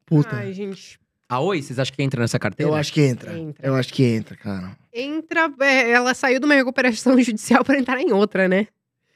puta. 0.07 0.37
Ai, 0.37 0.53
gente. 0.53 0.99
A 1.29 1.41
Oi, 1.41 1.63
vocês 1.63 1.79
acham 1.79 1.95
que 1.95 2.03
entra 2.03 2.21
nessa 2.21 2.39
carteira? 2.39 2.71
eu 2.71 2.75
acho 2.75 2.93
que 2.93 3.01
entra. 3.01 3.37
Entra. 3.37 3.67
Eu 3.67 3.75
acho 3.75 3.93
que 3.93 4.05
entra, 4.05 4.37
cara. 4.37 4.77
entra. 4.93 5.51
é, 5.61 5.91
ela 5.91 6.15
saiu 6.15 6.39
de 6.39 6.47
uma 6.47 6.55
recuperação 6.55 7.19
judicial 7.21 7.65
para 7.65 7.79
entrar 7.79 8.01
em 8.01 8.13
outra, 8.13 8.47
né? 8.47 8.67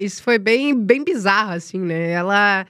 Isso 0.01 0.22
foi 0.22 0.39
bem, 0.39 0.74
bem 0.74 1.05
bizarro, 1.05 1.53
assim, 1.53 1.78
né? 1.78 2.11
Ela. 2.11 2.66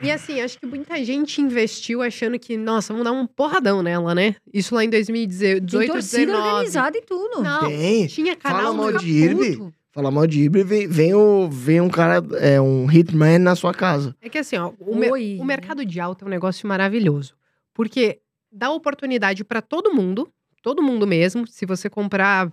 E 0.00 0.10
assim, 0.10 0.40
acho 0.40 0.58
que 0.58 0.66
muita 0.66 1.02
gente 1.04 1.40
investiu 1.40 2.02
achando 2.02 2.38
que, 2.38 2.56
nossa, 2.56 2.92
vamos 2.92 3.04
dar 3.04 3.12
um 3.12 3.26
porradão 3.26 3.82
nela, 3.82 4.14
né? 4.14 4.34
Isso 4.52 4.74
lá 4.74 4.84
em 4.84 4.90
2018, 4.90 5.78
Tem 5.78 5.88
torcida 5.88 6.26
19. 6.26 6.48
organizada 6.48 6.98
e 6.98 7.02
tudo. 7.02 7.42
Não, 7.42 7.68
Tem. 7.68 8.06
tinha 8.08 8.36
Fala 8.36 8.56
canal 8.56 8.74
mal 8.74 8.90
no 8.92 8.98
de 8.98 9.08
IRB. 9.08 9.72
Falar 9.92 10.10
mal 10.10 10.26
de 10.26 10.40
híbrido, 10.40 10.66
vem, 10.68 10.86
vem, 10.88 11.14
o, 11.14 11.48
vem 11.50 11.80
um 11.80 11.90
cara, 11.90 12.22
é 12.40 12.58
um 12.60 12.90
hitman 12.90 13.38
na 13.38 13.54
sua 13.54 13.74
casa. 13.74 14.16
É 14.22 14.28
que 14.28 14.38
assim, 14.38 14.56
ó, 14.56 14.72
o, 14.80 14.96
mer- 14.96 15.12
o 15.38 15.44
mercado 15.44 15.84
de 15.84 16.00
alta 16.00 16.24
é 16.24 16.26
um 16.26 16.30
negócio 16.30 16.66
maravilhoso. 16.66 17.34
Porque 17.74 18.20
dá 18.50 18.70
oportunidade 18.70 19.44
para 19.44 19.60
todo 19.60 19.92
mundo, 19.92 20.32
todo 20.62 20.82
mundo 20.82 21.06
mesmo. 21.06 21.46
Se 21.46 21.66
você 21.66 21.90
comprar 21.90 22.50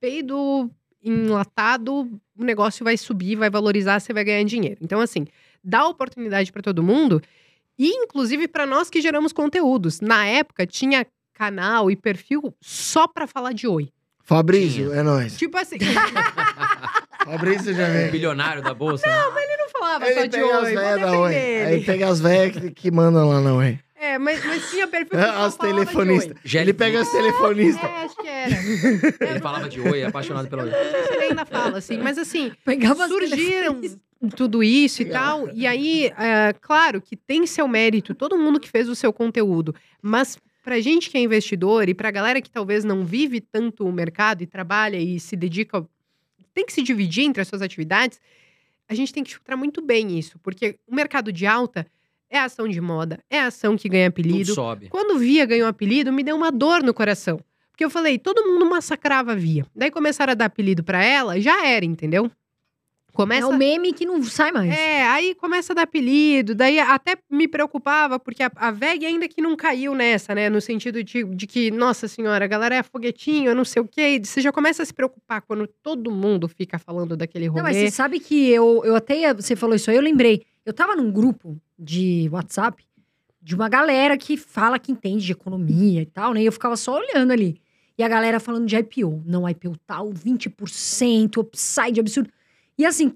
peido 0.00 0.68
enlatado, 1.02 2.10
o 2.36 2.44
negócio 2.44 2.84
vai 2.84 2.96
subir, 2.96 3.36
vai 3.36 3.50
valorizar, 3.50 4.00
você 4.00 4.12
vai 4.12 4.24
ganhar 4.24 4.44
dinheiro. 4.44 4.78
Então, 4.82 5.00
assim, 5.00 5.26
dá 5.62 5.86
oportunidade 5.86 6.50
para 6.52 6.62
todo 6.62 6.82
mundo. 6.82 7.22
E, 7.78 7.88
inclusive, 8.02 8.48
para 8.48 8.66
nós 8.66 8.90
que 8.90 9.00
geramos 9.00 9.32
conteúdos. 9.32 10.00
Na 10.00 10.26
época, 10.26 10.66
tinha 10.66 11.06
canal 11.32 11.88
e 11.88 11.94
perfil 11.94 12.52
só 12.60 13.06
para 13.06 13.26
falar 13.28 13.52
de 13.52 13.68
oi. 13.68 13.90
Fabrício, 14.28 14.92
é 14.92 15.02
nóis. 15.02 15.38
Tipo 15.38 15.56
assim, 15.56 15.78
Fabrício 17.24 17.72
já 17.72 17.88
vem. 17.88 18.10
bilionário 18.10 18.62
da 18.62 18.74
bolsa. 18.74 19.06
né? 19.06 19.16
não 19.56 19.68
falava 19.70 20.04
só 20.04 20.10
Ele 20.10 20.28
de 20.28 20.36
pega 20.36 20.58
as 20.58 20.64
oi, 20.64 20.74
vou 20.74 20.82
velhas 20.82 21.00
da 21.00 21.18
Oi. 21.18 21.34
ele. 21.34 21.84
pega 21.84 22.08
as 22.08 22.20
velhas 22.20 22.52
que, 22.52 22.70
que 22.72 22.90
mandam 22.90 23.26
lá 23.26 23.40
na 23.40 23.54
Oi. 23.54 23.78
É, 23.98 24.18
mas, 24.18 24.44
mas 24.44 24.70
tinha 24.70 24.86
perfil 24.86 25.08
que 25.08 25.16
só 25.24 25.46
As 25.46 25.56
falava 25.56 25.70
de 25.70 25.86
telefonistas. 25.86 26.36
Já 26.44 26.60
Ele 26.60 26.74
pega 26.74 27.00
as 27.00 27.10
telefonistas. 27.10 27.82
É, 27.90 28.04
acho 28.04 28.16
que 28.16 28.28
era. 28.28 28.54
Ele 29.32 29.40
falava 29.40 29.66
de 29.66 29.80
Oi, 29.80 30.04
apaixonado 30.04 30.46
pela 30.46 30.64
Oi. 30.64 30.70
Não 30.70 30.76
sei 30.78 31.04
se 31.04 31.12
ele 31.14 31.22
ainda 31.24 31.46
fala, 31.46 31.78
assim, 31.78 31.96
mas 31.96 32.18
assim, 32.18 32.52
Pegava 32.66 33.04
as 33.04 33.10
surgiram 33.10 33.80
tudo 34.36 34.62
isso 34.62 35.00
e 35.00 35.06
tal. 35.06 35.48
E 35.54 35.66
aí, 35.66 36.12
é, 36.18 36.52
claro 36.60 37.00
que 37.00 37.16
tem 37.16 37.46
seu 37.46 37.66
mérito, 37.66 38.14
todo 38.14 38.36
mundo 38.36 38.60
que 38.60 38.68
fez 38.68 38.90
o 38.90 38.94
seu 38.94 39.10
conteúdo. 39.10 39.74
Mas 40.02 40.36
pra 40.68 40.80
gente 40.80 41.08
que 41.08 41.16
é 41.16 41.20
investidor 41.22 41.88
e 41.88 41.94
pra 41.94 42.10
galera 42.10 42.42
que 42.42 42.50
talvez 42.50 42.84
não 42.84 43.02
vive 43.02 43.40
tanto 43.40 43.86
o 43.86 43.90
mercado 43.90 44.42
e 44.42 44.46
trabalha 44.46 44.98
e 44.98 45.18
se 45.18 45.34
dedica, 45.34 45.82
tem 46.52 46.66
que 46.66 46.74
se 46.74 46.82
dividir 46.82 47.24
entre 47.24 47.40
as 47.40 47.48
suas 47.48 47.62
atividades, 47.62 48.20
a 48.86 48.92
gente 48.94 49.10
tem 49.10 49.24
que 49.24 49.32
filtrar 49.32 49.56
muito 49.56 49.80
bem 49.80 50.18
isso. 50.18 50.38
Porque 50.40 50.78
o 50.86 50.94
mercado 50.94 51.32
de 51.32 51.46
alta 51.46 51.86
é 52.28 52.38
ação 52.38 52.68
de 52.68 52.82
moda, 52.82 53.18
é 53.30 53.40
ação 53.40 53.78
que 53.78 53.88
ganha 53.88 54.10
Tudo 54.10 54.20
apelido. 54.28 54.52
sobe. 54.54 54.90
Quando 54.90 55.18
Via 55.18 55.46
ganhou 55.46 55.66
apelido, 55.66 56.12
me 56.12 56.22
deu 56.22 56.36
uma 56.36 56.52
dor 56.52 56.82
no 56.82 56.92
coração. 56.92 57.40
Porque 57.70 57.82
eu 57.82 57.88
falei, 57.88 58.18
todo 58.18 58.46
mundo 58.46 58.68
massacrava 58.68 59.32
a 59.32 59.34
Via. 59.34 59.64
Daí 59.74 59.90
começaram 59.90 60.32
a 60.32 60.34
dar 60.34 60.44
apelido 60.44 60.84
pra 60.84 61.02
ela, 61.02 61.40
já 61.40 61.64
era, 61.66 61.86
entendeu? 61.86 62.30
Começa. 63.18 63.42
É 63.42 63.46
o 63.48 63.58
meme 63.58 63.92
que 63.92 64.06
não 64.06 64.22
sai 64.22 64.52
mais. 64.52 64.70
É, 64.72 65.02
aí 65.08 65.34
começa 65.34 65.72
a 65.72 65.74
dar 65.74 65.82
apelido. 65.82 66.54
Daí 66.54 66.78
até 66.78 67.16
me 67.28 67.48
preocupava, 67.48 68.16
porque 68.16 68.44
a, 68.44 68.50
a 68.54 68.70
VEG 68.70 69.04
ainda 69.06 69.26
que 69.26 69.42
não 69.42 69.56
caiu 69.56 69.92
nessa, 69.92 70.36
né? 70.36 70.48
No 70.48 70.60
sentido 70.60 71.02
de, 71.02 71.24
de 71.24 71.46
que, 71.48 71.68
nossa 71.72 72.06
senhora, 72.06 72.44
a 72.44 72.48
galera 72.48 72.76
é 72.76 72.82
foguetinho, 72.84 73.50
eu 73.50 73.56
não 73.56 73.64
sei 73.64 73.82
o 73.82 73.88
quê. 73.88 74.20
Você 74.22 74.40
já 74.40 74.52
começa 74.52 74.84
a 74.84 74.86
se 74.86 74.94
preocupar 74.94 75.42
quando 75.42 75.66
todo 75.82 76.12
mundo 76.12 76.46
fica 76.46 76.78
falando 76.78 77.16
daquele 77.16 77.48
rolê. 77.48 77.58
Não, 77.60 77.64
mas 77.64 77.76
você 77.76 77.90
sabe 77.90 78.20
que 78.20 78.48
eu, 78.50 78.82
eu 78.84 78.94
até. 78.94 79.18
ia- 79.18 79.34
Você 79.34 79.56
falou 79.56 79.74
isso 79.74 79.90
aí, 79.90 79.96
eu 79.96 80.02
lembrei. 80.02 80.44
Eu 80.64 80.72
tava 80.72 80.94
num 80.94 81.10
grupo 81.10 81.60
de 81.76 82.28
WhatsApp 82.30 82.84
de 83.42 83.54
uma 83.56 83.68
galera 83.68 84.16
que 84.16 84.36
fala 84.36 84.78
que 84.78 84.92
entende 84.92 85.26
de 85.26 85.32
economia 85.32 86.02
e 86.02 86.06
tal, 86.06 86.32
né? 86.34 86.42
E 86.42 86.46
eu 86.46 86.52
ficava 86.52 86.76
só 86.76 86.96
olhando 87.00 87.32
ali. 87.32 87.60
E 87.98 88.02
a 88.04 88.08
galera 88.08 88.38
falando 88.38 88.64
de 88.66 88.76
IPO. 88.76 89.24
Não, 89.26 89.48
IPO 89.48 89.74
tal, 89.84 90.12
20%, 90.12 91.38
upside 91.38 91.98
absurdo. 91.98 92.30
E 92.78 92.86
assim, 92.86 93.12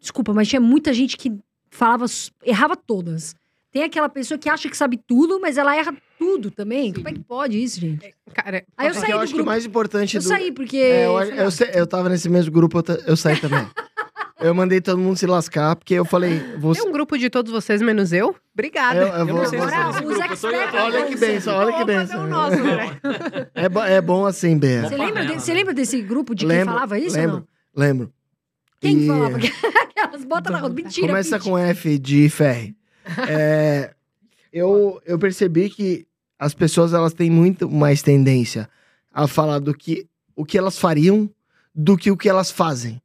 desculpa, 0.00 0.32
mas 0.32 0.48
tinha 0.48 0.60
muita 0.60 0.92
gente 0.94 1.16
que 1.16 1.32
falava, 1.70 2.06
errava 2.44 2.76
todas. 2.76 3.34
Tem 3.72 3.84
aquela 3.84 4.08
pessoa 4.08 4.36
que 4.38 4.48
acha 4.48 4.68
que 4.68 4.76
sabe 4.76 4.98
tudo, 5.06 5.38
mas 5.40 5.56
ela 5.56 5.76
erra 5.76 5.94
tudo 6.18 6.50
também. 6.50 6.92
Como 6.92 7.08
é 7.08 7.12
que 7.12 7.20
pode 7.20 7.62
isso, 7.62 7.80
gente? 7.80 8.12
Cara, 8.34 8.64
Aí 8.76 8.86
eu 8.88 8.90
É 8.90 8.94
saí 8.94 9.04
que 9.06 9.12
eu 9.12 9.18
do 9.18 9.22
acho 9.22 9.32
que 9.32 9.34
o 9.34 9.36
grupo. 9.38 9.50
mais 9.50 9.64
importante 9.64 10.16
Eu 10.16 10.22
do. 10.22 10.28
saí, 10.28 10.50
porque. 10.52 10.76
É, 10.76 11.06
eu, 11.06 11.20
eu, 11.20 11.50
sei- 11.52 11.70
eu 11.74 11.86
tava 11.86 12.08
nesse 12.08 12.28
mesmo 12.28 12.50
grupo, 12.50 12.78
eu, 12.78 12.82
ta- 12.82 12.98
eu 13.06 13.16
saí 13.16 13.36
também. 13.40 13.64
eu 14.40 14.52
mandei 14.52 14.80
todo 14.80 14.98
mundo 14.98 15.16
se 15.16 15.24
lascar, 15.26 15.76
porque 15.76 15.94
eu 15.94 16.04
falei. 16.04 16.40
Você, 16.58 16.80
tem 16.80 16.88
um 16.90 16.92
grupo 16.92 17.16
de 17.16 17.30
todos 17.30 17.52
vocês, 17.52 17.80
menos 17.80 18.12
eu? 18.12 18.34
Obrigada. 18.52 18.98
eu, 18.98 19.06
eu 19.06 19.12
Eu 19.18 19.26
vou- 19.28 19.42
Agora, 19.44 19.76
eu 19.76 19.88
os 19.90 19.96
grupo, 19.98 20.12
eu 20.14 20.20
experts- 20.20 20.44
Olha 20.74 21.04
que 21.06 21.16
benção, 21.16 21.54
olha 21.56 21.72
que 21.76 21.84
benção. 21.84 22.24
o 22.24 22.26
nosso, 22.28 22.56
né? 22.56 23.00
É, 23.54 23.68
bo- 23.68 23.84
é 23.84 24.00
bom 24.00 24.26
assim, 24.26 24.58
Bea. 24.58 24.88
Você 24.88 24.96
lembra, 24.96 25.24
de- 25.26 25.34
você 25.34 25.54
lembra 25.54 25.72
desse 25.74 26.02
grupo 26.02 26.34
de 26.34 26.44
Lembro, 26.44 26.64
quem 26.66 26.74
falava 26.74 26.98
isso 26.98 27.14
lembro, 27.16 27.36
ou 27.36 27.40
não? 27.40 27.46
Lembro. 27.86 28.12
Quem 28.80 28.98
que 29.00 29.06
falava? 29.06 29.36
Aquelas 29.96 30.24
botas 30.24 30.52
na 30.52 30.58
roda. 30.58 30.74
Mentira, 30.74 31.06
Começa 31.08 31.36
Pete. 31.38 31.44
com 31.48 31.58
F 31.58 31.98
de 31.98 32.28
ferro. 32.28 32.74
É, 33.28 33.92
eu, 34.52 35.00
eu 35.04 35.18
percebi 35.18 35.68
que 35.70 36.06
as 36.38 36.54
pessoas 36.54 36.92
elas 36.92 37.12
têm 37.12 37.30
muito 37.30 37.68
mais 37.68 38.02
tendência 38.02 38.68
a 39.12 39.26
falar 39.26 39.58
do 39.58 39.74
que 39.74 40.06
o 40.36 40.44
que 40.44 40.56
elas 40.56 40.78
fariam 40.78 41.28
do 41.74 41.96
que 41.96 42.10
o 42.10 42.16
que 42.16 42.28
elas 42.28 42.50
fazem. 42.50 43.00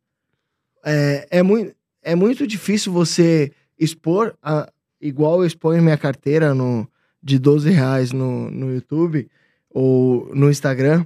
É, 0.84 1.28
é, 1.32 1.44
muito, 1.44 1.74
é 2.04 2.14
muito 2.16 2.46
difícil 2.46 2.92
você 2.92 3.52
expor, 3.80 4.36
a, 4.44 4.70
igual 5.02 5.40
eu 5.42 5.46
exponho 5.48 5.82
minha 5.82 5.98
carteira 5.98 6.54
no, 6.54 6.88
de 7.24 7.40
12 7.40 7.70
reais 7.72 8.12
no, 8.12 8.52
no 8.52 8.74
YouTube 8.74 9.28
ou 9.70 10.30
no 10.36 10.50
Instagram. 10.52 11.06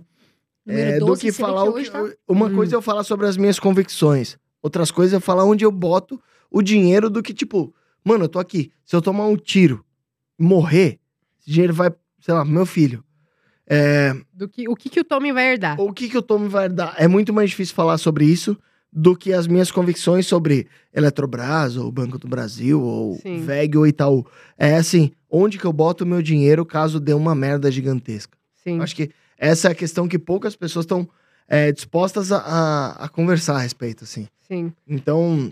É, 0.68 1.00
do 1.00 1.06
12, 1.08 1.22
que 1.22 1.32
você 1.32 1.38
vê 1.38 1.48
falar 1.48 1.64
o 1.64 1.74
hoje 1.74 1.86
que, 1.86 1.92
tá- 1.92 2.14
uma 2.28 2.48
Hum. 2.48 2.56
coisa 2.56 2.76
é 2.76 2.78
eu 2.78 2.82
falar 2.82 3.04
sobre 3.04 3.28
as 3.28 3.38
minhas 3.38 3.60
convicções, 3.60 4.38
outras 4.62 4.92
coisas 4.92 5.18
é 5.18 5.20
falar 5.20 5.46
onde 5.46 5.64
eu 5.66 5.72
boto 5.72 6.22
o 6.52 6.62
dinheiro 6.62 7.10
do 7.10 7.22
que 7.22 7.34
tipo, 7.34 7.74
mano, 8.04 8.26
eu 8.26 8.30
tô 8.30 8.40
aqui, 8.40 8.72
se 8.86 8.96
eu 8.96 9.02
tomar 9.02 9.26
um 9.28 9.36
tiro, 9.36 9.84
morrer, 10.38 11.00
esse 11.40 11.52
dinheiro 11.52 11.74
vai, 11.74 11.92
sei 12.20 12.34
lá, 12.34 12.44
pro 12.44 12.54
meu 12.54 12.66
filho. 12.66 13.04
É, 13.72 14.16
Do 14.34 14.50
que, 14.50 14.68
o 14.68 14.76
que, 14.76 14.90
que 14.90 15.00
o 15.00 15.04
Tommy 15.04 15.32
vai 15.32 15.52
herdar? 15.52 15.80
o 15.80 15.94
que 15.94 16.10
que 16.10 16.18
o 16.18 16.22
Tommy 16.24 16.48
vai 16.48 16.68
dar? 16.68 16.96
É 16.98 17.08
muito 17.08 17.32
mais 17.32 17.52
difícil 17.52 17.76
falar 17.76 17.98
sobre 18.00 18.26
isso 18.26 18.58
do 18.92 19.16
que 19.16 19.32
as 19.32 19.46
minhas 19.46 19.70
convicções 19.70 20.26
sobre 20.26 20.68
Eletrobras, 20.92 21.78
ou 21.78 21.92
Banco 21.92 22.18
do 22.18 22.28
Brasil, 22.28 22.82
ou 22.82 23.16
Sim. 23.18 23.40
VEG 23.46 23.78
ou 23.78 23.86
Itaú. 23.86 24.26
É 24.58 24.76
assim, 24.76 25.12
onde 25.30 25.60
que 25.60 25.66
eu 25.66 25.72
boto 25.72 26.04
o 26.04 26.08
meu 26.08 26.24
dinheiro 26.24 26.66
caso 26.66 27.00
dê 27.00 27.14
uma 27.14 27.36
merda 27.36 27.72
gigantesca? 27.72 28.36
Sim. 28.64 28.82
Acho 28.82 28.96
que 28.96 29.12
essa 29.38 29.68
é 29.68 29.72
a 29.72 29.76
questão 29.76 30.08
que 30.08 30.18
poucas 30.18 30.56
pessoas 30.56 30.86
estão 30.86 31.08
é, 31.50 31.72
dispostas 31.72 32.32
a, 32.32 32.38
a- 32.38 33.06
a 33.06 33.10
conversar 33.10 33.56
a 33.56 33.60
respeito, 33.60 34.04
assim. 34.04 34.28
Sim. 34.48 34.72
Então, 34.88 35.52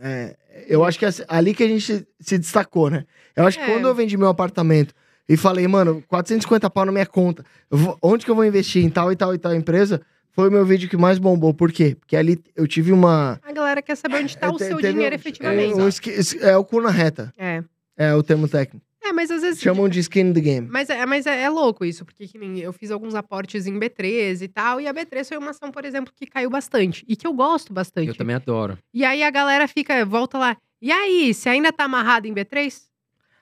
é, 0.00 0.36
eu 0.68 0.84
acho 0.84 0.98
que 0.98 1.06
é 1.06 1.08
ali 1.28 1.54
que 1.54 1.62
a 1.62 1.68
gente 1.68 2.06
se 2.20 2.38
destacou, 2.38 2.90
né? 2.90 3.04
Eu 3.34 3.46
acho 3.46 3.58
que 3.58 3.64
É. 3.64 3.72
quando 3.72 3.88
eu 3.88 3.94
vendi 3.94 4.16
meu 4.16 4.28
apartamento 4.28 4.94
e 5.28 5.36
falei, 5.36 5.66
mano, 5.66 6.02
450 6.08 6.68
pau 6.70 6.84
na 6.84 6.92
minha 6.92 7.06
conta, 7.06 7.44
vou- 7.70 7.98
onde 8.02 8.24
que 8.24 8.30
eu 8.30 8.34
vou 8.34 8.44
investir 8.44 8.84
em 8.84 8.90
tal 8.90 9.10
e 9.10 9.16
tal 9.16 9.34
e 9.34 9.38
tal 9.38 9.54
empresa? 9.54 10.00
Foi 10.32 10.48
o 10.48 10.52
meu 10.52 10.66
vídeo 10.66 10.88
que 10.88 10.96
mais 10.96 11.16
bombou. 11.18 11.54
Por 11.54 11.70
quê? 11.70 11.94
Porque 11.98 12.16
ali 12.16 12.42
eu 12.56 12.66
tive 12.66 12.90
uma... 12.92 13.38
A 13.42 13.52
galera 13.52 13.80
quer 13.80 13.96
saber 13.96 14.16
onde 14.16 14.36
tá 14.36 14.50
o 14.50 14.58
seu 14.58 14.80
dinheiro 14.80 15.14
um- 15.14 15.18
efetivamente. 15.18 15.74
um 15.74 15.86
esqui- 15.88 16.16
é 16.40 16.56
o 16.56 16.64
cu 16.64 16.80
na 16.80 16.90
reta, 16.90 17.32
É. 17.38 17.62
é 17.96 18.14
o 18.14 18.22
termo 18.22 18.48
técnico. 18.48 18.84
É, 19.06 19.12
mas 19.12 19.30
às 19.30 19.42
vezes. 19.42 19.60
Chamam 19.60 19.88
de 19.88 20.00
skin 20.00 20.20
in 20.20 20.32
the 20.32 20.40
game. 20.40 20.66
Mas, 20.70 20.88
é, 20.88 21.04
mas 21.04 21.26
é, 21.26 21.42
é 21.42 21.48
louco 21.50 21.84
isso, 21.84 22.04
porque 22.04 22.26
que 22.26 22.38
nem 22.38 22.58
eu 22.58 22.72
fiz 22.72 22.90
alguns 22.90 23.14
aportes 23.14 23.66
em 23.66 23.78
B3 23.78 24.40
e 24.42 24.48
tal, 24.48 24.80
e 24.80 24.86
a 24.86 24.94
B3 24.94 25.28
foi 25.28 25.36
uma 25.38 25.50
ação, 25.50 25.70
por 25.70 25.84
exemplo, 25.84 26.12
que 26.16 26.26
caiu 26.26 26.48
bastante. 26.48 27.04
E 27.06 27.14
que 27.14 27.26
eu 27.26 27.32
gosto 27.34 27.72
bastante. 27.72 28.08
Eu 28.08 28.14
também 28.14 28.36
adoro. 28.36 28.78
E 28.92 29.04
aí 29.04 29.22
a 29.22 29.30
galera 29.30 29.68
fica, 29.68 30.04
volta 30.06 30.38
lá. 30.38 30.56
E 30.80 30.90
aí, 30.90 31.32
você 31.34 31.48
ainda 31.50 31.72
tá 31.72 31.84
amarrado 31.84 32.26
em 32.26 32.32
B3? 32.34 32.82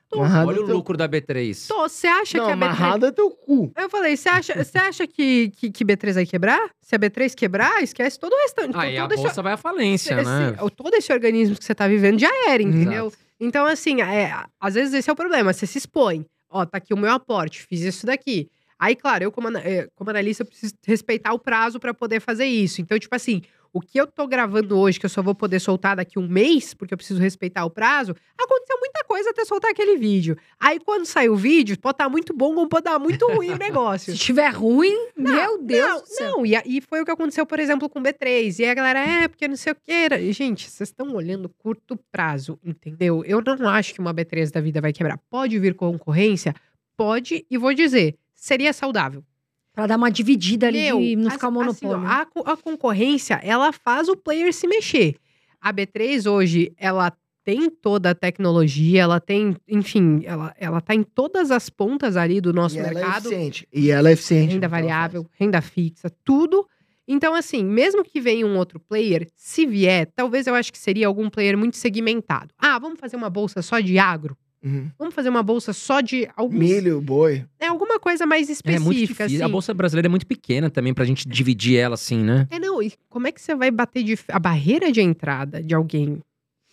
Tô. 0.08 0.18
Amarrado 0.18 0.48
Olha 0.48 0.60
o 0.62 0.66
teu- 0.66 0.74
lucro 0.76 0.96
da 0.96 1.08
B3. 1.08 1.66
Tô. 1.68 1.88
Você 1.88 2.06
acha 2.06 2.36
Não, 2.38 2.44
que 2.46 2.50
a 2.52 2.54
B3. 2.56 2.62
amarrado 2.62 3.06
é 3.06 3.10
teu 3.12 3.30
cu. 3.30 3.72
Eu 3.74 3.88
falei, 3.88 4.16
você 4.16 4.28
acha, 4.28 4.62
você 4.62 4.76
acha 4.78 5.06
que, 5.06 5.50
que, 5.56 5.70
que 5.70 5.84
B3 5.84 6.12
vai 6.14 6.26
quebrar? 6.26 6.70
Se 6.82 6.94
a 6.94 6.98
B3 6.98 7.34
quebrar, 7.34 7.82
esquece 7.82 8.18
todo 8.20 8.32
o 8.32 8.36
restante. 8.42 8.76
Aí 8.76 8.98
a 8.98 9.02
todo 9.02 9.12
esse- 9.14 9.22
bolsa 9.22 9.40
vai 9.42 9.54
à 9.54 9.56
falência, 9.56 10.12
esse- 10.14 10.24
né? 10.24 10.54
todo 10.76 10.92
esse 10.94 11.10
organismo 11.12 11.56
que 11.56 11.64
você 11.64 11.74
tá 11.74 11.88
vivendo 11.88 12.18
já 12.20 12.30
era, 12.48 12.62
entendeu? 12.62 13.06
Exato. 13.06 13.22
Então, 13.44 13.66
assim, 13.66 14.00
é, 14.00 14.32
às 14.60 14.74
vezes 14.74 14.94
esse 14.94 15.10
é 15.10 15.12
o 15.12 15.16
problema. 15.16 15.52
Você 15.52 15.66
se 15.66 15.76
expõe. 15.76 16.24
Ó, 16.48 16.64
tá 16.64 16.78
aqui 16.78 16.94
o 16.94 16.96
meu 16.96 17.10
aporte, 17.10 17.66
fiz 17.66 17.80
isso 17.80 18.06
daqui. 18.06 18.48
Aí, 18.78 18.94
claro, 18.94 19.24
eu 19.24 19.32
como, 19.32 19.48
eh, 19.58 19.88
como 19.96 20.10
analista, 20.10 20.44
preciso 20.44 20.74
respeitar 20.86 21.32
o 21.32 21.40
prazo 21.40 21.80
pra 21.80 21.92
poder 21.92 22.20
fazer 22.20 22.44
isso. 22.44 22.80
Então, 22.80 22.96
tipo 23.00 23.14
assim, 23.16 23.42
o 23.72 23.80
que 23.80 23.98
eu 23.98 24.06
tô 24.06 24.26
gravando 24.26 24.78
hoje, 24.78 25.00
que 25.00 25.06
eu 25.06 25.10
só 25.10 25.22
vou 25.22 25.34
poder 25.34 25.58
soltar 25.58 25.96
daqui 25.96 26.18
um 26.18 26.28
mês, 26.28 26.74
porque 26.74 26.92
eu 26.92 26.98
preciso 26.98 27.20
respeitar 27.20 27.64
o 27.64 27.70
prazo, 27.70 28.14
aconteceu 28.38 28.78
muita 28.78 29.02
coisa 29.04 29.30
até 29.30 29.44
soltar 29.44 29.70
aquele 29.70 29.96
vídeo. 29.96 30.36
Aí, 30.60 30.78
quando 30.78 31.06
sai 31.06 31.28
o 31.28 31.36
vídeo, 31.36 31.78
pode 31.78 31.94
estar 31.94 32.08
muito 32.08 32.34
bom 32.34 32.54
ou 32.54 32.68
pode 32.68 32.84
dar 32.84 32.98
muito 32.98 33.26
ruim 33.26 33.50
o 33.50 33.56
negócio. 33.58 34.12
Se 34.12 34.18
tiver 34.18 34.50
ruim, 34.50 35.08
meu 35.16 35.62
Deus 35.62 36.02
Não, 36.20 36.38
não, 36.38 36.46
e, 36.46 36.54
e 36.66 36.80
foi 36.82 37.00
o 37.00 37.04
que 37.04 37.10
aconteceu, 37.10 37.46
por 37.46 37.58
exemplo, 37.58 37.88
com 37.88 37.98
o 37.98 38.02
B3. 38.02 38.58
E 38.58 38.64
aí 38.64 38.70
a 38.70 38.74
galera, 38.74 39.00
é, 39.00 39.28
porque 39.28 39.48
não 39.48 39.56
sei 39.56 39.72
o 39.72 39.76
que. 39.76 39.90
era. 39.90 40.32
Gente, 40.32 40.68
vocês 40.68 40.90
estão 40.90 41.14
olhando 41.14 41.48
curto 41.48 41.98
prazo, 42.10 42.58
entendeu? 42.62 43.24
Eu 43.24 43.42
não 43.58 43.68
acho 43.68 43.94
que 43.94 44.00
uma 44.00 44.12
B3 44.12 44.50
da 44.50 44.60
vida 44.60 44.80
vai 44.80 44.92
quebrar. 44.92 45.18
Pode 45.30 45.58
vir 45.58 45.74
concorrência? 45.74 46.54
Pode, 46.96 47.46
e 47.50 47.56
vou 47.56 47.72
dizer, 47.72 48.16
seria 48.34 48.72
saudável. 48.72 49.24
Pra 49.72 49.86
dar 49.86 49.96
uma 49.96 50.10
dividida 50.10 50.68
ali 50.68 50.82
Meu, 50.82 51.00
e 51.00 51.16
não 51.16 51.30
ficar 51.30 51.48
assim, 51.48 51.54
monopólio. 51.54 52.04
ó, 52.04 52.42
a, 52.48 52.52
a 52.52 52.56
concorrência, 52.56 53.40
ela 53.42 53.72
faz 53.72 54.08
o 54.08 54.16
player 54.16 54.52
se 54.52 54.66
mexer. 54.66 55.16
A 55.60 55.72
B3 55.72 56.30
hoje, 56.30 56.72
ela 56.76 57.12
tem 57.44 57.70
toda 57.70 58.10
a 58.10 58.14
tecnologia, 58.14 59.02
ela 59.02 59.20
tem, 59.20 59.56
enfim, 59.66 60.22
ela, 60.24 60.54
ela 60.58 60.80
tá 60.80 60.94
em 60.94 61.02
todas 61.02 61.50
as 61.50 61.68
pontas 61.68 62.16
ali 62.16 62.40
do 62.40 62.52
nosso 62.52 62.76
e 62.76 62.78
ela 62.78 62.90
é 62.90 62.94
mercado. 62.94 63.26
eficiente. 63.26 63.68
E 63.72 63.90
ela 63.90 64.10
é 64.10 64.12
eficiente. 64.12 64.54
renda 64.54 64.68
variável, 64.68 65.26
renda 65.32 65.60
fixa, 65.60 66.10
tudo. 66.24 66.66
Então, 67.06 67.34
assim, 67.34 67.64
mesmo 67.64 68.04
que 68.04 68.20
venha 68.20 68.46
um 68.46 68.56
outro 68.56 68.78
player, 68.78 69.28
se 69.36 69.66
vier, 69.66 70.06
talvez 70.14 70.46
eu 70.46 70.54
acho 70.54 70.72
que 70.72 70.78
seria 70.78 71.06
algum 71.06 71.28
player 71.28 71.58
muito 71.58 71.76
segmentado. 71.76 72.54
Ah, 72.58 72.78
vamos 72.78 73.00
fazer 73.00 73.16
uma 73.16 73.28
bolsa 73.28 73.60
só 73.60 73.80
de 73.80 73.98
agro? 73.98 74.36
Uhum. 74.64 74.90
Vamos 74.98 75.14
fazer 75.14 75.28
uma 75.28 75.42
bolsa 75.42 75.72
só 75.72 76.00
de 76.00 76.28
alguns... 76.36 76.58
Milho, 76.58 77.00
boi. 77.00 77.44
É 77.58 77.66
alguma 77.66 77.98
coisa 77.98 78.24
mais 78.26 78.48
É 78.48 78.52
específica, 78.52 78.84
muito 78.84 78.98
difícil. 79.00 79.24
assim. 79.26 79.42
A 79.42 79.48
bolsa 79.48 79.74
brasileira 79.74 80.06
é 80.06 80.10
muito 80.10 80.26
pequena 80.26 80.70
também 80.70 80.94
pra 80.94 81.04
gente 81.04 81.28
dividir 81.28 81.76
ela 81.78 81.94
assim, 81.94 82.22
né? 82.22 82.46
É, 82.50 82.58
não, 82.58 82.82
e 82.82 82.92
como 83.08 83.26
é 83.26 83.32
que 83.32 83.40
você 83.40 83.54
vai 83.54 83.70
bater 83.70 84.02
de... 84.04 84.18
a 84.28 84.38
barreira 84.38 84.92
de 84.92 85.00
entrada 85.00 85.62
de 85.62 85.74
alguém 85.74 86.20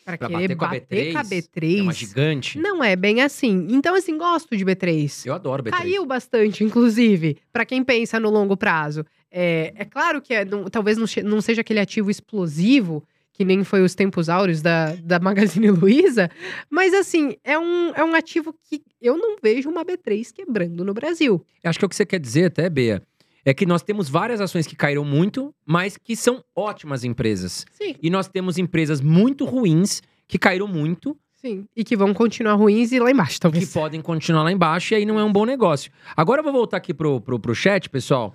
para 0.05 0.17
Pra 0.17 0.27
querer 0.27 0.55
bater 0.55 0.55
com 0.55 0.65
a 0.65 0.67
bater 0.69 1.11
com 1.13 1.17
a 1.19 1.23
B3, 1.23 1.49
B3? 1.55 1.77
É 1.79 1.81
uma 1.83 1.93
gigante. 1.93 2.57
Não 2.59 2.83
é 2.83 2.95
bem 2.95 3.21
assim. 3.21 3.67
Então, 3.69 3.93
assim, 3.95 4.17
gosto 4.17 4.55
de 4.57 4.65
B3. 4.65 5.25
Eu 5.27 5.33
adoro 5.33 5.61
B3. 5.63 5.69
Caiu 5.71 6.05
bastante, 6.05 6.63
inclusive, 6.63 7.37
para 7.53 7.63
quem 7.65 7.83
pensa 7.83 8.19
no 8.19 8.29
longo 8.31 8.57
prazo. 8.57 9.05
É, 9.31 9.71
é 9.75 9.85
claro 9.85 10.19
que 10.21 10.33
é, 10.33 10.43
não- 10.45 10.65
talvez 10.65 10.97
não, 10.97 11.05
não 11.25 11.41
seja 11.41 11.61
aquele 11.61 11.79
ativo 11.79 12.09
explosivo, 12.09 13.03
que 13.39 13.45
nem 13.45 13.63
foi 13.63 13.81
os 13.81 13.95
tempos 13.95 14.27
áureos 14.27 14.61
da, 14.61 14.95
da 14.95 15.17
Magazine 15.17 15.71
Luiza, 15.71 16.29
mas 16.69 16.93
assim, 16.93 17.37
é 17.41 17.57
um, 17.57 17.93
é 17.95 18.03
um 18.03 18.13
ativo 18.13 18.53
que 18.69 18.83
eu 19.01 19.17
não 19.17 19.37
vejo 19.41 19.69
uma 19.69 19.85
B3 19.85 20.29
quebrando 20.33 20.83
no 20.83 20.93
Brasil. 20.93 21.41
Acho 21.63 21.79
que 21.79 21.85
é 21.85 21.87
o 21.87 21.89
que 21.89 21.95
você 21.95 22.05
quer 22.05 22.19
dizer 22.19 22.47
até, 22.47 22.69
Bea, 22.69 23.01
é 23.45 23.53
que 23.53 23.65
nós 23.65 23.81
temos 23.81 24.09
várias 24.09 24.41
ações 24.41 24.67
que 24.67 24.75
caíram 24.75 25.05
muito, 25.05 25.55
mas 25.65 25.95
que 25.95 26.17
são 26.17 26.43
ótimas 26.53 27.05
empresas. 27.05 27.65
Sim. 27.71 27.95
E 28.03 28.09
nós 28.09 28.27
temos 28.27 28.57
empresas 28.57 28.99
muito 28.99 29.45
ruins 29.45 30.01
que 30.27 30.37
caíram 30.37 30.67
muito, 30.67 31.17
Sim. 31.41 31.65
E 31.73 31.85
que 31.85 31.95
vão 31.95 32.13
continuar 32.13 32.55
ruins 32.55 32.91
e 32.91 32.99
lá 32.99 33.09
embaixo, 33.09 33.35
que 33.35 33.39
talvez. 33.39 33.71
podem 33.71 34.01
continuar 34.01 34.43
lá 34.43 34.51
embaixo, 34.51 34.93
e 34.93 34.97
aí 34.97 35.05
não 35.05 35.17
é 35.17 35.23
um 35.23 35.31
bom 35.31 35.45
negócio. 35.45 35.89
Agora 36.13 36.41
eu 36.41 36.43
vou 36.43 36.51
voltar 36.51 36.75
aqui 36.75 36.93
pro, 36.93 37.21
pro, 37.21 37.39
pro 37.39 37.55
chat, 37.55 37.89
pessoal. 37.89 38.33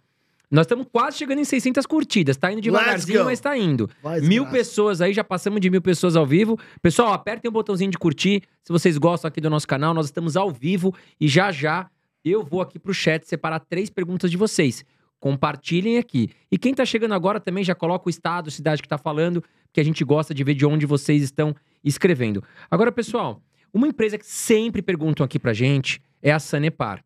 Nós 0.55 0.67
estamos 0.67 0.87
quase 0.91 1.17
chegando 1.17 1.41
em 1.41 1.45
600 1.45 1.85
curtidas. 1.85 2.37
Tá 2.37 2.53
indo 2.53 2.61
devagarzinho, 2.61 3.25
mas 3.25 3.41
tá 3.41 3.59
indo. 3.59 3.91
Vai, 4.01 4.21
Mil 4.21 4.45
desgraça. 4.45 4.53
pessoas 4.53 5.01
aí, 5.01 5.13
já 5.13 5.25
passamos 5.25 5.61
de 5.61 5.69
mil 5.69 5.83
pessoas 5.83 6.15
ao 6.15 6.25
vivo. 6.25 6.57
Pessoal, 6.81 7.13
apertem 7.13 7.49
o 7.49 7.53
botãozinho 7.53 7.91
de 7.91 7.99
curtir. 7.99 8.41
Se 8.63 8.73
vocês 8.73 8.97
gostam 8.97 9.29
aqui 9.29 9.41
do 9.41 9.51
nosso 9.51 9.67
canal, 9.67 9.93
nós 9.93 10.07
estamos 10.07 10.37
ao 10.37 10.53
vivo 10.53 10.95
e 11.21 11.27
já 11.27 11.51
já 11.51 11.91
eu 12.25 12.45
vou 12.45 12.61
aqui 12.61 12.79
pro 12.79 12.95
chat 12.95 13.25
separar 13.25 13.59
três 13.59 13.91
perguntas 13.91 14.31
de 14.31 14.37
vocês. 14.37 14.85
Compartilhem 15.19 15.99
aqui. 15.99 16.31
E 16.53 16.57
quem 16.57 16.73
tá 16.73 16.85
chegando 16.85 17.15
agora 17.15 17.41
também 17.41 17.65
já 17.65 17.75
coloca 17.75 18.07
o 18.07 18.11
estado, 18.11 18.49
cidade 18.49 18.81
que 18.81 18.89
tá 18.89 18.97
falando, 18.97 19.43
que 19.73 19.81
a 19.81 19.85
gente 19.85 20.05
gosta 20.05 20.33
de 20.33 20.45
ver 20.45 20.55
de 20.55 20.65
onde 20.65 20.87
vocês 20.87 21.21
estão 21.21 21.53
escrevendo. 21.83 22.45
Agora, 22.71 22.93
pessoal, 22.93 23.43
uma 23.73 23.89
empresa 23.89 24.17
que 24.17 24.27
sempre 24.27 24.81
perguntam 24.81 25.25
aqui 25.25 25.39
pra 25.39 25.53
gente 25.53 26.01
é 26.23 26.31
a 26.31 26.39
Sanepar. 26.39 27.05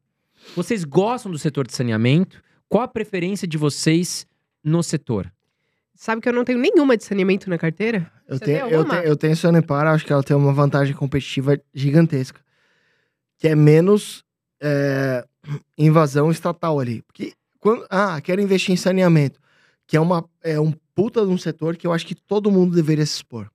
Vocês 0.55 0.84
gostam 0.84 1.32
do 1.32 1.38
setor 1.38 1.66
de 1.66 1.74
saneamento? 1.74 2.42
Qual 2.68 2.82
a 2.82 2.88
preferência 2.88 3.46
de 3.48 3.56
vocês 3.56 4.26
no 4.62 4.82
setor? 4.82 5.32
Sabe 5.94 6.20
que 6.22 6.28
eu 6.28 6.32
não 6.32 6.44
tenho 6.44 6.58
nenhuma 6.58 6.96
de 6.96 7.04
saneamento 7.04 7.50
na 7.50 7.58
carteira? 7.58 8.10
Eu 8.28 8.38
Você 8.38 8.44
tenho, 8.44 8.66
eu, 8.68 8.84
tenho, 8.84 9.02
eu 9.02 9.16
tenho 9.16 9.36
Sanepar, 9.36 9.86
acho 9.88 10.04
que 10.04 10.12
ela 10.12 10.22
tem 10.22 10.36
uma 10.36 10.52
vantagem 10.52 10.94
competitiva 10.94 11.58
gigantesca. 11.74 12.40
Que 13.38 13.48
é 13.48 13.54
menos 13.56 14.24
é, 14.60 15.24
invasão 15.76 16.30
estatal 16.30 16.78
ali. 16.78 17.02
Porque 17.02 17.32
quando. 17.58 17.84
Ah, 17.90 18.20
quero 18.20 18.40
investir 18.40 18.72
em 18.72 18.76
saneamento. 18.76 19.40
Que 19.86 19.96
é, 19.96 20.00
uma, 20.00 20.28
é 20.42 20.60
um 20.60 20.72
puta 20.94 21.24
de 21.24 21.32
um 21.32 21.38
setor 21.38 21.76
que 21.76 21.86
eu 21.86 21.92
acho 21.92 22.06
que 22.06 22.14
todo 22.14 22.50
mundo 22.50 22.74
deveria 22.76 23.06
se 23.06 23.14
expor. 23.14 23.48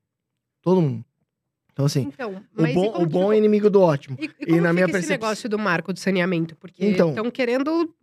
Todo 0.62 0.82
mundo. 0.82 1.06
Então, 1.72 1.86
assim, 1.86 2.02
Então, 2.14 2.44
o 2.58 2.66
e 2.68 2.74
bom, 2.74 2.88
o 2.90 3.00
que 3.00 3.06
bom 3.06 3.32
é 3.34 3.38
inimigo 3.38 3.70
do 3.70 3.82
ótimo. 3.82 4.18
E, 4.20 4.26
e 4.26 4.28
como 4.28 4.62
na 4.62 4.70
fica 4.70 4.74
minha 4.74 4.84
esse 4.86 4.92
percepção- 4.92 5.14
negócio 5.14 5.50
do 5.50 5.60
marco 5.60 5.94
do 5.94 6.00
saneamento? 6.00 6.56
Porque 6.56 6.86
Então. 6.86 7.10
estão 7.10 7.30
querendo 7.32 7.94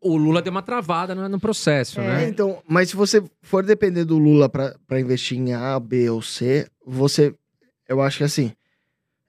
O 0.00 0.16
Lula 0.16 0.40
deu 0.40 0.50
uma 0.52 0.62
travada 0.62 1.14
no, 1.14 1.28
no 1.28 1.40
processo, 1.40 2.00
É. 2.00 2.04
É, 2.04 2.08
né? 2.08 2.28
então, 2.28 2.62
mas 2.68 2.90
se 2.90 2.96
você 2.96 3.22
for 3.42 3.64
depender 3.64 4.04
do 4.04 4.18
Lula 4.18 4.48
pra 4.48 4.74
pra 4.86 5.00
investir 5.00 5.36
em 5.38 5.52
A, 5.52 5.78
B 5.80 6.08
ou 6.10 6.22
C, 6.22 6.66
você. 6.86 7.34
Eu 7.88 8.00
acho 8.00 8.18
que 8.18 8.24
assim. 8.24 8.52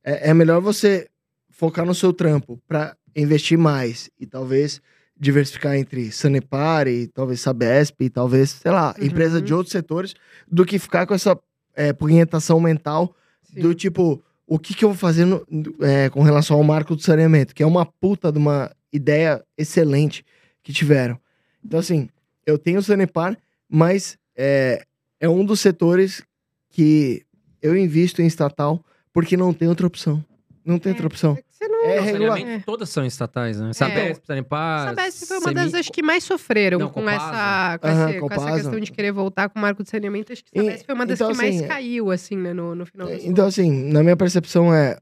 É, 0.04 0.30
é 0.30 0.34
melhor 0.34 0.62
você 0.62 1.08
focar 1.50 1.86
no 1.86 1.96
seu 1.96 2.14
trampo 2.14 2.60
pra 2.68 2.96
investir 3.16 3.58
mais 3.58 4.10
e 4.20 4.26
talvez 4.28 4.80
diversificar 5.18 5.76
entre 5.78 6.12
Sanepar 6.12 6.88
e 6.88 7.08
talvez 7.08 7.39
Sabesp 7.41 8.02
e 8.02 8.10
talvez, 8.10 8.50
sei 8.52 8.72
lá, 8.72 8.93
Uhum. 9.00 9.06
empresa 9.08 9.41
de 9.41 9.54
outros 9.54 9.72
setores, 9.72 10.14
do 10.48 10.66
que 10.66 10.78
ficar 10.78 11.08
com 11.08 11.14
essa 11.14 11.39
é, 11.74 11.91
punhetação 11.93 12.60
mental 12.60 13.16
do 13.54 13.74
tipo, 13.74 14.22
o 14.46 14.60
que, 14.60 14.74
que 14.76 14.84
eu 14.86 14.89
vou 14.89 14.98
fazer 14.98 15.24
no- 15.26 15.46
é, 15.82 16.10
com 16.10 16.22
relação 16.22 16.58
ao 16.58 16.64
marco 16.64 16.96
do 16.96 17.02
saneamento, 17.02 17.56
que 17.56 17.64
é 17.64 17.66
uma 17.66 17.86
puta 17.86 18.32
de 18.32 18.38
uma 18.38 18.70
ideia 18.91 19.41
excelente 19.58 20.24
que 20.66 20.74
tiveram. 20.74 21.18
Então, 21.63 21.80
assim, 21.80 22.09
eu 22.45 22.57
tenho 22.57 22.80
o 22.80 22.84
Sanepar, 22.84 23.38
mas 23.70 24.18
é, 24.36 24.84
é 25.20 25.30
um 25.30 25.45
dos 25.45 25.59
setores 25.61 26.22
que 26.70 27.24
eu 27.61 27.78
invisto 27.78 28.22
em 28.22 28.26
estatal 28.28 28.84
porque 29.13 29.38
não 29.38 29.53
tem 29.53 29.68
outra 29.70 29.88
opção. 29.88 30.22
Não 30.66 30.78
tem 30.80 30.89
É. 30.89 30.93
outra 30.93 31.07
opção. 31.07 31.38
Você 31.49 31.68
não, 31.68 31.86
É 31.86 31.95
Não, 31.97 32.03
regular. 32.03 32.38
saneamento, 32.39 32.66
Todas 32.66 32.89
são 32.89 33.05
estatais, 33.05 33.59
né? 33.59 33.72
Sabesp, 33.74 34.26
Sanepar, 34.26 34.89
Sabesp 34.89 35.26
foi 35.28 35.38
uma 35.38 35.53
das 35.53 35.74
acho 35.76 35.91
que 35.91 36.01
mais 36.01 36.24
sofreram 36.24 36.80
Não, 36.80 36.88
com, 36.89 37.01
Copasa. 37.01 37.16
essa, 37.16 37.78
com, 37.80 37.88
Aham, 37.88 38.09
esse- 38.09 38.20
com 38.20 38.34
essa 38.34 38.51
questão 38.55 38.80
de 38.80 38.91
querer 38.91 39.11
voltar 39.11 39.47
com 39.49 39.59
o 39.59 39.61
marco 39.61 39.84
de 39.84 39.89
saneamento. 39.89 40.34
Acho 40.34 40.43
que 40.43 40.49
E- 40.53 40.61
Sabesp 40.63 40.86
foi 40.88 40.95
uma 40.95 41.05
das 41.05 41.20
então, 41.20 41.32
que 41.32 41.38
mais 41.38 41.55
assim, 41.57 41.68
caiu, 41.68 42.09
assim, 42.11 42.36
né, 42.36 42.53
no, 42.53 42.74
no 42.76 42.86
final 42.88 43.07
Então, 43.13 43.45
assim, 43.45 43.72
na 43.91 44.01
minha 44.01 44.18
percepção 44.18 44.74
é. 44.74 44.97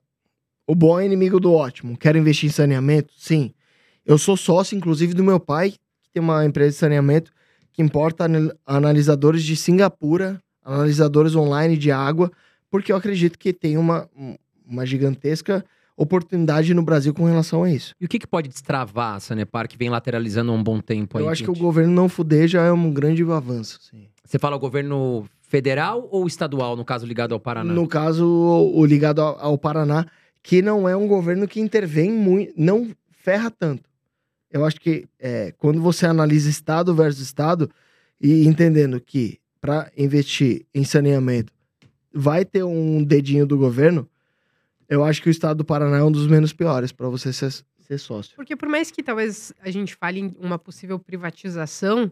O 0.68 0.76
bom 0.76 0.99
é 0.99 1.05
inimigo 1.05 1.39
do 1.39 1.51
ótimo. 1.53 1.97
Quero 1.97 2.18
investir 2.18 2.49
em 2.49 2.51
saneamento? 2.53 3.11
Sim. 3.18 3.53
Eu 4.06 4.18
sou 4.18 4.36
sócio, 4.36 4.76
inclusive, 4.78 5.14
do 5.14 5.24
meu 5.24 5.39
pai, 5.39 5.72
que 5.72 6.10
tem 6.14 6.22
uma 6.22 6.45
empresa 6.45 6.72
de 6.72 6.76
saneamento 6.78 7.32
que 7.72 7.82
importa 7.82 8.26
anal- 8.26 8.51
analisadores 8.66 9.43
de 9.43 9.56
Singapura, 9.56 10.39
analisadores 10.64 11.36
online 11.36 11.78
de 11.78 11.91
água, 11.91 12.32
porque 12.70 12.91
eu 12.91 12.95
acredito 12.95 13.38
que 13.39 13.51
tem 13.54 13.78
uma, 13.78 14.08
uma 14.68 14.86
gigantesca 14.86 15.64
oportunidade 15.95 16.74
no 16.74 16.82
Brasil 16.84 17.14
com 17.14 17.26
relação 17.26 17.64
a 17.64 17.72
isso. 17.72 17.93
E 18.01 18.06
o 18.06 18.10
que, 18.10 18.20
que 18.20 18.28
pode 18.28 18.49
destravar 18.49 19.16
a 19.16 19.20
Sanepar, 19.20 19.68
que 19.68 19.78
vem 19.78 19.89
lateralizando 19.89 20.51
há 20.51 20.56
um 20.56 20.64
bom 20.64 20.80
tempo 20.80 21.18
aí? 21.18 21.24
eu 21.24 21.30
acho 21.30 21.43
que 21.43 21.51
o 21.51 21.54
gente? 21.54 21.62
governo 21.64 21.93
não 21.93 22.10
fuder 22.10 22.47
já 22.47 22.64
é 22.64 22.72
um 22.72 22.91
grande 22.91 23.24
avanço. 23.24 23.80
sim. 23.89 24.08
Você 24.26 24.39
fala 24.39 24.56
o 24.56 24.60
governo 24.60 25.26
federal 25.41 26.08
ou 26.10 26.26
estadual, 26.26 26.76
no 26.76 26.84
caso 26.86 27.06
ligado 27.06 27.34
ao 27.34 27.39
Paraná? 27.39 27.72
No 27.74 27.88
caso, 27.88 28.26
o, 28.26 28.80
o 28.80 28.86
ligado 28.86 29.22
ao, 29.22 29.38
ao 29.39 29.58
Paraná, 29.58 30.06
que 30.41 30.62
não 30.62 30.88
é 30.89 30.95
um 30.95 31.08
governo 31.08 31.47
que 31.47 31.60
intervém 31.60 32.12
muito, 32.12 32.54
não 32.58 32.89
ferra 33.12 33.51
tanto. 33.51 33.84
Eu 34.54 34.64
acho 34.64 34.80
que 34.80 35.06
é, 35.20 35.51
quando 35.58 35.82
você 35.82 36.06
analisa 36.06 36.49
estado 36.49 36.93
versus 36.95 37.22
estado 37.24 37.70
e 38.22 38.45
entendendo 38.45 39.01
que 39.01 39.39
para 39.60 39.91
investir 39.97 40.66
em 40.74 40.84
saneamento 40.84 41.51
vai 42.14 42.45
ter 42.45 42.64
um 42.64 43.04
dedinho 43.04 43.45
do 43.47 43.58
governo, 43.58 44.08
eu 44.88 45.04
acho 45.04 45.22
que 45.24 45.28
o 45.30 45.32
estado 45.32 45.58
do 45.58 45.66
Paraná 45.66 45.97
é 45.97 46.04
um 46.04 46.12
dos 46.12 46.28
menos 46.28 46.54
piores 46.54 46.91
para 46.91 47.10
você 47.10 47.34
ser, 47.34 47.51
ser 47.80 47.97
sócio. 47.97 48.36
Porque 48.36 48.56
por 48.56 48.70
mais 48.70 48.91
que 48.91 49.01
talvez 49.01 49.51
a 49.60 49.72
gente 49.72 49.95
fale 49.95 50.20
em 50.20 50.36
uma 50.39 50.60
possível 50.60 50.99
privatização, 50.99 52.12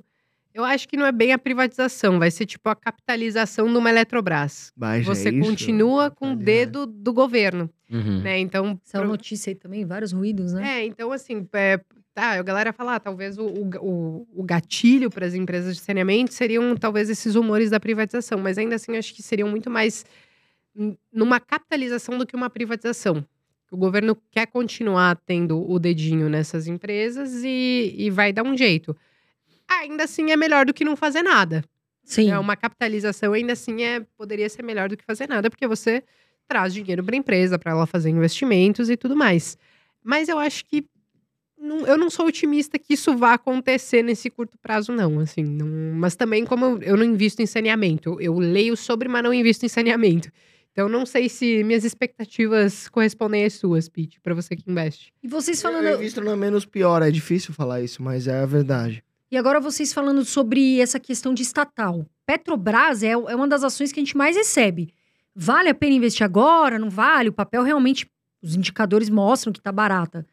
eu 0.54 0.64
acho 0.66 0.88
que 0.90 0.98
não 0.98 1.06
é 1.06 1.12
bem 1.12 1.32
a 1.34 1.38
privatização, 1.38 2.18
vai 2.18 2.32
ser 2.32 2.46
tipo 2.48 2.68
a 2.70 2.76
capitalização 2.76 3.72
de 3.72 3.78
uma 3.78 3.90
Eletrobras. 3.92 4.74
Mas 4.76 5.06
Você 5.06 5.30
é 5.30 5.32
isso, 5.34 5.48
continua 5.48 6.10
com 6.10 6.34
o 6.34 6.38
tá 6.38 6.44
dedo 6.44 6.86
do 6.88 7.14
governo, 7.14 7.70
Uhum. 7.90 8.22
né? 8.22 8.40
Então, 8.40 8.80
Essa 8.86 9.00
pro- 9.00 9.08
notícia 9.10 9.52
aí 9.52 9.56
também, 9.56 9.86
vários 9.86 10.12
ruídos, 10.12 10.54
né? 10.54 10.80
É, 10.82 10.86
então 10.86 11.12
assim, 11.12 11.46
é, 11.54 11.80
tá, 12.14 12.32
a 12.32 12.42
galera 12.44 12.74
fala, 12.74 12.96
ah, 12.96 13.00
talvez 13.00 13.38
o, 13.38 13.46
o, 13.46 14.28
o- 14.34 14.44
gatilho 14.44 15.10
para 15.10 15.26
as 15.26 15.34
empresas 15.34 15.76
de 15.78 15.82
saneamento 15.82 16.34
seriam 16.34 16.76
talvez 16.76 17.10
esses 17.10 17.36
rumores 17.36 17.70
da 17.70 17.80
privatização, 17.80 18.40
mas 18.40 18.58
ainda 18.58 18.76
assim 18.76 18.98
acho 18.98 19.14
que 19.14 19.24
seriam 19.24 19.50
muito 19.50 19.70
mais 19.70 20.06
numa 21.12 21.40
capitalização 21.40 22.18
do 22.18 22.26
que 22.26 22.36
uma 22.36 22.50
privatização. 22.50 23.26
O 23.72 23.78
governo 23.78 24.18
quer 24.32 24.48
continuar 24.48 25.16
tendo 25.26 25.70
o 25.70 25.80
dedinho 25.80 26.30
nessas 26.30 26.68
empresas 26.68 27.44
e, 27.44 27.94
e 27.98 28.10
vai 28.10 28.34
dar 28.34 28.44
um 28.44 28.56
jeito. 28.58 28.96
Ainda 29.68 30.04
assim 30.04 30.32
é 30.32 30.38
melhor 30.38 30.66
do 30.66 30.74
que 30.74 30.84
não 30.84 30.96
fazer 30.96 31.22
nada. 31.22 31.64
Sim. 32.04 32.32
É 32.32 32.38
uma 32.40 32.58
capitalização 32.58 33.32
ainda 33.34 33.54
assim 33.54 33.84
é 33.84 34.02
poderia 34.18 34.50
ser 34.50 34.64
melhor 34.64 34.90
do 34.90 34.98
que 34.98 35.04
fazer 35.06 35.28
nada, 35.30 35.50
porque 35.50 35.68
você 35.68 36.04
traz 36.48 36.74
dinheiro 36.74 37.04
para 37.04 37.16
a 37.16 37.18
empresa 37.18 37.58
para 37.58 37.72
ela 37.72 37.86
fazer 37.86 38.10
investimentos 38.10 38.90
e 38.90 38.98
tudo 38.98 39.16
mais. 39.16 39.58
Mas 40.04 40.28
eu 40.28 40.38
acho 40.38 40.66
que 40.66 40.86
não- 41.62 41.86
eu 41.88 41.98
não 41.98 42.10
sou 42.10 42.26
otimista 42.28 42.78
que 42.80 42.94
isso 42.96 43.16
vá 43.16 43.34
acontecer 43.34 44.02
nesse 44.04 44.30
curto 44.30 44.58
prazo, 44.58 44.92
não. 44.92 45.20
Assim, 45.20 45.44
não- 45.44 45.94
mas 45.98 46.16
também 46.16 46.46
como 46.46 46.66
eu, 46.66 46.82
eu 46.82 46.98
não 46.98 47.06
invisto 47.06 47.42
em 47.42 47.46
saneamento, 47.46 48.10
eu, 48.10 48.22
eu 48.22 48.40
leio 48.40 48.76
sobre, 48.76 49.08
mas 49.08 49.24
não 49.24 49.34
invisto 49.34 49.66
em 49.66 49.70
saneamento. 49.70 50.30
Então 50.72 50.88
não 50.88 51.06
sei 51.06 51.28
se 51.28 51.64
minhas 51.66 51.84
expectativas 51.84 52.88
correspondem 52.90 53.44
às 53.46 53.54
suas, 53.54 53.90
Pete, 53.90 54.20
para 54.22 54.34
você 54.34 54.56
que 54.56 54.64
investe. 54.70 55.12
E 55.22 55.28
vocês 55.28 55.62
Eu 55.64 55.70
falando. 55.72 55.96
invisto 55.96 56.22
no 56.22 56.36
menos 56.38 56.66
pior, 56.66 57.02
é 57.02 57.12
difícil 57.12 57.54
falar 57.54 57.82
isso, 57.82 58.02
mas 58.02 58.26
é 58.28 58.40
a 58.40 58.46
verdade. 58.46 59.04
E 59.30 59.38
agora 59.38 59.60
vocês 59.60 59.94
falando 59.94 60.24
sobre 60.26 60.80
essa 60.80 61.00
questão 61.00 61.34
de 61.34 61.42
estatal. 61.42 62.06
Petrobras 62.26 63.04
é, 63.04 63.12
é 63.12 63.16
uma 63.36 63.48
das 63.48 63.64
ações 63.64 63.92
que 63.92 64.00
a 64.00 64.04
gente 64.04 64.16
mais 64.18 64.36
recebe. 64.36 64.94
Vale 65.36 65.70
a 65.70 65.74
pena 65.76 65.94
investir 65.96 66.24
agora? 66.26 66.80
Não 66.80 66.90
vale? 66.90 67.30
O 67.30 67.34
papel 67.34 67.64
realmente, 67.64 68.06
os 68.42 68.56
indicadores 68.56 69.10
mostram 69.10 69.52
que 69.54 69.62
tá 69.62 69.72
barata. 69.72 70.26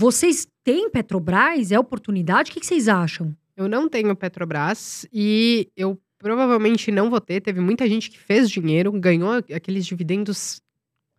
Vocês 0.00 0.46
têm 0.62 0.88
Petrobras? 0.88 1.72
É 1.72 1.78
oportunidade? 1.78 2.52
O 2.52 2.54
que, 2.54 2.60
que 2.60 2.66
vocês 2.66 2.86
acham? 2.86 3.36
Eu 3.56 3.68
não 3.68 3.88
tenho 3.88 4.14
Petrobras 4.14 5.04
e 5.12 5.68
eu 5.76 6.00
provavelmente 6.20 6.92
não 6.92 7.10
vou 7.10 7.20
ter. 7.20 7.40
Teve 7.40 7.60
muita 7.60 7.84
gente 7.88 8.08
que 8.08 8.16
fez 8.16 8.48
dinheiro, 8.48 8.92
ganhou 8.92 9.42
aqueles 9.52 9.84
dividendos 9.84 10.62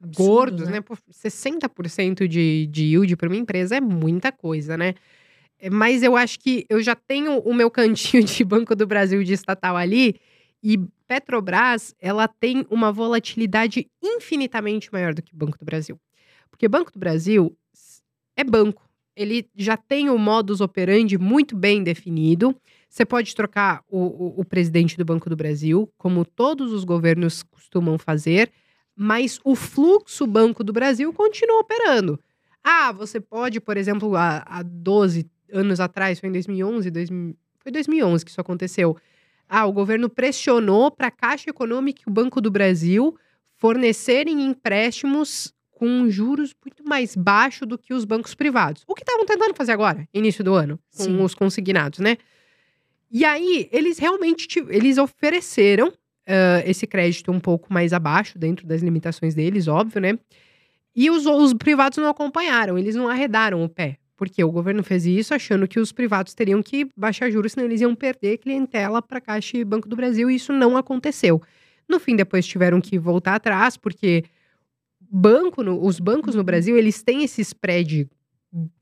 Absurdos, 0.02 0.26
gordos, 0.26 0.70
né? 0.70 0.80
Pô, 0.80 0.96
60% 1.12 2.26
de, 2.26 2.68
de 2.68 2.84
yield 2.86 3.18
para 3.18 3.28
uma 3.28 3.36
empresa 3.36 3.76
é 3.76 3.82
muita 3.82 4.32
coisa, 4.32 4.78
né? 4.78 4.96
É, 5.60 5.70
Mas 5.70 6.02
eu 6.02 6.16
acho 6.16 6.40
que 6.40 6.66
eu 6.70 6.82
já 6.82 6.96
tenho 6.96 7.38
o 7.40 7.54
meu 7.54 7.70
cantinho 7.70 8.24
de 8.24 8.46
Banco 8.46 8.74
do 8.78 8.88
Brasil 8.88 9.22
de 9.26 9.34
estatal 9.34 9.76
ali 9.76 10.16
e 10.64 10.80
Petrobras, 11.06 11.94
ela 12.00 12.30
tem 12.30 12.66
uma 12.70 12.94
volatilidade 12.94 13.90
infinitamente 14.02 14.90
maior 14.90 15.14
do 15.14 15.22
que 15.22 15.36
Banco 15.36 15.58
do 15.58 15.66
Brasil. 15.66 16.00
Porque 16.50 16.66
Banco 16.70 16.94
do 16.94 17.00
Brasil 17.00 17.54
é 18.40 18.44
banco. 18.44 18.88
Ele 19.16 19.48
já 19.56 19.76
tem 19.76 20.10
o 20.10 20.18
modus 20.18 20.62
operandi 20.62 21.18
muito 21.18 21.56
bem 21.56 21.84
definido. 21.84 22.56
Você 22.90 23.06
pode 23.06 23.36
trocar 23.36 23.84
o, 23.90 23.98
o- 24.00 24.34
o 24.42 24.46
presidente 24.46 24.98
do 24.98 25.04
Banco 25.06 25.30
do 25.30 25.36
Brasil, 25.36 25.92
como 25.98 26.24
todos 26.26 26.72
os 26.72 26.84
governos 26.84 27.44
costumam 27.44 27.98
fazer, 27.98 28.52
mas 28.96 29.40
o 29.44 29.56
fluxo 29.56 30.26
Banco 30.26 30.64
do 30.64 30.74
Brasil 30.74 31.12
continua 31.14 31.60
operando. 31.60 32.20
Ah, 32.64 32.92
você 32.92 33.20
pode, 33.20 33.60
por 33.60 33.78
exemplo, 33.78 34.16
há, 34.16 34.44
há 34.46 34.62
12 34.64 35.30
anos 35.52 35.80
atrás, 35.80 36.20
foi 36.20 36.30
em 36.30 36.34
2011, 36.34 36.90
2000 36.92 37.36
foi 37.62 37.72
2011 37.74 38.24
que 38.24 38.32
isso 38.32 38.40
aconteceu. 38.42 38.96
Ah, 39.48 39.66
o 39.66 39.74
governo 39.74 40.10
pressionou 40.10 40.90
para 40.92 41.08
a 41.08 41.12
Caixa 41.12 41.50
Econômica 41.50 42.02
e 42.06 42.10
o 42.10 42.14
Banco 42.14 42.40
do 42.40 42.50
Brasil 42.50 43.18
fornecerem 43.58 44.46
empréstimos 44.46 45.54
com 45.80 46.10
juros 46.10 46.54
muito 46.64 46.84
mais 46.84 47.16
baixo 47.16 47.66
do 47.66 47.78
que 47.78 47.94
os 47.94 48.04
bancos 48.04 48.36
privados. 48.36 48.84
O 48.86 48.94
que 48.94 49.02
estavam 49.02 49.26
tentando 49.26 49.56
fazer 49.56 49.72
agora, 49.72 50.06
início 50.14 50.44
do 50.44 50.54
ano, 50.54 50.78
com 50.96 51.04
Sim. 51.04 51.22
os 51.22 51.34
consignados, 51.34 52.00
né? 52.00 52.18
E 53.10 53.24
aí, 53.24 53.70
eles 53.72 53.98
realmente 53.98 54.60
eles 54.70 54.98
ofereceram 54.98 55.92
ah, 56.28 56.62
esse 56.64 56.86
crédito 56.86 57.32
um 57.32 57.40
pouco 57.40 57.74
mais 57.74 57.94
abaixo, 57.94 58.38
dentro 58.38 58.68
das 58.68 58.82
limitações 58.82 59.34
deles, 59.34 59.68
óbvio, 59.68 60.02
né? 60.02 60.20
E 60.94 61.10
os, 61.10 61.26
os 61.26 61.54
privados 61.54 61.98
não 61.98 62.10
acompanharam, 62.10 62.78
eles 62.78 62.94
não 62.94 63.08
arredaram 63.08 63.64
o 63.64 63.70
pé. 63.70 63.98
Porque 64.18 64.44
o 64.44 64.52
governo 64.52 64.84
fez 64.84 65.06
isso 65.06 65.34
achando 65.34 65.66
que 65.66 65.80
os 65.80 65.94
privados 65.94 66.34
teriam 66.34 66.62
que 66.62 66.90
baixar 66.96 67.32
juros, 67.32 67.54
senão 67.54 67.66
eles 67.66 67.80
iam 67.80 67.96
perder 67.96 68.38
clientela 68.38 69.02
para 69.02 69.22
Caixa 69.22 69.58
e 69.58 69.64
Banco 69.64 69.88
do 69.88 69.96
Brasil, 69.96 70.30
e 70.30 70.36
isso 70.36 70.52
não 70.52 70.76
aconteceu. 70.76 71.42
No 71.88 72.00
fim, 72.00 72.18
depois 72.18 72.46
tiveram 72.46 72.82
que 72.82 73.00
voltar 73.00 73.36
atrás, 73.36 73.78
porque 73.78 74.26
banco 75.10 75.64
no- 75.64 75.84
os 75.84 76.00
bancos 76.00 76.36
no 76.36 76.44
Brasil, 76.44 76.78
eles 76.78 77.02
têm 77.04 77.24
esse 77.24 77.42
spread 77.42 78.08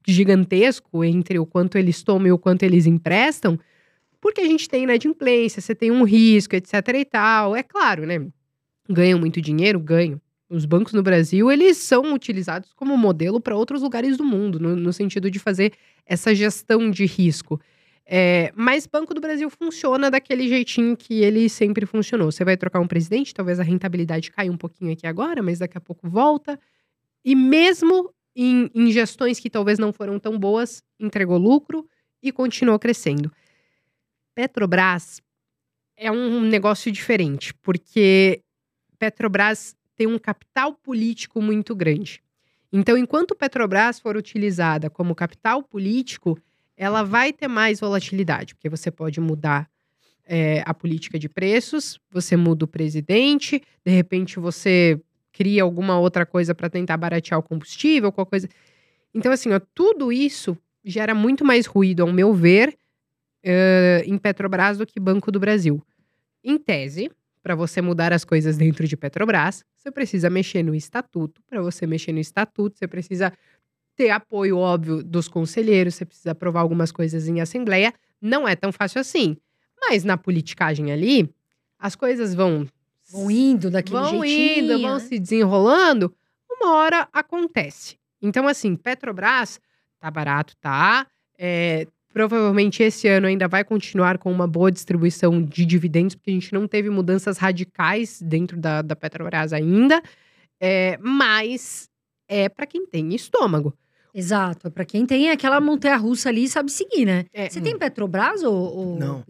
gigantesco 0.08 1.04
entre 1.04 1.40
o 1.40 1.46
quanto 1.46 1.78
eles 1.78 2.04
tomam 2.04 2.28
e 2.28 2.32
o 2.32 2.38
quanto 2.38 2.64
eles 2.64 2.86
emprestam, 2.86 3.60
porque 4.22 4.42
a 4.42 4.46
gente 4.46 4.70
tem 4.70 4.84
inadimplência, 4.84 5.62
você 5.62 5.76
tem 5.76 5.92
um 5.92 6.04
risco, 6.04 6.56
etc 6.56 6.74
e 6.96 7.06
tal. 7.06 7.56
É 7.56 7.64
claro, 7.64 8.06
né? 8.06 8.26
Ganham 8.90 9.20
muito 9.20 9.42
dinheiro? 9.42 9.80
Ganham. 9.80 10.22
Os 10.50 10.66
bancos 10.66 10.94
no 10.94 11.04
Brasil, 11.04 11.52
eles 11.52 11.78
são 11.78 12.14
utilizados 12.14 12.74
como 12.74 12.98
modelo 12.98 13.42
para 13.42 13.56
outros 13.56 13.82
lugares 13.82 14.18
do 14.18 14.24
mundo, 14.26 14.60
no, 14.60 14.76
no 14.76 14.94
sentido 14.94 15.30
de 15.32 15.40
fazer 15.40 15.74
essa 16.06 16.34
gestão 16.36 16.90
de 16.92 17.06
risco. 17.06 17.60
É, 18.10 18.54
mas 18.56 18.88
Banco 18.88 19.14
do 19.14 19.20
Brasil 19.20 19.50
funciona 19.50 20.10
daquele 20.10 20.48
jeitinho 20.48 20.96
que 20.96 21.22
ele 21.22 21.50
sempre 21.50 21.86
funcionou. 21.86 22.32
Você 22.32 22.46
vai 22.46 22.56
trocar 22.56 22.80
um 22.80 22.88
presidente, 22.88 23.34
talvez 23.34 23.60
a 23.60 23.64
rentabilidade 23.64 24.32
caia 24.32 24.50
um 24.50 24.58
pouquinho 24.58 24.94
aqui 24.94 25.06
agora, 25.06 25.44
mas 25.44 25.60
daqui 25.60 25.78
a 25.78 25.82
pouco 25.82 26.10
volta. 26.10 26.58
E 27.26 27.36
mesmo 27.36 28.14
em, 28.34 28.72
em 28.74 28.92
gestões 28.92 29.42
que 29.42 29.50
talvez 29.50 29.78
não 29.78 29.92
foram 29.92 30.18
tão 30.18 30.40
boas, 30.40 30.82
entregou 30.98 31.38
lucro 31.38 31.86
e 32.24 32.32
continuou 32.32 32.80
crescendo. 32.80 33.30
Petrobras 34.34 35.22
é 35.98 36.10
um 36.10 36.40
negócio 36.42 36.90
diferente, 36.92 37.54
porque 37.56 38.42
Petrobras 38.98 39.76
tem 39.98 40.08
um 40.08 40.18
capital 40.18 40.74
político 40.76 41.42
muito 41.42 41.76
grande. 41.76 42.24
Então, 42.72 42.96
enquanto 42.96 43.36
Petrobras 43.36 44.00
for 44.00 44.16
utilizada 44.16 44.90
como 44.90 45.16
capital 45.16 45.64
político, 45.64 46.40
ela 46.78 47.04
vai 47.04 47.34
ter 47.34 47.48
mais 47.48 47.80
volatilidade, 47.80 48.54
porque 48.54 48.70
você 48.70 48.92
pode 48.92 49.20
mudar 49.20 49.68
é, 50.24 50.62
a 50.66 50.74
política 50.74 51.18
de 51.18 51.28
preços, 51.28 52.00
você 52.12 52.38
muda 52.38 52.66
o 52.66 52.68
presidente, 52.68 53.62
de 53.84 53.92
repente 53.92 54.40
você 54.40 55.02
cria 55.32 55.64
alguma 55.64 56.00
outra 56.00 56.26
coisa 56.26 56.54
para 56.54 56.70
tentar 56.70 56.98
baratear 56.98 57.40
o 57.40 57.44
combustível, 57.44 58.12
qualquer 58.12 58.30
coisa. 58.30 58.50
Então, 59.14 59.32
assim, 59.32 59.52
ó, 59.52 59.60
tudo 59.74 60.12
isso 60.12 60.58
gera 60.84 61.14
muito 61.14 61.44
mais 61.44 61.66
ruído, 61.66 62.02
ao 62.04 62.12
meu 62.12 62.34
ver, 62.34 62.76
eh, 63.44 64.04
em 64.06 64.18
Petrobras 64.18 64.78
do 64.78 64.86
que 64.86 65.00
Banco 65.00 65.32
do 65.32 65.40
Brasil. 65.40 65.82
Em 66.44 66.58
tese, 66.58 67.12
para 67.42 67.56
você 67.56 67.82
mudar 67.82 68.12
as 68.12 68.26
coisas 68.26 68.58
dentro 68.58 68.88
de 68.88 68.98
Petrobras, 68.98 69.64
você 69.76 69.92
precisa 69.92 70.30
mexer 70.30 70.64
no 70.64 70.76
estatuto. 70.76 71.42
Para 71.50 71.62
você 71.62 71.88
mexer 71.88 72.12
no 72.12 72.20
estatuto, 72.20 72.78
você 72.78 72.88
precisa 72.88 73.32
ter 73.98 74.12
apoio 74.12 74.58
óbvio 74.58 75.04
dos 75.04 75.28
conselheiros, 75.28 75.96
você 75.96 76.06
precisa 76.06 76.32
aprovar 76.32 76.62
algumas 76.62 76.92
coisas 76.92 77.28
em 77.28 77.42
assembleia. 77.42 77.94
Não 78.22 78.48
é 78.48 78.56
tão 78.56 78.72
fácil 78.72 79.02
assim. 79.02 79.36
Mas 79.82 80.04
na 80.04 80.16
politicagem 80.16 80.92
ali, 80.92 81.30
as 81.80 81.96
coisas 81.96 82.34
vão 82.34 82.68
Vão 83.10 83.32
indo 83.32 83.72
daquele 83.72 84.00
vão 84.00 84.22
jeitinho. 84.22 84.74
indo, 84.74 84.82
vão 84.82 84.96
né? 84.96 85.00
se 85.00 85.18
desenrolando, 85.18 86.14
uma 86.50 86.74
hora 86.76 87.08
acontece. 87.14 87.98
Então, 88.22 88.48
assim, 88.48 88.76
Petrobras 88.76 89.60
tá 90.00 90.12
barato, 90.12 90.54
tá? 90.58 91.08
É, 91.38 91.88
provavelmente 92.12 92.84
esse 92.84 93.08
ano 93.08 93.28
ainda 93.28 93.48
vai 93.48 93.64
continuar 93.64 94.18
com 94.18 94.32
uma 94.32 94.46
boa 94.48 94.72
distribuição 94.72 95.42
de 95.42 95.66
dividendos, 95.66 96.16
porque 96.16 96.32
a 96.32 96.34
gente 96.34 96.54
não 96.54 96.68
teve 96.68 96.90
mudanças 96.90 97.38
radicais 97.38 98.22
dentro 98.22 98.58
da, 98.58 98.82
da 98.82 98.96
Petrobras 98.96 99.54
ainda. 99.54 100.02
É, 100.60 100.98
mas 101.02 101.90
é 102.28 102.50
para 102.50 102.66
quem 102.66 102.86
tem 102.86 103.16
estômago. 103.16 103.74
Exato. 104.18 104.68
É 104.68 104.70
pra 104.72 104.84
quem 104.84 105.06
tem 105.06 105.30
aquela 105.30 105.62
montanha-russa 105.62 106.30
ali 106.30 106.46
e 106.46 106.50
sabe 106.50 106.72
seguir, 106.72 107.06
né? 107.06 107.26
É, 107.32 107.50
Você 107.50 107.62
tem 107.62 107.78
Petrobras 107.78 108.42
ou... 108.44 108.54
ou- 108.56 109.00
Não. 109.00 109.24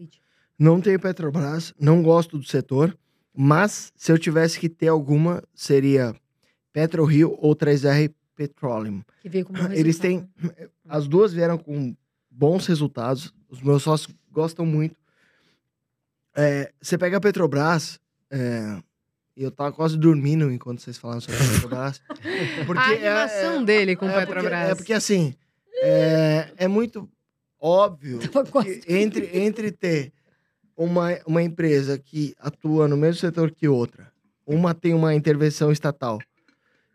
Não 0.58 0.80
tenho 0.80 0.98
Petrobras, 0.98 1.72
não 1.78 2.02
gosto 2.02 2.36
do 2.38 2.44
setor, 2.44 2.96
mas 3.32 3.92
se 3.94 4.10
eu 4.10 4.18
tivesse 4.18 4.58
que 4.58 4.68
ter 4.68 4.88
alguma, 4.88 5.42
seria 5.54 6.16
PetroRio 6.72 7.36
ou 7.38 7.54
3R 7.54 8.12
Petroleum. 8.34 9.02
Que 9.20 9.28
veio 9.28 9.44
como 9.44 9.58
Eles 9.72 9.98
resultado. 10.00 10.28
têm. 10.40 10.68
As 10.88 11.06
duas 11.06 11.32
vieram 11.32 11.58
com 11.58 11.94
bons 12.30 12.66
resultados. 12.66 13.32
Os 13.48 13.60
meus 13.62 13.82
sócios 13.82 14.12
gostam 14.32 14.64
muito. 14.66 14.96
É, 16.36 16.72
você 16.80 16.96
pega 16.96 17.16
a 17.18 17.20
Petrobras. 17.20 18.00
é, 18.30 18.78
e 19.38 19.44
eu 19.44 19.52
tava 19.52 19.70
quase 19.72 19.96
dormindo 19.96 20.50
enquanto 20.50 20.80
vocês 20.82 20.98
falavam 20.98 21.20
sobre 21.20 21.38
Petrobras. 21.46 22.02
Porque 22.66 22.80
a 22.82 22.92
é- 22.92 23.08
animação 23.08 23.60
é- 23.60 23.64
dele 23.64 23.94
com 23.96 24.06
é 24.08 24.12
porque- 24.12 24.26
Petrobras. 24.34 24.68
é 24.70 24.74
porque 24.74 24.92
assim. 24.92 25.34
É, 25.80 26.52
é 26.56 26.66
muito 26.68 27.08
óbvio 27.60 28.18
entre, 28.88 29.30
entre 29.38 29.70
ter 29.70 30.12
uma, 30.76 31.10
uma 31.24 31.40
empresa 31.40 31.96
que 31.96 32.34
atua 32.40 32.88
no 32.88 32.96
mesmo 32.96 33.20
setor 33.20 33.52
que 33.52 33.68
outra, 33.68 34.10
uma 34.44 34.74
tem 34.74 34.92
uma 34.92 35.14
intervenção 35.14 35.70
estatal 35.70 36.18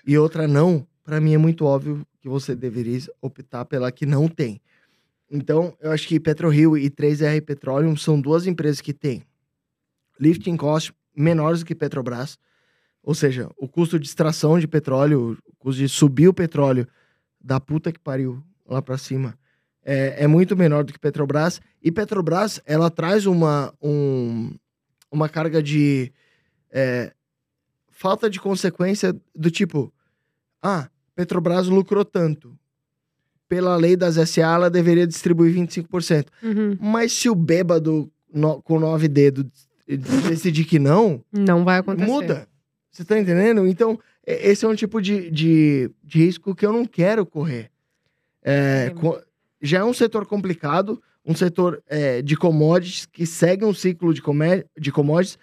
e 0.06 0.18
outra 0.18 0.50
não, 0.50 0.86
para 1.02 1.22
mim 1.22 1.34
é 1.34 1.38
muito 1.38 1.64
óbvio 1.64 2.06
que 2.20 2.28
você 2.28 2.54
deveria 2.56 3.00
optar 3.22 3.64
pela 3.64 3.90
que 3.90 4.06
não 4.06 4.28
tem. 4.28 4.60
Então, 5.32 5.76
eu 5.82 5.92
acho 5.92 6.06
que 6.08 6.20
PetroRio 6.20 6.78
e 6.78 6.90
3R 6.90 7.42
Petroleum 7.42 7.96
são 7.96 8.20
duas 8.20 8.46
empresas 8.46 8.82
que 8.82 8.94
têm 8.94 9.24
lifting 10.20 10.58
cost 10.58 10.94
menores 11.16 11.60
do 11.60 11.66
que 11.66 11.76
Petrobras, 11.76 12.38
ou 13.02 13.14
seja, 13.14 13.50
o 13.58 13.68
custo 13.68 14.00
de 14.00 14.08
extração 14.08 14.58
de 14.60 14.68
petróleo, 14.68 15.38
o 15.46 15.56
custo 15.58 15.82
de 15.82 15.90
subir 15.90 16.28
o 16.28 16.34
petróleo 16.34 16.88
da 17.40 17.60
puta 17.60 17.92
que 17.92 18.00
pariu 18.00 18.42
lá 18.66 18.82
para 18.82 18.98
cima 18.98 19.38
é, 19.86 20.24
é 20.24 20.28
muito 20.28 20.56
menor 20.56 20.86
do 20.86 20.94
que 20.94 21.00
Petrobras. 21.00 21.60
E 21.82 21.92
Petrobras, 21.92 22.62
ela 22.66 22.90
traz 22.90 23.26
uma, 23.26 23.74
um- 23.82 24.56
uma 25.12 25.28
carga 25.28 25.62
de 25.62 26.10
é, 26.72 27.14
falta 27.92 28.30
de 28.30 28.40
consequência 28.40 29.14
do 29.36 29.52
tipo, 29.52 29.94
ah, 30.62 30.90
Petrobras 31.14 31.68
lucrou 31.68 32.06
tanto. 32.06 32.58
Pela 33.48 33.76
lei 33.76 33.96
das 33.98 34.16
SA, 34.16 34.54
ela 34.56 34.70
deveria 34.70 35.06
distribuir 35.06 35.54
25%. 35.54 36.28
Uhum. 36.42 36.78
Mas 36.80 37.12
se 37.12 37.30
o 37.30 37.36
bêbado 37.36 38.10
no- 38.34 38.62
com 38.64 38.80
nove 38.80 39.08
dedos 39.10 39.68
decidir 39.88 40.66
que 40.66 40.80
não, 40.80 41.24
Não 41.32 41.64
vai 41.64 41.80
acontecer. 41.80 42.10
muda. 42.10 42.48
Você 42.92 43.04
tá 43.04 43.20
entendendo? 43.20 43.68
Então, 43.68 44.00
esse 44.26 44.64
é 44.64 44.68
um 44.68 44.76
tipo 44.76 45.02
de, 45.02 45.30
de, 45.32 45.90
de 46.04 46.20
risco 46.26 46.54
que 46.56 46.66
eu 46.66 46.72
não 46.72 46.86
quero 46.86 47.26
correr. 47.26 47.70
É, 48.44 48.92
co- 49.00 49.20
já 49.62 49.80
é 49.80 49.84
um 49.84 49.94
setor 49.94 50.26
complicado, 50.26 51.02
um 51.26 51.34
setor 51.36 51.82
é, 51.88 52.22
de 52.22 52.36
commodities 52.36 53.06
que 53.06 53.26
segue 53.26 53.66
um 53.66 53.74
ciclo 53.74 54.14
de, 54.14 54.22
de 54.80 54.92
commodities. 54.92 55.38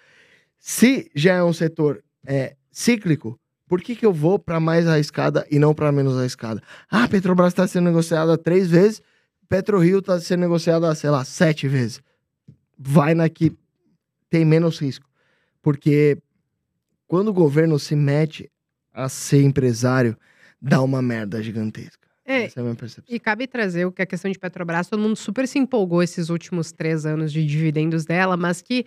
Se 0.57 1.09
já 1.15 1.33
é 1.35 1.43
um 1.43 1.53
setor 1.53 2.03
é, 2.25 2.55
cíclico, 2.71 3.37
por 3.67 3.81
que, 3.81 3.95
que 3.95 4.05
eu 4.05 4.13
vou 4.13 4.37
para 4.37 4.59
mais 4.59 4.87
arriscada 4.87 5.45
e 5.49 5.57
não 5.57 5.73
para 5.73 5.91
menos 5.91 6.17
arriscada? 6.17 6.61
Ah, 6.89 7.07
Petrobras 7.07 7.49
está 7.49 7.67
sendo 7.67 7.85
negociada 7.85 8.37
três 8.37 8.67
vezes, 8.67 9.01
PetroRio 9.49 9.99
está 9.99 10.19
sendo 10.19 10.41
negociada, 10.41 10.93
sei 10.95 11.09
lá, 11.09 11.25
sete 11.25 11.67
vezes. 11.67 11.99
Vai 12.77 13.13
na 13.13 13.27
que 13.29 13.51
tem 14.31 14.43
menos 14.45 14.79
risco. 14.79 15.07
Porque 15.61 16.17
quando 17.05 17.27
o 17.27 17.33
governo 17.33 17.77
se 17.77 17.95
mete 17.95 18.49
a 18.91 19.07
ser 19.07 19.43
empresário, 19.43 20.17
dá 20.59 20.81
uma 20.81 21.01
merda 21.01 21.43
gigantesca. 21.43 22.07
É, 22.25 22.45
Essa 22.45 22.59
é 22.59 22.61
a 22.61 22.63
minha 22.63 22.75
percepção. 22.75 23.13
E 23.13 23.19
cabe 23.19 23.45
trazer 23.45 23.85
o 23.85 23.91
que 23.91 24.01
a 24.01 24.05
questão 24.05 24.31
de 24.31 24.39
Petrobras, 24.39 24.87
todo 24.87 25.01
mundo 25.01 25.15
super 25.17 25.47
se 25.47 25.59
empolgou 25.59 26.01
esses 26.01 26.29
últimos 26.29 26.71
três 26.71 27.05
anos 27.05 27.31
de 27.31 27.45
dividendos 27.45 28.05
dela, 28.05 28.37
mas 28.37 28.61
que 28.61 28.85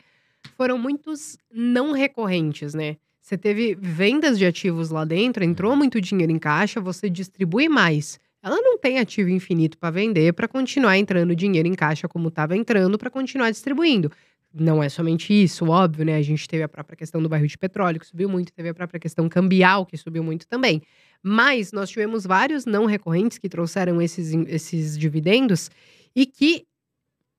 foram 0.57 0.78
muitos 0.78 1.36
não 1.53 1.92
recorrentes, 1.92 2.72
né? 2.74 2.97
Você 3.20 3.36
teve 3.36 3.74
vendas 3.74 4.38
de 4.38 4.47
ativos 4.47 4.90
lá 4.90 5.05
dentro, 5.05 5.45
entrou 5.45 5.76
muito 5.76 6.01
dinheiro 6.01 6.32
em 6.32 6.38
caixa, 6.38 6.80
você 6.80 7.09
distribui 7.11 7.68
mais. 7.68 8.18
Ela 8.42 8.61
não 8.61 8.78
tem 8.78 8.99
ativo 8.99 9.30
infinito 9.30 9.78
para 9.78 9.90
vender 9.90 10.32
para 10.34 10.47
continuar 10.47 10.99
entrando 10.99 11.34
dinheiro 11.34 11.66
em 11.66 11.74
caixa 11.74 12.07
como 12.07 12.28
estava 12.28 12.55
entrando 12.57 12.99
para 12.99 13.09
continuar 13.11 13.51
distribuindo. 13.51 14.11
Não 14.57 14.80
é 14.80 14.88
somente 14.88 15.32
isso, 15.32 15.66
óbvio, 15.66 16.05
né? 16.05 16.14
A 16.16 16.22
gente 16.22 16.46
teve 16.46 16.62
a 16.62 16.68
própria 16.68 16.96
questão 16.96 17.20
do 17.20 17.28
barril 17.28 17.48
de 17.48 17.59
petróleo, 17.59 17.98
que 17.98 18.07
subiu 18.07 18.28
muito, 18.28 18.52
teve 18.52 18.68
a 18.68 18.74
própria 18.74 19.00
questão 19.00 19.28
cambial, 19.28 19.84
que 19.84 19.96
subiu 19.96 20.22
muito 20.22 20.46
também. 20.46 20.80
Mas 21.20 21.72
nós 21.72 21.90
tivemos 21.90 22.24
vários 22.24 22.64
não 22.64 22.86
recorrentes 22.86 23.36
que 23.38 23.48
trouxeram 23.48 24.00
esses, 24.00 24.32
esses 24.46 24.96
dividendos 24.96 25.70
e 26.14 26.24
que 26.24 26.64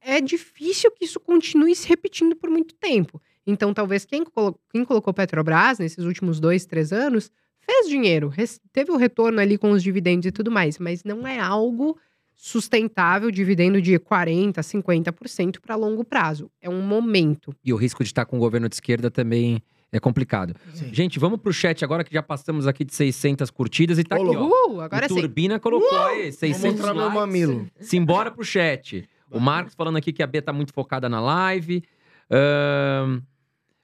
é 0.02 0.22
difícil 0.22 0.92
que 0.92 1.06
isso 1.06 1.20
continue 1.20 1.76
se 1.76 1.88
repetindo 1.88 2.36
por 2.36 2.50
muito 2.50 2.76
tempo. 2.76 3.22
Então, 3.48 3.74
talvez 3.74 4.06
quem, 4.06 4.24
colo- 4.26 4.60
quem 4.72 4.86
colocou 4.86 5.14
Petrobras 5.14 5.80
nesses 5.80 6.06
últimos 6.06 6.40
dois, 6.40 6.66
três 6.66 6.94
anos 6.94 7.32
fez 7.60 7.90
dinheiro, 7.90 8.32
teve 8.74 8.92
o 8.92 8.98
retorno 8.98 9.40
ali 9.40 9.58
com 9.58 9.72
os 9.72 9.82
dividendos 9.84 10.26
e 10.28 10.32
tudo 10.32 10.52
mais, 10.52 10.78
mas 10.80 11.04
não 11.04 11.28
é 11.28 11.40
algo 11.40 11.98
sustentável, 12.36 13.32
dividendo 13.32 13.82
de 13.82 13.98
40%, 13.98 14.56
50% 14.56 15.60
para 15.60 15.76
longo 15.76 16.04
prazo. 16.04 16.50
É 16.62 16.70
um 16.70 16.82
momento. 16.82 17.56
E 17.64 17.74
o 17.74 17.76
risco 17.76 18.04
de 18.04 18.10
estar 18.10 18.26
com 18.26 18.38
o 18.38 18.40
governo 18.40 18.68
de 18.70 18.76
esquerda 18.76 19.10
também 19.10 19.62
é 19.92 20.00
complicado. 20.00 20.54
Sim. 20.74 20.94
Gente, 20.94 21.18
vamos 21.18 21.40
pro 21.40 21.54
chat 21.54 21.84
agora 21.84 22.04
que 22.04 22.14
já 22.14 22.22
passamos 22.22 22.68
aqui 22.68 22.84
de 22.84 22.94
600 22.94 23.50
curtidas 23.50 23.98
e 23.98 24.04
tá 24.04 24.16
aqui, 24.16 24.26
ó. 24.26 24.68
Uh, 24.70 24.82
agora 24.82 25.06
o 25.06 25.10
sim. 25.10 25.16
Turbina 25.16 25.60
colocou 25.60 25.98
aí, 25.98 26.24
Vou 26.24 26.32
600 26.34 26.72
mostrar 26.72 26.94
meu 26.94 27.04
likes. 27.04 27.16
mamilo. 27.20 27.68
Simbora 27.80 28.30
pro 28.30 28.44
chat. 28.44 29.08
O 29.32 29.40
Marcos 29.40 29.74
falando 29.74 29.98
aqui 29.98 30.12
que 30.12 30.22
a 30.22 30.28
B 30.28 30.42
tá 30.42 30.52
muito 30.52 30.74
focada 30.74 31.08
na 31.10 31.20
live. 31.22 31.84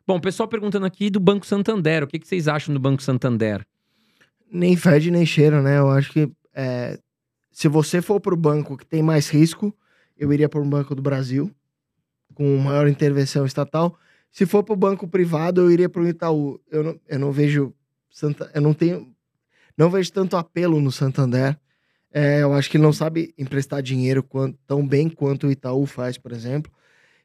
Bom, 0.05 0.17
o 0.17 0.21
pessoal 0.21 0.47
perguntando 0.47 0.85
aqui 0.85 1.09
do 1.09 1.19
Banco 1.19 1.45
Santander. 1.45 2.03
O 2.03 2.07
que, 2.07 2.19
que 2.19 2.27
vocês 2.27 2.47
acham 2.47 2.73
do 2.73 2.79
Banco 2.79 3.01
Santander? 3.01 3.65
Nem 4.51 4.75
fede 4.75 5.09
nem 5.11 5.25
cheira, 5.25 5.61
né? 5.61 5.79
Eu 5.79 5.89
acho 5.89 6.11
que 6.11 6.29
é, 6.53 6.99
se 7.51 7.67
você 7.67 8.01
for 8.01 8.19
pro 8.19 8.35
banco 8.35 8.77
que 8.77 8.85
tem 8.85 9.03
mais 9.03 9.29
risco, 9.29 9.75
eu 10.17 10.31
iria 10.31 10.47
pro 10.47 10.63
Banco 10.63 10.95
do 10.95 11.01
Brasil, 11.01 11.51
com 12.33 12.57
maior 12.57 12.87
intervenção 12.87 13.45
estatal. 13.45 13.97
Se 14.31 14.45
for 14.45 14.63
pro 14.63 14.75
banco 14.75 15.07
privado, 15.07 15.61
eu 15.61 15.71
iria 15.71 15.89
pro 15.89 16.07
Itaú. 16.07 16.59
Eu 16.69 16.83
não, 16.83 16.99
eu 17.07 17.19
não 17.19 17.31
vejo. 17.31 17.73
Santa, 18.09 18.49
eu 18.53 18.61
não 18.61 18.73
tenho. 18.73 19.13
Não 19.77 19.89
vejo 19.89 20.11
tanto 20.13 20.37
apelo 20.37 20.79
no 20.79 20.91
Santander. 20.91 21.57
É, 22.13 22.41
eu 22.41 22.53
acho 22.53 22.69
que 22.69 22.77
ele 22.77 22.83
não 22.83 22.93
sabe 22.93 23.33
emprestar 23.37 23.81
dinheiro 23.81 24.21
quan- 24.21 24.53
tão 24.67 24.85
bem 24.85 25.09
quanto 25.09 25.47
o 25.47 25.51
Itaú 25.51 25.85
faz, 25.85 26.17
por 26.17 26.31
exemplo. 26.31 26.71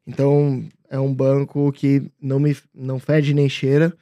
Então, 0.06 0.64
é 0.88 0.98
um 0.98 1.12
banco 1.12 1.70
que 1.72 2.10
não 2.20 2.38
me 2.38 2.56
não 2.72 2.98
fede 2.98 3.34
nem 3.34 3.48
cheira. 3.48 3.96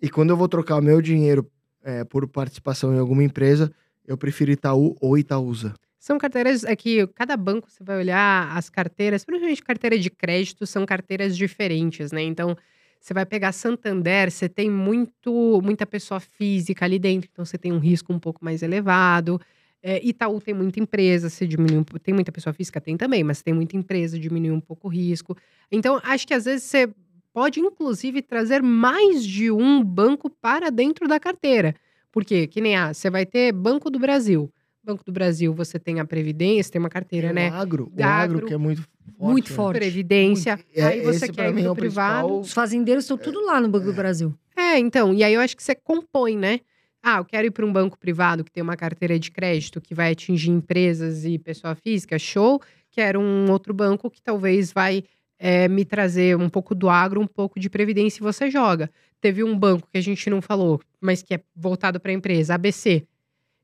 E 0.00 0.08
quando 0.08 0.30
eu 0.30 0.36
vou 0.36 0.48
trocar 0.48 0.80
meu 0.80 1.00
dinheiro 1.00 1.50
é, 1.82 2.04
por 2.04 2.26
participação 2.26 2.94
em 2.94 2.98
alguma 2.98 3.22
empresa, 3.22 3.72
eu 4.06 4.16
prefiro 4.16 4.50
Itaú 4.50 4.96
ou 5.00 5.16
Itaúsa. 5.18 5.74
São 5.98 6.18
carteiras, 6.18 6.64
é 6.64 6.76
que 6.76 7.06
cada 7.14 7.36
banco 7.36 7.70
você 7.70 7.82
vai 7.82 7.96
olhar 7.98 8.54
as 8.56 8.68
carteiras, 8.68 9.24
principalmente 9.24 9.62
carteira 9.62 9.98
de 9.98 10.10
crédito, 10.10 10.66
são 10.66 10.84
carteiras 10.84 11.34
diferentes, 11.36 12.12
né? 12.12 12.22
Então, 12.22 12.54
você 13.00 13.14
vai 13.14 13.24
pegar 13.24 13.52
Santander, 13.52 14.30
você 14.30 14.48
tem 14.48 14.70
muito, 14.70 15.60
muita 15.62 15.86
pessoa 15.86 16.20
física 16.20 16.84
ali 16.84 16.98
dentro, 16.98 17.28
então 17.32 17.44
você 17.44 17.56
tem 17.56 17.72
um 17.72 17.78
risco 17.78 18.12
um 18.12 18.18
pouco 18.18 18.44
mais 18.44 18.62
elevado. 18.62 19.40
É, 19.82 20.02
Itaú 20.02 20.40
tem 20.40 20.54
muita 20.54 20.80
empresa, 20.80 21.28
você 21.28 21.46
diminui 21.46 21.78
um, 21.78 21.84
tem 21.84 22.14
muita 22.14 22.32
pessoa 22.32 22.52
física, 22.54 22.80
tem 22.80 22.96
também, 22.96 23.22
mas 23.22 23.42
tem 23.42 23.52
muita 23.52 23.76
empresa, 23.76 24.18
diminui 24.18 24.50
um 24.50 24.60
pouco 24.60 24.88
o 24.88 24.90
risco. 24.90 25.36
Então, 25.70 26.00
acho 26.02 26.26
que 26.26 26.32
às 26.32 26.46
vezes 26.46 26.64
você 26.64 26.88
pode, 27.32 27.60
inclusive, 27.60 28.22
trazer 28.22 28.62
mais 28.62 29.22
de 29.22 29.50
um 29.50 29.82
banco 29.82 30.30
para 30.30 30.70
dentro 30.70 31.06
da 31.08 31.20
carteira. 31.20 31.74
Porque, 32.14 32.46
que 32.46 32.60
nem 32.60 32.76
a, 32.76 32.94
você 32.94 33.10
vai 33.10 33.26
ter 33.26 33.50
Banco 33.50 33.90
do 33.90 33.98
Brasil. 33.98 34.48
Banco 34.84 35.02
do 35.04 35.10
Brasil, 35.10 35.52
você 35.52 35.80
tem 35.80 35.98
a 35.98 36.04
Previdência, 36.04 36.70
tem 36.70 36.78
uma 36.78 36.88
carteira, 36.88 37.26
Tem 37.26 37.34
né? 37.34 37.50
O 37.50 37.54
agro, 37.54 37.84
o 37.92 38.02
Agro. 38.04 38.36
agro 38.36 38.46
que 38.46 38.54
é 38.54 38.56
muito 38.56 38.82
forte. 38.82 39.32
Muito 39.32 39.50
né? 39.50 39.56
forte. 39.56 39.78
Previdência. 39.78 40.56
Muito. 40.56 40.78
É, 40.78 40.82
aí 40.84 41.00
você 41.00 41.28
quer 41.28 41.52
ir 41.52 41.58
é 41.58 41.62
pro 41.64 41.72
o 41.72 41.74
privado. 41.74 42.18
principal. 42.20 42.40
Os 42.40 42.52
fazendeiros 42.52 43.02
estão 43.02 43.18
tudo 43.18 43.44
lá 43.44 43.60
no 43.60 43.68
Banco 43.68 43.86
do 43.86 43.92
Brasil. 43.92 44.32
É, 44.56 44.78
então, 44.78 45.12
e 45.12 45.24
aí 45.24 45.34
eu 45.34 45.40
acho 45.40 45.56
que 45.56 45.62
você 45.64 45.74
compõe, 45.74 46.36
né? 46.36 46.60
Ah, 47.02 47.16
eu 47.16 47.24
quero 47.24 47.48
ir 47.48 47.50
para 47.50 47.66
um 47.66 47.72
banco 47.72 47.98
privado 47.98 48.44
que 48.44 48.52
tem 48.52 48.62
uma 48.62 48.76
carteira 48.76 49.18
de 49.18 49.32
crédito 49.32 49.80
que 49.80 49.92
vai 49.92 50.12
atingir 50.12 50.52
empresas 50.52 51.24
e 51.24 51.36
pessoa 51.36 51.74
física, 51.74 52.16
show. 52.16 52.62
Quero 52.92 53.20
um 53.20 53.50
outro 53.50 53.74
banco 53.74 54.08
que 54.08 54.22
talvez 54.22 54.72
vai 54.72 55.02
é, 55.36 55.66
me 55.66 55.84
trazer 55.84 56.36
um 56.36 56.48
pouco 56.48 56.76
do 56.76 56.88
agro, 56.88 57.20
um 57.20 57.26
pouco 57.26 57.58
de 57.58 57.68
previdência 57.68 58.20
e 58.20 58.22
você 58.22 58.48
joga. 58.48 58.88
Teve 59.24 59.42
um 59.42 59.58
banco 59.58 59.88
que 59.90 59.96
a 59.96 60.02
gente 60.02 60.28
não 60.28 60.42
falou, 60.42 60.78
mas 61.00 61.22
que 61.22 61.32
é 61.32 61.40
voltado 61.56 61.98
para 61.98 62.10
a 62.10 62.14
empresa, 62.14 62.54
ABC. 62.54 63.06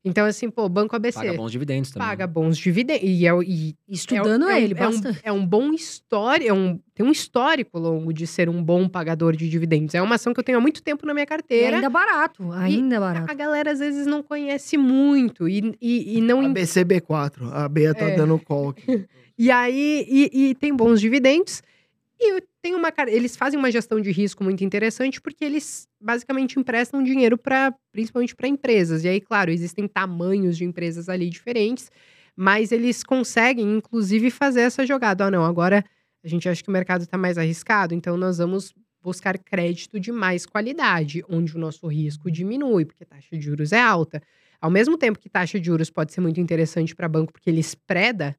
Então, 0.02 0.24
assim, 0.24 0.48
pô, 0.48 0.66
Banco 0.66 0.96
ABC 0.96 1.18
Paga 1.18 1.34
bons 1.34 1.52
dividendos 1.52 1.90
também. 1.90 2.08
paga 2.08 2.26
bons 2.26 2.56
dividendos. 2.56 3.02
E, 3.06 3.26
é, 3.26 3.30
e 3.44 3.76
Estudando 3.86 4.48
é, 4.48 4.54
um- 4.54 4.56
ele, 4.56 4.74
é 4.74 4.88
um, 4.88 4.92
é 5.24 5.32
um 5.32 5.46
bom 5.46 5.74
história, 5.74 6.48
é 6.48 6.52
um, 6.54 6.80
tem 6.94 7.04
um 7.04 7.12
histórico 7.12 7.78
longo 7.78 8.10
de 8.10 8.26
ser 8.26 8.48
um 8.48 8.62
bom 8.64 8.88
pagador 8.88 9.36
de 9.36 9.46
dividendos. 9.50 9.94
É 9.94 10.00
uma 10.00 10.14
ação 10.14 10.32
que 10.32 10.40
eu 10.40 10.44
tenho 10.44 10.56
há 10.56 10.60
muito 10.62 10.82
tempo 10.82 11.04
na 11.04 11.12
minha 11.12 11.24
E 11.24 11.26
carteira. 11.26 11.76
ainda 11.76 11.90
barato, 11.90 12.50
ainda 12.52 12.98
barato. 12.98 13.30
A 13.30 13.34
galera 13.34 13.72
às 13.72 13.78
vezes 13.80 14.06
não 14.06 14.22
conhece 14.22 14.78
muito 14.78 15.46
e, 15.46 15.76
e, 15.82 16.16
e 16.16 16.20
não 16.22 16.40
A 16.40 16.44
en- 16.44 16.54
BCB4. 16.54 17.52
A 17.52 17.68
Bea 17.68 17.92
tá 17.94 18.06
É. 18.06 18.16
dando 18.16 18.38
call 18.38 18.70
aqui. 18.70 18.86
E 19.42 19.50
aí, 19.50 20.04
e, 20.06 20.50
e 20.50 20.54
tem 20.54 20.74
bons 20.74 21.00
dividendos. 21.00 21.62
E 22.22 22.42
tem 22.60 22.74
uma, 22.74 22.92
eles 23.08 23.34
fazem 23.34 23.58
uma 23.58 23.70
gestão 23.70 23.98
de 23.98 24.10
risco 24.12 24.44
muito 24.44 24.62
interessante 24.62 25.20
porque 25.20 25.42
eles 25.42 25.88
basicamente 25.98 26.60
emprestam 26.60 27.02
dinheiro 27.02 27.38
para, 27.38 27.74
principalmente 27.90 28.36
para 28.36 28.46
empresas. 28.46 29.04
E 29.04 29.08
aí, 29.08 29.20
claro, 29.20 29.50
existem 29.50 29.88
tamanhos 29.88 30.58
de 30.58 30.64
empresas 30.64 31.08
ali 31.08 31.30
diferentes, 31.30 31.90
mas 32.36 32.72
eles 32.72 33.02
conseguem, 33.02 33.76
inclusive, 33.76 34.30
fazer 34.30 34.60
essa 34.60 34.84
jogada. 34.84 35.24
Ah, 35.24 35.30
não, 35.30 35.44
agora 35.44 35.82
a 36.22 36.28
gente 36.28 36.46
acha 36.46 36.62
que 36.62 36.68
o 36.68 36.72
mercado 36.72 37.02
está 37.02 37.16
mais 37.16 37.38
arriscado, 37.38 37.94
então 37.94 38.18
nós 38.18 38.36
vamos 38.36 38.74
buscar 39.02 39.38
crédito 39.38 39.98
de 39.98 40.12
mais 40.12 40.44
qualidade, 40.44 41.24
onde 41.26 41.56
o 41.56 41.58
nosso 41.58 41.86
risco 41.86 42.30
diminui, 42.30 42.84
porque 42.84 43.02
a 43.02 43.06
taxa 43.06 43.28
de 43.32 43.40
juros 43.40 43.72
é 43.72 43.80
alta. 43.80 44.22
Ao 44.60 44.70
mesmo 44.70 44.98
tempo 44.98 45.18
que 45.18 45.30
taxa 45.30 45.58
de 45.58 45.66
juros 45.66 45.88
pode 45.88 46.12
ser 46.12 46.20
muito 46.20 46.38
interessante 46.38 46.94
para 46.94 47.08
banco, 47.08 47.32
porque 47.32 47.48
ele 47.48 47.60
spreada 47.60 48.36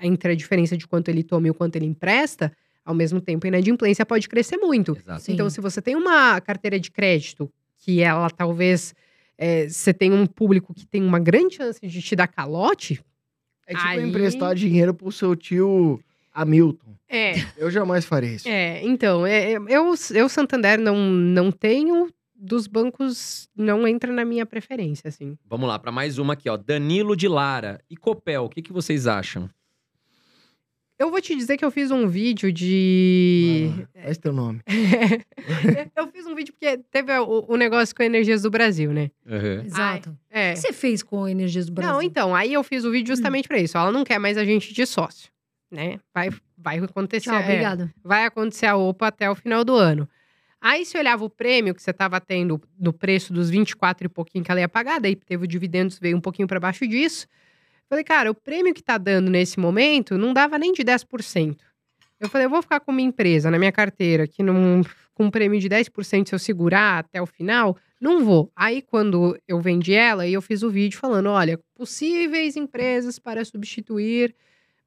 entre 0.00 0.32
a 0.32 0.34
diferença 0.36 0.76
de 0.76 0.86
quanto 0.86 1.08
ele 1.08 1.24
toma 1.24 1.48
e 1.48 1.50
o 1.50 1.54
quanto 1.54 1.74
ele 1.74 1.86
empresta, 1.86 2.52
ao 2.84 2.94
mesmo 2.94 3.20
tempo 3.20 3.46
a 3.46 3.48
inadimplência 3.48 4.04
pode 4.06 4.28
crescer 4.28 4.56
muito. 4.56 4.96
Exato. 4.96 5.22
Sim. 5.22 5.32
Então, 5.34 5.48
se 5.50 5.60
você 5.60 5.80
tem 5.82 5.94
uma 5.96 6.40
carteira 6.40 6.78
de 6.80 6.90
crédito 6.90 7.50
que 7.78 8.00
ela 8.02 8.28
talvez 8.30 8.94
é, 9.38 9.68
você 9.68 9.92
tem 9.94 10.12
um 10.12 10.26
público 10.26 10.74
que 10.74 10.86
tem 10.86 11.02
uma 11.02 11.18
grande 11.18 11.56
chance 11.56 11.80
de 11.80 12.02
te 12.02 12.14
dar 12.16 12.26
calote, 12.28 13.02
É 13.66 13.74
tipo 13.74 13.86
Aí- 13.86 14.08
emprestar 14.08 14.54
dinheiro 14.54 14.92
pro 14.92 15.10
seu 15.12 15.34
tio 15.36 16.00
Hamilton. 16.34 16.94
é, 17.08 17.34
Eu 17.56 17.70
jamais 17.70 18.04
faria 18.04 18.30
isso. 18.34 18.48
é 18.48 18.84
então, 18.84 19.24
é, 19.26 19.52
é, 19.52 19.56
eu, 19.68 19.94
eu 20.14 20.28
Santander 20.28 20.78
não, 20.80 20.96
não 21.10 21.50
tenho, 21.52 22.08
dos 22.34 22.66
bancos 22.66 23.48
não 23.56 23.86
entra 23.86 24.12
na 24.12 24.24
minha 24.24 24.44
preferência, 24.46 25.08
assim. 25.08 25.36
Vamos 25.46 25.68
lá, 25.68 25.78
para 25.78 25.92
mais 25.92 26.18
uma 26.18 26.32
aqui, 26.34 26.48
ó. 26.48 26.56
Danilo 26.56 27.14
de 27.16 27.28
Lara 27.28 27.80
e 27.88 27.96
Copel, 27.96 28.44
o 28.44 28.48
que, 28.48 28.60
que 28.62 28.72
vocês 28.72 29.06
acham? 29.06 29.48
Eu 31.00 31.10
vou 31.10 31.18
te 31.18 31.34
dizer 31.34 31.56
que 31.56 31.64
eu 31.64 31.70
fiz 31.70 31.90
um 31.90 32.06
vídeo 32.06 32.52
de. 32.52 33.70
Ah, 33.96 34.02
Faz 34.02 34.18
teu 34.18 34.34
nome. 34.34 34.60
eu 35.96 36.06
fiz 36.08 36.26
um 36.26 36.34
vídeo 36.34 36.52
porque 36.52 36.76
teve 36.90 37.18
o, 37.20 37.46
o 37.48 37.56
negócio 37.56 37.96
com 37.96 38.02
Energias 38.02 38.42
do 38.42 38.50
Brasil, 38.50 38.92
né? 38.92 39.10
Exato. 39.64 40.14
É. 40.28 40.50
O 40.50 40.54
que 40.56 40.60
você 40.60 40.74
fez 40.74 41.02
com 41.02 41.24
a 41.24 41.30
Energias 41.30 41.64
do 41.64 41.72
Brasil? 41.72 41.94
Não, 41.94 42.02
então, 42.02 42.36
aí 42.36 42.52
eu 42.52 42.62
fiz 42.62 42.84
o 42.84 42.90
vídeo 42.90 43.14
justamente 43.16 43.48
pra 43.48 43.58
isso. 43.58 43.78
Ela 43.78 43.90
não 43.90 44.04
quer 44.04 44.18
mais 44.18 44.36
a 44.36 44.44
gente 44.44 44.74
de 44.74 44.84
sócio, 44.84 45.30
né? 45.70 45.98
Vai, 46.12 46.28
vai 46.58 46.78
acontecer. 46.80 47.30
Tchau, 47.30 47.38
é, 47.38 47.44
obrigada. 47.44 47.94
vai 48.04 48.26
acontecer 48.26 48.66
a 48.66 48.76
OPA 48.76 49.06
até 49.06 49.30
o 49.30 49.34
final 49.34 49.64
do 49.64 49.74
ano. 49.74 50.06
Aí, 50.60 50.84
se 50.84 50.98
olhava 50.98 51.24
o 51.24 51.30
prêmio 51.30 51.74
que 51.74 51.82
você 51.82 51.92
estava 51.92 52.20
tendo 52.20 52.60
no 52.78 52.92
preço 52.92 53.32
dos 53.32 53.48
24 53.48 54.04
e 54.04 54.08
pouquinho 54.10 54.44
que 54.44 54.50
ela 54.50 54.60
ia 54.60 54.68
pagar, 54.68 55.00
daí 55.00 55.16
teve 55.16 55.44
o 55.44 55.48
dividendos, 55.48 55.98
veio 55.98 56.14
um 56.14 56.20
pouquinho 56.20 56.46
para 56.46 56.60
baixo 56.60 56.86
disso. 56.86 57.26
Falei, 57.90 58.04
cara, 58.04 58.30
o 58.30 58.34
prêmio 58.36 58.72
que 58.72 58.84
tá 58.84 58.96
dando 58.96 59.28
nesse 59.28 59.58
momento 59.58 60.16
não 60.16 60.32
dava 60.32 60.56
nem 60.56 60.72
de 60.72 60.84
10%. 60.84 61.56
Eu 62.20 62.28
falei, 62.28 62.46
eu 62.46 62.50
vou 62.50 62.62
ficar 62.62 62.78
com 62.78 62.92
minha 62.92 63.08
empresa 63.08 63.50
na 63.50 63.58
minha 63.58 63.72
carteira, 63.72 64.28
que 64.28 64.44
não, 64.44 64.82
com 65.12 65.24
um 65.24 65.30
prêmio 65.30 65.58
de 65.58 65.68
10% 65.68 66.28
se 66.28 66.32
eu 66.32 66.38
segurar 66.38 67.00
até 67.00 67.20
o 67.20 67.26
final, 67.26 67.76
não 68.00 68.24
vou. 68.24 68.52
Aí, 68.54 68.80
quando 68.80 69.36
eu 69.48 69.60
vendi 69.60 69.92
ela, 69.92 70.24
eu 70.24 70.40
fiz 70.40 70.62
o 70.62 70.70
vídeo 70.70 71.00
falando: 71.00 71.30
olha, 71.30 71.58
possíveis 71.74 72.56
empresas 72.56 73.18
para 73.18 73.44
substituir 73.44 74.36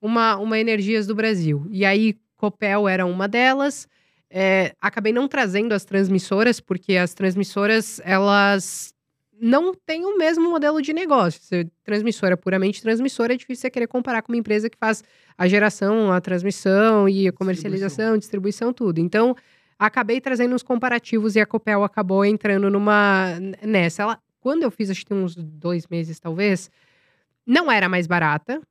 uma, 0.01 0.37
uma 0.37 0.57
Energias 0.57 1.05
do 1.05 1.13
Brasil. 1.13 1.67
E 1.69 1.83
aí, 1.83 2.15
Copel 2.37 2.87
era 2.87 3.05
uma 3.05 3.27
delas. 3.27 3.85
É, 4.29 4.73
acabei 4.79 5.11
não 5.11 5.27
trazendo 5.27 5.73
as 5.73 5.83
transmissoras, 5.83 6.61
porque 6.61 6.95
as 6.95 7.13
transmissoras, 7.13 7.99
elas 8.05 8.93
não 9.39 9.73
têm 9.73 10.05
o 10.05 10.17
mesmo 10.17 10.49
modelo 10.49 10.81
de 10.81 10.93
negócio. 10.93 11.41
Se 11.41 11.69
transmissora 11.83 12.37
puramente 12.37 12.81
transmissora, 12.81 13.33
é 13.33 13.37
difícil 13.37 13.61
você 13.61 13.69
querer 13.69 13.87
comparar 13.87 14.21
com 14.21 14.31
uma 14.31 14.37
empresa 14.37 14.69
que 14.69 14.77
faz 14.77 15.03
a 15.37 15.47
geração, 15.47 16.11
a 16.11 16.21
transmissão 16.21 17.09
e 17.09 17.27
a 17.27 17.31
comercialização, 17.31 18.17
distribuição, 18.17 18.71
tudo. 18.71 18.99
Então, 18.99 19.35
acabei 19.77 20.21
trazendo 20.21 20.55
uns 20.55 20.63
comparativos 20.63 21.35
e 21.35 21.39
a 21.39 21.45
Copel 21.45 21.83
acabou 21.83 22.23
entrando 22.23 22.69
numa 22.69 23.39
nessa. 23.61 24.03
Ela, 24.03 24.19
quando 24.39 24.63
eu 24.63 24.71
fiz, 24.71 24.89
acho 24.89 25.01
que 25.01 25.07
tem 25.07 25.17
uns 25.17 25.35
dois 25.35 25.87
meses, 25.87 26.19
talvez, 26.19 26.69
não 27.45 27.71
era 27.71 27.89
mais 27.89 28.07
barata, 28.07 28.61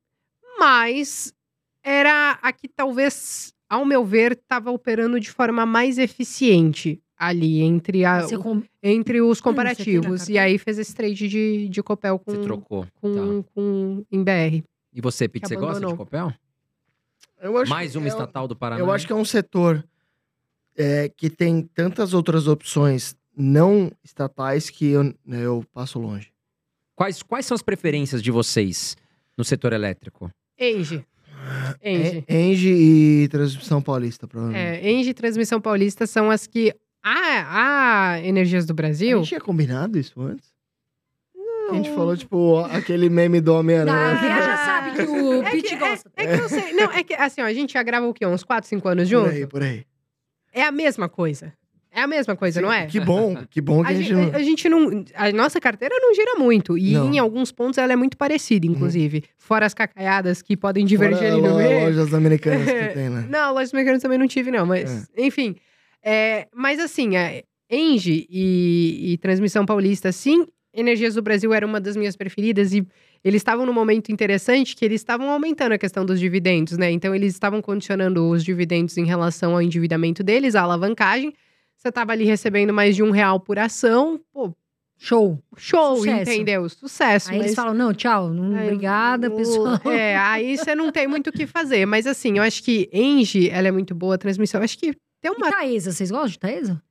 mas 0.59 1.35
era 1.83 2.39
a 2.41 2.53
que 2.53 2.69
talvez, 2.69 3.53
ao 3.69 3.85
meu 3.85 4.05
ver, 4.05 4.33
estava 4.33 4.71
operando 4.71 5.19
de 5.19 5.31
forma 5.31 5.67
mais 5.67 5.99
eficiente 5.99 7.03
ali 7.29 7.61
entre, 7.61 8.05
a, 8.05 8.27
com- 8.39 8.63
entre 8.83 9.21
os 9.21 9.39
Hum, 9.39 9.43
comparativos. 9.43 10.07
e 10.23 10.35
carteira? 10.35 10.43
aí 10.43 10.59
fez 10.59 10.79
esse 10.79 10.95
trade 10.95 11.29
de, 11.29 11.69
de 11.69 11.83
Copel 11.83 12.19
com, 12.19 12.33
Você 12.33 12.39
trocou. 12.43 12.87
com, 13.01 13.15
Tá. 13.43 13.49
com 13.55 14.05
em 14.11 14.23
BR. 14.25 14.65
E 14.93 15.01
você, 15.01 15.29
Pete, 15.29 15.49
você 15.49 15.57
gosta 15.57 15.87
de. 15.87 15.95
Copel? 15.95 16.33
Eu 17.41 17.57
acho 17.59 17.71
Mais 17.71 17.93
que 17.93 17.99
uma 17.99 18.07
é- 18.07 18.09
estatal 18.09 18.47
do 18.47 18.55
Paraná. 18.57 18.81
Eu 18.81 18.91
acho 18.91 19.07
que 19.07 19.13
é 19.13 19.17
um 19.17 19.25
setor 19.25 19.85
é, 20.77 21.09
que 21.09 21.29
tem 21.29 21.63
tantas 21.75 22.15
outras 22.15 22.47
opções 22.49 23.15
não 23.37 23.91
estatais 24.05 24.69
que 24.71 24.87
eu, 24.91 25.05
né, 25.05 25.15
eu 25.45 25.65
passo 25.73 25.99
longe. 25.99 26.31
Quais, 26.95 27.23
quais 27.23 27.47
são 27.47 27.55
as 27.55 27.63
preferências 27.63 28.23
de 28.23 28.31
vocês 28.31 28.97
no 29.37 29.45
setor 29.45 29.73
elétrico? 29.73 30.31
Engie. 30.59 31.05
Engie. 31.83 32.25
En- 32.29 32.51
Engie 32.53 33.23
e 33.25 33.29
Transmissão 33.29 33.83
Paulista, 33.83 34.29
provavelmente. 34.29 34.85
É, 34.87 34.91
Engie 34.93 35.11
e 35.11 35.15
Transmissão 35.15 35.61
Paulista 35.61 36.07
são 36.07 36.31
as 36.31 36.47
que. 36.47 36.73
A, 37.03 38.13
a 38.15 38.21
Energias 38.21 38.65
do 38.67 38.73
A 38.73 38.75
Brasil. 38.75 39.19
gente 39.19 39.29
tinha 39.29 39.41
combinado 39.41 39.99
isso 39.99 40.21
antes? 40.21 40.51
A 41.71 41.75
gente 41.75 41.91
falou, 41.95 42.15
tipo, 42.17 42.59
aquele 42.71 43.09
meme 43.09 43.41
do 43.41 43.55
Homem-Aranha. 43.55 43.97
Ah, 43.97 44.13
a 44.13 44.43
já 44.43 44.57
sabe 44.59 44.91
que 44.97 45.03
o 45.11 45.43
É 45.43 45.51
Pete 45.53 45.69
que, 45.71 45.77
gosta. 45.77 46.11
é, 46.17 46.25
é 46.25 46.37
que 46.37 46.43
eu 46.43 46.49
sei. 46.49 46.73
Não, 46.75 46.93
é 46.93 47.03
que 47.03 47.15
assim, 47.15 47.41
ó, 47.41 47.45
a 47.47 47.53
gente 47.55 47.73
já 47.73 47.83
grava 47.83 48.07
o 48.07 48.13
quê? 48.13 48.27
Uns 48.27 48.45
4, 48.45 48.69
5 48.69 48.89
anos 48.89 49.05
Por 49.05 49.11
junto? 49.11 49.31
aí, 49.31 49.47
por 49.47 49.63
aí. 49.63 49.85
É 50.53 50.63
a 50.65 50.71
mesma 50.73 51.09
coisa. 51.09 51.53
É 51.95 52.01
a 52.03 52.07
mesma 52.07 52.35
coisa, 52.37 52.61
não 52.61 52.73
é? 52.73 52.87
Que 52.87 52.99
bom, 53.01 53.37
que 53.51 53.61
bom 53.61 53.83
que 53.83 53.89
A, 53.89 53.91
a 53.91 53.95
gente 53.95 54.09
gente, 54.09 54.15
não... 54.31 54.35
a 54.35 54.43
gente 54.43 54.69
não. 54.69 55.05
A 55.15 55.33
nossa 55.33 55.61
carteira 55.61 55.95
não 55.99 56.15
gira 56.15 56.35
muito. 56.39 56.77
E 56.77 56.93
Não. 56.95 57.13
em 57.13 57.19
alguns 57.19 57.53
pontos 57.53 57.77
ela 57.79 57.93
é 57.93 57.97
muito 57.97 58.17
parecida, 58.17 58.67
inclusive. 58.67 59.25
Fora 59.39 59.67
as 59.67 59.75
cacaiadas 59.75 60.41
que 60.43 60.57
podem 60.57 60.85
divergir 60.87 61.19
Fora 61.19 61.33
ali 61.35 61.43
no 61.43 61.57
meio. 61.57 61.81
lojas 61.87 62.15
americanas 62.15 62.65
que 62.65 62.89
tem, 62.95 63.11
né? 63.11 63.27
Não, 63.29 63.53
lojas 63.55 63.73
mecânicas 63.73 64.03
também 64.03 64.19
não 64.19 64.27
tive, 64.27 64.51
não. 64.51 64.65
Mas, 64.67 65.11
enfim. 65.17 65.57
É, 66.05 66.49
mas 66.55 66.79
assim, 66.81 67.17
a 67.17 67.43
Engie 67.71 68.27
e, 68.29 69.13
e 69.13 69.19
Transmissão 69.19 69.65
Paulista, 69.65 70.11
sim. 70.13 70.47
Energias 70.75 71.15
do 71.15 71.23
Brasil 71.23 71.53
era 71.53 71.67
uma 71.67 71.79
das 71.79 71.97
minhas 71.97 72.17
preferidas 72.17 72.73
e 72.73 72.87
eles 73.23 73.41
estavam 73.41 73.67
num 73.67 73.75
momento 73.75 74.11
interessante 74.11 74.75
que 74.75 74.85
eles 74.85 75.01
estavam 75.03 75.29
aumentando 75.31 75.73
a 75.73 75.79
questão 75.79 76.05
dos 76.05 76.19
dividendos, 76.19 76.79
né? 76.79 76.91
Então 76.91 77.15
eles 77.15 77.35
estavam 77.35 77.61
condicionando 77.61 78.27
os 78.31 78.43
dividendos 78.43 78.97
em 78.97 79.05
relação 79.05 79.53
ao 79.53 79.61
endividamento 79.63 80.23
deles, 80.25 80.55
a 80.55 80.63
alavancagem. 80.63 81.33
Você 81.77 81.89
estava 81.89 82.13
ali 82.13 82.25
recebendo 82.25 82.73
mais 82.73 82.97
de 82.97 83.03
um 83.03 83.11
real 83.11 83.39
por 83.39 83.59
ação, 83.59 84.19
pô, 84.33 84.55
Show. 84.99 85.43
show, 85.57 85.97
Sucesso. 85.97 86.31
entendeu? 86.31 86.69
Sucesso. 86.69 87.31
Aí 87.31 87.37
eles 87.37 87.47
mas- 87.49 87.55
falam, 87.57 87.75
não, 87.75 87.93
tchau, 87.93 88.31
não, 88.31 88.57
Aí, 88.57 88.67
obrigada, 88.69 89.29
o- 89.29 89.37
pessoal. 89.37 89.79
É, 89.93 90.17
aí 90.17 90.57
você 90.57 90.75
não 90.75 90.91
tem 90.93 91.07
muito 91.09 91.29
o 91.29 91.33
que 91.33 91.45
fazer. 91.47 91.85
Mas 91.87 92.07
assim, 92.07 92.39
eu 92.39 92.43
acho 92.43 92.63
que 92.63 92.89
Engie, 92.93 93.51
ela 93.51 93.69
é 93.69 93.71
muito 93.73 93.95
boa, 93.95 94.15
a 94.15 94.19
transmissão. 94.19 94.61
Eu 94.61 94.65
acho 94.65 94.79
que 94.79 94.95
tem 95.23 95.33
E 95.33 95.35
uma. 95.35 95.51
Taesa, 95.51 95.93
vocês 95.93 96.11
gostam 96.11 96.29
de 96.29 96.39
Taesa? 96.39 96.83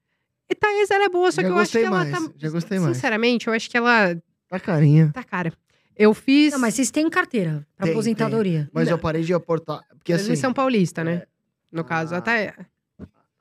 E 0.49 0.55
Thaís, 0.55 0.89
ela 0.91 1.05
é 1.05 1.09
boa, 1.09 1.31
só 1.31 1.41
Já 1.41 1.47
que 1.47 1.53
eu 1.53 1.57
acho 1.59 1.71
que 1.71 1.77
gostei 1.79 1.83
ela 1.85 1.97
mais, 2.11 2.11
tá. 2.11 2.33
já 2.37 2.49
gostei 2.49 2.79
mais. 2.79 2.95
Sinceramente, 2.97 3.47
eu 3.47 3.53
acho 3.53 3.69
que 3.69 3.77
ela 3.77 4.15
Tá 4.49 4.59
carinha. 4.59 5.11
tá 5.13 5.23
cara. 5.23 5.53
Eu 5.95 6.13
fiz. 6.13 6.51
Não, 6.53 6.59
mas 6.59 6.73
vocês 6.73 6.89
têm 6.91 7.09
carteira 7.09 7.65
pra 7.77 7.85
Tem, 7.85 7.93
aposentadoria. 7.93 8.69
Mas 8.73 8.87
Não. 8.87 8.95
eu 8.95 8.97
parei 8.97 9.21
de 9.23 9.33
aportar. 9.33 9.81
Porque 9.97 10.11
assim, 10.13 10.23
Transmissão 10.25 10.51
Paulista, 10.53 11.03
né? 11.03 11.23
No 11.71 11.81
Ah. 11.81 11.83
caso, 11.85 12.15
até. 12.15 12.55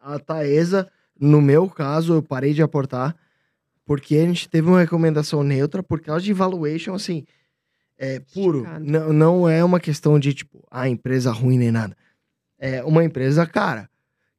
a 0.00 0.18
Taesa, 0.18 0.88
no 1.18 1.40
meu 1.40 1.68
caso, 1.68 2.14
eu 2.14 2.22
parei 2.22 2.52
de 2.54 2.62
aportar. 2.62 3.16
Porque 3.84 4.16
a 4.16 4.24
gente 4.26 4.48
teve 4.48 4.68
uma 4.68 4.78
recomendação 4.80 5.42
neutra 5.42 5.82
por 5.82 6.00
causa 6.00 6.24
de 6.24 6.32
valuation, 6.32 6.94
assim, 6.94 7.24
é 7.98 8.20
puro. 8.32 8.64
Não, 8.80 9.12
não 9.12 9.48
é 9.48 9.64
uma 9.64 9.80
questão 9.80 10.16
de, 10.18 10.32
tipo, 10.32 10.64
a 10.70 10.88
empresa 10.88 11.32
ruim 11.32 11.58
nem 11.58 11.72
nada. 11.72 11.96
É 12.56 12.84
uma 12.84 13.02
empresa 13.02 13.44
cara. 13.46 13.90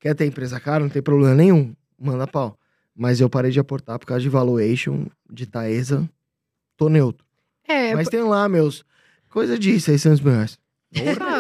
Quer 0.02 0.16
ter 0.16 0.26
empresa 0.26 0.60
cara, 0.60 0.84
não 0.84 0.90
tem 0.90 1.02
problema 1.02 1.36
nenhum. 1.36 1.76
Manda 1.98 2.28
pau. 2.28 2.58
Mas 2.94 3.22
eu 3.22 3.30
parei 3.30 3.52
de 3.52 3.60
aportar 3.60 3.98
por 4.00 4.06
causa 4.08 4.22
de 4.22 4.30
valuation 4.30 5.06
de 5.32 5.46
Taesa. 5.46 6.10
Tô 6.76 6.90
neutro. 6.90 7.24
É, 7.68 7.94
Mas 7.94 8.10
tem 8.10 8.24
lá 8.24 8.50
meus. 8.50 8.84
Coisa 9.30 9.58
de 9.58 9.80
600 9.80 10.20
mil 10.20 10.34
reais. 10.34 10.60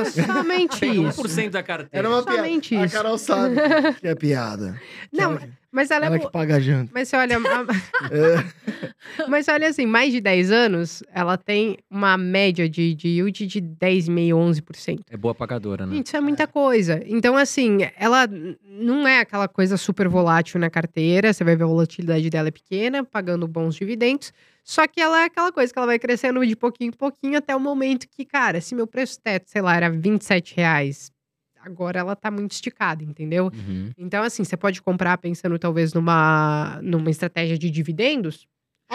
Somente 0.05 0.85
isso. 0.85 1.21
1% 1.23 1.49
da 1.49 1.63
carteira. 1.63 1.89
Era 1.91 2.09
uma 2.09 2.21
Somente 2.23 2.69
piada. 2.69 2.83
A 2.83 2.85
isso. 2.87 2.95
Carol 2.95 3.17
sabe 3.17 3.55
que 3.99 4.07
é 4.07 4.15
piada. 4.15 4.79
Não, 5.11 5.31
Ela, 5.33 5.49
mas 5.71 5.91
ela, 5.91 6.05
ela 6.05 6.15
é. 6.15 6.19
que 6.19 6.25
bo- 6.25 6.31
paga 6.31 6.55
a 6.55 6.59
janta. 6.59 6.91
Mas 6.93 7.07
você 7.09 7.15
olha. 7.15 7.37
a- 7.37 7.41
É, 8.11 8.71
Mas 9.27 9.47
olha 9.47 9.67
assim, 9.67 9.85
mais 9.85 10.11
de 10.13 10.21
10 10.21 10.51
anos, 10.51 11.03
ela 11.13 11.37
tem 11.37 11.77
uma 11.89 12.17
média 12.17 12.67
de, 12.69 12.93
de 12.93 13.07
yield 13.09 13.45
de 13.47 13.61
10,5%, 13.61 14.33
11%. 14.63 14.99
É 15.09 15.17
boa 15.17 15.33
pagadora, 15.35 15.85
né? 15.85 15.95
Gente, 15.95 16.07
isso 16.07 16.17
é 16.17 16.21
muita 16.21 16.47
coisa. 16.47 17.01
Então, 17.05 17.35
assim, 17.37 17.79
ela 17.97 18.25
n- 18.27 18.57
não 18.63 19.07
é 19.07 19.19
aquela 19.19 19.47
coisa 19.47 19.75
super 19.77 20.07
volátil 20.07 20.59
na 20.59 20.69
carteira. 20.69 21.33
Você 21.33 21.43
vai 21.43 21.55
ver 21.55 21.63
a 21.63 21.67
volatilidade 21.67 22.29
dela 22.29 22.47
é 22.47 22.51
pequena, 22.51 23.03
pagando 23.03 23.47
bons 23.47 23.75
dividendos. 23.75 24.31
Só 24.63 24.87
que 24.87 25.01
ela 25.01 25.21
é 25.21 25.25
aquela 25.25 25.51
coisa 25.51 25.71
que 25.73 25.79
ela 25.79 25.87
vai 25.87 25.99
crescendo 25.99 26.45
de 26.45 26.55
pouquinho 26.55 26.89
em 26.89 26.91
pouquinho 26.95 27.37
até 27.37 27.55
o 27.55 27.59
momento 27.59 28.07
que, 28.09 28.25
cara, 28.25 28.61
se 28.61 28.75
meu 28.75 28.85
preço 28.87 29.19
teto, 29.21 29.49
sei 29.49 29.61
lá, 29.61 29.75
era 29.75 29.89
27 29.89 30.55
reais, 30.55 31.11
agora 31.59 31.99
ela 31.99 32.15
tá 32.15 32.29
muito 32.29 32.51
esticada, 32.51 33.03
entendeu? 33.03 33.45
Uhum. 33.53 33.91
Então, 33.97 34.23
assim, 34.23 34.43
você 34.43 34.55
pode 34.55 34.81
comprar 34.81 35.17
pensando 35.17 35.57
talvez 35.57 35.93
numa, 35.93 36.79
numa 36.81 37.09
estratégia 37.09 37.57
de 37.57 37.69
dividendos. 37.69 38.47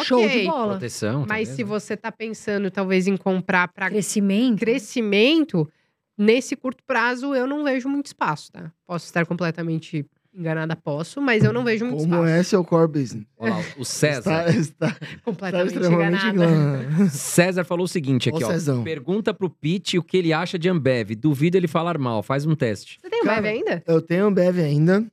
Show 0.05 0.23
Ok. 0.23 0.41
de 0.41 0.47
bola. 0.47 0.73
Proteção. 0.73 1.21
Mas 1.21 1.49
talvez, 1.49 1.49
se 1.51 1.65
você 1.65 1.97
tá 1.97 2.13
pensando 2.13 2.71
talvez 2.71 3.07
em 3.07 3.17
comprar 3.17 3.69
para 3.69 3.89
Crescimento. 3.89 4.59
crescimento, 4.61 5.71
nesse 6.19 6.55
curto 6.55 6.85
prazo 6.87 7.35
eu 7.35 7.47
não 7.47 7.65
vejo 7.65 7.89
muito 7.89 8.07
espaço, 8.07 8.53
tá? 8.53 8.71
Posso 8.87 9.07
estar 9.07 9.25
completamente 9.27 10.05
enganada, 10.37 10.77
posso, 10.77 11.21
mas 11.21 11.43
eu 11.43 11.53
não 11.53 11.65
vejo 11.65 11.85
muito 11.87 12.01
Como 12.03 12.15
espaço. 12.15 12.31
é 12.31 12.43
seu 12.43 12.65
core 12.65 12.89
business? 12.93 13.25
Olha 13.39 13.55
lá, 13.55 13.65
o 13.79 13.85
César. 13.87 14.49
Está, 14.49 14.51
está, 14.51 14.87
está 14.89 15.07
Completamente 15.25 15.73
extremamente 15.75 16.27
enganada. 16.27 16.83
enganado. 16.85 17.11
César 17.17 17.65
falou 17.65 17.85
o 17.85 17.89
seguinte 17.89 18.29
aqui, 18.29 18.45
Ó, 18.45 18.47
ó. 18.49 18.51
Cezão. 18.51 18.85
Pergunta 18.85 19.33
pro 19.33 19.49
Pete 19.49 19.99
o 19.99 20.03
que 20.03 20.17
ele 20.17 20.33
acha 20.33 20.59
de 20.59 20.69
Ambev. 20.69 21.13
Duvido 21.17 21.57
ele 21.57 21.67
falar 21.69 21.97
mal. 21.99 22.23
Faz 22.23 22.45
um 22.45 22.55
teste. 22.55 22.99
Você 23.01 23.09
tem 23.09 23.23
Cara, 23.23 23.41
Bev 23.41 23.55
ainda? 23.55 23.83
Eu 23.87 24.01
tenho 24.03 24.27
Ambev 24.27 24.59
ainda. 24.61 25.05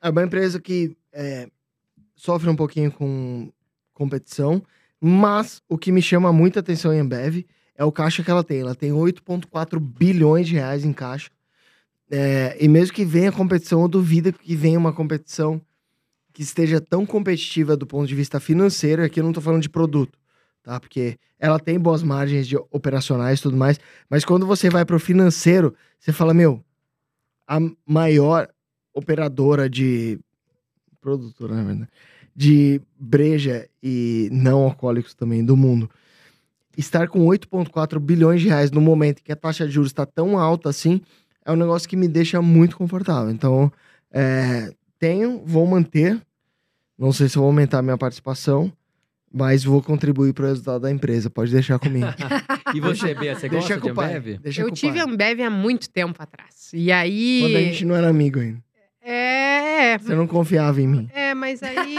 É 0.00 0.10
uma 0.10 0.22
empresa 0.24 0.60
que 0.60 0.96
é, 1.12 1.48
sofre 2.14 2.50
um 2.50 2.56
pouquinho 2.56 2.90
com 2.92 3.50
competição, 3.94 4.62
mas 5.00 5.62
o 5.68 5.78
que 5.78 5.92
me 5.92 6.02
chama 6.02 6.32
muita 6.32 6.60
atenção 6.60 6.92
em 6.92 6.98
Ambev 7.00 7.44
é 7.76 7.84
o 7.84 7.92
caixa 7.92 8.22
que 8.22 8.30
ela 8.30 8.44
tem. 8.44 8.60
Ela 8.60 8.74
tem 8.74 8.90
8,4 8.90 9.78
bilhões 9.78 10.46
de 10.46 10.54
reais 10.54 10.84
em 10.84 10.92
caixa. 10.92 11.30
É, 12.14 12.58
e 12.60 12.68
mesmo 12.68 12.94
que 12.94 13.06
venha 13.06 13.32
competição, 13.32 13.80
eu 13.80 13.88
duvido 13.88 14.34
que 14.34 14.54
venha 14.54 14.78
uma 14.78 14.92
competição 14.92 15.58
que 16.30 16.42
esteja 16.42 16.78
tão 16.78 17.06
competitiva 17.06 17.74
do 17.74 17.86
ponto 17.86 18.06
de 18.06 18.14
vista 18.14 18.38
financeiro. 18.38 19.02
Aqui 19.02 19.20
eu 19.20 19.24
não 19.24 19.32
tô 19.32 19.40
falando 19.40 19.62
de 19.62 19.70
produto, 19.70 20.18
tá? 20.62 20.78
Porque 20.78 21.18
ela 21.38 21.58
tem 21.58 21.78
boas 21.80 22.02
margens 22.02 22.46
de 22.46 22.54
operacionais 22.70 23.38
e 23.38 23.42
tudo 23.42 23.56
mais. 23.56 23.80
Mas 24.10 24.26
quando 24.26 24.46
você 24.46 24.68
vai 24.68 24.84
pro 24.84 25.00
financeiro, 25.00 25.74
você 25.98 26.12
fala, 26.12 26.34
meu, 26.34 26.62
a 27.48 27.58
maior 27.86 28.46
operadora 28.92 29.66
de 29.70 30.20
produtora, 31.00 31.54
na 31.54 31.64
verdade, 31.64 31.90
de 32.36 32.78
breja 33.00 33.66
e 33.82 34.28
não 34.30 34.64
alcoólicos 34.64 35.14
também 35.14 35.42
do 35.42 35.56
mundo, 35.56 35.88
estar 36.76 37.08
com 37.08 37.24
8,4 37.24 37.98
bilhões 37.98 38.42
de 38.42 38.48
reais 38.48 38.70
no 38.70 38.82
momento 38.82 39.22
que 39.22 39.32
a 39.32 39.36
taxa 39.36 39.66
de 39.66 39.72
juros 39.72 39.90
está 39.90 40.04
tão 40.04 40.38
alta 40.38 40.68
assim, 40.68 41.00
é 41.44 41.52
um 41.52 41.56
negócio 41.56 41.88
que 41.88 41.96
me 41.96 42.08
deixa 42.08 42.40
muito 42.40 42.76
confortável. 42.76 43.30
Então, 43.30 43.72
é, 44.10 44.72
tenho, 44.98 45.42
vou 45.44 45.66
manter. 45.66 46.20
Não 46.98 47.12
sei 47.12 47.28
se 47.28 47.36
vou 47.36 47.46
aumentar 47.46 47.78
a 47.78 47.82
minha 47.82 47.98
participação, 47.98 48.72
mas 49.32 49.64
vou 49.64 49.82
contribuir 49.82 50.32
para 50.32 50.44
o 50.44 50.48
resultado 50.48 50.82
da 50.82 50.90
empresa. 50.90 51.30
Pode 51.30 51.50
deixar 51.52 51.78
comigo. 51.78 52.06
E 52.74 52.80
você, 52.80 53.14
Bia, 53.14 53.34
você 53.34 53.50
gosta 53.50 53.68
deixa 53.68 53.74
de 53.74 53.80
com 53.82 53.90
o 53.90 53.94
pai. 53.94 54.16
Ambev? 54.16 54.38
Deixa 54.40 54.62
Eu 54.62 54.70
tive. 54.70 54.98
Ambev 54.98 55.42
há 55.42 55.50
muito 55.50 55.90
tempo 55.90 56.22
atrás. 56.22 56.70
E 56.72 56.90
aí. 56.90 57.40
Quando 57.42 57.56
a 57.56 57.60
gente 57.60 57.84
não 57.84 57.94
era 57.94 58.08
amigo 58.08 58.40
ainda. 58.40 58.62
É. 59.04 59.98
Você 59.98 60.14
não 60.14 60.26
confiava 60.26 60.80
em 60.80 60.86
mim. 60.86 61.10
É, 61.12 61.34
mas 61.34 61.62
aí. 61.62 61.96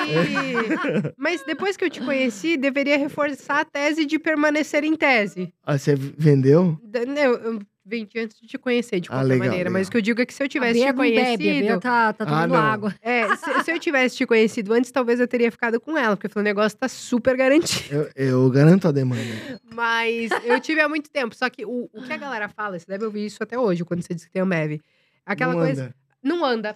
mas 1.16 1.44
depois 1.46 1.78
que 1.78 1.86
eu 1.86 1.92
te 1.92 2.00
conheci, 2.02 2.58
deveria 2.58 2.98
reforçar 2.98 3.60
a 3.60 3.66
tese 3.66 4.06
de 4.06 4.18
permanecer 4.18 4.84
em 4.84 4.96
tese. 4.96 5.54
Ah, 5.64 5.78
você 5.78 5.96
vendeu? 5.96 6.80
Eu 6.92 7.60
vendi 7.86 8.18
antes 8.20 8.40
de 8.40 8.48
te 8.48 8.58
conhecer, 8.58 9.00
de 9.00 9.08
Ah, 9.10 9.14
qualquer 9.16 9.28
legal, 9.28 9.48
maneira. 9.48 9.70
Mas 9.70 9.80
legal. 9.82 9.88
o 9.88 9.92
que 9.92 9.98
eu 9.98 10.02
digo 10.02 10.22
é 10.22 10.26
que 10.26 10.34
se 10.34 10.42
eu 10.42 10.46
A 10.46 10.50
tivesse 10.50 10.80
te 10.80 10.86
não 10.86 10.94
bebe, 10.96 11.18
a 11.18 11.24
conhecido. 11.26 11.44
Bia 11.44 11.80
tá, 11.80 12.14
tá 12.14 12.24
Ah, 12.24 12.28
tomando 12.28 12.50
não. 12.54 12.58
água. 12.62 12.96
É, 13.02 13.36
se, 13.36 13.64
se 13.66 13.72
eu 13.72 13.80
tivesse 13.80 14.16
te 14.18 14.26
conhecido 14.26 14.74
antes, 14.74 14.92
talvez 14.92 15.20
eu 15.20 15.28
teria 15.28 15.52
ficado 15.52 15.80
com 15.80 15.98
ela, 15.98 16.16
porque 16.16 16.28
eu 16.28 16.32
falei, 16.32 16.52
o 16.52 16.56
negócio 16.56 16.78
tá 16.78 16.88
super 16.88 17.36
garantido. 17.36 18.10
Eu, 18.16 18.26
eu 18.44 18.50
garanto 18.50 18.88
a 18.88 18.92
demanda. 18.92 19.22
Mas 19.74 20.30
eu 20.46 20.60
tive 20.60 20.82
há 20.82 20.88
muito 20.90 21.10
tempo. 21.10 21.36
Só 21.36 21.50
que 21.50 21.66
o, 21.66 21.90
o 21.94 22.02
que 22.04 22.14
a 22.14 22.18
galera 22.18 22.48
fala, 22.50 22.78
você 22.80 22.86
deve 22.88 23.06
ouvir 23.06 23.26
isso 23.26 23.42
até 23.44 23.58
hoje, 23.60 23.84
quando 23.84 24.02
você 24.02 24.14
diz 24.14 24.26
que 24.26 24.32
tem 24.32 24.42
Ambev. 24.42 24.80
Aquela 25.26 25.54
Não 25.54 25.60
coisa. 25.62 25.84
anda. 25.86 25.96
Não 26.24 26.46
anda. 26.46 26.76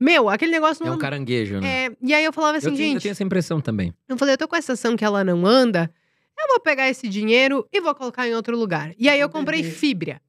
Meu, 0.00 0.28
aquele 0.28 0.50
negócio 0.50 0.82
É 0.84 0.88
não 0.88 0.96
um 0.96 0.98
caranguejo, 0.98 1.60
né? 1.60 1.86
É, 1.86 1.90
e 2.02 2.12
aí 2.12 2.24
eu 2.24 2.32
falava 2.32 2.58
assim, 2.58 2.68
eu, 2.70 2.74
tenho, 2.74 2.86
eu 2.88 2.92
gente, 2.94 3.02
tenho 3.02 3.12
essa 3.12 3.22
impressão 3.22 3.60
também. 3.60 3.94
eu 4.08 4.16
falei, 4.16 4.34
eu 4.34 4.38
tô 4.38 4.48
com 4.48 4.56
essa 4.56 4.72
ação 4.72 4.96
que 4.96 5.04
ela 5.04 5.22
não 5.22 5.46
anda, 5.46 5.88
eu 6.42 6.48
vou 6.48 6.60
pegar 6.60 6.88
esse 6.88 7.08
dinheiro 7.08 7.66
e 7.72 7.80
vou 7.80 7.94
colocar 7.94 8.28
em 8.28 8.34
outro 8.34 8.56
lugar. 8.56 8.92
E 8.98 9.08
aí 9.08 9.20
eu 9.20 9.28
comprei. 9.28 9.62
Fibra. 9.62 10.20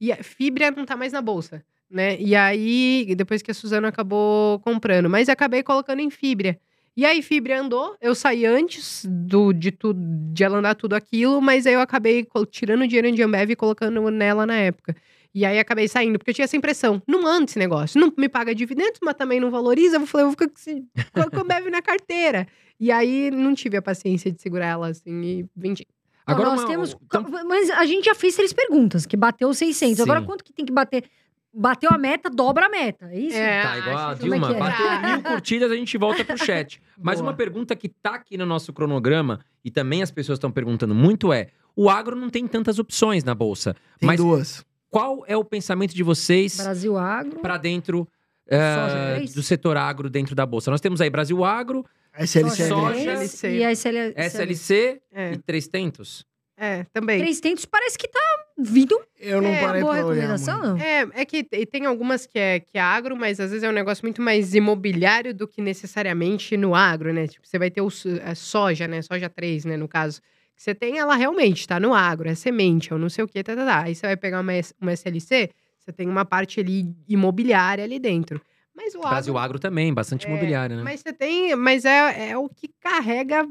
E 0.00 0.12
a 0.12 0.22
Fibra 0.22 0.70
não 0.70 0.84
tá 0.84 0.96
mais 0.96 1.12
na 1.12 1.20
bolsa, 1.20 1.64
né? 1.90 2.16
E 2.20 2.34
aí, 2.34 3.14
depois 3.16 3.42
que 3.42 3.50
a 3.50 3.54
Suzana 3.54 3.88
acabou 3.88 4.58
comprando, 4.60 5.08
mas 5.08 5.28
acabei 5.28 5.62
colocando 5.62 6.00
em 6.00 6.10
Fibra. 6.10 6.58
E 6.96 7.04
aí 7.04 7.20
Fibra 7.20 7.60
andou, 7.60 7.94
eu 8.00 8.14
saí 8.14 8.46
antes 8.46 9.04
do, 9.06 9.52
de, 9.52 9.70
tudo, 9.70 10.00
de 10.32 10.42
ela 10.42 10.58
andar 10.58 10.74
tudo 10.74 10.94
aquilo, 10.94 11.42
mas 11.42 11.66
aí 11.66 11.74
eu 11.74 11.80
acabei 11.80 12.26
tirando 12.50 12.82
o 12.82 12.86
dinheiro 12.86 13.12
de 13.12 13.22
Ambev 13.22 13.50
e 13.50 13.56
colocando 13.56 14.10
nela 14.10 14.46
na 14.46 14.56
época. 14.56 14.96
E 15.36 15.44
aí 15.44 15.58
acabei 15.58 15.86
saindo, 15.86 16.18
porque 16.18 16.30
eu 16.30 16.34
tinha 16.34 16.46
essa 16.46 16.56
impressão. 16.56 17.02
Não 17.06 17.26
anda 17.26 17.44
esse 17.44 17.58
negócio. 17.58 18.00
Não 18.00 18.10
me 18.16 18.26
paga 18.26 18.54
dividendos, 18.54 18.98
mas 19.02 19.14
também 19.16 19.38
não 19.38 19.50
valoriza. 19.50 19.96
Eu 19.98 20.06
falei, 20.06 20.22
eu 20.24 20.28
vou 20.28 20.32
ficar 20.32 20.48
com, 20.48 20.54
esse, 20.56 20.82
com 21.12 21.52
a 21.52 21.70
na 21.70 21.82
carteira. 21.82 22.46
E 22.80 22.90
aí 22.90 23.30
não 23.30 23.54
tive 23.54 23.76
a 23.76 23.82
paciência 23.82 24.32
de 24.32 24.40
segurar 24.40 24.64
ela 24.64 24.88
assim 24.88 25.12
e 25.22 25.46
vendi. 25.54 25.86
Agora, 26.26 26.48
nós 26.48 26.60
uma- 26.62 26.68
temos. 26.70 26.96
então- 27.04 27.26
Mas 27.46 27.68
a 27.68 27.84
gente 27.84 28.06
já 28.06 28.14
fez 28.14 28.34
três 28.34 28.54
perguntas, 28.54 29.04
que 29.04 29.14
bateu 29.14 29.52
600. 29.52 30.00
Agora, 30.00 30.20
Sim. 30.20 30.26
quanto 30.26 30.42
que 30.42 30.54
tem 30.54 30.64
que 30.64 30.72
bater? 30.72 31.04
Bateu 31.52 31.90
a 31.92 31.98
meta, 31.98 32.30
dobra 32.30 32.64
a 32.64 32.68
meta. 32.70 33.06
É 33.12 33.18
isso? 33.20 33.36
É, 33.36 33.62
Tá 33.62 33.78
igual 33.78 34.10
a 34.10 34.14
que 34.16 34.22
Dilma, 34.22 34.52
é 34.52 34.56
é? 34.56 34.58
bateu 34.58 34.86
mil 35.10 35.22
curtidas, 35.22 35.70
a 35.70 35.76
gente 35.76 35.98
volta 35.98 36.24
pro 36.24 36.38
chat. 36.38 36.80
Mas 36.98 37.18
Boa. 37.20 37.30
uma 37.30 37.36
pergunta 37.36 37.76
que 37.76 37.90
tá 37.90 38.14
aqui 38.14 38.38
no 38.38 38.46
nosso 38.46 38.72
cronograma, 38.72 39.40
e 39.62 39.70
também 39.70 40.02
as 40.02 40.10
pessoas 40.10 40.36
estão 40.38 40.50
perguntando 40.50 40.94
muito, 40.94 41.30
é: 41.32 41.48
o 41.76 41.88
agro 41.90 42.16
não 42.16 42.28
tem 42.30 42.46
tantas 42.46 42.78
opções 42.78 43.22
na 43.22 43.34
Bolsa. 43.34 43.74
Tem 43.98 44.06
Mas 44.06 44.16
duas. 44.18 44.65
Qual 44.90 45.24
é 45.26 45.36
o 45.36 45.44
pensamento 45.44 45.94
de 45.94 46.02
vocês 46.02 46.56
Brasil 46.56 46.96
Agro. 46.96 47.40
para 47.40 47.56
dentro 47.56 48.08
eh, 48.48 49.24
do 49.34 49.42
setor 49.42 49.76
agro 49.76 50.08
dentro 50.08 50.34
da 50.34 50.46
Bolsa? 50.46 50.70
Nós 50.70 50.80
temos 50.80 51.00
aí 51.00 51.10
Brasil 51.10 51.44
Agro, 51.44 51.84
SLC 52.18 52.68
Soja. 52.68 53.12
SLC. 53.24 53.56
E 53.58 53.64
a 53.64 53.72
SL... 53.72 54.12
SLC 54.16 55.00
É, 55.12 55.32
e 55.32 55.38
Três 55.38 55.68
Tentos. 55.68 56.24
é 56.56 56.84
também. 56.92 57.18
Três 57.18 57.40
tentos 57.40 57.64
parece 57.66 57.98
que 57.98 58.08
tá 58.08 58.20
vindo 58.58 58.98
Eu 59.20 59.42
não 59.42 59.50
É, 59.50 59.60
parei 59.60 59.82
boa 59.82 59.94
pra 59.94 60.06
olhar, 60.06 60.14
recomendação, 60.22 60.58
mano. 60.58 60.76
não? 60.78 60.82
É, 60.82 61.06
é 61.14 61.24
que 61.26 61.44
te- 61.44 61.66
tem 61.66 61.84
algumas 61.84 62.24
que 62.26 62.38
é, 62.38 62.60
que 62.60 62.78
é 62.78 62.80
agro, 62.80 63.14
mas 63.16 63.38
às 63.38 63.50
vezes 63.50 63.62
é 63.62 63.68
um 63.68 63.72
negócio 63.72 64.02
muito 64.04 64.22
mais 64.22 64.54
imobiliário 64.54 65.34
do 65.34 65.46
que 65.46 65.60
necessariamente 65.60 66.56
no 66.56 66.74
agro, 66.74 67.12
né? 67.12 67.26
Tipo, 67.26 67.46
você 67.46 67.58
vai 67.58 67.70
ter 67.70 67.82
o 67.82 67.88
a 68.24 68.34
soja, 68.34 68.88
né? 68.88 69.02
Soja 69.02 69.28
3, 69.28 69.66
né, 69.66 69.76
no 69.76 69.86
caso. 69.88 70.22
Que 70.56 70.62
Você 70.62 70.74
tem 70.74 70.98
ela 70.98 71.14
realmente, 71.14 71.66
tá 71.68 71.78
no 71.78 71.92
agro, 71.94 72.28
é 72.28 72.34
semente, 72.34 72.92
ou 72.92 72.98
não 72.98 73.10
sei 73.10 73.22
o 73.22 73.28
que, 73.28 73.42
tá, 73.42 73.54
tá, 73.54 73.64
tá. 73.64 73.82
Aí 73.82 73.94
você 73.94 74.06
vai 74.06 74.16
pegar 74.16 74.40
uma, 74.40 74.52
uma 74.80 74.92
SLC, 74.92 75.50
você 75.78 75.92
tem 75.92 76.08
uma 76.08 76.24
parte 76.24 76.58
ali 76.58 76.96
imobiliária 77.06 77.84
ali 77.84 77.98
dentro. 77.98 78.40
Mas 78.74 78.94
o 78.94 79.00
Brasil 79.00 79.34
agro... 79.34 79.44
Agro 79.44 79.58
também, 79.58 79.92
bastante 79.92 80.26
É, 80.26 80.30
imobiliário, 80.30 80.76
né? 80.76 80.82
Mas 80.82 81.00
você 81.00 81.12
tem... 81.12 81.54
Mas 81.54 81.84
é, 81.84 82.30
é 82.30 82.38
o 82.38 82.48
que 82.48 82.68
carrega 82.80 83.46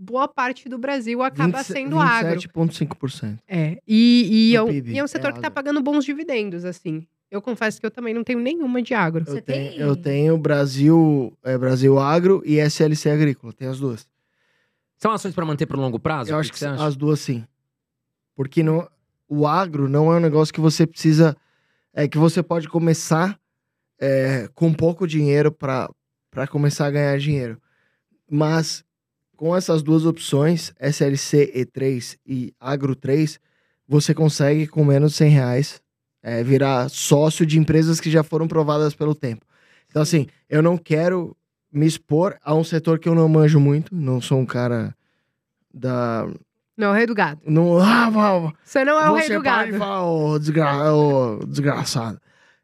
boa 0.00 0.26
parte 0.26 0.66
do 0.68 0.78
Brasil, 0.78 1.22
acaba 1.22 1.58
27 1.58 1.72
sendo 1.72 2.00
agro. 2.00 2.40
27,5%. 2.40 3.38
É, 3.46 3.78
e, 3.86 4.50
e, 4.50 4.56
é, 4.56 4.62
um, 4.62 4.66
PIB, 4.66 4.92
e 4.92 4.98
é 4.98 5.02
um 5.02 5.04
é 5.04 5.08
setor 5.08 5.32
que 5.34 5.40
tá 5.40 5.48
agro. 5.48 5.54
pagando 5.54 5.82
bons 5.82 6.04
dividendos, 6.04 6.64
assim. 6.64 7.06
Eu 7.30 7.40
confesso 7.42 7.78
que 7.78 7.86
eu 7.86 7.90
também 7.90 8.12
não 8.14 8.24
tenho 8.24 8.40
nenhuma 8.40 8.82
de 8.82 8.94
agro. 8.94 9.24
Você 9.24 9.38
Eu 9.38 9.42
tenho, 9.42 9.70
tem- 9.70 9.78
eu 9.78 9.96
tenho 9.96 10.38
Brasil, 10.38 11.32
é, 11.44 11.56
Brasil 11.56 11.98
Agro 11.98 12.42
e 12.44 12.58
SLC 12.58 13.10
Agrícola. 13.10 13.52
Tem 13.52 13.68
as 13.68 13.78
duas. 13.78 14.08
São 15.00 15.10
ações 15.12 15.34
para 15.34 15.46
manter 15.46 15.66
pro 15.66 15.80
longo 15.80 15.98
prazo? 15.98 16.30
Eu 16.30 16.36
O 16.36 16.40
acho 16.40 16.50
que 16.50 16.54
que 16.54 16.58
você 16.58 16.66
acha? 16.66 16.84
as 16.84 16.94
duas 16.94 17.20
sim. 17.20 17.44
Porque 18.36 18.62
não, 18.62 18.88
o 19.26 19.46
agro 19.46 19.88
não 19.88 20.12
é 20.12 20.16
um 20.16 20.20
negócio 20.20 20.52
que 20.52 20.60
você 20.60 20.86
precisa. 20.86 21.36
É 21.92 22.06
que 22.06 22.18
você 22.18 22.42
pode 22.42 22.68
começar 22.68 23.38
é, 23.98 24.48
com 24.54 24.72
pouco 24.72 25.06
dinheiro 25.06 25.50
para 25.50 25.88
começar 26.50 26.86
a 26.86 26.90
ganhar 26.90 27.18
dinheiro. 27.18 27.60
Mas 28.30 28.84
com 29.36 29.56
essas 29.56 29.82
duas 29.82 30.04
opções, 30.04 30.72
SLC 30.78 31.50
E3 31.56 32.18
e 32.26 32.54
Agro 32.60 32.94
3, 32.94 33.40
você 33.88 34.12
consegue 34.12 34.66
com 34.66 34.84
menos 34.84 35.12
de 35.12 35.18
100 35.18 35.30
reais 35.30 35.82
é, 36.22 36.44
virar 36.44 36.90
sócio 36.90 37.46
de 37.46 37.58
empresas 37.58 37.98
que 38.00 38.10
já 38.10 38.22
foram 38.22 38.46
provadas 38.46 38.94
pelo 38.94 39.14
tempo. 39.14 39.46
Então, 39.88 40.02
assim, 40.02 40.26
eu 40.48 40.62
não 40.62 40.76
quero 40.76 41.34
me 41.72 41.86
expor 41.86 42.38
a 42.42 42.54
um 42.54 42.64
setor 42.64 42.98
que 42.98 43.08
eu 43.08 43.14
não 43.14 43.28
manjo 43.28 43.60
muito. 43.60 43.94
Não 43.94 44.20
sou 44.20 44.38
um 44.38 44.46
cara 44.46 44.94
da. 45.72 46.26
Não 46.76 46.88
é 46.88 46.90
o 46.90 46.94
rei 46.94 47.06
do 47.06 47.14
gado. 47.14 47.40
Não, 47.44 47.78
ah, 47.78 48.10
Você 48.64 48.84
não 48.84 48.98
é 48.98 49.10
o 49.10 49.14
rei 49.14 49.28
do 49.28 49.42
gado. 49.42 49.76
fala, 49.76 50.04
ô 50.04 50.38
desgra... 50.38 50.94
ô, 50.94 51.38
desgraçado. 51.44 52.20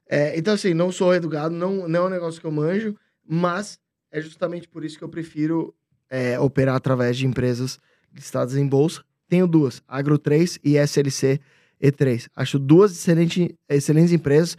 É, 0.08 0.38
então, 0.38 0.54
assim, 0.54 0.72
não 0.72 0.90
sou 0.92 1.14
educado, 1.14 1.54
não, 1.54 1.88
não 1.88 2.04
é 2.04 2.06
um 2.06 2.10
negócio 2.10 2.40
que 2.40 2.46
eu 2.46 2.52
manjo, 2.52 2.96
mas 3.28 3.78
é 4.10 4.20
justamente 4.20 4.68
por 4.68 4.84
isso 4.84 4.96
que 4.96 5.04
eu 5.04 5.08
prefiro 5.08 5.74
é, 6.08 6.38
operar 6.38 6.76
através 6.76 7.16
de 7.16 7.26
empresas 7.26 7.78
listadas 8.14 8.56
em 8.56 8.66
bolsa. 8.66 9.02
Tenho 9.28 9.46
duas, 9.46 9.82
Agro 9.88 10.18
3 10.18 10.60
e 10.64 10.76
SLC 10.78 11.40
E3. 11.82 12.28
Acho 12.34 12.58
duas 12.58 12.92
excelente, 12.92 13.58
excelentes 13.68 14.12
empresas. 14.12 14.56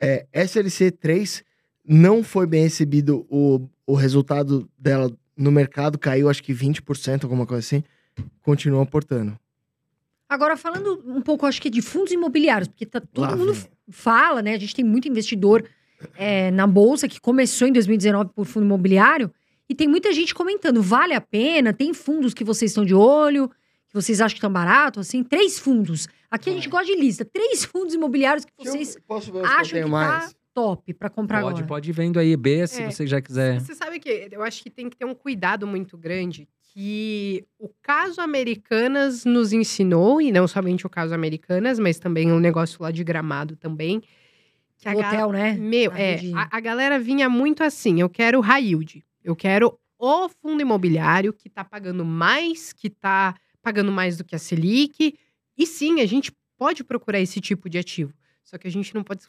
É, 0.00 0.26
SLC 0.32 0.90
3 0.92 1.44
não 1.92 2.22
foi 2.22 2.46
bem 2.46 2.62
recebido 2.62 3.26
o, 3.28 3.68
o 3.84 3.94
resultado 3.94 4.70
dela 4.78 5.10
no 5.36 5.50
mercado, 5.50 5.98
caiu 5.98 6.30
acho 6.30 6.40
que 6.40 6.54
20%, 6.54 7.24
alguma 7.24 7.44
coisa 7.44 7.66
assim. 7.66 7.82
Continua 8.42 8.84
aportando. 8.84 9.36
Agora, 10.28 10.56
falando 10.56 11.02
um 11.04 11.20
pouco, 11.20 11.46
acho 11.46 11.60
que 11.60 11.68
de 11.68 11.82
fundos 11.82 12.12
imobiliários, 12.12 12.68
porque 12.68 12.86
tá, 12.86 13.00
todo 13.00 13.30
Lá 13.30 13.36
mundo 13.36 13.54
vem. 13.54 13.64
fala, 13.88 14.40
né? 14.40 14.54
A 14.54 14.58
gente 14.58 14.72
tem 14.72 14.84
muito 14.84 15.08
investidor 15.08 15.64
é, 16.16 16.52
na 16.52 16.64
Bolsa 16.64 17.08
que 17.08 17.20
começou 17.20 17.66
em 17.66 17.72
2019 17.72 18.30
por 18.36 18.46
fundo 18.46 18.66
imobiliário. 18.66 19.28
E 19.68 19.74
tem 19.74 19.88
muita 19.88 20.12
gente 20.12 20.32
comentando, 20.32 20.80
vale 20.80 21.14
a 21.14 21.20
pena? 21.20 21.72
Tem 21.72 21.92
fundos 21.92 22.32
que 22.32 22.44
vocês 22.44 22.70
estão 22.70 22.84
de 22.84 22.94
olho, 22.94 23.48
que 23.88 23.94
vocês 23.94 24.20
acham 24.20 24.34
que 24.34 24.38
estão 24.38 24.52
baratos, 24.52 25.08
assim? 25.08 25.24
Três 25.24 25.58
fundos. 25.58 26.06
Aqui 26.30 26.50
a 26.50 26.52
gente 26.52 26.68
gosta 26.68 26.86
de 26.86 26.94
lista. 26.94 27.24
Três 27.24 27.64
fundos 27.64 27.94
imobiliários 27.94 28.44
que 28.44 28.52
vocês 28.56 28.96
posso 29.08 29.32
ver 29.32 29.44
acham 29.44 29.58
eu 29.58 29.64
que 29.64 29.72
tenho 29.72 29.90
tá 29.90 30.30
top 30.54 30.92
pra 30.94 31.08
comprar 31.08 31.40
Pode, 31.42 31.54
agora. 31.54 31.66
pode 31.66 31.90
ir 31.90 31.92
vendo 31.92 32.18
aí, 32.18 32.36
B, 32.36 32.66
se 32.66 32.82
É. 32.82 32.90
você 32.90 33.06
já 33.06 33.20
quiser. 33.20 33.60
Você 33.60 33.74
sabe 33.74 33.98
que 33.98 34.28
eu 34.30 34.42
acho 34.42 34.62
que 34.62 34.70
tem 34.70 34.88
que 34.88 34.96
ter 34.96 35.04
um 35.04 35.14
cuidado 35.14 35.66
muito 35.66 35.96
grande 35.96 36.48
que 36.72 37.44
o 37.58 37.68
caso 37.82 38.20
Americanas 38.20 39.24
nos 39.24 39.52
ensinou, 39.52 40.20
e 40.20 40.30
não 40.30 40.46
somente 40.46 40.86
o 40.86 40.90
caso 40.90 41.12
Americanas, 41.14 41.78
mas 41.78 41.98
também 41.98 42.30
um 42.30 42.38
negócio 42.38 42.80
lá 42.82 42.90
de 42.92 43.02
gramado 43.02 43.56
também. 43.56 44.00
Que 44.78 44.88
O 44.88 44.98
hotel, 44.98 45.32
né? 45.32 45.54
Meu, 45.54 45.90
Na 45.90 45.98
é, 45.98 46.20
a, 46.34 46.56
a 46.56 46.60
galera 46.60 46.98
vinha 46.98 47.28
muito 47.28 47.62
assim, 47.64 48.00
eu 48.00 48.08
quero 48.08 48.40
high 48.40 48.64
yield, 48.64 49.04
eu 49.22 49.34
quero 49.36 49.78
o 49.98 50.28
fundo 50.28 50.62
imobiliário 50.62 51.32
que 51.32 51.50
tá 51.50 51.64
pagando 51.64 52.04
mais, 52.04 52.72
que 52.72 52.88
tá 52.88 53.34
pagando 53.60 53.92
mais 53.92 54.16
do 54.16 54.24
que 54.24 54.34
a 54.34 54.38
Selic. 54.38 55.14
E 55.58 55.66
sim, 55.66 56.00
a 56.00 56.06
gente 56.06 56.32
pode 56.56 56.82
procurar 56.82 57.20
esse 57.20 57.40
tipo 57.40 57.68
de 57.68 57.78
ativo. 57.78 58.14
Só 58.42 58.56
que 58.56 58.66
a 58.66 58.70
gente 58.70 58.94
não 58.94 59.02
pode 59.04 59.24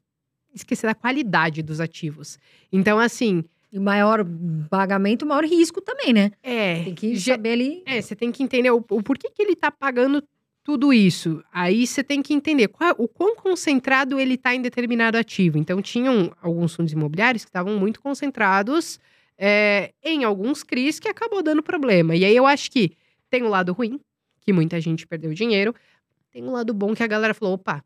esquecer 0.54 0.88
da 0.88 0.96
qualidade 0.96 1.62
dos 1.62 1.80
ativos. 1.80 2.38
Então, 2.72 3.00
assim, 3.00 3.44
E 3.72 3.80
maior 3.80 4.26
pagamento, 4.70 5.26
maior 5.26 5.46
risco 5.46 5.80
também, 5.82 6.12
né? 6.14 6.32
é. 6.44 6.84
Tem 6.84 6.96
que 6.96 7.20
saber 7.20 7.52
ali. 7.54 7.84
É, 7.86 8.02
você 8.02 8.16
tem 8.16 8.32
que 8.32 8.44
entender 8.44 8.70
o, 8.72 8.78
o 8.90 9.02
porquê 9.04 9.30
que 9.30 9.42
ele 9.42 9.56
tá 9.56 9.72
pagando 9.72 10.22
tudo 10.64 10.92
isso. 10.94 11.44
Aí 11.52 11.88
você 11.88 12.04
tem 12.04 12.22
que 12.22 12.34
entender 12.34 12.68
qual- 12.68 12.96
o 12.98 13.08
quão 13.08 13.36
concentrado 13.36 14.20
ele 14.20 14.38
tá 14.38 14.54
em 14.54 14.62
determinado 14.62 15.18
ativo. 15.18 15.58
Então, 15.58 15.82
tinham 15.82 16.32
alguns 16.42 16.76
fundos 16.76 16.92
imobiliários 16.94 17.44
que 17.46 17.50
estavam 17.50 17.80
muito 17.80 18.00
concentrados 18.02 19.00
é, 19.38 19.92
em 20.04 20.24
alguns 20.24 20.64
CRIs 20.64 21.00
que 21.00 21.08
acabou 21.08 21.42
dando 21.42 21.64
problema. 21.64 22.16
E 22.16 22.24
aí 22.26 22.36
eu 22.36 22.46
acho 22.46 22.70
que 22.70 22.92
tem 23.30 23.42
um 23.42 23.48
lado 23.50 23.74
ruim, 23.74 24.00
que 24.42 24.54
muita 24.54 24.80
gente 24.80 25.08
perdeu 25.08 25.34
dinheiro. 25.34 25.74
Tem 26.32 26.44
um 26.44 26.52
lado 26.52 26.74
bom 26.74 26.94
que 26.94 27.02
a 27.04 27.08
galera 27.08 27.34
falou: 27.34 27.56
opa, 27.56 27.84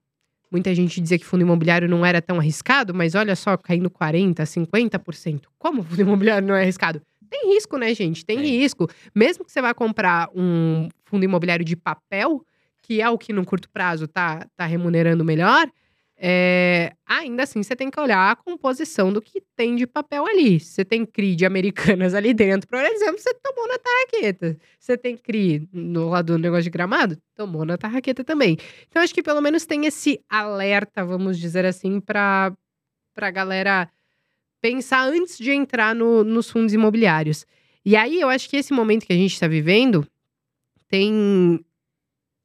muita 0.56 0.74
gente 0.74 1.02
dizia 1.02 1.20
que 1.20 1.26
fundo 1.26 1.42
imobiliário 1.42 1.90
não 1.90 2.06
era 2.06 2.22
tão 2.22 2.40
arriscado, 2.40 2.94
mas 2.94 3.14
olha 3.14 3.36
só, 3.36 3.58
caindo 3.58 3.90
40%, 3.90 4.36
50%. 4.36 5.42
Como 5.60 5.84
fundo 5.84 6.02
imobiliário 6.02 6.48
não 6.48 6.56
é 6.56 6.62
arriscado? 6.62 7.02
Tem 7.30 7.54
risco, 7.54 7.78
né, 7.78 7.94
gente? 7.94 8.26
Tem 8.26 8.38
Tem. 8.38 8.58
risco. 8.58 8.90
Mesmo 9.14 9.44
que 9.44 9.52
você 9.52 9.62
vá 9.62 9.74
comprar 9.74 10.30
um 10.34 10.88
fundo 11.04 11.26
imobiliário 11.26 11.66
de 11.66 11.76
papel, 11.76 12.42
que 12.82 13.02
é 13.02 13.10
o 13.10 13.18
que 13.18 13.34
no 13.34 13.44
curto 13.44 13.70
prazo 13.70 14.08
tá, 14.08 14.48
tá 14.56 14.66
remunerando 14.66 15.26
melhor, 15.26 15.68
é, 16.18 16.94
ainda 17.06 17.44
assim 17.44 17.62
você 17.62 17.76
tem 17.76 17.92
que 17.92 18.00
olhar 18.00 18.32
a 18.32 18.36
composição 18.36 19.12
do 19.12 19.22
que 19.22 19.42
tem 19.56 19.76
de 19.76 19.86
papel 19.86 20.26
ali. 20.26 20.60
Você 20.60 20.86
tem 20.86 21.06
CRI 21.06 21.36
de 21.36 21.46
americanas 21.46 22.14
ali 22.14 22.34
dentro, 22.34 22.68
por 22.70 22.80
exemplo, 22.84 23.18
você 23.20 23.34
tomou 23.36 23.68
na 23.68 23.78
tarraqueta. 23.78 24.58
Você 24.80 24.98
tem 24.98 25.18
CRI 25.18 25.68
no 25.74 26.10
lado 26.10 26.34
do 26.34 26.40
negócio 26.40 26.64
de 26.64 26.70
gramado, 26.70 27.18
tomou 27.36 27.66
na 27.66 27.78
tarraqueta 27.78 28.24
também. 28.24 28.58
Então 28.90 29.02
acho 29.02 29.14
que 29.14 29.22
pelo 29.24 29.42
menos 29.42 29.66
tem 29.66 29.86
esse 29.86 30.20
alerta, 30.30 31.04
vamos 31.06 31.38
dizer 31.38 31.66
assim, 31.66 32.00
para 32.00 32.54
pra 33.14 33.32
galera 33.32 33.90
pensar 34.62 35.08
antes 35.08 35.38
de 35.38 35.52
entrar 35.52 35.94
no- 35.96 36.24
nos 36.24 36.50
fundos 36.50 36.74
imobiliários. 36.74 37.46
E 37.86 37.96
aí 37.96 38.20
eu 38.20 38.30
acho 38.30 38.50
que 38.50 38.58
esse 38.58 38.74
momento 38.74 39.06
que 39.06 39.14
a 39.14 39.16
gente 39.18 39.34
está 39.34 39.48
vivendo 39.48 40.08
tem, 40.88 41.64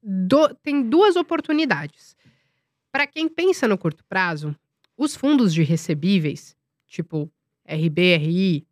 do- 0.03 0.55
tem 0.63 0.83
duas 0.83 1.17
oportunidades. 1.17 2.17
Para 2.93 3.07
quem 3.07 3.29
pensa 3.29 3.69
no 3.69 3.79
curto 3.79 4.05
prazo, 4.05 4.55
os 4.97 5.15
fundos 5.17 5.55
de 5.55 5.63
recebíveis, 5.63 6.57
tipo 6.87 7.31
RB, 7.67 8.17
RI, 8.17 8.67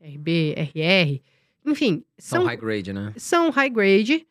RB, 0.00 0.54
RR, 0.56 1.20
enfim, 1.66 2.04
São 2.18 2.40
são 2.40 2.44
high 2.46 2.56
grade, 2.56 2.92
né? 2.92 3.12
são 3.16 3.50
high 3.50 3.70
grade, 3.70 4.26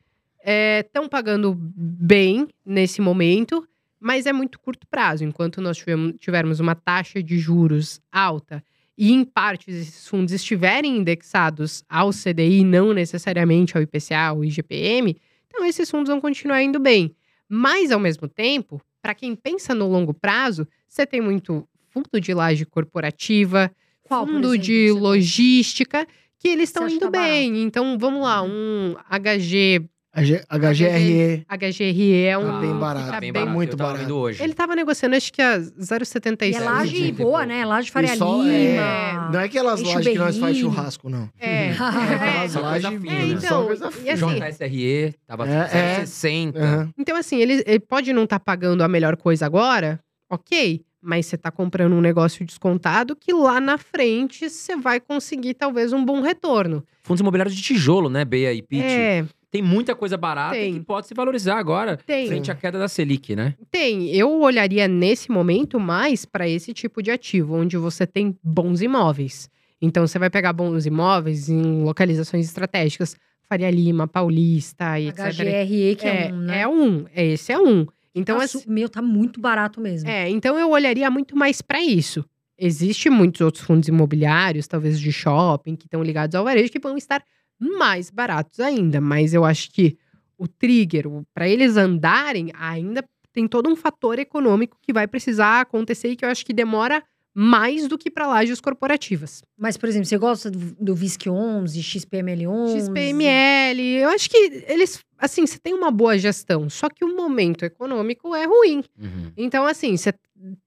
estão 0.79 1.09
pagando 1.09 1.53
bem 1.57 2.47
nesse 2.65 3.01
momento, 3.01 3.67
mas 3.99 4.25
é 4.25 4.33
muito 4.33 4.59
curto 4.59 4.85
prazo. 4.87 5.23
Enquanto 5.23 5.61
nós 5.61 5.77
tivemos- 5.77 6.15
tivermos 6.19 6.59
uma 6.59 6.75
taxa 6.75 7.21
de 7.23 7.37
juros 7.39 7.99
alta 8.11 8.63
e, 8.97 9.11
em 9.11 9.23
parte, 9.25 9.71
esses 9.71 10.07
fundos 10.07 10.31
estiverem 10.33 10.97
indexados 10.97 11.83
ao 11.89 12.11
CDI, 12.11 12.63
não 12.63 12.93
necessariamente 12.93 13.75
ao 13.75 13.81
IPCA, 13.83 14.27
ao 14.27 14.43
IGPM, 14.45 15.17
então 15.47 15.65
esses 15.65 15.89
fundos 15.89 16.09
vão 16.09 16.21
continuar 16.21 16.61
indo 16.61 16.79
bem. 16.79 17.15
Mas, 17.49 17.91
ao 17.91 17.99
mesmo 17.99 18.27
tempo, 18.27 18.81
para 19.03 19.13
quem 19.13 19.35
pensa 19.35 19.75
no 19.75 19.89
longo 19.89 20.13
prazo, 20.13 20.65
você 20.87 21.05
tem 21.05 21.19
muito 21.19 21.67
fundo 21.89 22.21
de 22.21 22.33
laje 22.33 22.65
corporativa, 22.65 23.69
Qual, 24.01 24.25
fundo 24.25 24.47
exemplo, 24.47 24.57
de 24.57 24.91
logística, 24.93 26.07
que 26.39 26.47
eles 26.47 26.69
estão 26.69 26.87
indo 26.87 27.11
bem. 27.11 27.61
Então, 27.63 27.97
vamos 27.99 28.23
lá, 28.23 28.41
um 28.41 28.95
HG, 29.09 29.85
HGRE. 30.15 31.45
HGRE 31.49 32.23
é 32.25 32.37
um 32.37 32.45
Tá 32.45 32.59
bem 32.59 32.73
barato, 32.75 33.11
tá 33.11 33.19
bem 33.19 33.31
bem- 33.31 33.41
barato. 33.41 33.51
muito 33.55 33.75
barato. 33.77 34.13
hoje. 34.13 34.43
Ele 34.43 34.53
tava 34.53 34.75
negociando, 34.75 35.15
acho 35.15 35.33
que 35.33 35.41
a 35.41 35.57
0,76. 35.59 36.51
E 36.51 36.55
é 36.55 36.59
laje 36.59 37.11
boa, 37.13 37.45
né? 37.45 37.65
Laje 37.65 37.89
Faria 37.89 38.15
só- 38.15 38.41
Lima. 38.43 38.51
é, 38.51 39.13
Não 39.31 39.39
é 39.39 39.45
aquelas 39.45 39.79
Eixo 39.79 39.93
lajes 39.95 40.13
que 40.13 40.19
nós 40.19 40.37
faz 40.37 40.57
churrasco, 40.57 41.09
não. 41.09 41.29
É. 41.39 41.69
É 41.69 41.71
aquelas 41.73 42.53
coisa 42.53 42.59
lajes 42.61 42.89
fina. 43.01 43.11
É, 43.11 43.15
né? 43.15 43.25
então, 43.25 43.49
só 43.49 43.63
coisa 43.65 43.87
e 43.89 43.91
fina. 43.91 44.13
assim- 44.13 44.39
JSRE, 44.39 45.15
tava 45.25 45.47
É, 45.49 45.51
é. 45.51 45.65
0,60. 46.05 46.57
Aham. 46.59 46.89
Então, 46.97 47.17
assim, 47.17 47.37
ele, 47.41 47.63
ele 47.65 47.79
pode 47.79 48.13
não 48.13 48.23
estar 48.25 48.39
pagando 48.39 48.83
a 48.83 48.87
melhor 48.87 49.17
coisa 49.17 49.45
agora, 49.45 49.99
ok. 50.29 50.81
Mas 51.03 51.25
você 51.25 51.37
tá 51.37 51.51
comprando 51.51 51.93
um 51.93 52.01
negócio 52.01 52.45
descontado 52.45 53.15
que 53.15 53.33
lá 53.33 53.59
na 53.59 53.77
frente 53.77 54.49
você 54.49 54.75
vai 54.77 54.99
conseguir 55.01 55.53
talvez 55.53 55.91
um 55.91 56.03
bom 56.03 56.21
retorno. 56.21 56.83
Fundos 57.03 57.19
imobiliários 57.19 57.53
de 57.55 57.61
tijolo, 57.61 58.09
né, 58.09 58.23
Bea 58.23 58.53
e 58.53 58.61
Pete? 58.61 58.83
É, 58.85 59.25
Tem 59.51 59.61
muita 59.61 59.93
coisa 59.93 60.15
barata 60.15 60.55
Tem. 60.55 60.75
que 60.75 60.79
pode 60.79 61.05
se 61.07 61.13
valorizar 61.13 61.57
agora, 61.59 61.97
tem. 61.97 62.27
frente 62.27 62.49
à 62.49 62.55
queda 62.55 62.79
da 62.79 62.87
Selic, 62.87 63.35
né? 63.35 63.53
Tem. 63.69 64.09
Eu 64.15 64.39
olharia 64.41 64.87
nesse 64.87 65.29
momento 65.29 65.77
mais 65.79 66.23
para 66.25 66.47
esse 66.47 66.73
tipo 66.73 67.03
de 67.03 67.11
ativo, 67.11 67.55
onde 67.55 67.75
você 67.77 68.07
tem 68.07 68.35
bons 68.41 68.81
imóveis. 68.81 69.49
Então, 69.81 70.07
você 70.07 70.17
vai 70.17 70.29
pegar 70.29 70.53
bons 70.53 70.85
imóveis 70.85 71.49
em 71.49 71.83
localizações 71.83 72.45
estratégicas, 72.45 73.17
Faria 73.49 73.69
Lima, 73.69 74.07
Paulista 74.07 74.97
e 74.97 75.09
etc. 75.09 75.25
HGRE, 75.33 75.95
que 75.97 76.07
é, 76.07 76.27
É, 76.29 76.33
um, 76.33 76.37
né? 76.37 76.59
é 76.61 76.67
um. 76.67 77.05
Esse 77.13 77.51
é 77.51 77.59
um. 77.59 77.85
Então, 78.15 78.37
Tá 78.37 78.43
assim, 78.43 78.63
Meu, 78.67 78.87
tá 78.89 79.01
muito 79.01 79.39
barato 79.41 79.81
mesmo. 79.81 80.09
é, 80.09 80.29
então 80.29 80.57
eu 80.57 80.69
olharia 80.69 81.09
muito 81.09 81.35
mais 81.35 81.61
para 81.61 81.81
isso. 81.81 82.23
Existem 82.57 83.11
muitos 83.11 83.41
outros 83.41 83.63
fundos 83.63 83.87
imobiliários, 83.87 84.67
talvez 84.67 84.99
de 84.99 85.11
shopping, 85.11 85.75
que 85.75 85.85
estão 85.85 86.03
ligados 86.03 86.35
ao 86.35 86.43
varejo, 86.43 86.71
que 86.71 86.79
vão 86.79 86.95
estar 86.95 87.23
mais 87.59 88.09
baratos 88.09 88.59
ainda. 88.59 89.01
Mas 89.01 89.33
eu 89.33 89.43
acho 89.43 89.71
que 89.71 89.97
o 90.37 90.47
trigger, 90.47 91.05
para 91.33 91.47
eles 91.47 91.75
andarem, 91.77 92.51
ainda 92.53 93.03
tem 93.31 93.47
todo 93.47 93.67
um 93.69 93.75
fator 93.75 94.19
econômico 94.19 94.77
que 94.81 94.93
vai 94.93 95.07
precisar 95.07 95.61
acontecer 95.61 96.09
e 96.09 96.15
que 96.15 96.23
eu 96.23 96.29
acho 96.29 96.45
que 96.45 96.53
demora 96.53 97.03
mais 97.33 97.87
do 97.87 97.97
que 97.97 98.11
para 98.11 98.27
lajes 98.27 98.61
corporativas. 98.61 99.43
Mas, 99.57 99.75
por 99.75 99.89
exemplo, 99.89 100.05
você 100.05 100.17
gosta 100.17 100.51
do, 100.51 100.59
do 100.79 100.95
VISC 100.95 101.27
11, 101.27 101.81
XPML 101.81 102.47
11? 102.47 102.79
XPML, 102.79 103.81
eu 103.97 104.09
acho 104.09 104.29
que 104.29 104.65
eles, 104.67 105.03
assim, 105.17 105.45
você 105.45 105.57
tem 105.57 105.73
uma 105.73 105.89
boa 105.89 106.17
gestão, 106.17 106.69
só 106.69 106.89
que 106.89 107.03
o 107.03 107.15
momento 107.15 107.65
econômico 107.65 108.35
é 108.35 108.45
ruim. 108.45 108.83
Uhum. 108.99 109.31
Então, 109.35 109.65
assim, 109.65 109.97
você 109.97 110.13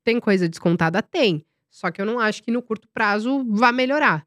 tem 0.03 0.19
coisa 0.19 0.49
descontada? 0.49 1.01
Tem. 1.01 1.45
Só 1.71 1.91
que 1.91 2.01
eu 2.01 2.07
não 2.07 2.19
acho 2.19 2.43
que 2.43 2.51
no 2.51 2.63
curto 2.63 2.89
prazo 2.93 3.45
vá 3.49 3.71
melhorar. 3.71 4.27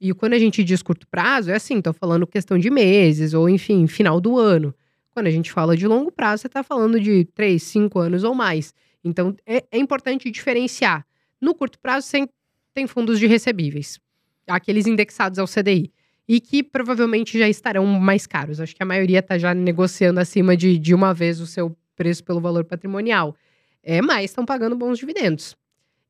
E 0.00 0.12
quando 0.14 0.34
a 0.34 0.38
gente 0.38 0.62
diz 0.62 0.82
curto 0.82 1.06
prazo, 1.08 1.50
é 1.50 1.54
assim, 1.54 1.80
tô 1.80 1.92
falando 1.92 2.26
questão 2.26 2.58
de 2.58 2.70
meses, 2.70 3.34
ou 3.34 3.48
enfim, 3.48 3.86
final 3.86 4.20
do 4.20 4.38
ano. 4.38 4.74
Quando 5.10 5.26
a 5.26 5.30
gente 5.30 5.50
fala 5.50 5.76
de 5.76 5.86
longo 5.86 6.12
prazo, 6.12 6.42
você 6.42 6.48
tá 6.48 6.62
falando 6.62 7.00
de 7.00 7.24
três, 7.34 7.62
cinco 7.62 7.98
anos 7.98 8.22
ou 8.22 8.34
mais. 8.34 8.74
Então, 9.02 9.34
é, 9.46 9.64
é 9.70 9.78
importante 9.78 10.30
diferenciar. 10.30 11.06
No 11.40 11.54
curto 11.54 11.78
prazo, 11.78 12.06
você 12.06 12.28
tem 12.72 12.86
fundos 12.86 13.18
de 13.18 13.26
recebíveis. 13.26 13.98
aqueles 14.46 14.86
indexados 14.86 15.38
ao 15.38 15.46
CDI. 15.46 15.92
E 16.28 16.40
que 16.40 16.62
provavelmente 16.62 17.38
já 17.38 17.48
estarão 17.48 17.86
mais 17.86 18.26
caros. 18.26 18.60
Acho 18.60 18.74
que 18.74 18.82
a 18.82 18.86
maioria 18.86 19.20
está 19.20 19.38
já 19.38 19.54
negociando 19.54 20.18
acima 20.18 20.56
de, 20.56 20.76
de 20.78 20.94
uma 20.94 21.14
vez 21.14 21.40
o 21.40 21.46
seu 21.46 21.76
preço 21.94 22.24
pelo 22.24 22.40
valor 22.40 22.64
patrimonial. 22.64 23.36
É, 23.82 24.02
mas 24.02 24.30
estão 24.30 24.44
pagando 24.44 24.76
bons 24.76 24.98
dividendos. 24.98 25.56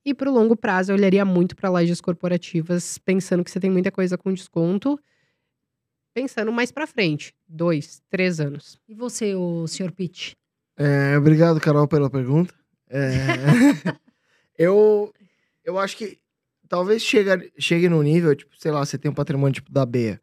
E 0.05 0.15
para 0.15 0.31
o 0.31 0.33
longo 0.33 0.57
prazo, 0.57 0.93
eu 0.93 0.97
olharia 0.97 1.25
muito 1.25 1.57
para 1.57 1.69
lojas 1.69 2.01
corporativas, 2.01 2.97
pensando 2.97 3.43
que 3.43 3.51
você 3.51 3.59
tem 3.59 3.71
muita 3.71 3.91
coisa 3.91 4.17
com 4.17 4.33
desconto, 4.33 4.99
pensando 6.15 6.51
mais 6.53 6.71
para 6.71 6.87
frente, 6.87 7.35
dois, 7.47 8.01
três 8.09 8.41
anos. 8.41 8.79
E 8.89 8.95
você, 8.95 9.35
o 9.35 9.67
senhor 9.67 9.93
Pitt? 9.93 10.37
É, 10.79 11.19
obrigado, 11.19 11.61
Carol, 11.61 11.89
pela 11.89 12.09
pergunta. 12.09 12.55
É, 12.89 13.11
eu, 14.59 15.13
eu 15.65 15.79
acho 15.79 15.97
que 15.97 16.19
talvez 16.69 17.03
chegue, 17.03 17.53
chegue 17.59 17.89
no 17.89 18.03
nível, 18.03 18.35
tipo, 18.35 18.53
sei 18.59 18.71
lá, 18.71 18.85
você 18.85 18.99
tem 18.99 19.11
um 19.11 19.15
patrimônio 19.15 19.55
tipo 19.55 19.71
da 19.71 19.87
Bea, 19.87 20.21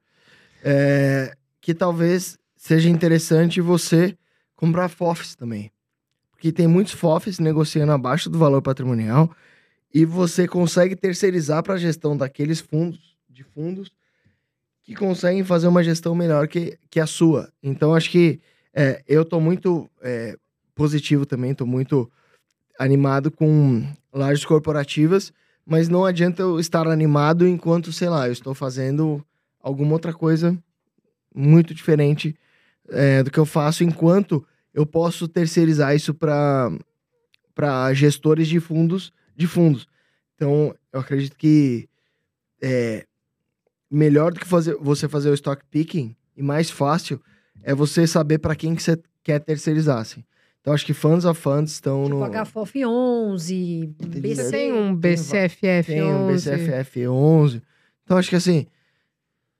é, 0.63 1.35
que 1.61 1.73
talvez 1.73 2.37
seja 2.55 2.89
interessante 2.89 3.61
você 3.61 4.17
comprar 4.55 4.89
FOFs 4.89 5.35
também. 5.35 5.71
Porque 6.31 6.51
tem 6.51 6.67
muitos 6.67 6.93
FOFs 6.93 7.39
negociando 7.39 7.91
abaixo 7.91 8.29
do 8.29 8.37
valor 8.37 8.61
patrimonial 8.61 9.33
e 9.93 10.05
você 10.05 10.47
consegue 10.47 10.95
terceirizar 10.95 11.63
para 11.63 11.75
a 11.75 11.77
gestão 11.77 12.17
daqueles 12.17 12.59
fundos, 12.59 13.15
de 13.29 13.43
fundos, 13.43 13.91
que 14.83 14.95
conseguem 14.95 15.43
fazer 15.43 15.67
uma 15.67 15.83
gestão 15.83 16.13
melhor 16.13 16.47
que, 16.47 16.77
que 16.89 16.99
a 16.99 17.05
sua. 17.05 17.51
Então, 17.61 17.93
acho 17.93 18.09
que 18.09 18.41
é, 18.73 19.01
eu 19.07 19.21
estou 19.21 19.39
muito 19.39 19.89
é, 20.01 20.35
positivo 20.75 21.25
também, 21.25 21.51
estou 21.51 21.67
muito 21.67 22.11
animado 22.77 23.31
com 23.31 23.85
lajes 24.13 24.45
corporativas, 24.45 25.33
mas 25.65 25.89
não 25.89 26.05
adianta 26.05 26.41
eu 26.41 26.59
estar 26.59 26.87
animado 26.87 27.47
enquanto, 27.47 27.91
sei 27.91 28.09
lá, 28.09 28.27
eu 28.27 28.33
estou 28.33 28.53
fazendo 28.53 29.25
alguma 29.59 29.93
outra 29.93 30.13
coisa 30.13 30.57
muito 31.33 31.73
diferente 31.73 32.35
é, 32.89 33.23
do 33.23 33.31
que 33.31 33.39
eu 33.39 33.45
faço, 33.45 33.83
enquanto 33.83 34.45
eu 34.73 34.85
posso 34.85 35.27
terceirizar 35.27 35.95
isso 35.95 36.13
para 36.13 37.93
gestores 37.93 38.47
de 38.47 38.59
fundos 38.59 39.11
de 39.35 39.47
fundos. 39.47 39.87
Então, 40.35 40.75
eu 40.91 40.99
acredito 40.99 41.35
que 41.37 41.87
é, 42.61 43.05
melhor 43.89 44.33
do 44.33 44.39
que 44.39 44.47
fazer, 44.47 44.75
você 44.75 45.07
fazer 45.07 45.29
o 45.29 45.33
stock 45.33 45.63
picking 45.69 46.15
e 46.35 46.41
mais 46.41 46.69
fácil 46.69 47.21
é 47.61 47.73
você 47.73 48.05
saber 48.07 48.39
para 48.39 48.55
quem 48.55 48.75
que 48.75 48.83
você 48.83 49.01
quer 49.23 49.39
terceirizar. 49.39 49.99
Assim. 49.99 50.23
Então, 50.63 50.73
acho 50.73 50.85
que 50.85 50.93
funds 50.93 51.25
of 51.25 51.39
funds 51.39 51.73
estão 51.73 52.05
Tipo 52.05 52.15
no. 52.19 52.25
HFOF 52.45 52.85
11, 52.85 53.93
BC. 53.99 54.49
Tem 54.49 54.71
um 54.71 54.97
Tem 54.97 55.11
BCFF 55.11 55.83
Tem 55.87 56.01
um 56.01 56.29
11. 56.31 56.49
BCFF 56.51 57.07
11. 57.09 57.61
Então, 58.05 58.17
acho 58.17 58.29
que 58.29 58.37
assim, 58.37 58.65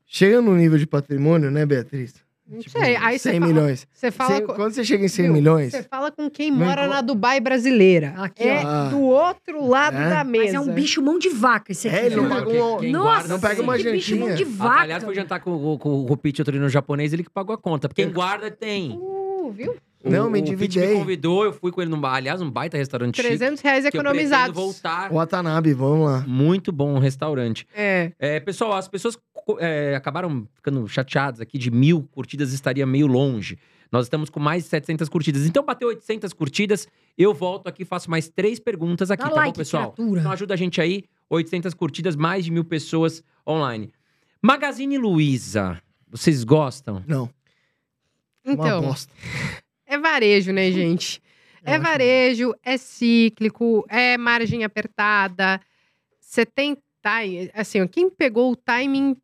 chega 0.05 0.41
no 0.41 0.55
nível 0.55 0.77
de 0.77 0.88
patrimônio, 0.88 1.51
né, 1.51 1.65
Beatriz? 1.65 2.13
Não 2.47 2.59
Tipo, 2.59 2.77
sei, 2.80 2.95
aí 2.97 3.17
você 3.19 3.31
100 3.31 3.39
fala- 3.39 3.53
milhões. 3.53 3.88
Você 3.93 4.11
fala, 4.11 4.35
Cem- 4.35 4.45
co- 4.45 4.53
quando 4.53 4.73
você 4.73 4.84
chega 4.85 5.03
em 5.03 5.07
100 5.09 5.25
Viu? 5.25 5.34
milhões, 5.34 5.71
você 5.71 5.84
fala 5.84 6.11
com 6.11 6.30
quem 6.30 6.51
Não 6.51 6.57
mora 6.59 6.88
na 6.88 7.01
Dubai 7.01 7.39
brasileira. 7.41 8.13
Aqui, 8.17 8.43
é 8.43 8.61
ó. 8.65 8.89
do 8.89 8.99
outro 9.01 9.65
lado 9.67 9.97
É? 9.97 10.09
da 10.09 10.23
mesa. 10.23 10.43
Mas 10.45 10.53
é 10.53 10.59
um 10.59 10.73
bicho 10.73 11.01
mão 11.01 11.17
de 11.19 11.30
vaca 11.30 11.71
esse 11.71 11.88
aqui. 11.88 11.97
É, 11.97 12.05
ele 12.05 12.15
não 12.17 12.27
Quem- 12.45 12.61
um- 12.61 12.77
quem 12.77 12.91
Nossa, 12.91 13.05
guarda 13.05 13.27
não 13.30 13.39
pega 13.39 13.61
uma 13.61 13.77
que 13.77 13.91
bicho 13.91 14.15
mão 14.17 14.35
de 14.35 14.43
vaca. 14.43 14.81
Aliás, 14.81 15.03
foi 15.03 15.15
jantar 15.15 15.39
com, 15.41 15.51
o- 15.51 15.77
com 15.80 16.05
o 16.05 16.17
Pete 16.17 16.41
outro 16.41 16.57
no 16.59 16.69
japonês, 16.69 17.11
ele 17.13 17.23
que 17.23 17.30
pagou 17.30 17.53
a 17.55 17.57
conta. 17.57 17.88
Porque 17.89 18.03
quem 18.05 18.13
guarda 18.13 18.51
tem. 18.51 18.91
Uh, 18.91 19.51
viu? 19.51 19.75
Não, 20.11 20.27
o, 20.27 20.30
me 20.31 20.39
o 20.39 20.43
Pete 20.43 20.51
me 20.51 20.55
endividei. 20.55 20.93
convidou, 20.97 21.45
eu 21.45 21.53
fui 21.53 21.71
com 21.71 21.81
ele 21.81 21.89
num 21.89 21.99
bar. 21.99 22.15
Aliás, 22.15 22.41
um 22.41 22.49
baita 22.51 22.77
restaurante 22.77 23.15
300 23.21 23.61
reais 23.61 23.84
chique. 23.85 23.91
pretendo 23.97 24.09
economizados. 24.17 24.55
voltar. 24.55 25.11
o 25.11 25.15
Watanabe, 25.15 25.73
vamos 25.73 26.05
lá. 26.05 26.23
Muito 26.27 26.71
bom 26.71 26.97
restaurante. 26.99 27.67
É. 27.73 28.11
É, 28.19 28.39
pessoal, 28.39 28.73
as 28.73 28.88
pessoas 28.88 29.17
é, 29.59 29.95
acabaram 29.95 30.47
ficando 30.55 30.88
chateadas 30.88 31.39
aqui 31.41 31.57
de 31.57 31.71
mil 31.71 32.03
curtidas 32.11 32.51
estaria 32.53 32.85
meio 32.85 33.07
longe. 33.07 33.57
Nós 33.91 34.07
estamos 34.07 34.30
com 34.30 34.39
mais 34.39 34.63
de 34.63 34.69
700 34.69 35.07
curtidas. 35.07 35.45
Então, 35.45 35.63
bateu 35.63 35.88
800 35.88 36.34
curtidas, 36.34 36.88
eu 37.15 37.31
volto 37.31 37.67
aqui, 37.67 37.85
faço 37.85 38.09
mais 38.09 38.27
três 38.27 38.59
perguntas 38.59 39.11
aqui, 39.11 39.23
Dá 39.23 39.30
tá 39.30 39.35
like, 39.35 39.51
bom, 39.53 39.57
pessoal? 39.57 39.91
criatura. 39.91 40.19
Então 40.19 40.31
ajuda 40.31 40.53
a 40.55 40.57
gente 40.57 40.81
aí, 40.81 41.03
800 41.30 41.73
curtidas, 41.75 42.15
mais 42.15 42.43
de 42.43 42.49
mil 42.51 42.63
pessoas 42.65 43.23
online. 43.47 43.93
Magazine 44.41 44.97
Luiza, 44.97 45.80
vocês 46.09 46.43
gostam? 46.43 47.03
Não, 47.07 47.30
uma 48.43 48.53
Então, 48.55 48.81
bosta. 48.81 49.13
É 49.93 49.97
varejo, 49.97 50.51
né, 50.51 50.71
gente? 50.71 51.21
É 51.65 51.73
acho 51.75 51.83
varejo, 51.83 52.53
é 52.63 52.77
cíclico, 52.77 53.85
é 53.89 54.17
margem 54.17 54.63
apertada. 54.63 55.61
Você 56.19 56.45
tem 56.45 56.75
time. 57.01 57.49
Assim, 57.53 57.81
ó, 57.81 57.87
quem 57.87 58.09
pegou 58.09 58.51
o 58.51 58.55
timing, 58.55 59.15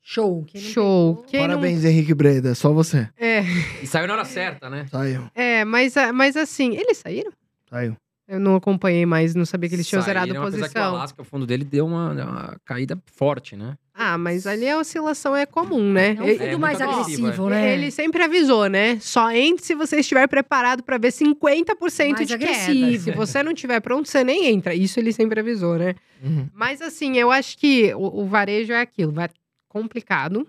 Show. 0.00 0.44
Quem 0.46 0.62
não 0.62 0.68
show. 0.70 1.14
pegou- 1.16 1.24
Quem 1.28 1.40
não- 1.40 1.48
Parabéns, 1.48 1.84
Henrique 1.84 2.14
Breda, 2.14 2.54
só 2.54 2.72
você. 2.72 3.08
É, 3.18 3.40
E 3.82 3.86
saiu 3.86 4.06
na 4.06 4.14
hora 4.14 4.24
certa, 4.24 4.70
né? 4.70 4.86
Saiu, 4.90 5.28
é 5.34 5.64
mas, 5.66 5.96
ah, 5.98 6.12
mas 6.14 6.34
assim, 6.34 6.74
eles 6.76 6.96
saíram? 6.98 7.30
saiu. 7.68 7.94
Eu 8.28 8.38
não 8.38 8.54
acompanhei 8.56 9.06
mais, 9.06 9.34
não 9.34 9.46
sabia 9.46 9.70
que 9.70 9.74
eles 9.74 9.88
tinham 9.88 10.02
zerado 10.02 10.26
Saíram, 10.28 10.42
apesar 10.42 10.56
que 10.58 10.64
o 10.64 10.72
posição. 10.74 10.94
Alasca, 10.96 11.22
o 11.22 11.24
fundo 11.24 11.46
dele 11.46 11.64
deu 11.64 11.86
uma, 11.86 12.12
uma 12.12 12.56
caída 12.62 12.98
forte, 13.06 13.56
né? 13.56 13.78
Ah, 13.94 14.18
mas 14.18 14.46
ali 14.46 14.68
a 14.68 14.78
oscilação 14.78 15.34
é 15.34 15.46
comum, 15.46 15.90
né? 15.92 16.10
É 16.10 16.12
um 16.12 16.16
fundo 16.16 16.30
É, 16.30 16.46
muito 16.48 16.58
mais 16.60 16.80
agressivo, 16.80 17.22
agressivo, 17.26 17.46
é. 17.48 17.50
né? 17.50 17.72
Ele 17.72 17.90
sempre 17.90 18.22
avisou, 18.22 18.68
né? 18.68 18.98
Só 19.00 19.30
entre 19.30 19.64
se 19.64 19.74
você 19.74 20.00
estiver 20.00 20.26
preparado 20.28 20.82
para 20.82 20.98
ver 20.98 21.08
50% 21.10 22.12
Mais 22.12 22.28
de 22.28 22.36
queda. 22.38 22.44
agressivo. 22.52 23.04
Se 23.04 23.10
você 23.12 23.42
não 23.42 23.52
estiver 23.52 23.80
pronto, 23.80 24.06
você 24.08 24.22
nem 24.22 24.46
entra. 24.48 24.74
Isso 24.74 25.00
ele 25.00 25.12
sempre 25.12 25.40
avisou, 25.40 25.78
né? 25.78 25.94
Uhum. 26.22 26.48
Mas 26.52 26.82
assim, 26.82 27.16
eu 27.16 27.30
acho 27.32 27.56
que 27.56 27.92
o, 27.94 28.22
o 28.22 28.26
varejo 28.26 28.72
é 28.74 28.80
aquilo, 28.82 29.10
vai 29.10 29.30
complicado. 29.68 30.46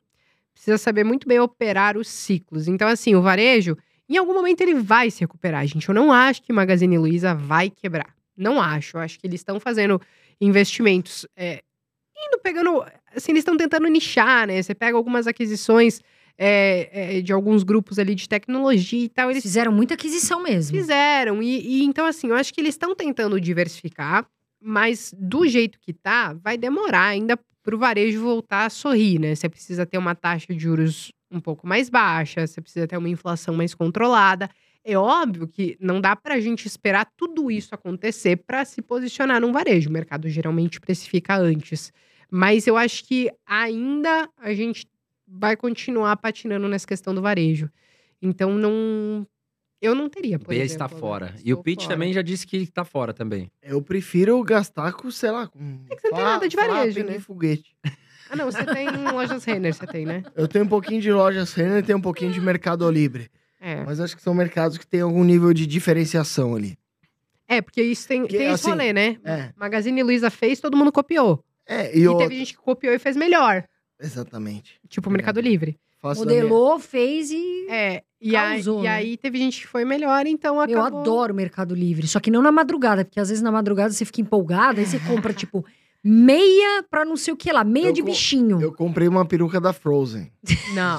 Precisa 0.53 0.77
saber 0.77 1.05
muito 1.05 1.27
bem 1.27 1.39
operar 1.39 1.97
os 1.97 2.09
ciclos. 2.09 2.67
Então, 2.67 2.87
assim, 2.87 3.15
o 3.15 3.21
varejo, 3.21 3.77
em 4.15 4.17
algum 4.17 4.33
momento 4.33 4.61
ele 4.61 4.73
vai 4.73 5.11
se 5.11 5.21
recuperar, 5.21 5.65
gente. 5.67 5.87
Eu 5.87 5.95
não 5.95 6.11
acho 6.11 6.41
que 6.41 6.51
Magazine 6.51 6.97
Luiza 6.97 7.35
vai 7.35 7.69
quebrar. 7.69 8.13
Não 8.35 8.61
acho. 8.61 8.97
Eu 8.97 9.01
acho 9.01 9.19
que 9.19 9.27
eles 9.27 9.41
estão 9.41 9.59
fazendo 9.59 10.01
investimentos, 10.41 11.27
é, 11.35 11.61
indo 12.17 12.39
pegando. 12.41 12.83
Assim, 13.15 13.31
eles 13.31 13.41
estão 13.41 13.57
tentando 13.57 13.87
nichar, 13.87 14.47
né? 14.47 14.61
Você 14.61 14.73
pega 14.73 14.97
algumas 14.97 15.27
aquisições 15.27 16.01
é, 16.37 17.17
é, 17.17 17.21
de 17.21 17.33
alguns 17.33 17.63
grupos 17.63 17.99
ali 17.99 18.15
de 18.15 18.27
tecnologia 18.27 19.03
e 19.03 19.09
tal. 19.09 19.29
Eles 19.29 19.43
fizeram 19.43 19.71
muita 19.71 19.93
aquisição 19.93 20.41
mesmo. 20.41 20.75
Fizeram. 20.75 21.43
E, 21.43 21.81
e 21.81 21.83
então, 21.83 22.05
assim, 22.05 22.29
eu 22.29 22.35
acho 22.35 22.53
que 22.53 22.61
eles 22.61 22.75
estão 22.75 22.95
tentando 22.95 23.39
diversificar, 23.39 24.25
mas 24.61 25.13
do 25.17 25.45
jeito 25.47 25.77
que 25.79 25.93
tá, 25.93 26.33
vai 26.33 26.57
demorar 26.57 27.07
ainda 27.07 27.37
para 27.63 27.75
o 27.75 27.79
varejo 27.79 28.21
voltar 28.21 28.65
a 28.65 28.69
sorrir, 28.69 29.19
né? 29.19 29.35
Você 29.35 29.49
precisa 29.49 29.85
ter 29.85 29.97
uma 29.97 30.15
taxa 30.15 30.53
de 30.53 30.59
juros 30.59 31.11
um 31.31 31.39
pouco 31.39 31.67
mais 31.67 31.89
baixa, 31.89 32.45
você 32.45 32.61
precisa 32.61 32.87
ter 32.87 32.97
uma 32.97 33.09
inflação 33.09 33.53
mais 33.55 33.73
controlada. 33.73 34.49
É 34.83 34.97
óbvio 34.97 35.47
que 35.47 35.77
não 35.79 35.99
dá 36.01 36.15
para 36.15 36.35
a 36.35 36.39
gente 36.39 36.65
esperar 36.65 37.05
tudo 37.17 37.51
isso 37.51 37.75
acontecer 37.75 38.37
para 38.37 38.65
se 38.65 38.81
posicionar 38.81 39.41
num 39.41 39.51
varejo. 39.51 39.89
O 39.89 39.93
mercado 39.93 40.27
geralmente 40.29 40.79
precifica 40.79 41.37
antes. 41.37 41.91
Mas 42.31 42.65
eu 42.65 42.77
acho 42.77 43.03
que 43.05 43.29
ainda 43.45 44.29
a 44.37 44.53
gente 44.53 44.87
vai 45.27 45.55
continuar 45.55 46.15
patinando 46.17 46.67
nessa 46.67 46.87
questão 46.87 47.13
do 47.13 47.21
varejo. 47.21 47.69
Então, 48.21 48.53
não. 48.55 49.27
Eu 49.81 49.95
não 49.95 50.09
teria, 50.09 50.37
por 50.37 50.49
Bea 50.49 50.63
exemplo. 50.63 50.85
está 50.85 50.95
né? 50.95 50.99
fora. 50.99 51.35
E 51.43 51.53
o 51.53 51.63
Pete 51.63 51.83
fora. 51.83 51.95
também 51.95 52.11
já 52.13 52.21
disse 52.21 52.45
que 52.45 52.57
está 52.57 52.83
fora 52.83 53.13
também. 53.13 53.49
Eu 53.61 53.81
prefiro 53.81 54.41
gastar 54.43 54.91
com, 54.93 55.09
sei 55.09 55.31
lá, 55.31 55.47
com. 55.47 55.79
É 55.89 55.95
que 55.95 56.01
você 56.01 56.09
não 56.09 56.17
tem 56.17 56.25
nada 56.25 56.49
de 56.49 56.55
varejo, 56.55 57.03
né? 57.03 57.19
foguete. 57.19 57.75
Ah, 58.29 58.35
não, 58.35 58.45
você 58.45 58.63
tem 58.65 58.87
lojas 59.11 59.43
Renner, 59.43 59.73
você 59.73 59.87
tem, 59.87 60.05
né? 60.05 60.23
Eu 60.35 60.47
tenho 60.47 60.65
um 60.65 60.67
pouquinho 60.67 61.01
de 61.01 61.11
lojas 61.11 61.53
Renner 61.53 61.79
e 61.79 61.83
tenho 61.83 61.97
um 61.97 62.01
pouquinho 62.01 62.31
de 62.31 62.39
Mercado 62.39 62.89
Livre. 62.91 63.29
É. 63.59 63.83
Mas 63.83 63.99
acho 63.99 64.15
que 64.15 64.21
são 64.21 64.33
mercados 64.33 64.77
que 64.77 64.85
têm 64.85 65.01
algum 65.01 65.23
nível 65.23 65.51
de 65.53 65.65
diferenciação 65.65 66.55
ali. 66.55 66.77
É, 67.47 67.61
porque 67.61 67.81
isso 67.81 68.07
tem, 68.07 68.27
Que, 68.27 68.37
tem 68.37 68.45
esse 68.45 68.53
assim, 68.55 68.69
rolê, 68.69 68.93
né? 68.93 69.17
É. 69.23 69.51
Magazine 69.55 70.03
Luiza 70.03 70.29
fez, 70.29 70.59
todo 70.59 70.77
mundo 70.77 70.91
copiou. 70.91 71.43
É, 71.65 71.97
E, 71.97 72.01
e, 72.01 72.07
outro. 72.07 72.27
teve 72.27 72.37
gente 72.39 72.53
que 72.53 72.59
copiou 72.61 72.93
e 72.93 72.99
fez 72.99 73.17
melhor. 73.17 73.63
Exatamente. 73.99 74.79
Tipo 74.87 75.09
o 75.09 75.11
Mercado 75.11 75.39
Livre. 75.41 75.77
Faço 76.01 76.21
Modelou, 76.21 76.79
fez 76.79 77.29
e. 77.31 77.67
É. 77.69 78.03
E, 78.21 78.35
aí, 78.35 78.55
Causou, 78.55 78.81
e 78.81 78.83
né? 78.83 78.89
aí 78.89 79.17
teve 79.17 79.37
gente 79.37 79.61
que 79.61 79.67
foi 79.67 79.85
melhor, 79.85 80.25
então 80.27 80.55
Eu 80.55 80.81
acabou. 80.81 81.01
adoro 81.01 81.31
o 81.31 81.35
Mercado 81.35 81.73
Livre. 81.73 82.05
Só 82.05 82.19
que 82.19 82.29
não 82.29 82.41
na 82.41 82.51
madrugada, 82.51 83.05
porque 83.05 83.19
às 83.19 83.29
vezes 83.29 83.41
na 83.41 83.51
madrugada 83.51 83.93
você 83.93 84.03
fica 84.03 84.19
empolgada, 84.19 84.81
aí 84.81 84.85
você 84.85 84.99
compra, 84.99 85.31
tipo, 85.31 85.65
meia 86.03 86.83
pra 86.89 87.05
não 87.05 87.15
sei 87.15 87.33
o 87.33 87.37
que 87.37 87.51
lá, 87.51 87.63
meia 87.63 87.87
Eu 87.87 87.93
de 87.93 88.01
bichinho. 88.01 88.61
Eu 88.61 88.73
comprei 88.73 89.07
uma 89.07 89.25
peruca 89.25 89.61
da 89.61 89.71
Frozen. 89.71 90.31
Não. 90.75 90.97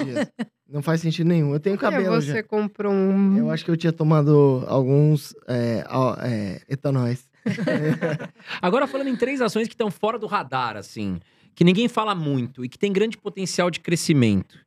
Não 0.67 0.81
faz 0.81 1.01
sentido 1.01 1.27
nenhum. 1.27 1.53
Eu 1.53 1.59
tenho 1.59 1.77
cabelo 1.77 2.15
você 2.15 2.33
já. 2.35 2.43
comprou 2.43 2.93
um. 2.93 3.37
Eu 3.37 3.49
acho 3.51 3.65
que 3.65 3.69
eu 3.69 3.77
tinha 3.77 3.91
tomado 3.91 4.63
alguns 4.67 5.35
é, 5.47 5.83
é, 6.23 6.61
etanóis. 6.69 7.29
Agora, 8.61 8.87
falando 8.87 9.09
em 9.09 9.15
três 9.15 9.41
ações 9.41 9.67
que 9.67 9.73
estão 9.73 9.91
fora 9.91 10.17
do 10.17 10.27
radar, 10.27 10.77
assim, 10.77 11.19
que 11.53 11.63
ninguém 11.63 11.87
fala 11.87 12.15
muito 12.15 12.63
e 12.63 12.69
que 12.69 12.79
tem 12.79 12.93
grande 12.93 13.17
potencial 13.17 13.69
de 13.69 13.79
crescimento. 13.79 14.57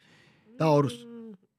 Taurus. 0.56 1.06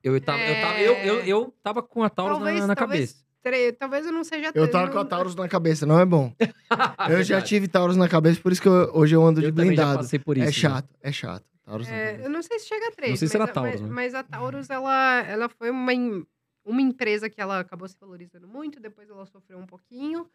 Eu 0.04 0.20
tava, 0.22 0.40
eu 0.44 0.62
tava, 0.62 0.80
eu, 0.80 0.94
eu, 0.98 1.20
eu 1.26 1.54
tava 1.64 1.82
com 1.82 2.04
a 2.04 2.10
Taurus 2.10 2.38
Talvez- 2.38 2.60
na, 2.62 2.68
na 2.68 2.76
talvez- 2.76 3.12
cabeça. 3.14 3.26
tre- 3.42 3.72
talvez 3.74 4.06
eu 4.06 4.12
não 4.12 4.24
seja 4.24 4.52
Eu 4.54 4.70
tava 4.70 4.86
não- 4.86 4.94
com 4.94 5.00
a 5.00 5.06
Taurus 5.06 5.34
na 5.36 5.48
cabeça, 5.48 5.86
não 5.86 6.00
é 6.00 6.06
bom. 6.06 6.32
Eu 7.10 7.24
já 7.24 7.42
tive 7.42 7.68
Taurus 7.68 7.98
na 7.98 8.08
cabeça, 8.08 8.40
por 8.40 8.52
isso 8.52 8.62
que 8.62 8.68
eu- 8.68 8.92
hoje 8.94 9.16
eu 9.16 9.24
ando 9.26 9.40
de 9.42 9.48
Eu 9.48 9.52
também 9.52 9.76
já 9.76 9.84
blindado. 9.84 9.98
passei 10.04 10.20
por 10.20 10.38
isso. 10.38 10.44
É 10.44 10.48
né? 10.48 10.52
chato, 10.52 10.90
é 11.02 11.12
chato. 11.12 11.44
Taurus 11.64 11.88
na 11.88 11.96
É, 11.96 12.06
cabeça. 12.12 12.24
eu 12.24 12.30
não 12.30 12.42
sei 12.44 12.60
se 12.60 12.68
chega 12.68 12.88
a 12.88 12.92
três. 12.92 13.12
Não 13.12 13.18
sei 13.18 13.28
se 13.28 13.38
mas, 13.38 13.42
era 13.42 13.52
a- 13.52 13.54
Taurus, 13.54 13.72
mas, 13.74 13.82
né? 13.82 13.96
mas 13.96 14.14
a 14.16 14.24
Taurus, 14.24 14.70
ela, 14.70 15.20
ela 15.22 15.50
foi 15.50 15.72
uma, 15.72 15.92
em- 15.94 16.26
uma 16.64 16.82
empresa 16.82 17.28
que 17.30 17.42
ela 17.42 17.60
acabou 17.60 17.88
se 17.88 17.96
valorizando 18.00 18.48
muito, 18.48 18.80
depois 18.80 19.10
ela 19.10 19.26
sofreu 19.26 19.58
um 19.58 19.66
pouquinho. 19.66 20.28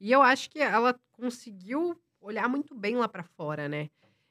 E 0.00 0.12
eu 0.12 0.22
acho 0.22 0.48
que 0.50 0.60
ela 0.60 0.94
conseguiu 1.12 1.96
olhar 2.20 2.48
muito 2.48 2.74
bem 2.74 2.94
lá 2.96 3.08
pra 3.08 3.24
fora, 3.24 3.68
né? 3.68 3.88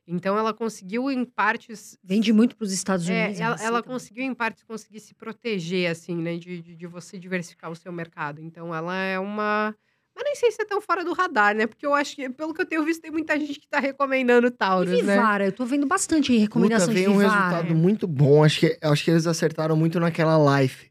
Então 0.07 0.37
ela 0.37 0.53
conseguiu, 0.53 1.09
em 1.09 1.25
partes. 1.25 1.97
Vende 2.03 2.31
muito 2.31 2.55
pros 2.55 2.71
Estados 2.71 3.09
É, 3.09 3.25
Unidos. 3.25 3.41
a 3.41 3.43
ela, 3.43 3.55
ela 3.63 3.83
conseguiu, 3.83 4.23
em 4.23 4.33
partes, 4.33 4.63
conseguir 4.63 4.99
se 4.99 5.13
proteger, 5.15 5.89
assim, 5.89 6.15
né? 6.15 6.37
De, 6.37 6.61
de, 6.61 6.75
de 6.75 6.87
você 6.87 7.17
diversificar 7.17 7.71
o 7.71 7.75
seu 7.75 7.91
mercado. 7.91 8.39
Então, 8.41 8.73
ela 8.73 8.95
é 8.95 9.17
uma. 9.19 9.75
Mas 10.15 10.23
nem 10.23 10.35
sei 10.35 10.49
se 10.51 10.61
é 10.61 10.65
tão 10.65 10.79
fora 10.79 11.03
do 11.03 11.11
radar, 11.11 11.53
né? 11.55 11.67
Porque 11.67 11.85
eu 11.85 11.93
acho 11.93 12.15
que, 12.15 12.29
pelo 12.29 12.53
que 12.53 12.61
eu 12.61 12.65
tenho 12.65 12.85
visto, 12.85 13.01
tem 13.01 13.11
muita 13.11 13.37
gente 13.37 13.59
que 13.59 13.67
tá 13.67 13.79
recomendando 13.79 14.47
E 14.47 14.51
Taurus, 14.51 14.89
né? 14.91 14.95
Vivara, 15.15 15.45
eu 15.47 15.51
tô 15.51 15.65
vendo 15.65 15.85
bastante 15.85 16.31
Puta, 16.31 16.41
recomendação 16.41 16.87
de 16.87 16.93
veio 16.93 17.11
um 17.11 17.17
Vivara. 17.17 17.37
resultado 17.49 17.75
muito 17.75 18.07
bom. 18.07 18.43
Acho 18.43 18.59
que, 18.61 18.77
acho 18.81 19.03
que 19.03 19.11
eles 19.11 19.27
acertaram 19.27 19.75
muito 19.75 19.99
naquela 19.99 20.61
life. 20.61 20.89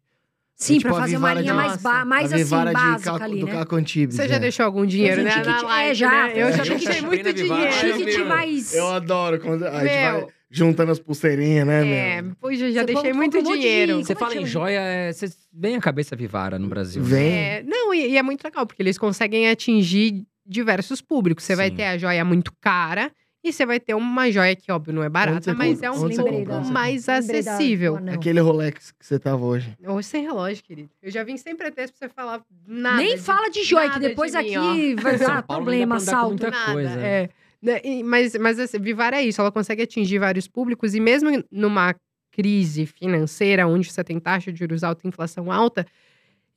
Sim, 0.66 0.78
tipo 0.78 0.90
pra 0.90 1.00
fazer 1.00 1.16
uma 1.16 1.34
linha 1.34 1.52
de- 1.52 1.52
mais, 1.52 1.82
ba 1.82 2.04
mais 2.04 2.32
assim, 2.32 2.44
básica 2.72 3.24
ali, 3.24 3.40
do 3.40 3.46
né? 3.46 3.52
Caco 3.52 3.76
Antibes. 3.76 4.16
Você 4.16 4.28
já 4.28 4.36
é. 4.36 4.38
deixou 4.38 4.64
algum 4.66 4.84
dinheiro, 4.86 5.22
né? 5.22 5.30
ticket- 5.30 5.62
na 5.62 5.82
é, 5.82 5.94
já, 5.94 6.10
né? 6.28 6.32
Eu 6.34 6.52
já 6.52 6.62
deixei 6.64 7.00
muito 7.02 7.32
dinheiro. 7.32 7.98
Ticket 7.98 8.26
mais... 8.26 8.74
Eu 8.74 8.86
adoro 8.88 9.38
quando 9.40 9.64
a 9.66 9.84
gente 9.84 10.00
vai 10.20 10.26
juntando 10.50 10.92
as 10.92 10.98
pulseirinhas, 11.00 11.66
né, 11.66 12.16
É, 12.16 12.22
meu? 12.22 12.32
pois 12.40 12.60
eu 12.60 12.70
já 12.72 12.80
Você 12.82 12.86
deixei 12.86 13.12
muito 13.12 13.42
dinheiro. 13.42 13.96
Você 14.04 14.12
é 14.12 14.16
fala 14.16 14.32
que 14.32 14.38
em 14.38 14.46
joia, 14.46 14.78
é, 14.80 15.12
você 15.12 15.26
vem 15.52 15.74
a 15.76 15.80
cabeça 15.80 16.14
Vivara 16.14 16.58
no 16.60 16.68
Brasil. 16.68 17.02
né? 17.02 17.08
Vem. 17.08 17.32
É, 17.32 17.62
não, 17.64 17.92
e, 17.92 18.10
e 18.12 18.16
é 18.16 18.22
muito 18.22 18.44
legal, 18.44 18.64
porque 18.64 18.80
eles 18.80 18.96
conseguem 18.96 19.48
atingir 19.48 20.22
diversos 20.46 21.00
públicos. 21.00 21.42
Você 21.44 21.56
vai 21.56 21.70
ter 21.70 21.84
a 21.84 21.98
joia 21.98 22.24
muito 22.24 22.52
cara 22.60 23.10
e 23.44 23.52
você 23.52 23.66
vai 23.66 23.78
ter 23.78 23.92
uma 23.94 24.30
joia 24.30 24.56
que, 24.56 24.72
óbvio, 24.72 24.94
não 24.94 25.02
é 25.02 25.08
barata, 25.10 25.52
mas 25.52 25.74
compra? 25.74 25.86
é 25.86 25.90
um 25.90 26.08
pouco 26.16 26.72
mais 26.72 27.06
acessível. 27.08 27.98
Aquele 28.12 28.40
Rolex 28.40 28.90
que 28.92 29.04
você 29.04 29.18
tava 29.18 29.44
hoje. 29.44 29.76
Hoje 29.86 30.08
sem 30.08 30.22
relógio, 30.24 30.64
querido. 30.64 30.88
Eu 31.02 31.10
já 31.10 31.22
vim 31.22 31.36
sem 31.36 31.54
pretexto 31.54 31.98
pra 31.98 32.08
você 32.08 32.14
falar 32.14 32.42
nada. 32.66 32.96
Nem 32.96 33.16
de- 33.16 33.20
fala 33.20 33.50
de 33.50 33.62
joia, 33.62 33.90
que 33.90 34.00
depois 34.00 34.32
de 34.32 34.38
aqui 34.38 34.58
mim, 34.58 34.96
vai 34.96 35.18
dar 35.18 35.42
problema, 35.42 35.96
muita 36.26 36.50
Nada, 36.50 36.72
coisa. 36.72 36.98
é. 37.00 37.28
Né, 37.62 37.80
e- 37.84 38.02
Mas, 38.02 38.34
mas 38.36 38.58
assim, 38.58 38.78
Vivara 38.78 39.18
é 39.20 39.24
isso, 39.24 39.40
ela 39.40 39.52
consegue 39.52 39.82
atingir 39.82 40.18
vários 40.18 40.48
públicos 40.48 40.94
e 40.94 41.00
mesmo 41.00 41.28
numa 41.50 41.94
crise 42.32 42.86
financeira, 42.86 43.66
onde 43.66 43.90
você 43.90 44.02
tem 44.02 44.18
taxa 44.18 44.50
de 44.52 44.58
juros 44.58 44.82
alta 44.82 45.02
e 45.04 45.08
inflação 45.08 45.52
alta, 45.52 45.86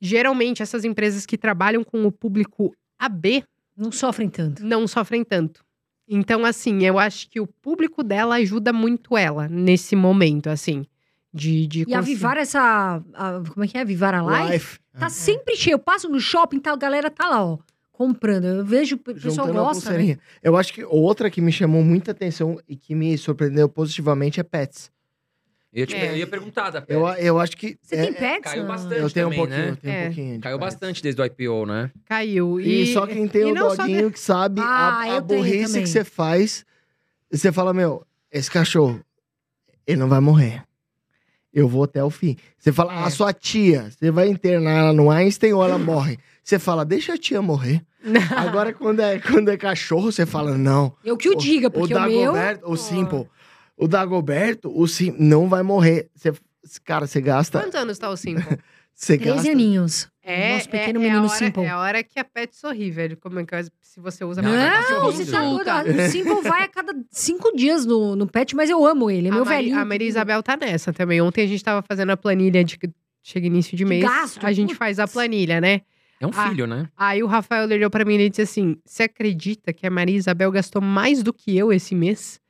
geralmente 0.00 0.62
essas 0.62 0.84
empresas 0.84 1.26
que 1.26 1.36
trabalham 1.38 1.84
com 1.84 2.04
o 2.04 2.12
público 2.12 2.74
AB 2.98 3.44
Não 3.76 3.92
sofrem 3.92 4.28
tanto. 4.28 4.64
não 4.64 4.86
sofrem 4.88 5.22
tanto. 5.24 5.64
Então, 6.08 6.44
assim, 6.44 6.84
eu 6.84 6.98
acho 6.98 7.28
que 7.28 7.38
o 7.40 7.46
público 7.46 8.02
dela 8.02 8.36
ajuda 8.36 8.72
muito 8.72 9.16
ela 9.16 9.46
nesse 9.48 9.94
momento, 9.94 10.48
assim, 10.48 10.86
de, 11.32 11.66
de 11.66 11.80
E 11.80 11.94
a 11.94 11.98
conseguir- 11.98 12.14
Vivara, 12.16 12.40
essa... 12.40 13.02
a- 13.14 13.42
como 13.52 13.64
é 13.64 13.68
que 13.68 13.76
é? 13.76 13.84
Vivara 13.84 14.20
Life? 14.22 14.52
Life. 14.52 14.78
Tá 14.98 15.08
sempre 15.10 15.54
cheio. 15.56 15.74
Eu 15.74 15.78
passo 15.78 16.08
no 16.08 16.18
shopping, 16.18 16.58
tá, 16.58 16.72
a 16.72 16.76
galera 16.76 17.10
tá 17.10 17.28
lá, 17.28 17.44
ó, 17.44 17.58
comprando. 17.92 18.46
Eu 18.46 18.64
vejo, 18.64 18.96
o 18.96 18.98
pessoal 18.98 19.48
a 19.48 19.52
gosta, 19.52 19.90
né? 19.92 20.16
Eu 20.42 20.56
acho 20.56 20.72
que 20.72 20.82
outra 20.84 21.30
que 21.30 21.40
me 21.40 21.52
chamou 21.52 21.82
muita 21.84 22.10
atenção 22.12 22.58
e 22.68 22.74
que 22.74 22.94
me 22.94 23.16
surpreendeu 23.18 23.68
positivamente 23.68 24.40
é 24.40 24.42
Pets. 24.42 24.90
Eu, 25.72 25.86
te- 25.86 25.94
É. 25.96 26.10
eu 26.12 26.16
ia 26.16 26.26
perguntar 26.26 26.70
da 26.70 26.82
Eu, 26.88 27.04
Pets. 27.04 27.24
eu 27.24 27.38
acho 27.38 27.56
que. 27.56 27.76
Você 27.82 27.94
é- 27.94 28.02
tem 28.04 28.12
pets? 28.14 28.40
caiu 28.44 28.62
Ana? 28.62 28.72
bastante. 28.72 29.00
Eu 29.00 29.10
tenho 29.10 29.26
um 29.26 29.30
também, 29.30 29.38
pouquinho, 29.46 29.64
né? 29.66 29.70
eu 29.70 29.76
tenho 29.76 29.94
É. 29.94 30.00
um 30.00 30.04
pouquinho. 30.06 30.34
de 30.34 30.38
Caiu 30.40 30.58
Pets. 30.58 30.74
bastante 30.74 31.02
desde 31.02 31.20
o 31.20 31.24
IPO, 31.24 31.66
né? 31.66 31.90
Caiu. 32.06 32.60
E, 32.60 32.92
só 32.92 33.06
quem 33.06 33.28
tem 33.28 33.42
e 33.48 33.52
o 33.52 33.54
não 33.54 33.70
só 33.74 33.82
doguinho 33.82 34.10
que 34.10 34.18
sabe 34.20 34.60
Ah, 34.62 35.00
a, 35.00 35.08
eu 35.08 35.16
a 35.18 35.22
tenho 35.22 35.40
burrice 35.42 35.66
também. 35.66 35.82
que 35.82 35.88
você 35.88 36.04
faz. 36.04 36.64
E 37.30 37.36
você 37.36 37.52
fala, 37.52 37.74
meu, 37.74 38.02
esse 38.32 38.50
cachorro, 38.50 38.98
ele 39.86 39.98
não 39.98 40.08
vai 40.08 40.20
morrer. 40.20 40.62
Eu 41.52 41.68
vou 41.68 41.84
até 41.84 42.02
o 42.02 42.08
fim. 42.10 42.36
Você 42.58 42.72
fala, 42.72 42.94
É. 42.94 43.04
a 43.04 43.10
sua 43.10 43.32
tia, 43.32 43.90
você 43.90 44.10
vai 44.10 44.28
internar 44.28 44.70
ela 44.78 44.92
no 44.92 45.10
Einstein 45.10 45.52
ou 45.52 45.62
ela 45.64 45.76
morre? 45.78 46.18
Você 46.42 46.58
fala, 46.58 46.84
deixa 46.84 47.12
a 47.14 47.18
tia 47.18 47.42
morrer. 47.42 47.82
Agora, 48.36 48.72
quando 48.72 49.00
é, 49.00 49.18
quando 49.18 49.50
é 49.50 49.56
cachorro, 49.56 50.10
você 50.12 50.24
fala, 50.24 50.56
não. 50.56 50.94
Eu 51.04 51.16
que 51.16 51.28
o 51.28 51.34
diga, 51.34 51.68
o 51.68 51.70
porque 51.70 51.94
o, 51.94 52.00
meu... 52.00 52.20
Dagoberto, 52.32 52.70
o 52.70 52.76
Simple. 52.76 53.26
O 53.78 53.86
Dagoberto, 53.86 54.70
o 54.74 54.86
Sim 54.88 55.14
não 55.18 55.48
vai 55.48 55.62
morrer. 55.62 56.08
Você, 56.14 56.32
cara, 56.84 57.06
você 57.06 57.20
gasta. 57.20 57.60
Quantos 57.60 57.74
anos 57.76 57.98
tá 57.98 58.10
o 58.10 58.16
Simple? 58.16 58.44
Você 59.00 59.16
13 59.16 59.32
gasta. 59.36 59.50
aninhos. 59.52 60.08
É, 60.24 60.54
Nosso 60.54 60.68
pequeno 60.70 60.98
é, 60.98 61.02
menino 61.04 61.14
é 61.14 61.20
a 61.20 61.22
hora, 61.30 61.38
Simple. 61.38 61.62
É 61.62 61.68
a 61.68 61.78
hora 61.78 62.02
que 62.02 62.18
a 62.18 62.24
pet 62.24 62.56
sorri, 62.56 62.90
velho. 62.90 63.16
Como 63.16 63.38
é 63.38 63.44
que 63.44 63.62
se 63.80 64.00
você 64.00 64.24
usa 64.24 64.42
Não, 64.42 64.50
Não, 64.50 65.04
você 65.04 65.24
tá. 65.24 65.84
O 65.84 66.10
Simple 66.10 66.42
vai 66.42 66.64
a 66.64 66.68
cada 66.68 66.92
cinco 67.08 67.54
dias 67.54 67.86
no, 67.86 68.16
no 68.16 68.26
pet, 68.26 68.56
mas 68.56 68.68
eu 68.68 68.84
amo 68.84 69.08
ele. 69.08 69.28
É 69.28 69.30
meu 69.30 69.42
a 69.42 69.44
Mari- 69.44 69.56
velhinho. 69.56 69.78
A 69.78 69.84
Maria 69.84 70.08
Isabel 70.08 70.42
tá 70.42 70.56
nessa 70.56 70.92
também. 70.92 71.20
Ontem 71.22 71.44
a 71.44 71.46
gente 71.46 71.62
tava 71.62 71.80
fazendo 71.80 72.10
a 72.10 72.16
planilha 72.16 72.64
de 72.64 72.76
que 72.76 72.90
chega 73.22 73.46
início 73.46 73.76
de 73.76 73.84
mês. 73.84 74.02
gasto, 74.02 74.44
a 74.44 74.50
gente 74.52 74.70
putz. 74.70 74.78
faz 74.78 74.98
a 74.98 75.06
planilha, 75.06 75.60
né? 75.60 75.82
É 76.20 76.26
um 76.26 76.30
Ah. 76.34 76.48
filho, 76.48 76.66
né? 76.66 76.88
Aí 76.96 77.22
o 77.22 77.26
Rafael 77.28 77.68
olhou 77.68 77.88
pra 77.90 78.04
mim 78.04 78.16
e 78.18 78.28
disse 78.28 78.42
assim: 78.42 78.76
Você 78.84 79.04
acredita 79.04 79.72
que 79.72 79.86
a 79.86 79.90
Maria 79.90 80.16
Isabel 80.16 80.50
gastou 80.50 80.82
mais 80.82 81.22
do 81.22 81.32
que 81.32 81.56
eu 81.56 81.72
esse 81.72 81.94
mês? 81.94 82.40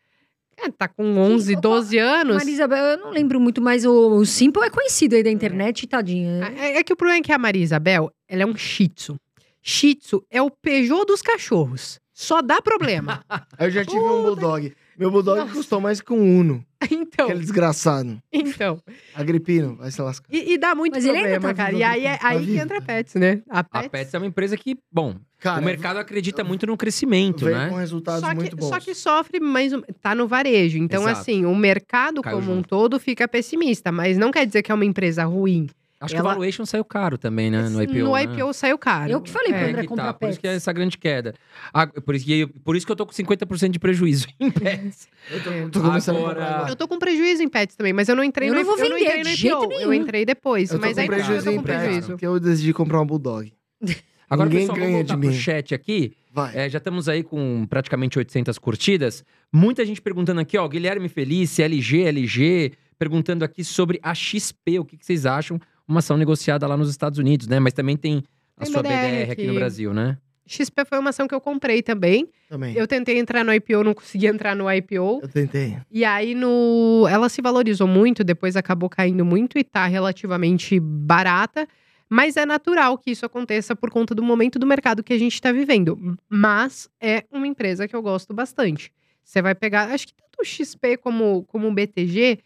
É, 0.60 0.70
tá 0.70 0.89
com 0.89 1.05
11, 1.16 1.52
opa, 1.52 1.60
12 1.60 1.98
anos. 1.98 2.36
Maria 2.36 2.52
Isabel, 2.52 2.85
eu 2.85 2.98
não 2.98 3.10
lembro 3.10 3.39
muito, 3.39 3.62
mas 3.62 3.85
o, 3.85 4.16
o 4.16 4.26
Simple 4.26 4.64
é 4.64 4.70
conhecido 4.70 5.14
aí 5.14 5.22
da 5.22 5.30
internet, 5.30 5.86
tadinha. 5.86 6.52
É, 6.56 6.78
é 6.78 6.82
que 6.82 6.93
o 6.93 6.97
problema 6.97 7.20
é 7.20 7.22
que 7.22 7.32
a 7.32 7.39
Maria 7.39 7.62
Isabel, 7.62 8.12
ela 8.28 8.43
é 8.43 8.47
um 8.47 8.56
shih 8.56 8.89
tzu. 8.89 9.16
Shih 9.62 9.94
tzu 9.94 10.24
é 10.28 10.43
o 10.43 10.51
Peugeot 10.51 11.05
dos 11.06 11.22
cachorros. 11.22 12.01
Só 12.12 12.43
dá 12.43 12.60
problema. 12.60 13.24
Eu 13.59 13.70
já 13.70 13.85
tive 13.85 14.01
um 14.01 14.09
Puta 14.09 14.22
Bulldog. 14.22 14.74
Meu 14.98 15.10
Bulldog 15.12 15.38
Nossa. 15.38 15.52
custou 15.52 15.80
mais 15.80 16.00
que 16.00 16.12
um 16.12 16.40
Uno. 16.40 16.64
então, 16.90 17.26
Aquele 17.26 17.40
desgraçado. 17.40 18.20
então. 18.32 18.82
Agripino, 19.14 19.76
vai 19.76 19.90
se 19.90 20.02
lascar. 20.02 20.26
E, 20.30 20.54
e 20.54 20.58
dá 20.58 20.74
muito 20.74 20.94
Mas 20.94 21.04
ele 21.04 21.12
problema, 21.14 21.36
ainda 21.36 21.48
tá 21.48 21.54
cara. 21.54 21.72
E 21.76 21.82
aí, 21.84 22.06
é 22.06 22.16
tá 22.16 22.28
aí 22.28 22.40
que 22.40 22.46
vivo. 22.46 22.62
entra 22.62 22.78
a 22.78 22.82
Pets, 22.82 23.14
né? 23.14 23.42
A 23.48 23.60
A 23.60 23.64
Pets, 23.64 23.88
Pets 23.88 24.14
é 24.14 24.18
uma 24.18 24.26
empresa 24.26 24.56
que, 24.56 24.76
bom, 24.90 25.14
Cara, 25.38 25.60
o 25.60 25.64
mercado 25.64 25.98
acredita 25.98 26.42
muito 26.42 26.66
no 26.66 26.76
crescimento, 26.76 27.44
veio 27.44 27.56
né? 27.56 27.68
com 27.68 27.76
resultados 27.76 28.20
só 28.20 28.34
muito 28.34 28.50
que, 28.50 28.56
bons. 28.56 28.68
só 28.68 28.80
que 28.80 28.92
sofre 28.94 29.38
mais. 29.38 29.72
um- 29.72 29.82
Tá 30.02 30.14
no 30.14 30.26
varejo. 30.26 30.78
Então, 30.78 31.02
Exato. 31.04 31.20
assim, 31.20 31.44
o 31.44 31.54
mercado 31.54 32.20
Caiu 32.20 32.38
como 32.38 32.50
um 32.50 32.56
junto. 32.56 32.68
todo 32.68 32.98
fica 32.98 33.28
pessimista. 33.28 33.92
Mas 33.92 34.18
não 34.18 34.32
quer 34.32 34.44
dizer 34.46 34.62
que 34.62 34.72
é 34.72 34.74
uma 34.74 34.84
empresa 34.84 35.24
ruim. 35.24 35.68
Acho 36.00 36.14
Ela- 36.14 36.22
que 36.22 36.28
o 36.28 36.32
valuation 36.34 36.64
saiu 36.64 36.84
caro 36.84 37.18
também, 37.18 37.50
né? 37.50 37.68
No 37.68 37.82
IPO. 37.82 37.92
no 37.98 38.12
né? 38.14 38.22
IPO 38.22 38.52
saiu 38.52 38.78
caro. 38.78 39.10
Eu 39.10 39.20
que 39.20 39.28
falei 39.30 39.52
pro 39.52 39.60
É. 39.62 39.68
André 39.70 39.82
que 39.82 39.88
comprar 39.88 40.04
tá, 40.06 40.14
por 40.14 40.28
isso 40.28 40.38
que 40.38 40.46
é 40.46 40.54
essa 40.54 40.72
grande 40.72 40.96
queda. 40.96 41.34
Ah, 41.74 41.88
por, 41.88 42.14
isso 42.14 42.24
que, 42.24 42.46
por 42.46 42.76
isso 42.76 42.86
que 42.86 42.92
eu 42.92 42.96
tô 42.96 43.04
com 43.04 43.12
50% 43.12 43.70
de 43.72 43.78
prejuízo 43.80 44.28
em 44.38 44.48
pets. 44.48 45.08
Eu 45.28 45.42
tô, 45.42 45.50
É. 45.50 45.68
tô 45.68 45.80
Agora-. 46.12 46.66
Eu 46.68 46.76
tô 46.76 46.86
com 46.86 46.98
prejuízo 47.00 47.42
em 47.42 47.48
pets 47.48 47.74
também, 47.74 47.92
mas 47.92 48.08
eu 48.08 48.14
não 48.14 48.22
entrei 48.22 48.48
Eu 48.48 48.52
no 48.54 48.60
não 48.60 48.66
vou 48.66 48.78
eu 48.78 48.88
não 48.90 48.96
vender 48.96 49.06
entrei 49.08 49.24
no 49.24 49.30
de 49.30 49.34
jeito 49.36 49.56
IPO. 49.64 49.72
Eu 49.72 49.78
nenhum. 49.90 49.92
entrei 50.04 50.24
depois, 50.24 50.70
Eu 50.70 50.78
mas 50.78 50.94
com 50.94 51.00
ainda 51.00 51.02
assim 51.16 51.20
eu 51.20 51.24
prejuízo 51.26 51.44
tô 51.46 51.50
em 51.50 51.56
com 51.56 51.62
prejuízo. 51.64 52.06
porque 52.10 52.26
eu 52.26 52.38
decidi 52.38 52.72
comprar 52.72 53.00
um 53.00 53.06
Bulldog. 53.06 53.52
Agora, 54.30 54.48
Ninguém 54.50 54.66
pessoal, 54.66 54.76
ganha 54.78 54.90
vamos 54.92 55.06
voltar 55.08 55.14
de 55.14 55.20
pro 55.20 55.30
mim. 55.30 55.36
chat 55.36 55.74
aqui. 55.74 56.12
Vai. 56.32 56.54
É, 56.56 56.68
já 56.68 56.76
estamos 56.78 57.08
aí 57.08 57.22
com 57.24 57.66
praticamente 57.68 58.18
800 58.18 58.58
curtidas. 58.58 59.24
Muita 59.52 59.84
gente 59.86 60.00
perguntando 60.02 60.40
aqui, 60.40 60.56
ó, 60.58 60.68
Guilherme 60.68 61.08
Felice, 61.08 61.62
LG, 61.62 62.02
LG, 62.04 62.72
perguntando 62.98 63.42
aqui 63.44 63.64
sobre 63.64 63.98
a 64.02 64.14
XP, 64.14 64.78
o 64.78 64.84
que, 64.84 64.98
que 64.98 65.06
vocês 65.06 65.24
acham? 65.24 65.58
Uma 65.89 66.01
ação 66.01 66.16
negociada 66.16 66.66
lá 66.66 66.77
nos 66.77 66.90
Estados 66.90 67.19
Unidos, 67.19 67.47
né? 67.47 67.59
Mas 67.59 67.73
também 67.73 67.97
tem 67.97 68.23
a 68.56 68.65
Tem 68.65 68.73
sua 68.73 68.82
BDR 68.82 68.94
BDR 68.94 69.32
aqui 69.32 69.47
no. 69.47 69.55
Brasil, 69.55 69.94
né? 69.94 70.19
XP 70.47 70.85
foi 70.86 70.98
uma 70.98 71.10
ação 71.10 71.28
que 71.28 71.35
eu 71.35 71.40
comprei 71.40 71.82
também. 71.82 72.28
Também. 72.48 72.74
Eu 72.74 72.86
tentei 72.86 73.19
entrar 73.19 73.44
no 73.44 73.52
IPO, 73.52 73.85
não 73.85 73.94
consegui 73.94 74.27
entrar 74.27 74.55
no 74.55 74.70
IPO. 74.70 75.20
Eu 75.23 75.28
tentei. 75.28 75.77
E 75.90 76.05
aí 76.05 76.35
no 76.35 77.06
ela 77.10 77.28
se 77.28 77.43
valorizou 77.43 77.86
muito, 77.86 78.24
depois 78.24 78.56
acabou 78.56 78.89
caindo 78.89 79.24
muito 79.24 79.59
e 79.59 79.65
tá 79.65 79.86
relativamente 79.86 80.81
barata. 80.81 81.66
Mas 82.09 82.39
é 82.39 82.47
natural 82.47 82.97
que 82.97 83.10
isso 83.10 83.27
aconteça 83.27 83.77
por 83.77 83.90
conta 83.90 84.15
do 84.15 84.23
momento 84.23 84.59
do 84.59 84.66
mercado 84.66 85.02
que 85.02 85.12
a 85.12 85.19
gente 85.19 85.35
está 85.35 85.52
vivendo. 85.52 86.16
Mas 86.28 86.89
é 87.01 87.24
uma 87.31 87.47
empresa 87.47 87.86
que 87.86 87.94
eu 87.94 88.01
gosto 88.01 88.32
bastante. 88.32 88.90
Você 89.23 89.43
vai 89.43 89.55
pegar, 89.55 89.90
acho 89.90 90.06
que 90.06 90.15
tanto 90.15 90.40
o 90.40 90.44
XP 90.44 90.97
como, 90.97 91.44
como 91.44 91.69
o 91.69 91.74
BTG, 91.74 92.39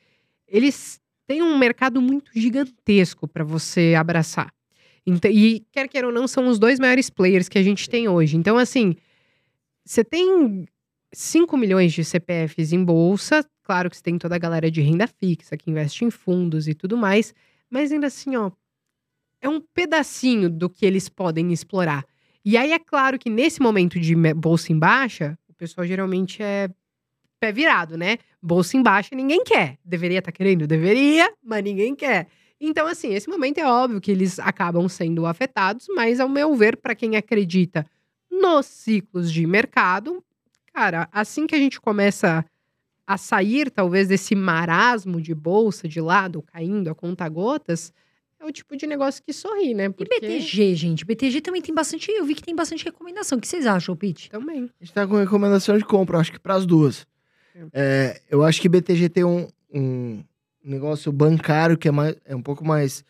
eles 0.48 1.00
têm 1.32 1.42
um 1.42 1.56
mercado 1.56 2.02
muito 2.02 2.30
gigantesco 2.34 3.26
para 3.26 3.42
você 3.42 3.94
abraçar. 3.98 4.52
Então, 5.06 5.30
e 5.30 5.64
quer 5.72 5.88
queira 5.88 6.06
ou 6.06 6.12
não, 6.12 6.28
são 6.28 6.46
os 6.46 6.58
dois 6.58 6.78
maiores 6.78 7.08
players 7.08 7.48
que 7.48 7.58
a 7.58 7.62
gente 7.62 7.88
tem 7.88 8.06
hoje. 8.06 8.36
Então, 8.36 8.58
assim, 8.58 8.94
você 9.82 10.04
tem 10.04 10.66
5 11.10 11.56
milhões 11.56 11.92
de 11.92 12.04
CPFs 12.04 12.72
em 12.72 12.84
bolsa. 12.84 13.44
Claro 13.62 13.88
que 13.88 13.96
você 13.96 14.02
tem 14.02 14.18
toda 14.18 14.34
a 14.36 14.38
galera 14.38 14.70
de 14.70 14.82
renda 14.82 15.06
fixa 15.06 15.56
que 15.56 15.70
investe 15.70 16.04
em 16.04 16.10
fundos 16.10 16.68
e 16.68 16.74
tudo 16.74 16.98
mais. 16.98 17.34
Mas 17.70 17.90
ainda 17.90 18.08
assim, 18.08 18.36
ó, 18.36 18.50
é 19.40 19.48
um 19.48 19.60
pedacinho 19.60 20.50
do 20.50 20.68
que 20.68 20.84
eles 20.84 21.08
podem 21.08 21.50
explorar. 21.50 22.04
E 22.44 22.58
aí 22.58 22.72
é 22.72 22.78
claro 22.78 23.18
que 23.18 23.30
nesse 23.30 23.62
momento 23.62 23.98
de 23.98 24.14
bolsa 24.34 24.70
em 24.70 24.78
baixa, 24.78 25.38
o 25.48 25.54
pessoal 25.54 25.86
geralmente 25.86 26.42
é 26.42 26.68
pé 27.40 27.50
virado, 27.50 27.96
né? 27.96 28.18
Bolsa 28.42 28.76
em 28.76 28.82
baixa 28.82 29.14
ninguém 29.14 29.44
quer. 29.44 29.78
Deveria 29.84 30.18
estar 30.18 30.32
querendo? 30.32 30.66
Deveria, 30.66 31.32
mas 31.42 31.62
ninguém 31.62 31.94
quer. 31.94 32.26
Então, 32.60 32.86
assim, 32.86 33.12
esse 33.14 33.28
momento 33.28 33.58
é 33.58 33.66
óbvio 33.66 34.00
que 34.00 34.10
eles 34.10 34.38
acabam 34.38 34.88
sendo 34.88 35.26
afetados, 35.26 35.86
mas, 35.94 36.20
ao 36.20 36.28
meu 36.28 36.54
ver, 36.54 36.76
para 36.76 36.94
quem 36.94 37.16
acredita 37.16 37.86
nos 38.30 38.66
ciclos 38.66 39.32
de 39.32 39.46
mercado, 39.46 40.22
cara, 40.72 41.08
assim 41.12 41.46
que 41.46 41.54
a 41.54 41.58
gente 41.58 41.80
começa 41.80 42.44
a 43.06 43.16
sair, 43.16 43.70
talvez, 43.70 44.08
desse 44.08 44.34
marasmo 44.34 45.20
de 45.20 45.34
bolsa 45.34 45.88
de 45.88 46.00
lado, 46.00 46.42
caindo 46.42 46.88
a 46.88 46.94
conta 46.94 47.28
gotas, 47.28 47.92
é 48.38 48.44
o 48.44 48.52
tipo 48.52 48.76
de 48.76 48.86
negócio 48.86 49.22
que 49.22 49.32
sorri, 49.32 49.74
né? 49.74 49.86
E 49.86 50.04
BTG, 50.04 50.74
gente? 50.74 51.04
BTG 51.04 51.40
também 51.40 51.62
tem 51.62 51.74
bastante. 51.74 52.10
Eu 52.10 52.24
vi 52.24 52.34
que 52.34 52.42
tem 52.42 52.54
bastante 52.54 52.84
recomendação. 52.84 53.38
O 53.38 53.40
que 53.40 53.46
vocês 53.46 53.66
acham, 53.66 53.94
Pete? 53.94 54.30
Também. 54.30 54.70
A 54.80 54.84
gente 54.84 54.92
tá 54.92 55.06
com 55.06 55.16
recomendação 55.16 55.78
de 55.78 55.84
compra, 55.84 56.18
acho 56.18 56.32
que 56.32 56.40
para 56.40 56.54
as 56.54 56.66
duas. 56.66 57.06
É, 57.72 58.20
eu 58.30 58.42
acho 58.42 58.60
que 58.60 58.68
BTG 58.68 59.08
tem 59.08 59.24
um, 59.24 59.48
um 59.72 60.22
negócio 60.64 61.10
bancário 61.12 61.76
que 61.76 61.88
é, 61.88 61.90
mais, 61.90 62.16
é 62.24 62.34
um 62.34 62.42
pouco 62.42 62.64
mais. 62.64 63.04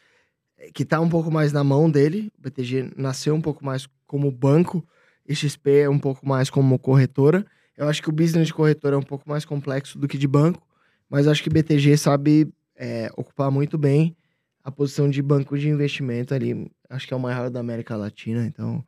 que 0.75 0.85
tá 0.85 1.01
um 1.01 1.09
pouco 1.09 1.31
mais 1.31 1.53
na 1.53 1.63
mão 1.65 1.91
dele. 1.91 2.33
O 2.39 2.43
BTG 2.43 2.93
nasceu 2.97 3.35
um 3.35 3.41
pouco 3.41 3.65
mais 3.65 3.89
como 4.07 4.31
banco, 4.31 4.87
e 5.27 5.35
XP 5.35 5.71
é 5.81 5.89
um 5.89 5.99
pouco 5.99 6.27
mais 6.27 6.51
como 6.51 6.79
corretora. 6.79 7.47
Eu 7.77 7.89
acho 7.89 8.03
que 8.03 8.09
o 8.09 8.13
business 8.13 8.49
de 8.49 8.55
corretora 8.55 8.97
é 8.97 8.99
um 8.99 9.03
pouco 9.03 9.29
mais 9.29 9.45
complexo 9.45 9.99
do 9.99 10.07
que 10.07 10.19
de 10.19 10.29
banco, 10.29 10.67
mas 11.09 11.27
acho 11.27 11.43
que 11.43 11.49
BTG 11.51 11.97
sabe 11.97 12.53
é, 12.77 13.11
ocupar 13.17 13.51
muito 13.51 13.79
bem 13.79 14.15
a 14.63 14.71
posição 14.71 15.09
de 15.09 15.23
banco 15.23 15.57
de 15.59 15.69
investimento 15.69 16.35
ali. 16.35 16.71
Acho 16.91 17.07
que 17.09 17.15
é 17.15 17.17
o 17.17 17.21
maior 17.21 17.49
da 17.51 17.61
América 17.61 17.97
Latina, 17.97 18.45
então 18.47 18.85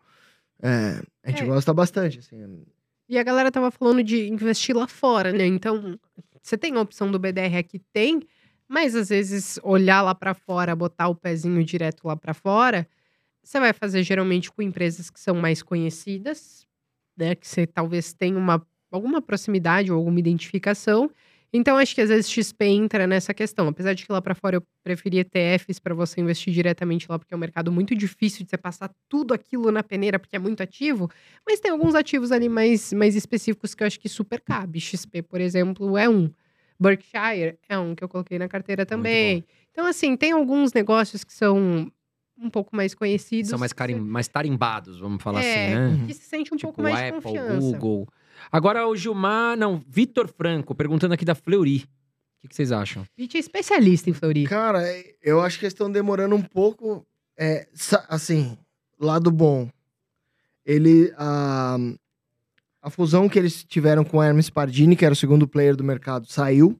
é, 0.62 1.00
a 1.22 1.30
gente 1.30 1.42
É. 1.42 1.46
gosta 1.46 1.72
bastante. 1.72 2.18
Assim. 2.18 2.64
E 3.08 3.18
a 3.18 3.22
galera 3.22 3.50
tava 3.52 3.70
falando 3.70 4.02
de 4.02 4.28
investir 4.28 4.74
lá 4.76 4.86
fora, 4.86 5.32
né? 5.32 5.46
Então, 5.46 5.98
você 6.42 6.56
tem 6.56 6.74
a 6.76 6.80
opção 6.80 7.10
do 7.10 7.18
BDR 7.18 7.58
aqui? 7.58 7.78
Tem. 7.92 8.20
Mas 8.68 8.94
às 8.94 9.10
vezes 9.10 9.58
olhar 9.62 10.00
lá 10.02 10.14
para 10.14 10.32
fora, 10.34 10.74
botar 10.74 11.08
o 11.08 11.14
pezinho 11.14 11.62
direto 11.64 12.06
lá 12.06 12.16
para 12.16 12.32
fora, 12.32 12.88
você 13.42 13.60
vai 13.60 13.72
fazer 13.74 14.02
geralmente 14.02 14.50
com 14.50 14.62
empresas 14.62 15.10
que 15.10 15.20
são 15.20 15.34
mais 15.36 15.62
conhecidas, 15.62 16.66
né? 17.16 17.34
Que 17.34 17.46
você 17.46 17.66
talvez 17.66 18.14
tenha 18.14 18.38
uma, 18.38 18.66
alguma 18.90 19.20
proximidade 19.22 19.92
ou 19.92 19.98
alguma 19.98 20.18
identificação. 20.20 21.10
Então, 21.56 21.76
acho 21.76 21.94
que 21.94 22.00
às 22.00 22.08
vezes 22.08 22.28
XP 22.28 22.64
entra 22.64 23.06
nessa 23.06 23.32
questão. 23.32 23.68
Apesar 23.68 23.94
de 23.94 24.04
que 24.04 24.10
lá 24.10 24.20
para 24.20 24.34
fora 24.34 24.56
eu 24.56 24.62
preferia 24.82 25.20
ETFs 25.20 25.78
para 25.78 25.94
você 25.94 26.20
investir 26.20 26.52
diretamente 26.52 27.06
lá, 27.08 27.16
porque 27.16 27.32
é 27.32 27.36
um 27.36 27.40
mercado 27.40 27.70
muito 27.70 27.94
difícil 27.94 28.44
de 28.44 28.50
você 28.50 28.58
passar 28.58 28.90
tudo 29.08 29.32
aquilo 29.32 29.70
na 29.70 29.80
peneira, 29.80 30.18
porque 30.18 30.34
é 30.34 30.38
muito 30.40 30.64
ativo. 30.64 31.08
Mas 31.46 31.60
tem 31.60 31.70
alguns 31.70 31.94
ativos 31.94 32.32
ali 32.32 32.48
mais, 32.48 32.92
mais 32.92 33.14
específicos 33.14 33.72
que 33.72 33.84
eu 33.84 33.86
acho 33.86 34.00
que 34.00 34.08
super 34.08 34.40
cabe. 34.40 34.80
XP, 34.80 35.22
por 35.22 35.40
exemplo, 35.40 35.96
é 35.96 36.08
um. 36.08 36.28
Berkshire 36.76 37.56
é 37.68 37.78
um 37.78 37.94
que 37.94 38.02
eu 38.02 38.08
coloquei 38.08 38.36
na 38.36 38.48
carteira 38.48 38.84
também. 38.84 39.44
Então, 39.70 39.86
assim, 39.86 40.16
tem 40.16 40.32
alguns 40.32 40.72
negócios 40.72 41.22
que 41.22 41.32
são 41.32 41.88
um 42.36 42.50
pouco 42.50 42.74
mais 42.74 42.96
conhecidos. 42.96 43.50
São 43.50 43.60
mais, 43.60 43.72
carim... 43.72 43.94
mais 43.94 44.26
tarimbados, 44.26 44.98
vamos 44.98 45.22
falar 45.22 45.40
É, 45.40 45.66
assim, 45.66 45.98
né? 45.98 46.06
Que 46.08 46.14
se 46.14 46.24
sente 46.24 46.52
um 46.52 46.56
tipo 46.56 46.72
pouco 46.72 46.82
mais 46.82 47.10
Apple, 47.10 47.22
confiança. 47.22 47.60
Google. 47.60 48.08
Agora 48.50 48.86
o 48.86 48.96
Gilmar, 48.96 49.56
não, 49.56 49.82
Vitor 49.88 50.28
Franco, 50.28 50.74
perguntando 50.74 51.14
aqui 51.14 51.24
da 51.24 51.34
Fleury. 51.34 51.78
O 51.78 52.40
que, 52.42 52.48
que 52.48 52.54
vocês 52.54 52.72
acham? 52.72 53.06
Pitch 53.16 53.34
é 53.34 53.38
especialista 53.38 54.10
em 54.10 54.12
Fleury. 54.12 54.44
Cara, 54.46 54.82
eu 55.22 55.40
acho 55.40 55.58
que 55.58 55.64
eles 55.64 55.72
estão 55.72 55.90
demorando 55.90 56.34
um 56.34 56.42
pouco. 56.42 57.06
é, 57.36 57.66
assim, 58.08 58.56
lado 58.98 59.30
bom. 59.30 59.68
Ele. 60.64 61.12
A, 61.16 61.76
a 62.82 62.90
fusão 62.90 63.30
que 63.30 63.38
eles 63.38 63.64
tiveram 63.64 64.04
com 64.04 64.20
a 64.20 64.26
Hermes 64.26 64.50
Pardini, 64.50 64.94
que 64.94 65.06
era 65.06 65.14
o 65.14 65.16
segundo 65.16 65.48
player 65.48 65.74
do 65.74 65.82
mercado, 65.82 66.30
saiu 66.30 66.78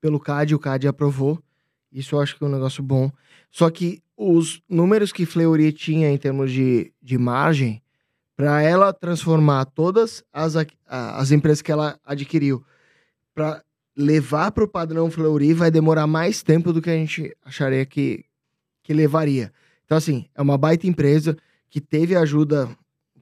pelo 0.00 0.20
CAD, 0.20 0.54
o 0.54 0.60
CAD 0.60 0.86
aprovou. 0.86 1.42
Isso 1.92 2.14
eu 2.14 2.20
acho 2.20 2.36
que 2.36 2.44
é 2.44 2.46
um 2.46 2.50
negócio 2.50 2.82
bom. 2.82 3.10
Só 3.50 3.68
que 3.68 4.00
os 4.16 4.62
números 4.68 5.12
que 5.12 5.26
Fleury 5.26 5.72
tinha 5.72 6.08
em 6.08 6.16
termos 6.16 6.52
de, 6.52 6.92
de 7.02 7.18
margem, 7.18 7.82
para 8.40 8.62
ela 8.62 8.90
transformar 8.90 9.66
todas 9.66 10.24
as, 10.32 10.54
as 10.86 11.30
empresas 11.30 11.60
que 11.60 11.70
ela 11.70 12.00
adquiriu 12.02 12.64
para 13.34 13.62
levar 13.94 14.50
para 14.50 14.64
o 14.64 14.68
padrão 14.68 15.10
Fleury 15.10 15.52
vai 15.52 15.70
demorar 15.70 16.06
mais 16.06 16.42
tempo 16.42 16.72
do 16.72 16.80
que 16.80 16.88
a 16.88 16.94
gente 16.94 17.36
acharia 17.44 17.84
que, 17.84 18.24
que 18.82 18.94
levaria. 18.94 19.52
Então, 19.84 19.98
assim, 19.98 20.24
é 20.34 20.40
uma 20.40 20.56
baita 20.56 20.86
empresa 20.86 21.36
que 21.68 21.82
teve 21.82 22.16
ajuda. 22.16 22.66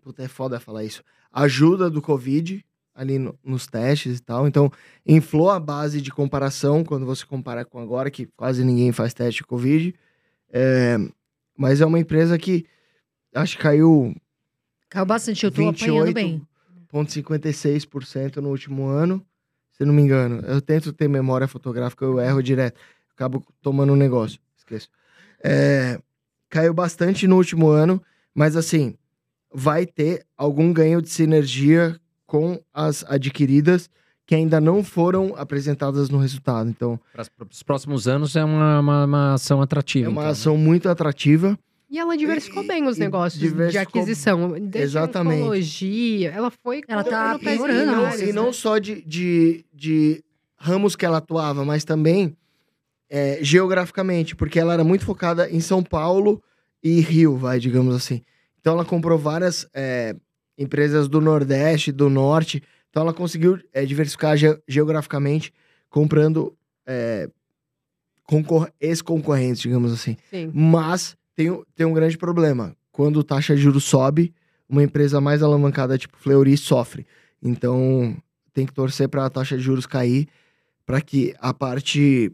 Puta, 0.00 0.22
é 0.22 0.28
foda 0.28 0.60
falar 0.60 0.84
isso. 0.84 1.02
Ajuda 1.32 1.90
do 1.90 2.00
Covid 2.00 2.64
ali 2.94 3.18
no- 3.18 3.36
nos 3.42 3.66
testes 3.66 4.18
e 4.18 4.22
tal. 4.22 4.46
Então, 4.46 4.70
inflou 5.04 5.50
a 5.50 5.58
base 5.58 6.00
de 6.00 6.12
comparação 6.12 6.84
quando 6.84 7.04
você 7.04 7.26
compara 7.26 7.64
com 7.64 7.80
agora, 7.80 8.08
que 8.08 8.26
quase 8.36 8.62
ninguém 8.62 8.92
faz 8.92 9.12
teste 9.12 9.40
de 9.40 9.48
Covid. 9.48 9.92
É, 10.52 10.96
mas 11.56 11.80
é 11.80 11.86
uma 11.86 11.98
empresa 11.98 12.38
que 12.38 12.64
acho 13.34 13.56
que 13.56 13.62
caiu 13.64 14.14
Caiu 14.88 15.06
bastante, 15.06 15.44
eu 15.44 15.50
tô 15.50 15.68
apanhando 15.68 16.12
bem. 16.12 16.42
0,56% 16.92 18.36
no 18.36 18.48
último 18.48 18.86
ano, 18.86 19.24
se 19.70 19.84
não 19.84 19.92
me 19.92 20.02
engano. 20.02 20.40
Eu 20.46 20.60
tento 20.60 20.92
ter 20.92 21.08
memória 21.08 21.46
fotográfica, 21.46 22.04
eu 22.04 22.18
erro 22.18 22.42
direto. 22.42 22.78
Acabo 23.14 23.44
tomando 23.60 23.92
um 23.92 23.96
negócio, 23.96 24.40
esqueço. 24.56 24.88
É, 25.42 26.00
caiu 26.48 26.72
bastante 26.72 27.26
no 27.26 27.36
último 27.36 27.68
ano, 27.68 28.02
mas 28.34 28.56
assim, 28.56 28.94
vai 29.52 29.84
ter 29.84 30.24
algum 30.36 30.72
ganho 30.72 31.02
de 31.02 31.08
sinergia 31.08 31.98
com 32.26 32.60
as 32.72 33.04
adquiridas 33.08 33.90
que 34.26 34.34
ainda 34.34 34.60
não 34.60 34.84
foram 34.84 35.34
apresentadas 35.36 36.10
no 36.10 36.18
resultado. 36.18 36.68
Então, 36.68 37.00
Para 37.14 37.24
os 37.50 37.62
próximos 37.62 38.06
anos 38.06 38.36
é 38.36 38.44
uma, 38.44 38.78
uma, 38.78 39.04
uma 39.06 39.34
ação 39.34 39.62
atrativa. 39.62 40.06
é 40.06 40.08
uma 40.08 40.20
então, 40.20 40.24
né? 40.24 40.30
ação 40.30 40.56
muito 40.58 40.88
atrativa. 40.88 41.58
E 41.90 41.98
ela 41.98 42.16
diversificou 42.16 42.62
E- 42.64 42.66
bem 42.66 42.86
os 42.86 42.96
e 42.98 43.00
negócios 43.00 43.40
de 43.70 43.78
aquisição. 43.78 44.50
Desde 44.52 44.78
Exatamente. 44.78 45.40
oncologia, 45.40 46.30
ela 46.30 46.50
foi... 46.50 46.82
Ela 46.86 47.02
tá 47.02 47.38
em 47.40 47.44
né? 47.46 47.84
não, 47.84 48.02
vários, 48.02 48.20
e 48.28 48.32
não 48.32 48.46
né? 48.46 48.52
só 48.52 48.78
de, 48.78 49.00
de, 49.02 49.64
de 49.72 50.22
ramos 50.58 50.94
que 50.94 51.06
ela 51.06 51.16
atuava, 51.18 51.64
mas 51.64 51.84
também 51.84 52.36
é, 53.08 53.38
geograficamente, 53.42 54.36
porque 54.36 54.58
ela 54.58 54.74
era 54.74 54.84
muito 54.84 55.04
focada 55.06 55.48
em 55.50 55.60
São 55.60 55.82
Paulo 55.82 56.42
e 56.82 57.00
Rio, 57.00 57.36
vai, 57.36 57.58
digamos 57.58 57.94
assim. 57.94 58.20
Então 58.60 58.74
ela 58.74 58.84
comprou 58.84 59.16
várias 59.18 59.66
é, 59.72 60.14
empresas 60.58 61.08
do 61.08 61.20
Nordeste, 61.22 61.90
do 61.90 62.10
Norte. 62.10 62.62
Então 62.90 63.02
ela 63.02 63.14
conseguiu 63.14 63.58
é, 63.72 63.86
diversificar 63.86 64.36
ge- 64.36 64.60
geograficamente, 64.68 65.52
comprando 65.88 66.54
é, 66.86 67.30
concor- 68.24 68.70
ex-concorrentes, 68.78 69.62
digamos 69.62 69.90
assim. 69.92 70.16
Sim. 70.30 70.50
Mas 70.52 71.16
tem, 71.38 71.50
um- 71.52 71.62
tem 71.76 71.86
um 71.86 71.92
grande 71.92 72.18
problema. 72.18 72.74
Quando 72.90 73.20
a 73.20 73.22
taxa 73.22 73.54
de 73.54 73.62
juros 73.62 73.84
sobe, 73.84 74.34
uma 74.68 74.82
empresa 74.82 75.20
mais 75.20 75.40
alavancada, 75.40 75.96
tipo 75.96 76.18
Fleury, 76.18 76.56
sofre. 76.56 77.06
Então, 77.40 78.16
tem 78.52 78.66
que 78.66 78.72
torcer 78.74 79.08
para 79.08 79.24
a 79.24 79.30
taxa 79.30 79.56
de 79.56 79.62
juros 79.62 79.86
cair, 79.86 80.26
para 80.84 81.00
que 81.00 81.32
a 81.38 81.54
parte 81.54 82.32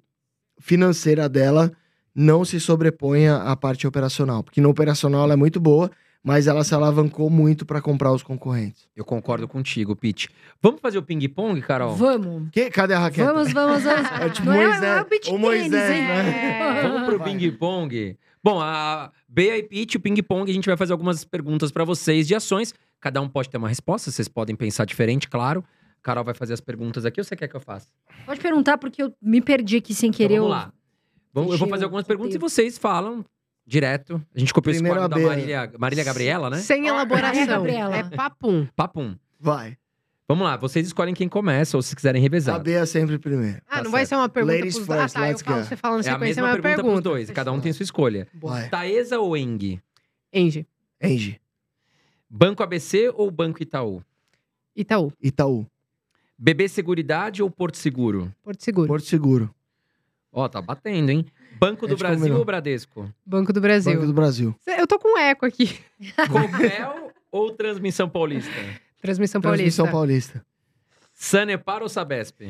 financeira 0.59 1.29
dela 1.29 1.71
não 2.15 2.47
se 2.47 2.59
sobreponha 2.59 3.37
à 3.37 3.55
parte 3.55 3.87
operacional. 3.87 4.43
Porque 4.43 4.59
no 4.61 4.71
operacional 4.71 5.25
ela 5.25 5.35
é 5.35 5.37
muito 5.37 5.61
boa, 5.61 5.91
mas 6.23 6.47
ela 6.47 6.65
se 6.65 6.75
alavancou 6.75 7.29
muito 7.29 7.67
para 7.67 7.83
comprar 7.83 8.11
os 8.11 8.23
concorrentes. 8.23 8.89
Eu 8.97 9.05
concordo 9.05 9.47
contigo, 9.47 9.95
Pete. 9.95 10.31
Vamos 10.63 10.81
fazer 10.81 10.97
o 10.97 11.03
ping-pong, 11.03 11.61
Carol? 11.61 11.95
Vamos. 11.95 12.49
Que, 12.51 12.71
cadê 12.71 12.95
a 12.95 12.99
raquete? 13.01 13.23
Vamos, 13.27 13.53
vamos, 13.53 13.83
vamos. 13.85 14.11
É 14.19 14.31
tipo 14.31 14.47
não 14.47 14.55
Moisés, 14.57 14.83
é, 14.83 14.87
não 14.87 14.97
é 14.97 15.31
o 15.35 15.39
Moisés, 15.39 15.71
tênis, 15.71 15.91
hein? 15.91 16.07
né? 16.07 16.83
Vamos 16.83 17.03
pro 17.09 17.19
Vai. 17.19 17.29
ping-pong. 17.37 18.17
Bom, 18.45 18.61
a 18.61 19.11
Bea 19.27 19.57
e 19.57 19.63
Pete, 19.63 19.97
o 19.97 20.01
ping-pong, 20.01 20.51
a 20.51 20.55
gente 20.55 20.67
vai 20.67 20.77
fazer 20.77 20.93
algumas 20.93 21.25
perguntas 21.25 21.73
pra 21.73 21.83
vocês 21.83 22.29
de 22.29 22.35
ações. 22.35 22.75
Cada 23.01 23.19
um 23.23 23.29
pode 23.29 23.49
ter 23.49 23.57
uma 23.57 23.69
resposta, 23.69 24.11
vocês 24.11 24.29
podem 24.29 24.55
pensar 24.55 24.85
diferente, 24.85 25.29
claro. 25.31 25.65
Carol 26.03 26.23
vai 26.23 26.35
fazer 26.35 26.53
as 26.53 26.61
perguntas 26.61 27.07
aqui, 27.07 27.19
ou 27.19 27.25
você 27.25 27.35
quer 27.35 27.49
que 27.49 27.57
eu 27.57 27.61
faça? 27.61 27.89
Pode 28.27 28.41
perguntar, 28.41 28.77
porque 28.77 29.03
eu 29.03 29.15
me 29.23 29.41
perdi 29.41 29.79
aqui 29.79 29.95
sem 29.95 30.11
querer. 30.13 30.35
Então, 30.35 30.45
eu- 30.45 30.51
vamos 30.51 30.65
lá. 30.67 30.73
Vamos, 31.33 31.53
eu 31.53 31.59
vou 31.59 31.69
fazer 31.69 31.85
algumas 31.85 32.07
perguntas 32.07 32.35
e 32.35 32.39
vocês 32.39 32.77
falam 32.77 33.25
direto. 33.67 34.23
A 34.35 34.39
gente 34.39 34.53
copiou 34.53 34.73
esse 34.73 34.83
Primeiro 34.83 35.01
quadro 35.09 35.19
a 35.19 35.23
da. 35.23 35.27
Marília, 35.27 35.73
Marília 35.79 36.05
Gabriela, 36.05 36.51
né? 36.51 36.59
Sem 36.59 36.87
elaboração. 36.87 37.47
Gabriela. 37.47 37.97
É 37.97 38.03
papum. 38.05 38.67
Papum. 38.77 39.17
Vai. 39.41 39.77
Vamos 40.35 40.49
lá, 40.49 40.57
vocês 40.57 40.85
escolhem 40.89 41.15
quem 41.15 41.29
começa, 41.29 41.77
ou 41.77 41.83
se 41.83 41.95
quiserem 41.95 42.21
revezar. 42.21 42.57
A 42.57 42.59
B 42.59 42.73
é 42.73 42.85
sempre 42.85 43.19
primeiro. 43.21 43.63
Ah, 43.69 43.77
Tá 43.77 43.85
não 43.85 43.91
vai 43.93 44.01
certo. 44.05 44.09
ser 44.09 44.15
uma 44.17 44.29
pergunta 44.29 44.57
Ladies 44.57 44.75
pros... 44.75 44.87
first, 44.89 45.17
ah, 45.17 45.21
tá, 45.21 45.27
eu 45.27 45.29
let's 45.31 45.43
falo, 45.43 45.59
go. 45.61 45.65
você 45.65 45.77
fala 45.77 45.95
na 45.95 45.99
É 45.99 46.01
a 46.01 46.03
sequência, 46.03 46.19
mesma 46.27 46.43
é 46.43 46.45
uma 46.45 46.53
pergunta, 46.61 46.75
pergunta. 46.83 47.03
pros 47.03 47.03
dois, 47.05 47.31
cada 47.31 47.53
um 47.53 47.61
tem 47.61 47.73
sua 47.73 47.85
escolha. 47.85 48.27
Vai. 48.35 48.69
Taesa 48.69 49.21
ou 49.21 49.37
Eng? 49.37 49.81
Engie, 50.33 50.67
Engie. 51.01 51.41
Banco 52.29 52.65
ABC 52.65 53.13
ou 53.15 53.31
Banco 53.31 53.63
Itaú? 53.63 54.03
Itaú, 54.75 55.13
Itaú. 55.23 55.65
BB 56.37 56.69
Seguridade 56.69 57.41
ou 57.41 57.49
Porto 57.49 57.77
Seguro? 57.77 58.35
Porto 58.43 58.61
Seguro, 58.65 58.89
Porto 58.89 59.05
Seguro. 59.05 59.55
Ó, 60.33 60.49
tá 60.49 60.61
batendo, 60.61 61.11
hein? 61.11 61.25
Banco 61.61 61.87
do 61.87 61.97
Brasil 61.97 62.19
combinou. 62.19 62.39
ou 62.41 62.45
Bradesco? 62.45 63.09
Banco 63.25 63.53
do 63.53 63.61
Brasil. 63.61 63.95
Banco 63.95 64.07
do 64.09 64.13
Brasil. 64.13 64.53
Eu 64.67 64.85
tô 64.89 64.99
com 64.99 65.17
eco 65.17 65.47
aqui. 65.47 65.79
Copel 66.29 67.13
ou 67.31 67.53
Transmissão 67.53 68.09
Paulista? 68.09 68.51
Transmissão 69.05 69.39
Paulista. 69.41 69.63
Transmissão 69.65 69.91
Paulista. 69.91 70.43
Sanepar 71.13 71.83
ou 71.83 71.89
Sabesp? 71.91 72.41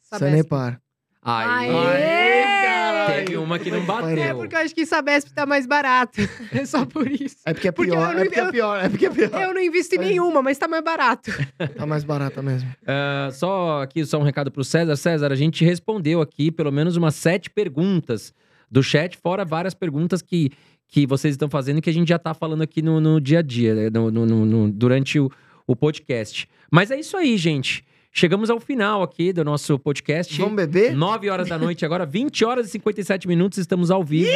Sabesp. 0.00 0.30
Sanepar. 0.30 0.80
Aí. 1.22 1.68
Aê! 1.70 3.24
Teve 3.24 3.36
uma 3.36 3.58
que 3.58 3.70
não 3.70 3.78
É 3.78 3.80
bateu. 3.84 4.36
porque 4.36 4.54
eu 4.54 4.58
acho 4.60 4.74
que 4.74 4.86
Sabesp 4.86 5.30
tá 5.34 5.44
mais 5.44 5.66
barato. 5.66 6.18
É 6.52 6.64
só 6.64 6.86
por 6.86 7.10
isso. 7.10 7.36
É 7.44 7.52
porque 7.52 7.68
é 7.68 7.72
Porque 7.72 7.90
pior, 7.90 8.08
eu 8.10 8.14
não- 8.14 8.20
é 8.20 8.24
porque 8.24 8.40
é 8.40 8.50
pior, 8.50 8.84
é 8.84 8.88
porque 8.88 9.06
é 9.06 9.10
pior. 9.10 9.42
Eu 9.42 9.52
não 9.54 9.60
invisto 9.60 9.94
em 9.96 9.98
nenhuma, 9.98 10.40
mas 10.42 10.56
tá 10.56 10.66
mais 10.66 10.82
barato. 10.82 11.30
Tá 11.76 11.84
mais 11.86 12.04
barata 12.04 12.40
mesmo. 12.42 12.70
Ah, 12.86 13.28
só 13.32 13.82
aqui, 13.82 14.04
só 14.06 14.18
um 14.18 14.22
recado 14.22 14.50
pro 14.50 14.64
César. 14.64 14.96
César, 14.96 15.30
a 15.32 15.36
gente 15.36 15.62
respondeu 15.64 16.20
aqui 16.22 16.50
pelo 16.50 16.72
menos 16.72 16.96
umas 16.96 17.14
sete 17.14 17.50
perguntas 17.50 18.32
do 18.70 18.82
chat, 18.82 19.16
fora 19.18 19.44
várias 19.44 19.74
perguntas 19.74 20.22
que, 20.22 20.50
que 20.86 21.06
vocês 21.06 21.34
estão 21.34 21.48
fazendo 21.50 21.80
que 21.82 21.90
a 21.90 21.92
gente 21.92 22.08
já 22.08 22.18
tá 22.18 22.32
falando 22.34 22.62
aqui 22.62 22.80
no, 22.82 23.00
no 23.00 23.20
dia 23.20 23.38
a 23.40 23.42
dia, 23.42 23.74
né, 23.74 23.90
no- 23.90 24.10
no- 24.10 24.26
no- 24.26 24.70
durante 24.70 25.18
o, 25.18 25.30
o 25.68 25.76
podcast. 25.76 26.48
Mas 26.70 26.90
é 26.90 26.98
isso 26.98 27.16
aí, 27.16 27.36
gente. 27.36 27.84
Chegamos 28.10 28.48
ao 28.50 28.58
final 28.58 29.02
aqui 29.02 29.32
do 29.32 29.44
nosso 29.44 29.78
podcast. 29.78 30.36
Vamos 30.40 30.56
beber? 30.56 30.94
9 30.96 31.28
horas 31.30 31.48
da 31.48 31.58
noite 31.58 31.84
agora, 31.84 32.06
20 32.06 32.44
horas 32.44 32.66
e 32.66 32.70
57 32.70 33.28
minutos, 33.28 33.58
estamos 33.58 33.90
ao 33.90 34.02
vivo. 34.02 34.30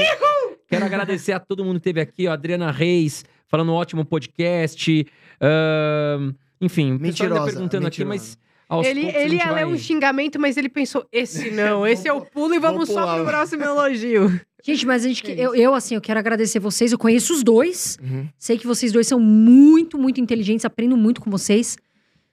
Quero 0.69 0.85
agradecer 0.85 1.33
a 1.33 1.41
todo 1.41 1.65
mundo 1.65 1.81
que 1.81 1.89
esteve 1.89 2.01
aqui, 2.01 2.29
ó, 2.29 2.33
Adriana 2.33 2.71
Reis, 2.71 3.25
falando 3.49 3.73
um 3.73 3.75
ótimo 3.75 4.05
podcast. 4.05 5.07
ahn, 5.41 6.33
enfim, 6.61 6.99
Mentirosa, 7.01 7.51
perguntando 7.51 7.87
aqui, 7.87 8.05
mentirosa. 8.05 8.37
mas 8.37 8.39
aos 8.73 8.87
Ele, 8.87 9.03
poucos 9.03 9.17
a 9.17 9.21
ele 9.23 9.31
gente 9.31 9.45
ia 9.45 9.53
ler 9.53 9.65
vai- 9.65 9.75
um 9.75 9.79
xingamento, 9.79 10.41
mas 10.41 10.57
ele 10.57 10.69
pensou: 10.69 11.07
esse 11.13 11.51
não, 11.51 11.85
esse 11.87 12.09
é 12.09 12.13
o 12.13 12.21
pulo 12.23 12.55
e 12.55 12.59
vamos 12.59 12.89
só 12.89 13.01
pular. 13.03 13.17
pro 13.17 13.25
próximo 13.27 13.63
elogio. 13.65 14.41
Gente, 14.65 14.87
mas 14.87 15.05
a 15.05 15.09
gente, 15.09 15.29
É 15.29 15.35
eu, 15.35 15.57
eu, 15.57 15.75
assim, 15.75 15.97
eu 15.97 16.01
quero 16.01 16.21
agradecer 16.21 16.61
vocês. 16.61 16.93
Eu 16.93 16.99
conheço 16.99 17.35
os 17.35 17.43
dois. 17.43 17.99
Uhum. 18.01 18.29
Sei 18.39 18.57
que 18.57 18.65
vocês 18.65 18.93
dois 18.93 19.09
são 19.09 19.19
muito, 19.19 19.99
muito 19.99 20.21
inteligentes. 20.21 20.65
Aprendo 20.65 20.97
muito 20.97 21.21
com 21.21 21.29
vocês. 21.29 21.77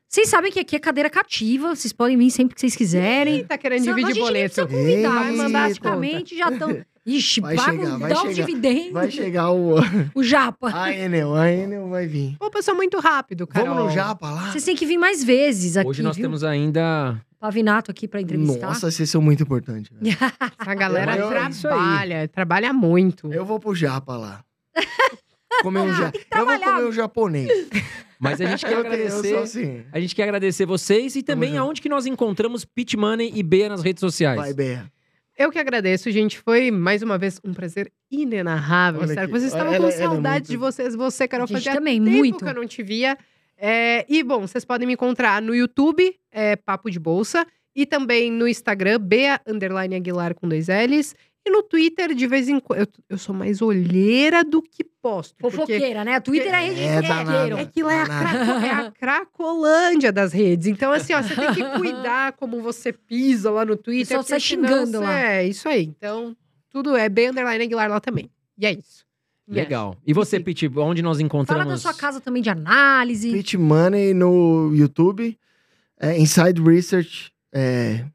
Vocês 0.07 0.29
sabem 0.29 0.51
que 0.51 0.59
aqui 0.59 0.75
é 0.75 0.79
cadeira 0.79 1.09
cativa. 1.09 1.75
Vocês 1.75 1.91
podem 1.91 2.15
vir 2.15 2.29
sempre 2.29 2.53
que 2.53 2.61
vocês 2.61 2.75
quiserem. 2.75 3.43
Tá 3.45 3.57
querendo 3.57 3.81
a 3.81 3.93
dividir 3.93 4.13
gente 4.13 4.15
nem 4.17 4.23
boleto. 4.25 4.53
precisa 4.53 4.67
convidar. 4.67 5.25
Eita. 5.31 5.37
Mas 5.41 5.51
basicamente 5.51 6.37
já 6.37 6.49
estão... 6.51 6.69
Ixi, 7.17 7.41
Vai 7.41 7.55
pagam, 7.55 7.75
chegar, 7.83 7.97
vai 7.97 8.09
dá 8.13 8.17
um 8.23 8.27
chegar. 8.33 8.45
dividendo. 8.45 8.93
Vai 8.93 9.11
chegar 9.11 9.51
o. 9.51 9.75
O 10.13 10.23
japa. 10.23 10.69
A 10.75 10.93
Enel, 10.93 11.33
a 11.35 11.51
Enel 11.51 11.87
vai 11.89 12.05
vir. 12.07 12.35
Pô, 12.37 12.49
passou 12.51 12.75
muito 12.75 12.99
rápido, 12.99 13.47
Carol. 13.47 13.69
Vamos 13.75 13.85
no 13.85 13.91
Japa 13.91 14.29
lá? 14.29 14.51
Vocês 14.51 14.63
têm 14.63 14.75
que 14.75 14.85
vir 14.85 14.97
mais 14.97 15.23
vezes 15.23 15.75
aqui, 15.77 15.89
Hoje 15.89 16.03
nós 16.03 16.15
viu? 16.15 16.23
temos 16.25 16.43
ainda. 16.43 17.19
Pavinato 17.39 17.89
aqui 17.89 18.07
pra 18.07 18.19
entrevistar. 18.21 18.67
Nossa, 18.67 18.91
vocês 18.91 19.09
são 19.09 19.21
muito 19.21 19.41
importantes. 19.43 19.91
A 20.59 20.75
galera 20.75 21.15
Eu- 21.15 21.31
eu- 21.31 21.49
trabalha, 21.61 22.27
trabalha 22.27 22.73
muito. 22.73 23.31
Eu 23.31 23.45
vou 23.45 23.59
pro 23.59 23.73
Japa 23.73 24.17
lá. 24.17 24.43
Comer 25.61 25.79
um 25.81 25.93
ja... 25.93 26.11
Eu 26.37 26.45
vou 26.45 26.59
comer 26.59 26.85
um 26.87 26.91
japonês. 26.91 27.49
Mas 28.19 28.39
a 28.41 28.45
gente 28.45 28.65
quer 28.65 28.73
Eu, 28.73 28.79
agradecer. 28.79 29.35
assim. 29.37 29.81
A 29.91 29.99
gente 29.99 30.15
quer 30.15 30.23
agradecer 30.23 30.65
vocês 30.65 31.15
e 31.15 31.23
também 31.23 31.57
aonde 31.57 31.81
que 31.81 31.89
nós 31.89 32.05
encontramos 32.05 32.63
Pit 32.65 32.95
Money 32.97 33.31
e 33.33 33.41
Bea 33.43 33.69
nas 33.69 33.81
redes 33.81 33.99
sociais. 34.01 34.37
Vai, 34.39 34.53
Bea. 34.53 34.91
Eu 35.41 35.49
que 35.51 35.57
agradeço, 35.57 36.11
gente. 36.11 36.37
Foi 36.37 36.69
mais 36.69 37.01
uma 37.01 37.17
vez 37.17 37.39
um 37.45 37.53
prazer 37.53 37.89
inenarrável. 38.11 38.99
Olha 38.99 39.07
Sério, 39.13 39.23
aqui. 39.23 39.31
vocês 39.31 39.53
estavam 39.53 39.73
Ela- 39.73 39.77
com 39.87 39.93
ela 39.93 40.03
é 40.03 40.05
saudades 40.05 40.49
muito- 40.49 40.51
de 40.51 40.57
vocês. 40.57 40.95
Você, 40.95 41.27
Carol, 41.29 41.47
fazia 41.47 41.73
também, 41.73 42.03
tempo 42.03 42.17
muito. 42.17 42.37
que 42.39 42.45
eu 42.49 42.53
não 42.53 42.67
te 42.67 42.83
via. 42.83 43.17
É, 43.57 44.05
e, 44.09 44.21
bom, 44.21 44.41
vocês 44.41 44.65
podem 44.65 44.85
me 44.85 44.93
encontrar 44.95 45.41
no 45.41 45.55
YouTube, 45.55 46.13
é, 46.29 46.57
Papo 46.57 46.89
de 46.91 46.99
Bolsa, 46.99 47.45
e 47.73 47.85
também 47.85 48.29
no 48.29 48.49
Instagram, 48.49 48.99
Bea 48.99 49.39
Underline 49.47 49.95
Aguilar 49.95 50.35
com 50.35 50.45
dois 50.47 50.67
L's. 50.67 51.15
E 51.49 51.51
no 51.51 51.63
Twitter, 51.63 52.13
de 52.13 52.27
vez 52.27 52.47
em 52.47 52.59
quando. 52.59 52.79
Eu, 52.81 52.87
eu 53.09 53.17
sou 53.17 53.33
mais 53.33 53.61
olheira 53.61 54.43
do 54.43 54.61
que 54.61 54.83
posto. 54.83 55.35
porque 55.39 55.57
Fofoqueira, 55.57 56.03
né? 56.05 56.19
Twitter 56.19 56.53
é 56.53 56.61
rede 56.67 56.81
É, 56.81 57.01
de 57.01 57.07
danado. 57.07 57.31
fofoqueiro. 57.31 57.57
É 57.57 57.65
que 57.65 57.83
lá 57.83 57.93
é 57.93 58.01
a, 58.01 58.05
craco- 58.05 58.65
é 58.65 58.69
a 58.71 58.91
cracolândia 58.91 60.11
das 60.11 60.31
redes. 60.33 60.67
Então, 60.67 60.91
assim, 60.91 61.13
ó, 61.13 61.21
você 61.21 61.35
tem 61.35 61.53
que 61.53 61.63
cuidar 61.79 62.33
como 62.37 62.61
você 62.61 62.93
pisa 62.93 63.49
lá 63.51 63.65
no 63.65 63.75
Twitter. 63.75 64.17
porque 64.17 64.29
sai 64.29 64.39
senão 64.39 64.67
xingando 64.67 64.91
você- 64.99 65.03
lá. 65.03 65.19
É, 65.19 65.47
isso 65.47 65.67
aí. 65.67 65.83
Então, 65.83 66.35
tudo 66.69 66.95
é 66.95 67.09
bem 67.09 67.29
underline 67.29 67.63
Aguilar 67.63 67.89
lá 67.89 67.99
também. 67.99 68.29
E 68.57 68.65
é 68.65 68.73
isso. 68.73 69.05
Legal. 69.47 69.97
E 70.05 70.13
você. 70.13 70.39
Pit, 70.39 70.69
onde 70.77 71.01
nós 71.01 71.19
encontramos? 71.19 71.63
Fala 71.63 71.73
da 71.75 71.79
sua 71.81 71.93
casa 71.93 72.21
também 72.21 72.41
de 72.43 72.51
análise. 72.51 73.31
Pitch 73.31 73.55
Money 73.55 74.13
no 74.13 74.71
YouTube. 74.75 75.35
É, 75.99 76.15
Inside 76.19 76.61
Research. 76.61 77.31
É, 77.51 78.05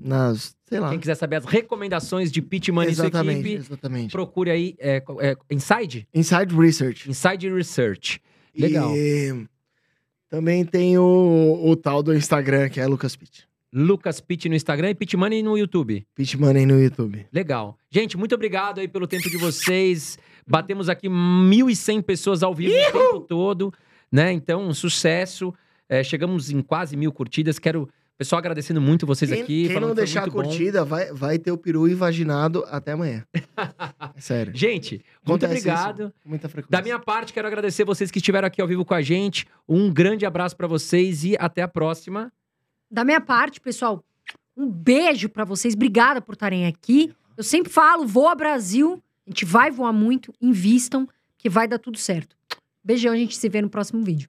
nas. 0.00 0.56
Sei 0.64 0.80
lá. 0.80 0.90
Quem 0.90 0.98
quiser 0.98 1.14
saber 1.14 1.36
as 1.36 1.44
recomendações 1.44 2.32
de 2.32 2.40
Pit 2.40 2.72
Money 2.72 2.92
e 2.92 2.94
sua 2.94 3.06
equipe, 3.08 3.54
exatamente. 3.54 4.12
procure 4.12 4.50
aí 4.50 4.74
é, 4.78 5.02
é, 5.20 5.36
Inside? 5.50 6.08
Inside 6.14 6.54
Research. 6.56 7.10
Inside 7.10 7.50
Research. 7.50 8.20
Legal. 8.56 8.96
E 8.96 9.46
também 10.28 10.64
tem 10.64 10.96
o, 10.96 11.60
o 11.62 11.76
tal 11.76 12.02
do 12.02 12.14
Instagram, 12.14 12.68
que 12.68 12.80
é 12.80 12.86
Lucas 12.86 13.16
Pitt. 13.16 13.48
Lucas 13.72 14.20
Pitt 14.20 14.48
no 14.48 14.54
Instagram 14.54 14.90
e 14.90 14.94
Pit 14.94 15.16
Money 15.16 15.42
no 15.42 15.56
YouTube. 15.56 16.06
Pitch 16.14 16.34
Money 16.34 16.66
no 16.66 16.80
YouTube. 16.80 17.26
Legal. 17.32 17.78
Gente, 17.90 18.16
muito 18.16 18.34
obrigado 18.34 18.80
aí 18.80 18.88
pelo 18.88 19.06
tempo 19.06 19.30
de 19.30 19.36
vocês. 19.36 20.18
Batemos 20.46 20.88
aqui 20.88 21.08
1.100 21.08 22.02
pessoas 22.02 22.42
ao 22.42 22.54
vivo 22.54 22.72
o 22.72 22.92
tempo 22.92 23.20
todo, 23.20 23.72
né? 24.10 24.32
Então, 24.32 24.66
um 24.66 24.74
sucesso. 24.74 25.54
É, 25.88 26.02
chegamos 26.04 26.50
em 26.50 26.62
quase 26.62 26.96
mil 26.96 27.12
curtidas. 27.12 27.58
Quero, 27.58 27.88
pessoal, 28.20 28.38
agradecendo 28.38 28.82
muito 28.82 29.06
vocês 29.06 29.30
Quem, 29.30 29.42
aqui. 29.42 29.68
quem 29.68 29.80
não 29.80 29.94
deixar 29.94 30.24
a 30.24 30.26
bom. 30.26 30.42
curtida, 30.42 30.84
vai, 30.84 31.10
vai 31.10 31.38
ter 31.38 31.50
o 31.52 31.56
peru 31.56 31.88
invaginado 31.88 32.62
até 32.68 32.92
amanhã. 32.92 33.24
É 34.14 34.20
sério. 34.20 34.52
Gente, 34.54 35.02
muito 35.24 35.44
Acontece 35.46 35.52
obrigado. 35.68 36.02
isso 36.02 36.12
muita 36.26 36.48
frequência. 36.48 36.70
Da 36.70 36.82
minha 36.82 36.98
parte, 36.98 37.32
quero 37.32 37.46
agradecer 37.46 37.84
vocês 37.84 38.10
que 38.10 38.18
estiveram 38.18 38.46
aqui 38.46 38.60
ao 38.60 38.68
vivo 38.68 38.84
com 38.84 38.92
a 38.92 39.00
gente. 39.00 39.46
Um 39.66 39.90
grande 39.90 40.26
abraço 40.26 40.54
pra 40.54 40.66
vocês 40.66 41.24
e 41.24 41.36
até 41.38 41.62
a 41.62 41.68
próxima. 41.68 42.30
Da 42.90 43.04
minha 43.04 43.20
parte, 43.20 43.58
pessoal, 43.60 44.04
um 44.54 44.68
beijo 44.68 45.30
pra 45.30 45.44
vocês. 45.44 45.74
Obrigada 45.74 46.20
por 46.20 46.34
estarem 46.34 46.66
aqui. 46.66 47.14
Eu 47.36 47.42
sempre 47.44 47.72
falo, 47.72 48.06
voa 48.06 48.34
Brasil. 48.34 49.02
A 49.26 49.30
gente 49.30 49.46
vai 49.46 49.70
voar 49.70 49.92
muito. 49.92 50.32
Invistam, 50.40 51.08
que 51.38 51.48
vai 51.48 51.66
dar 51.66 51.78
tudo 51.78 51.96
certo. 51.96 52.36
Beijão, 52.84 53.12
a 53.12 53.16
gente 53.16 53.36
se 53.36 53.48
vê 53.48 53.62
no 53.62 53.70
próximo 53.70 54.02
vídeo. 54.02 54.28